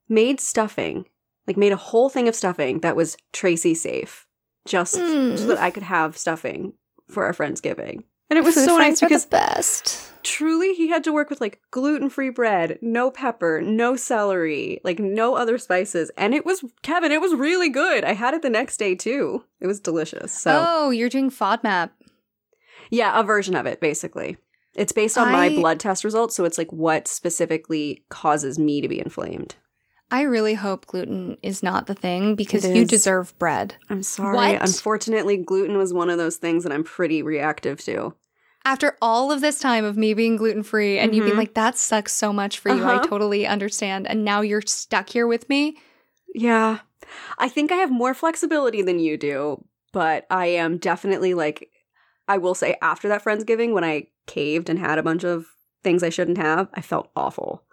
made 0.09 0.39
stuffing, 0.39 1.05
like 1.47 1.57
made 1.57 1.71
a 1.71 1.77
whole 1.77 2.09
thing 2.09 2.27
of 2.27 2.35
stuffing 2.35 2.79
that 2.79 2.95
was 2.95 3.17
Tracy 3.31 3.73
safe, 3.73 4.25
just 4.65 4.95
Mm. 4.95 5.37
so 5.37 5.47
that 5.47 5.59
I 5.59 5.71
could 5.71 5.83
have 5.83 6.17
stuffing 6.17 6.73
for 7.09 7.25
our 7.25 7.33
Friendsgiving. 7.33 8.03
And 8.29 8.39
it 8.39 8.45
was 8.45 8.55
so 8.55 8.77
nice 8.77 8.99
because 8.99 9.25
best. 9.25 10.09
truly 10.23 10.73
he 10.73 10.87
had 10.87 11.03
to 11.03 11.13
work 11.13 11.29
with 11.29 11.39
like 11.41 11.59
gluten-free 11.69 12.29
bread, 12.29 12.79
no 12.81 13.11
pepper, 13.11 13.61
no 13.61 13.95
celery, 13.95 14.79
like 14.83 14.97
no 14.97 15.35
other 15.35 15.57
spices. 15.59 16.09
And 16.17 16.33
it 16.33 16.43
was 16.45 16.63
Kevin, 16.81 17.11
it 17.11 17.21
was 17.21 17.35
really 17.35 17.69
good. 17.69 18.03
I 18.03 18.13
had 18.13 18.33
it 18.33 18.41
the 18.41 18.49
next 18.49 18.77
day 18.77 18.95
too. 18.95 19.43
It 19.59 19.67
was 19.67 19.79
delicious. 19.79 20.31
So 20.31 20.65
Oh, 20.67 20.89
you're 20.89 21.09
doing 21.09 21.29
FODMAP. 21.29 21.91
yeah, 22.89 23.19
a 23.19 23.23
version 23.23 23.55
of 23.55 23.65
it 23.67 23.79
basically. 23.79 24.37
It's 24.75 24.93
based 24.93 25.17
on 25.19 25.31
my 25.31 25.49
blood 25.49 25.79
test 25.79 26.03
results, 26.03 26.35
so 26.35 26.45
it's 26.45 26.57
like 26.57 26.71
what 26.73 27.07
specifically 27.07 28.03
causes 28.09 28.57
me 28.57 28.81
to 28.81 28.87
be 28.87 28.97
inflamed. 28.99 29.55
I 30.13 30.21
really 30.21 30.53
hope 30.53 30.85
gluten 30.85 31.37
is 31.41 31.63
not 31.63 31.87
the 31.87 31.95
thing 31.95 32.35
because 32.35 32.69
you 32.69 32.85
deserve 32.85 33.37
bread. 33.39 33.73
I'm 33.89 34.03
sorry. 34.03 34.35
What? 34.35 34.61
Unfortunately, 34.61 35.37
gluten 35.37 35.75
was 35.75 35.91
one 35.91 36.11
of 36.11 36.19
those 36.19 36.37
things 36.37 36.63
that 36.63 36.71
I'm 36.71 36.83
pretty 36.83 37.23
reactive 37.23 37.79
to. 37.85 38.13
After 38.63 38.95
all 39.01 39.31
of 39.31 39.41
this 39.41 39.57
time 39.57 39.83
of 39.83 39.97
me 39.97 40.13
being 40.13 40.35
gluten 40.37 40.61
free 40.61 40.99
and 40.99 41.15
you 41.15 41.23
being 41.23 41.33
Mhm. 41.33 41.37
like, 41.39 41.55
that 41.55 41.79
sucks 41.79 42.13
so 42.13 42.31
much 42.31 42.59
for 42.59 42.69
you, 42.69 42.83
I 42.85 42.97
Uh-huh. 42.97 43.07
totally 43.07 43.47
understand. 43.47 44.05
And 44.07 44.23
now 44.23 44.41
you're 44.41 44.61
stuck 44.61 45.09
here 45.09 45.25
with 45.25 45.49
me. 45.49 45.77
Yeah. 46.35 46.81
I 47.39 47.49
think 47.49 47.71
I 47.71 47.77
have 47.77 47.89
more 47.91 48.13
flexibility 48.13 48.83
than 48.83 48.99
you 48.99 49.17
do, 49.17 49.65
but 49.93 50.27
I 50.29 50.45
am 50.45 50.77
definitely 50.77 51.33
like 51.33 51.71
I 52.27 52.37
will 52.37 52.53
say 52.55 52.77
after 52.83 53.07
that 53.07 53.23
Friendsgiving 53.23 53.73
when 53.73 53.83
I 53.83 54.09
caved 54.27 54.69
and 54.69 54.77
had 54.77 54.99
a 54.99 55.03
bunch 55.03 55.23
of 55.23 55.47
things 55.83 56.03
I 56.03 56.09
shouldn't 56.09 56.37
have, 56.37 56.69
I 56.75 56.81
felt 56.81 57.09
awful. 57.15 57.63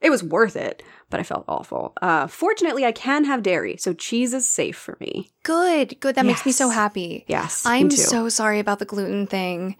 It 0.00 0.10
was 0.10 0.22
worth 0.22 0.54
it, 0.54 0.82
but 1.10 1.18
I 1.18 1.22
felt 1.24 1.44
awful. 1.48 1.92
Uh 2.00 2.26
fortunately 2.26 2.84
I 2.86 2.92
can 2.92 3.24
have 3.24 3.42
dairy, 3.42 3.76
so 3.76 3.92
cheese 3.92 4.32
is 4.32 4.48
safe 4.48 4.76
for 4.76 4.96
me. 5.00 5.30
Good, 5.42 5.98
good. 6.00 6.14
That 6.14 6.26
makes 6.26 6.46
me 6.46 6.52
so 6.52 6.68
happy. 6.68 7.24
Yes. 7.26 7.64
I'm 7.66 7.90
so 7.90 8.28
sorry 8.28 8.60
about 8.60 8.78
the 8.78 8.84
gluten 8.84 9.26
thing. 9.26 9.76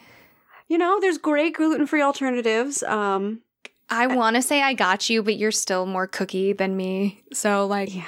You 0.66 0.76
know, 0.76 0.98
there's 1.00 1.18
great 1.18 1.54
gluten-free 1.54 2.02
alternatives. 2.02 2.82
Um 2.82 3.40
I 3.90 4.06
want 4.06 4.36
to 4.36 4.42
say 4.42 4.60
I 4.62 4.74
got 4.74 5.08
you, 5.08 5.22
but 5.22 5.36
you're 5.36 5.50
still 5.52 5.86
more 5.86 6.06
cookie 6.06 6.52
than 6.52 6.76
me. 6.76 7.22
So 7.32 7.66
like 7.66 7.94
yeah. 7.94 8.04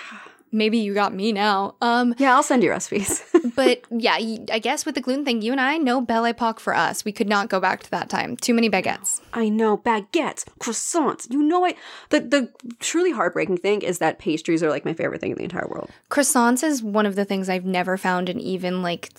maybe 0.52 0.78
you 0.78 0.94
got 0.94 1.14
me 1.14 1.32
now. 1.32 1.76
Um 1.80 2.14
Yeah, 2.18 2.34
I'll 2.34 2.42
send 2.42 2.62
you 2.62 2.70
recipes. 2.70 3.22
but 3.54 3.82
yeah, 3.90 4.14
I 4.14 4.58
guess 4.58 4.84
with 4.84 4.94
the 4.94 5.00
gluten 5.00 5.24
thing, 5.24 5.42
you 5.42 5.52
and 5.52 5.60
I 5.60 5.76
no 5.78 6.00
belle 6.00 6.24
epoque 6.24 6.60
for 6.60 6.74
us. 6.74 7.04
We 7.04 7.12
could 7.12 7.28
not 7.28 7.48
go 7.48 7.60
back 7.60 7.82
to 7.84 7.90
that 7.90 8.08
time. 8.08 8.36
Too 8.36 8.54
many 8.54 8.70
baguettes. 8.70 9.20
I 9.32 9.48
know 9.48 9.78
baguettes, 9.78 10.44
croissants. 10.60 11.30
You 11.30 11.42
know 11.42 11.64
it. 11.64 11.76
The 12.10 12.20
the 12.20 12.52
truly 12.78 13.12
heartbreaking 13.12 13.58
thing 13.58 13.82
is 13.82 13.98
that 13.98 14.18
pastries 14.18 14.62
are 14.62 14.70
like 14.70 14.84
my 14.84 14.94
favorite 14.94 15.20
thing 15.20 15.32
in 15.32 15.38
the 15.38 15.44
entire 15.44 15.68
world. 15.68 15.90
Croissants 16.10 16.62
is 16.62 16.82
one 16.82 17.06
of 17.06 17.14
the 17.16 17.24
things 17.24 17.48
I've 17.48 17.64
never 17.64 17.96
found 17.96 18.28
an 18.28 18.40
even 18.40 18.82
like 18.82 19.10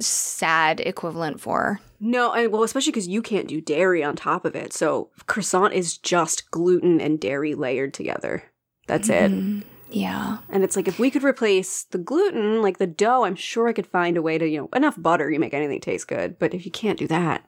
sad 0.00 0.80
equivalent 0.80 1.40
for. 1.40 1.80
No, 2.00 2.30
I, 2.32 2.46
well, 2.46 2.62
especially 2.62 2.92
because 2.92 3.08
you 3.08 3.22
can't 3.22 3.48
do 3.48 3.60
dairy 3.60 4.02
on 4.02 4.16
top 4.16 4.44
of 4.44 4.56
it. 4.56 4.72
So 4.72 5.10
croissant 5.26 5.72
is 5.72 5.96
just 5.96 6.50
gluten 6.50 7.00
and 7.00 7.20
dairy 7.20 7.54
layered 7.54 7.94
together. 7.94 8.44
That's 8.86 9.08
it. 9.08 9.30
Mm-hmm. 9.30 9.68
Yeah. 9.92 10.38
And 10.48 10.64
it's 10.64 10.74
like 10.76 10.88
if 10.88 10.98
we 10.98 11.10
could 11.10 11.22
replace 11.22 11.84
the 11.84 11.98
gluten, 11.98 12.62
like 12.62 12.78
the 12.78 12.86
dough, 12.86 13.24
I'm 13.24 13.36
sure 13.36 13.68
I 13.68 13.72
could 13.72 13.86
find 13.86 14.16
a 14.16 14.22
way 14.22 14.38
to, 14.38 14.48
you 14.48 14.62
know, 14.62 14.68
enough 14.74 15.00
butter, 15.00 15.30
you 15.30 15.38
make 15.38 15.54
anything 15.54 15.80
taste 15.80 16.08
good. 16.08 16.38
But 16.38 16.54
if 16.54 16.64
you 16.64 16.72
can't 16.72 16.98
do 16.98 17.06
that, 17.08 17.44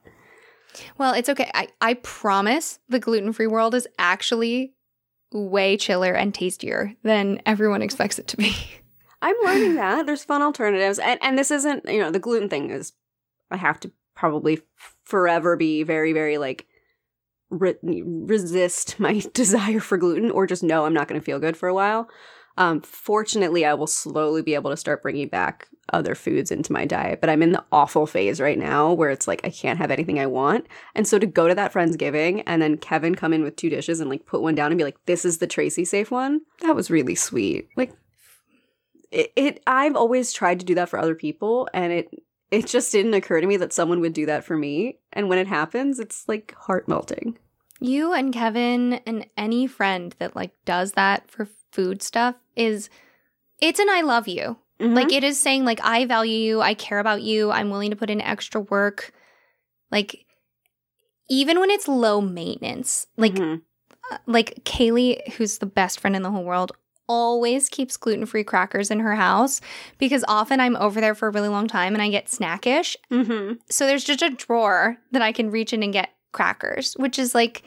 Well, 0.98 1.14
it's 1.14 1.28
okay. 1.28 1.50
I, 1.54 1.68
I 1.80 1.94
promise 1.94 2.78
the 2.88 2.98
gluten 2.98 3.32
free 3.32 3.46
world 3.46 3.74
is 3.74 3.88
actually 3.98 4.74
way 5.32 5.76
chiller 5.76 6.12
and 6.12 6.34
tastier 6.34 6.94
than 7.02 7.40
everyone 7.46 7.82
expects 7.82 8.18
it 8.18 8.26
to 8.28 8.36
be. 8.36 8.54
I'm 9.22 9.36
learning 9.44 9.74
that 9.76 10.06
there's 10.06 10.24
fun 10.24 10.42
alternatives, 10.42 10.98
and 10.98 11.18
and 11.22 11.38
this 11.38 11.50
isn't, 11.50 11.88
you 11.88 12.00
know, 12.00 12.10
the 12.10 12.18
gluten 12.18 12.48
thing 12.48 12.70
is, 12.70 12.92
I 13.50 13.56
have 13.56 13.80
to 13.80 13.90
probably 14.14 14.60
forever 15.04 15.56
be 15.56 15.82
very, 15.82 16.12
very 16.12 16.38
like 16.38 16.66
re- 17.60 17.76
resist 17.82 18.98
my 19.00 19.22
desire 19.32 19.80
for 19.80 19.98
gluten 19.98 20.30
or 20.30 20.46
just 20.46 20.62
know 20.62 20.84
I'm 20.84 20.94
not 20.94 21.08
going 21.08 21.20
to 21.20 21.24
feel 21.24 21.38
good 21.38 21.56
for 21.56 21.68
a 21.68 21.74
while. 21.74 22.08
Um, 22.56 22.80
fortunately, 22.82 23.64
I 23.64 23.74
will 23.74 23.88
slowly 23.88 24.42
be 24.42 24.54
able 24.54 24.70
to 24.70 24.76
start 24.76 25.02
bringing 25.02 25.28
back 25.28 25.68
other 25.92 26.14
foods 26.14 26.50
into 26.50 26.72
my 26.72 26.84
diet, 26.84 27.20
but 27.20 27.28
I'm 27.28 27.42
in 27.42 27.52
the 27.52 27.64
awful 27.72 28.06
phase 28.06 28.40
right 28.40 28.58
now 28.58 28.92
where 28.92 29.10
it's 29.10 29.26
like 29.26 29.40
I 29.44 29.50
can't 29.50 29.78
have 29.78 29.90
anything 29.90 30.18
I 30.18 30.26
want. 30.26 30.66
And 30.94 31.06
so 31.06 31.18
to 31.18 31.26
go 31.26 31.48
to 31.48 31.54
that 31.56 31.72
Friendsgiving 31.72 32.42
and 32.46 32.62
then 32.62 32.78
Kevin 32.78 33.16
come 33.16 33.32
in 33.32 33.42
with 33.42 33.56
two 33.56 33.70
dishes 33.70 34.00
and 34.00 34.08
like 34.08 34.24
put 34.24 34.40
one 34.40 34.54
down 34.54 34.70
and 34.70 34.78
be 34.78 34.84
like, 34.84 35.04
this 35.06 35.24
is 35.24 35.38
the 35.38 35.46
Tracy 35.46 35.84
safe 35.84 36.10
one, 36.10 36.42
that 36.60 36.76
was 36.76 36.90
really 36.90 37.16
sweet. 37.16 37.68
Like, 37.76 37.92
it, 39.10 39.32
it 39.36 39.62
I've 39.66 39.96
always 39.96 40.32
tried 40.32 40.60
to 40.60 40.66
do 40.66 40.76
that 40.76 40.88
for 40.88 40.98
other 40.98 41.14
people 41.14 41.68
and 41.74 41.92
it 41.92 42.08
it 42.50 42.66
just 42.66 42.92
didn't 42.92 43.14
occur 43.14 43.40
to 43.40 43.46
me 43.46 43.56
that 43.56 43.72
someone 43.72 44.00
would 44.00 44.12
do 44.12 44.26
that 44.26 44.44
for 44.44 44.56
me. 44.56 44.98
And 45.12 45.28
when 45.28 45.38
it 45.38 45.48
happens, 45.48 45.98
it's 45.98 46.28
like 46.28 46.54
heart 46.56 46.86
melting. 46.86 47.36
You 47.80 48.12
and 48.12 48.32
Kevin 48.32 48.94
and 49.06 49.26
any 49.36 49.66
friend 49.66 50.14
that 50.18 50.34
like 50.36 50.52
does 50.64 50.92
that 50.92 51.30
for 51.30 51.48
food 51.72 52.02
stuff 52.02 52.36
is 52.56 52.88
it's 53.60 53.80
an 53.80 53.88
I 53.90 54.02
love 54.02 54.28
you. 54.28 54.56
Mm-hmm. 54.80 54.94
Like 54.94 55.12
it 55.12 55.24
is 55.24 55.40
saying 55.40 55.64
like 55.64 55.80
I 55.82 56.04
value 56.06 56.36
you, 56.36 56.60
I 56.60 56.74
care 56.74 56.98
about 56.98 57.22
you, 57.22 57.50
I'm 57.50 57.70
willing 57.70 57.90
to 57.90 57.96
put 57.96 58.10
in 58.10 58.20
extra 58.20 58.60
work. 58.60 59.12
Like 59.90 60.24
even 61.28 61.58
when 61.60 61.70
it's 61.70 61.88
low 61.88 62.20
maintenance, 62.20 63.06
like 63.16 63.34
Mhm. 63.34 63.62
uh, 64.10 64.18
like 64.26 64.62
Kaylee, 64.64 65.32
who's 65.34 65.58
the 65.58 65.66
best 65.66 66.00
friend 66.00 66.14
in 66.14 66.22
the 66.22 66.30
whole 66.30 66.44
world, 66.44 66.72
always 67.06 67.68
keeps 67.68 67.96
gluten-free 67.96 68.44
crackers 68.44 68.90
in 68.90 69.00
her 69.00 69.14
house 69.14 69.60
because 69.98 70.24
often 70.26 70.58
I'm 70.60 70.76
over 70.76 71.00
there 71.00 71.14
for 71.14 71.28
a 71.28 71.30
really 71.30 71.48
long 71.48 71.68
time 71.68 71.94
and 71.94 72.02
I 72.02 72.08
get 72.08 72.26
snackish. 72.28 72.96
Mhm. 73.10 73.58
So 73.68 73.86
there's 73.86 74.04
just 74.04 74.22
a 74.22 74.30
drawer 74.30 74.96
that 75.12 75.22
I 75.22 75.32
can 75.32 75.50
reach 75.50 75.72
in 75.72 75.82
and 75.82 75.92
get 75.92 76.10
crackers, 76.34 76.92
which 76.98 77.18
is 77.18 77.34
like 77.34 77.62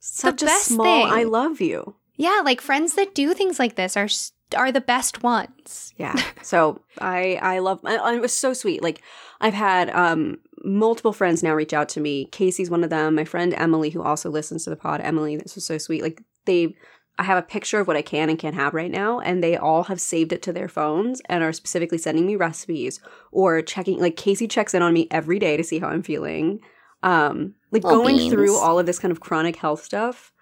such 0.00 0.42
a 0.42 0.46
best 0.46 0.66
small 0.66 0.84
thing. 0.84 1.06
I 1.08 1.22
love 1.22 1.60
you. 1.60 1.94
yeah, 2.16 2.40
like 2.44 2.60
friends 2.60 2.94
that 2.94 3.14
do 3.14 3.32
things 3.34 3.58
like 3.60 3.76
this 3.76 3.96
are 3.96 4.08
are 4.56 4.72
the 4.72 4.80
best 4.80 5.22
ones. 5.22 5.92
Yeah. 5.96 6.14
So 6.42 6.80
I 6.98 7.38
I 7.42 7.58
love 7.58 7.80
I, 7.84 8.14
it 8.14 8.20
was 8.22 8.32
so 8.36 8.52
sweet. 8.54 8.82
Like 8.82 9.02
I've 9.40 9.54
had 9.54 9.90
um 9.90 10.38
multiple 10.64 11.12
friends 11.12 11.42
now 11.42 11.54
reach 11.54 11.74
out 11.74 11.88
to 11.90 12.00
me. 12.00 12.26
Casey's 12.32 12.70
one 12.70 12.82
of 12.84 12.90
them. 12.90 13.14
My 13.14 13.24
friend 13.24 13.52
Emily, 13.54 13.90
who 13.90 14.02
also 14.02 14.30
listens 14.30 14.64
to 14.64 14.70
the 14.70 14.76
pod. 14.76 15.00
Emily, 15.02 15.36
this 15.36 15.54
was 15.54 15.66
so 15.66 15.76
sweet. 15.78 16.02
Like 16.02 16.22
they 16.46 16.74
I 17.18 17.24
have 17.24 17.36
a 17.38 17.42
picture 17.42 17.80
of 17.80 17.88
what 17.88 17.96
I 17.96 18.02
can 18.02 18.30
and 18.30 18.38
can't 18.38 18.54
have 18.54 18.72
right 18.74 18.90
now, 18.90 19.18
and 19.18 19.42
they 19.42 19.56
all 19.56 19.82
have 19.84 20.00
saved 20.00 20.32
it 20.32 20.40
to 20.42 20.52
their 20.52 20.68
phones 20.68 21.20
and 21.28 21.42
are 21.42 21.52
specifically 21.52 21.98
sending 21.98 22.26
me 22.26 22.36
recipes 22.36 23.00
or 23.32 23.60
checking. 23.60 23.98
Like 23.98 24.16
Casey 24.16 24.46
checks 24.48 24.72
in 24.72 24.82
on 24.82 24.94
me 24.94 25.08
every 25.10 25.38
day 25.40 25.56
to 25.56 25.64
see 25.64 25.80
how 25.80 25.88
I'm 25.88 26.04
feeling. 26.04 26.60
Um, 27.02 27.54
like 27.70 27.84
Well, 27.84 28.02
going 28.02 28.16
beans. 28.16 28.32
through 28.32 28.56
all 28.56 28.78
of 28.78 28.86
this 28.86 28.98
kind 28.98 29.12
of 29.12 29.20
chronic 29.20 29.56
health 29.56 29.84
stuff 29.84 30.32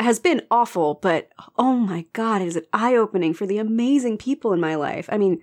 has 0.00 0.18
been 0.18 0.42
awful, 0.50 0.98
but 1.00 1.28
oh 1.56 1.74
my 1.74 2.06
god, 2.12 2.42
is 2.42 2.56
it 2.56 2.68
eye 2.72 2.96
opening 2.96 3.34
for 3.34 3.46
the 3.46 3.58
amazing 3.58 4.18
people 4.18 4.52
in 4.52 4.60
my 4.60 4.74
life? 4.74 5.08
I 5.12 5.18
mean, 5.18 5.40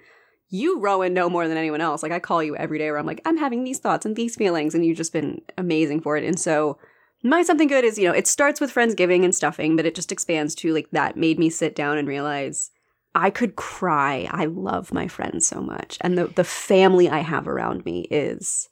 you, 0.50 0.80
Rowan, 0.80 1.14
know 1.14 1.30
more 1.30 1.48
than 1.48 1.58
anyone 1.58 1.82
else. 1.82 2.04
Like 2.04 2.12
I 2.12 2.20
call 2.20 2.44
you 2.44 2.56
every 2.56 2.78
day 2.78 2.90
where 2.90 3.00
I'm 3.00 3.06
like, 3.06 3.22
I'm 3.26 3.38
having 3.38 3.64
these 3.64 3.80
thoughts 3.80 4.06
and 4.06 4.16
these 4.16 4.36
feelings, 4.36 4.76
and 4.76 4.86
you've 4.86 4.98
just 4.98 5.14
been 5.14 5.42
amazing 5.58 6.02
for 6.02 6.18
it. 6.18 6.24
And 6.24 6.40
so 6.40 6.78
my 7.24 7.44
something 7.44 7.68
good 7.68 7.84
is, 7.84 7.98
you 7.98 8.08
know, 8.08 8.14
it 8.14 8.28
starts 8.28 8.60
with 8.60 8.74
Friendsgiving 8.74 9.24
and 9.24 9.36
stuffing, 9.36 9.76
but 9.76 9.86
it 9.86 9.96
just 9.96 10.12
expands 10.12 10.56
to 10.56 10.74
like 10.74 10.90
that 10.92 11.18
made 11.18 11.40
me 11.40 11.50
sit 11.50 11.76
down 11.76 11.98
and 11.98 12.08
realize 12.08 12.72
I 13.16 13.30
could 13.30 13.56
cry. 13.56 14.28
I 14.32 14.46
love 14.46 14.94
my 14.94 15.08
friends 15.08 15.48
so 15.48 15.62
much. 15.62 15.98
And 16.02 16.18
the 16.18 16.28
the 16.28 16.44
family 16.44 17.10
I 17.10 17.20
have 17.20 17.48
around 17.48 17.86
me 17.86 18.08
is 18.10 18.69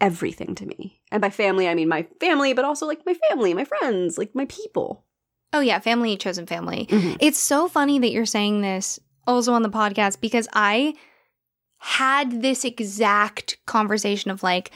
everything 0.00 0.54
to 0.56 0.66
me. 0.66 1.00
And 1.10 1.20
by 1.20 1.30
family 1.30 1.68
I 1.68 1.74
mean 1.74 1.88
my 1.88 2.06
family, 2.20 2.52
but 2.52 2.64
also 2.64 2.86
like 2.86 3.04
my 3.06 3.14
family, 3.28 3.54
my 3.54 3.64
friends, 3.64 4.18
like 4.18 4.34
my 4.34 4.46
people. 4.46 5.04
Oh 5.52 5.60
yeah, 5.60 5.78
family 5.78 6.16
chosen 6.16 6.46
family. 6.46 6.86
Mhm. 6.90 7.16
It's 7.20 7.38
so 7.38 7.68
funny 7.68 7.98
that 7.98 8.10
you're 8.10 8.26
saying 8.26 8.60
this 8.60 8.98
also 9.26 9.52
on 9.52 9.62
the 9.62 9.70
podcast 9.70 10.20
because 10.20 10.48
I 10.52 10.94
had 11.78 12.42
this 12.42 12.64
exact 12.64 13.58
conversation 13.66 14.30
of 14.30 14.42
like, 14.42 14.70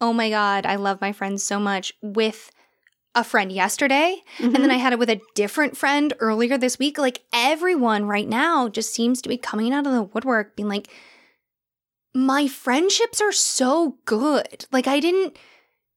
oh 0.00 0.12
my 0.12 0.30
God, 0.30 0.66
I 0.66 0.76
love 0.76 1.00
my 1.00 1.12
friends 1.12 1.42
so 1.42 1.58
much 1.58 1.92
with 2.02 2.50
a 3.14 3.24
friend 3.24 3.50
yesterday. 3.50 4.16
And 4.38 4.54
then 4.54 4.70
I 4.70 4.76
had 4.76 4.92
it 4.92 4.98
with 4.98 5.10
a 5.10 5.20
different 5.34 5.76
friend 5.76 6.12
earlier 6.20 6.56
this 6.56 6.78
week. 6.78 6.98
Like 6.98 7.22
everyone 7.32 8.04
right 8.04 8.28
now 8.28 8.68
just 8.68 8.94
seems 8.94 9.20
to 9.22 9.28
be 9.28 9.36
coming 9.36 9.72
out 9.72 9.86
of 9.86 9.92
the 9.92 10.02
woodwork 10.04 10.54
being 10.54 10.68
like, 10.68 10.88
my 12.14 12.48
friendships 12.48 13.20
are 13.20 13.32
so 13.32 13.98
good. 14.04 14.66
Like 14.72 14.86
I 14.86 15.00
didn't 15.00 15.38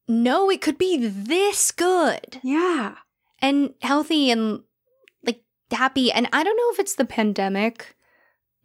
know 0.08 0.50
it 0.50 0.62
could 0.62 0.78
be 0.78 0.98
this 1.08 1.72
good 1.72 2.40
yeah. 2.44 2.96
and 3.42 3.74
healthy 3.82 4.30
and 4.32 4.62
like 5.24 5.42
happy. 5.72 6.12
And 6.12 6.28
I 6.34 6.44
don't 6.44 6.58
know 6.58 6.72
if 6.74 6.80
it's 6.80 6.96
the 6.96 7.06
pandemic, 7.06 7.96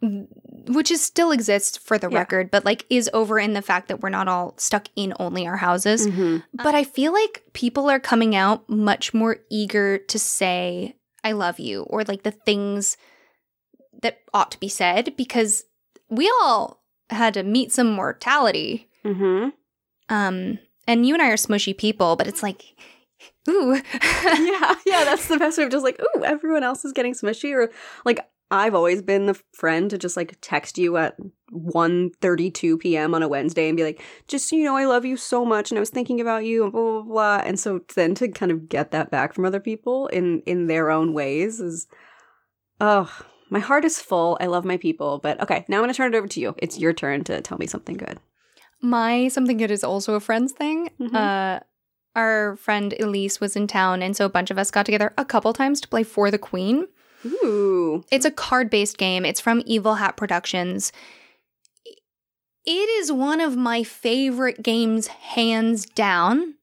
which 0.01 0.91
is 0.91 1.01
still 1.01 1.31
exists 1.31 1.77
for 1.77 1.97
the 1.97 2.09
Yeah. 2.09 2.17
record, 2.19 2.51
but 2.51 2.65
like 2.65 2.85
is 2.89 3.09
over 3.13 3.39
in 3.39 3.53
the 3.53 3.61
fact 3.61 3.87
that 3.87 4.01
we're 4.01 4.09
not 4.09 4.27
all 4.27 4.53
stuck 4.57 4.87
in 4.95 5.13
only 5.19 5.47
our 5.47 5.57
houses. 5.57 6.05
Mhm. 6.07 6.43
But 6.53 6.75
I 6.75 6.83
feel 6.83 7.13
like 7.13 7.43
people 7.53 7.89
are 7.89 7.99
coming 7.99 8.35
out 8.35 8.67
much 8.69 9.13
more 9.13 9.37
eager 9.49 9.97
to 9.97 10.19
say, 10.19 10.97
I 11.23 11.31
love 11.31 11.59
you, 11.59 11.83
or 11.83 12.03
like 12.03 12.23
the 12.23 12.31
things 12.31 12.97
that 14.01 14.19
ought 14.33 14.51
to 14.51 14.59
be 14.59 14.69
said 14.69 15.15
because 15.17 15.63
we 16.09 16.29
all 16.41 16.83
had 17.09 17.33
to 17.35 17.43
meet 17.43 17.71
some 17.71 17.91
mortality. 17.91 18.89
Mhm. 19.05 19.53
Um, 20.09 20.59
and 20.87 21.05
you 21.05 21.13
and 21.13 21.21
I 21.21 21.29
are 21.29 21.35
smushy 21.35 21.77
people, 21.77 22.15
but 22.15 22.27
it's 22.27 22.43
like, 22.43 22.63
ooh. 23.49 23.73
yeah, 23.93 24.75
yeah, 24.85 25.03
that's 25.03 25.27
the 25.27 25.37
best 25.37 25.57
way 25.57 25.65
of 25.65 25.71
just 25.71 25.83
like, 25.83 25.99
ooh, 26.01 26.23
everyone 26.23 26.63
else 26.63 26.85
is 26.85 26.93
getting 26.93 27.13
smushy. 27.13 27.53
Or 27.53 27.71
like 28.05 28.19
I've 28.49 28.75
always 28.75 29.01
been 29.01 29.25
the 29.25 29.39
friend 29.53 29.89
to 29.89 29.97
just 29.97 30.15
like 30.15 30.37
text 30.41 30.77
you 30.77 30.95
at 30.97 31.17
1.32 31.51 32.79
p.m. 32.79 33.13
on 33.13 33.21
a 33.21 33.27
Wednesday 33.27 33.67
and 33.67 33.75
be 33.75 33.83
like, 33.83 34.01
just 34.27 34.49
so 34.49 34.55
you 34.55 34.63
know, 34.63 34.77
I 34.77 34.85
love 34.85 35.03
you 35.03 35.17
so 35.17 35.43
much 35.43 35.69
and 35.69 35.77
I 35.77 35.81
was 35.81 35.89
thinking 35.89 36.21
about 36.21 36.45
you 36.45 36.63
and 36.63 36.71
blah 36.71 37.01
blah 37.01 37.01
blah. 37.01 37.41
And 37.43 37.59
so 37.59 37.81
then 37.95 38.15
to 38.15 38.29
kind 38.29 38.51
of 38.51 38.69
get 38.69 38.91
that 38.91 39.11
back 39.11 39.33
from 39.33 39.45
other 39.45 39.59
people 39.59 40.07
in 40.07 40.41
in 40.41 40.67
their 40.67 40.89
own 40.91 41.13
ways 41.13 41.59
is 41.59 41.87
oh 42.79 43.11
my 43.49 43.59
heart 43.59 43.85
is 43.85 43.99
full. 44.01 44.37
I 44.41 44.45
love 44.47 44.65
my 44.65 44.77
people. 44.77 45.19
But 45.19 45.41
okay, 45.41 45.65
now 45.67 45.77
I'm 45.77 45.83
gonna 45.83 45.93
turn 45.93 46.13
it 46.13 46.17
over 46.17 46.27
to 46.27 46.39
you. 46.39 46.55
It's 46.57 46.77
your 46.79 46.93
turn 46.93 47.23
to 47.25 47.41
tell 47.41 47.57
me 47.57 47.67
something 47.67 47.97
good. 47.97 48.19
My 48.81 49.27
something 49.29 49.57
good 49.57 49.71
is 49.71 49.83
also 49.83 50.13
a 50.15 50.19
friends 50.19 50.51
thing. 50.53 50.89
Mhm. 50.99 51.15
Uh, 51.15 51.59
our 52.15 52.55
friend 52.57 52.93
Elise 52.99 53.39
was 53.39 53.55
in 53.55 53.67
town, 53.67 54.01
and 54.01 54.15
so 54.17 54.25
a 54.25 54.29
bunch 54.29 54.49
of 54.51 54.57
us 54.57 54.71
got 54.71 54.85
together 54.85 55.13
a 55.17 55.25
couple 55.25 55.53
times 55.53 55.79
to 55.81 55.87
play 55.87 56.03
For 56.03 56.29
the 56.31 56.37
Queen. 56.39 56.87
Ooh. 57.25 58.03
It's 58.11 58.25
a 58.25 58.31
card 58.31 58.69
based 58.69 58.97
game, 58.97 59.25
it's 59.25 59.39
from 59.41 59.61
Evil 59.65 59.95
Hat 59.95 60.17
Productions. 60.17 60.91
It 62.65 62.89
is 62.99 63.11
one 63.11 63.39
of 63.39 63.55
my 63.55 63.83
favorite 63.83 64.61
games, 64.61 65.07
hands 65.07 65.85
down. 65.85 66.55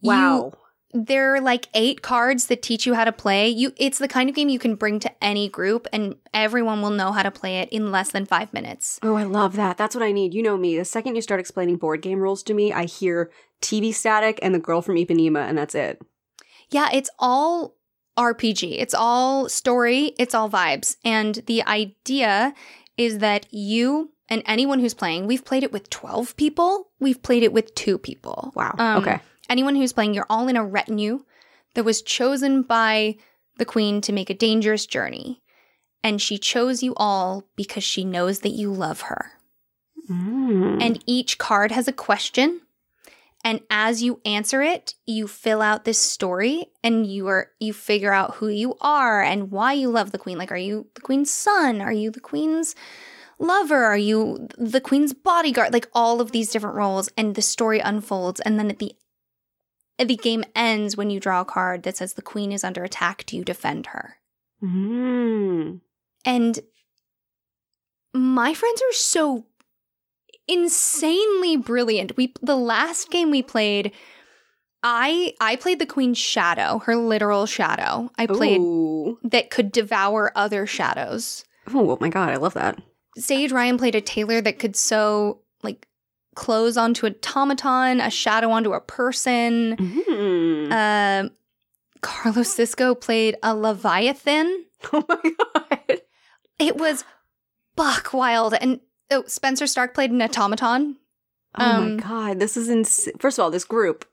You- 0.00 0.08
Wow. 0.10 0.52
There 0.92 1.34
are 1.34 1.40
like 1.40 1.68
eight 1.74 2.00
cards 2.00 2.46
that 2.46 2.62
teach 2.62 2.86
you 2.86 2.94
how 2.94 3.04
to 3.04 3.12
play. 3.12 3.48
You 3.48 3.72
it's 3.76 3.98
the 3.98 4.08
kind 4.08 4.28
of 4.28 4.34
game 4.34 4.48
you 4.48 4.58
can 4.58 4.74
bring 4.74 5.00
to 5.00 5.24
any 5.24 5.48
group 5.48 5.86
and 5.92 6.16
everyone 6.32 6.80
will 6.80 6.90
know 6.90 7.12
how 7.12 7.22
to 7.22 7.30
play 7.30 7.58
it 7.58 7.68
in 7.70 7.92
less 7.92 8.10
than 8.10 8.24
5 8.24 8.52
minutes. 8.52 8.98
Oh, 9.02 9.14
I 9.14 9.24
love 9.24 9.56
that. 9.56 9.76
That's 9.76 9.94
what 9.94 10.04
I 10.04 10.12
need. 10.12 10.32
You 10.32 10.42
know 10.42 10.56
me. 10.56 10.78
The 10.78 10.84
second 10.84 11.14
you 11.14 11.22
start 11.22 11.40
explaining 11.40 11.76
board 11.76 12.00
game 12.00 12.20
rules 12.20 12.42
to 12.44 12.54
me, 12.54 12.72
I 12.72 12.84
hear 12.84 13.30
TV 13.60 13.92
static 13.92 14.38
and 14.40 14.54
the 14.54 14.58
girl 14.58 14.82
from 14.82 14.96
Ipanema, 14.96 15.48
and 15.48 15.58
that's 15.58 15.74
it. 15.74 16.00
Yeah, 16.70 16.88
it's 16.92 17.10
all 17.18 17.76
RPG. 18.18 18.78
It's 18.78 18.94
all 18.94 19.48
story, 19.48 20.14
it's 20.18 20.34
all 20.34 20.50
vibes. 20.50 20.96
And 21.04 21.36
the 21.46 21.62
idea 21.64 22.54
is 22.96 23.18
that 23.18 23.46
you 23.50 24.12
and 24.28 24.42
anyone 24.46 24.80
who's 24.80 24.94
playing, 24.94 25.26
we've 25.26 25.44
played 25.44 25.62
it 25.62 25.72
with 25.72 25.88
12 25.90 26.36
people, 26.36 26.90
we've 26.98 27.22
played 27.22 27.42
it 27.42 27.52
with 27.52 27.74
2 27.74 27.98
people. 27.98 28.52
Wow. 28.54 28.74
Um, 28.78 29.02
okay. 29.02 29.20
Anyone 29.48 29.76
who's 29.76 29.92
playing, 29.92 30.14
you're 30.14 30.26
all 30.28 30.48
in 30.48 30.56
a 30.56 30.64
retinue 30.64 31.24
that 31.74 31.84
was 31.84 32.02
chosen 32.02 32.62
by 32.62 33.16
the 33.58 33.64
queen 33.64 34.00
to 34.02 34.12
make 34.12 34.30
a 34.30 34.34
dangerous 34.34 34.86
journey. 34.86 35.42
And 36.02 36.22
she 36.22 36.38
chose 36.38 36.82
you 36.82 36.94
all 36.96 37.44
because 37.56 37.84
she 37.84 38.04
knows 38.04 38.40
that 38.40 38.50
you 38.50 38.72
love 38.72 39.02
her. 39.02 39.32
Mm. 40.08 40.82
And 40.82 41.02
each 41.06 41.38
card 41.38 41.72
has 41.72 41.88
a 41.88 41.92
question. 41.92 42.62
And 43.44 43.60
as 43.70 44.02
you 44.02 44.20
answer 44.24 44.62
it, 44.62 44.94
you 45.06 45.28
fill 45.28 45.62
out 45.62 45.84
this 45.84 45.98
story 45.98 46.66
and 46.82 47.06
you 47.06 47.28
are 47.28 47.50
you 47.60 47.72
figure 47.72 48.12
out 48.12 48.36
who 48.36 48.48
you 48.48 48.74
are 48.80 49.22
and 49.22 49.50
why 49.50 49.72
you 49.72 49.90
love 49.90 50.10
the 50.10 50.18
queen. 50.18 50.38
Like 50.38 50.52
are 50.52 50.56
you 50.56 50.88
the 50.94 51.00
queen's 51.00 51.32
son? 51.32 51.80
Are 51.80 51.92
you 51.92 52.10
the 52.10 52.20
queen's 52.20 52.74
lover? 53.38 53.84
Are 53.84 53.98
you 53.98 54.48
the 54.58 54.80
queen's 54.80 55.12
bodyguard? 55.12 55.72
Like 55.72 55.88
all 55.94 56.20
of 56.20 56.32
these 56.32 56.50
different 56.50 56.76
roles 56.76 57.08
and 57.16 57.34
the 57.34 57.42
story 57.42 57.78
unfolds 57.78 58.40
and 58.40 58.58
then 58.58 58.70
at 58.70 58.80
the 58.80 58.94
the 59.98 60.16
game 60.16 60.44
ends 60.54 60.96
when 60.96 61.10
you 61.10 61.18
draw 61.18 61.40
a 61.40 61.44
card 61.44 61.82
that 61.82 61.96
says 61.96 62.14
the 62.14 62.22
queen 62.22 62.52
is 62.52 62.62
under 62.62 62.84
attack. 62.84 63.24
Do 63.26 63.36
you 63.36 63.44
defend 63.44 63.88
her? 63.88 64.16
Mm. 64.62 65.80
And 66.24 66.60
my 68.14 68.54
friends 68.54 68.80
are 68.80 68.94
so 68.94 69.46
insanely 70.46 71.56
brilliant. 71.56 72.16
We 72.16 72.34
the 72.42 72.56
last 72.56 73.10
game 73.10 73.30
we 73.30 73.42
played, 73.42 73.92
I 74.82 75.34
I 75.40 75.56
played 75.56 75.78
the 75.78 75.86
Queen's 75.86 76.18
shadow, 76.18 76.78
her 76.80 76.96
literal 76.96 77.46
shadow. 77.46 78.10
I 78.16 78.26
played 78.26 78.60
Ooh. 78.60 79.18
that 79.24 79.50
could 79.50 79.72
devour 79.72 80.32
other 80.34 80.66
shadows. 80.66 81.44
Oh 81.72 81.98
my 82.00 82.08
god, 82.08 82.30
I 82.30 82.36
love 82.36 82.54
that. 82.54 82.80
Sage 83.16 83.52
Ryan 83.52 83.78
played 83.78 83.94
a 83.94 84.00
tailor 84.00 84.40
that 84.40 84.58
could 84.58 84.76
sew 84.76 85.40
like 85.62 85.87
clothes 86.38 86.76
onto 86.76 87.06
automaton, 87.06 88.00
a 88.00 88.10
shadow 88.10 88.50
onto 88.50 88.72
a 88.72 88.80
person. 88.80 89.76
Mhm. 89.76 90.72
Um, 90.72 91.30
Carlos 92.00 92.48
Cisco 92.54 92.94
played 92.94 93.36
a 93.42 93.54
Leviathan. 93.54 94.64
oh 94.92 95.04
my 95.08 95.32
god. 95.54 96.00
It 96.60 96.76
was 96.76 97.04
buck 97.74 98.12
wild. 98.12 98.54
And 98.54 98.78
oh, 99.10 99.24
Spencer 99.26 99.66
Stark 99.66 99.94
played 99.94 100.12
an 100.12 100.22
automaton. 100.22 100.96
Oh 101.56 101.64
Um, 101.64 101.96
my 101.96 102.02
god, 102.02 102.38
this 102.38 102.56
is 102.56 102.68
ins- 102.68 103.08
First 103.18 103.38
of 103.38 103.42
all, 103.42 103.50
this 103.50 103.64
group, 103.64 104.04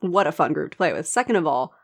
what 0.00 0.26
a 0.26 0.32
fun 0.32 0.52
group 0.54 0.70
to 0.72 0.76
play 0.76 0.92
with. 0.94 1.06
Second 1.06 1.36
of 1.36 1.46
all, 1.46 1.74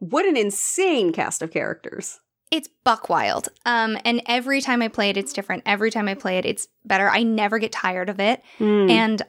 what 0.00 0.26
an 0.26 0.36
insane 0.36 1.12
cast 1.12 1.42
of 1.42 1.50
characters. 1.52 2.18
It's 2.50 2.68
buck 2.84 3.08
wild. 3.08 3.48
Um, 3.64 3.98
and 4.04 4.22
every 4.26 4.60
time 4.60 4.82
I 4.82 4.88
play 4.88 5.10
it, 5.10 5.16
it's 5.16 5.32
different. 5.32 5.64
Every 5.66 5.90
time 5.90 6.08
I 6.08 6.14
play 6.14 6.38
it, 6.38 6.46
it's 6.46 6.68
better. 6.84 7.08
I 7.08 7.22
never 7.22 7.58
get 7.58 7.72
tired 7.72 8.08
of 8.08 8.20
it. 8.20 8.42
Mm. 8.58 8.90
And 8.90 9.22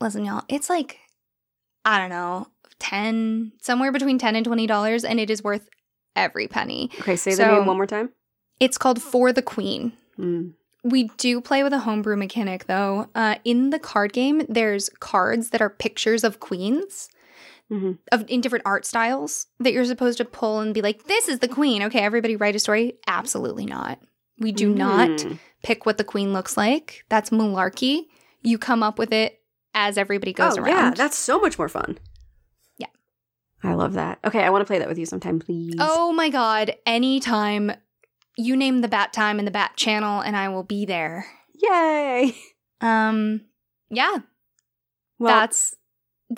listen, 0.00 0.24
y'all, 0.24 0.44
it's 0.48 0.68
like, 0.68 0.98
I 1.84 1.98
don't 1.98 2.10
know, 2.10 2.48
10, 2.80 3.52
somewhere 3.62 3.92
between 3.92 4.18
10 4.18 4.36
and 4.36 4.46
$20, 4.46 5.04
and 5.08 5.20
it 5.20 5.30
is 5.30 5.42
worth 5.42 5.68
every 6.14 6.48
penny. 6.48 6.90
okay, 7.00 7.16
say 7.16 7.34
the 7.34 7.46
name 7.46 7.66
one 7.66 7.76
more 7.76 7.86
time. 7.86 8.10
It's 8.60 8.76
called 8.76 9.00
For 9.00 9.32
the 9.32 9.42
Queen. 9.42 9.92
Mm. 10.18 10.52
We 10.84 11.04
do 11.16 11.40
play 11.40 11.62
with 11.62 11.72
a 11.72 11.80
homebrew 11.80 12.16
mechanic 12.16 12.66
though. 12.66 13.08
Uh, 13.14 13.36
in 13.44 13.70
the 13.70 13.78
card 13.78 14.12
game, 14.12 14.42
there's 14.48 14.90
cards 15.00 15.50
that 15.50 15.62
are 15.62 15.70
pictures 15.70 16.24
of 16.24 16.40
queens 16.40 17.08
Mhm. 17.70 17.98
of 18.10 18.24
in 18.28 18.40
different 18.40 18.66
art 18.66 18.84
styles 18.84 19.46
that 19.60 19.72
you're 19.72 19.84
supposed 19.84 20.18
to 20.18 20.24
pull 20.24 20.60
and 20.60 20.74
be 20.74 20.82
like, 20.82 21.04
"This 21.04 21.28
is 21.28 21.38
the 21.38 21.48
queen." 21.48 21.82
Okay, 21.84 22.00
everybody 22.00 22.36
write 22.36 22.54
a 22.56 22.58
story. 22.58 22.98
Absolutely 23.06 23.64
not. 23.66 23.98
We 24.38 24.52
do 24.52 24.68
not 24.74 25.08
Mm. 25.10 25.38
pick 25.62 25.86
what 25.86 25.96
the 25.98 26.04
queen 26.04 26.32
looks 26.32 26.56
like. 26.56 27.04
That's 27.08 27.30
malarkey. 27.30 28.06
You 28.42 28.58
come 28.58 28.82
up 28.82 28.98
with 28.98 29.12
it 29.12 29.40
as 29.74 29.96
everybody 29.96 30.32
goes 30.32 30.58
oh, 30.58 30.62
around. 30.62 30.68
yeah, 30.68 30.90
that's 30.90 31.16
so 31.16 31.40
much 31.40 31.58
more 31.58 31.68
fun. 31.68 31.98
Yeah. 32.78 32.88
I 33.62 33.74
love 33.74 33.92
that. 33.94 34.18
Okay, 34.24 34.42
I 34.42 34.50
want 34.50 34.60
to 34.62 34.66
play 34.66 34.78
that 34.78 34.88
with 34.88 34.98
you 34.98 35.06
sometime, 35.06 35.38
please. 35.38 35.76
oh 35.78 36.12
my 36.12 36.28
god! 36.28 36.74
Anytime 36.84 37.72
you 38.36 38.56
name 38.56 38.80
the 38.80 38.88
bat 38.88 39.12
time 39.12 39.38
and 39.38 39.46
the 39.46 39.52
bat 39.52 39.76
channel, 39.76 40.20
and 40.20 40.36
I 40.36 40.48
will 40.48 40.64
be 40.64 40.84
there. 40.84 41.26
Yay! 41.54 42.34
Um, 42.80 43.42
yeah, 43.90 44.16
Well, 45.20 45.32
that's. 45.32 45.76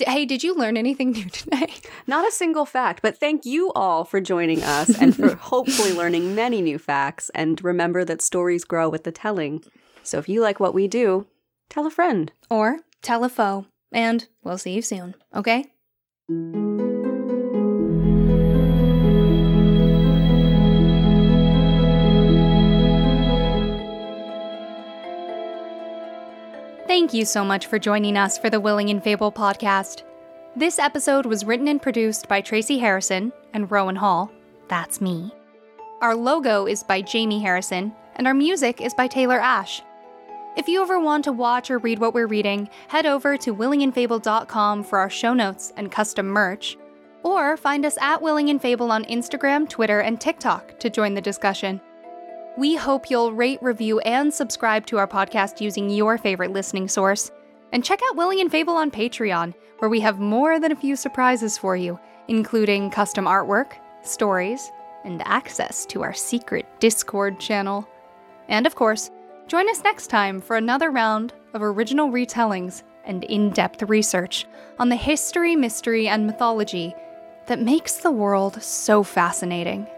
Hey, 0.00 0.24
did 0.24 0.42
you 0.42 0.54
learn 0.54 0.76
anything 0.76 1.10
new 1.12 1.28
today? 1.28 1.72
not 2.06 2.26
a 2.26 2.32
single 2.32 2.64
fact, 2.66 3.00
but 3.02 3.18
thank 3.18 3.44
you 3.44 3.70
all 3.72 4.04
for 4.04 4.20
joining 4.20 4.62
us 4.62 4.90
and 5.00 5.14
for 5.14 5.34
hopefully 5.40 5.92
learning 5.92 6.34
many 6.34 6.62
new 6.62 6.78
facts. 6.78 7.30
And 7.34 7.62
remember 7.62 8.04
that 8.04 8.22
stories 8.22 8.64
grow 8.64 8.88
with 8.88 9.04
the 9.04 9.12
telling. 9.12 9.62
So 10.02 10.18
if 10.18 10.28
you 10.28 10.40
like 10.40 10.60
what 10.60 10.74
we 10.74 10.88
do, 10.88 11.26
tell 11.68 11.86
a 11.86 11.90
friend. 11.90 12.32
or 12.50 12.80
tell 13.02 13.24
a 13.24 13.28
foe, 13.28 13.66
and 13.92 14.26
we'll 14.42 14.58
see 14.58 14.72
you 14.72 14.82
soon. 14.82 15.14
Okay. 15.34 15.66
Thank 26.94 27.12
you 27.12 27.24
so 27.24 27.44
much 27.44 27.66
for 27.66 27.80
joining 27.80 28.16
us 28.16 28.38
for 28.38 28.48
the 28.48 28.60
Willing 28.60 28.88
and 28.88 29.02
Fable 29.02 29.32
podcast. 29.32 30.04
This 30.54 30.78
episode 30.78 31.26
was 31.26 31.44
written 31.44 31.66
and 31.66 31.82
produced 31.82 32.28
by 32.28 32.40
Tracy 32.40 32.78
Harrison 32.78 33.32
and 33.52 33.68
Rowan 33.68 33.96
Hall. 33.96 34.30
That's 34.68 35.00
me. 35.00 35.32
Our 36.00 36.14
logo 36.14 36.66
is 36.66 36.84
by 36.84 37.02
Jamie 37.02 37.40
Harrison, 37.40 37.92
and 38.14 38.28
our 38.28 38.32
music 38.32 38.80
is 38.80 38.94
by 38.94 39.08
Taylor 39.08 39.40
Ash. 39.40 39.82
If 40.56 40.68
you 40.68 40.82
ever 40.82 41.00
want 41.00 41.24
to 41.24 41.32
watch 41.32 41.68
or 41.68 41.78
read 41.78 41.98
what 41.98 42.14
we're 42.14 42.28
reading, 42.28 42.70
head 42.86 43.06
over 43.06 43.36
to 43.38 43.52
willingandfable.com 43.52 44.84
for 44.84 45.00
our 45.00 45.10
show 45.10 45.34
notes 45.34 45.72
and 45.76 45.90
custom 45.90 46.28
merch, 46.28 46.78
or 47.24 47.56
find 47.56 47.84
us 47.84 47.98
at 48.00 48.22
Willing 48.22 48.50
and 48.50 48.62
Fable 48.62 48.92
on 48.92 49.04
Instagram, 49.06 49.68
Twitter, 49.68 49.98
and 49.98 50.20
TikTok 50.20 50.78
to 50.78 50.90
join 50.90 51.14
the 51.14 51.20
discussion. 51.20 51.80
We 52.56 52.76
hope 52.76 53.10
you'll 53.10 53.32
rate, 53.32 53.60
review, 53.62 53.98
and 54.00 54.32
subscribe 54.32 54.86
to 54.86 54.98
our 54.98 55.08
podcast 55.08 55.60
using 55.60 55.90
your 55.90 56.16
favorite 56.18 56.52
listening 56.52 56.86
source. 56.86 57.32
And 57.72 57.84
check 57.84 58.00
out 58.08 58.14
Willing 58.14 58.40
and 58.40 58.50
Fable 58.50 58.74
on 58.74 58.92
Patreon, 58.92 59.54
where 59.80 59.88
we 59.88 59.98
have 60.00 60.20
more 60.20 60.60
than 60.60 60.70
a 60.70 60.76
few 60.76 60.94
surprises 60.94 61.58
for 61.58 61.76
you, 61.76 61.98
including 62.28 62.90
custom 62.90 63.24
artwork, 63.24 63.72
stories, 64.02 64.70
and 65.04 65.20
access 65.26 65.84
to 65.86 66.02
our 66.02 66.14
secret 66.14 66.64
Discord 66.78 67.40
channel. 67.40 67.88
And 68.48 68.68
of 68.68 68.76
course, 68.76 69.10
join 69.48 69.68
us 69.68 69.82
next 69.82 70.06
time 70.06 70.40
for 70.40 70.56
another 70.56 70.92
round 70.92 71.32
of 71.54 71.62
original 71.62 72.08
retellings 72.08 72.84
and 73.04 73.24
in 73.24 73.50
depth 73.50 73.82
research 73.82 74.46
on 74.78 74.90
the 74.90 74.96
history, 74.96 75.56
mystery, 75.56 76.06
and 76.06 76.24
mythology 76.24 76.94
that 77.46 77.60
makes 77.60 77.96
the 77.96 78.12
world 78.12 78.62
so 78.62 79.02
fascinating. 79.02 79.88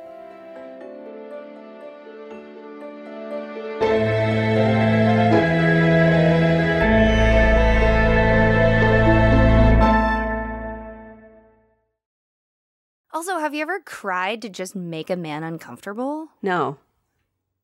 Also, 13.26 13.40
have 13.40 13.54
you 13.54 13.62
ever 13.62 13.80
cried 13.80 14.40
to 14.42 14.48
just 14.48 14.76
make 14.76 15.10
a 15.10 15.16
man 15.16 15.42
uncomfortable? 15.42 16.28
No. 16.42 16.76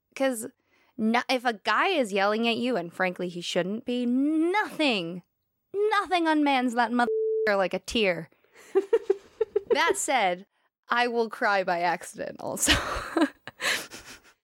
Because 0.09 0.49
no, 0.99 1.23
if 1.31 1.45
a 1.45 1.53
guy 1.53 1.87
is 1.87 2.13
yelling 2.13 2.49
at 2.49 2.57
you, 2.57 2.77
and 2.77 2.93
frankly 2.93 3.29
he 3.29 3.41
shouldn't 3.41 3.85
be, 3.85 4.05
nothing, 4.05 5.23
nothing 5.73 6.25
unmans 6.25 6.75
that 6.75 6.91
mother 6.91 7.09
like 7.47 7.75
a 7.75 7.79
tear. 7.79 8.29
that 9.71 9.93
said, 9.97 10.47
I 10.89 11.07
will 11.07 11.31
cry 11.31 11.63
by 11.63 11.79
accident 11.83 12.39
also. 12.41 12.73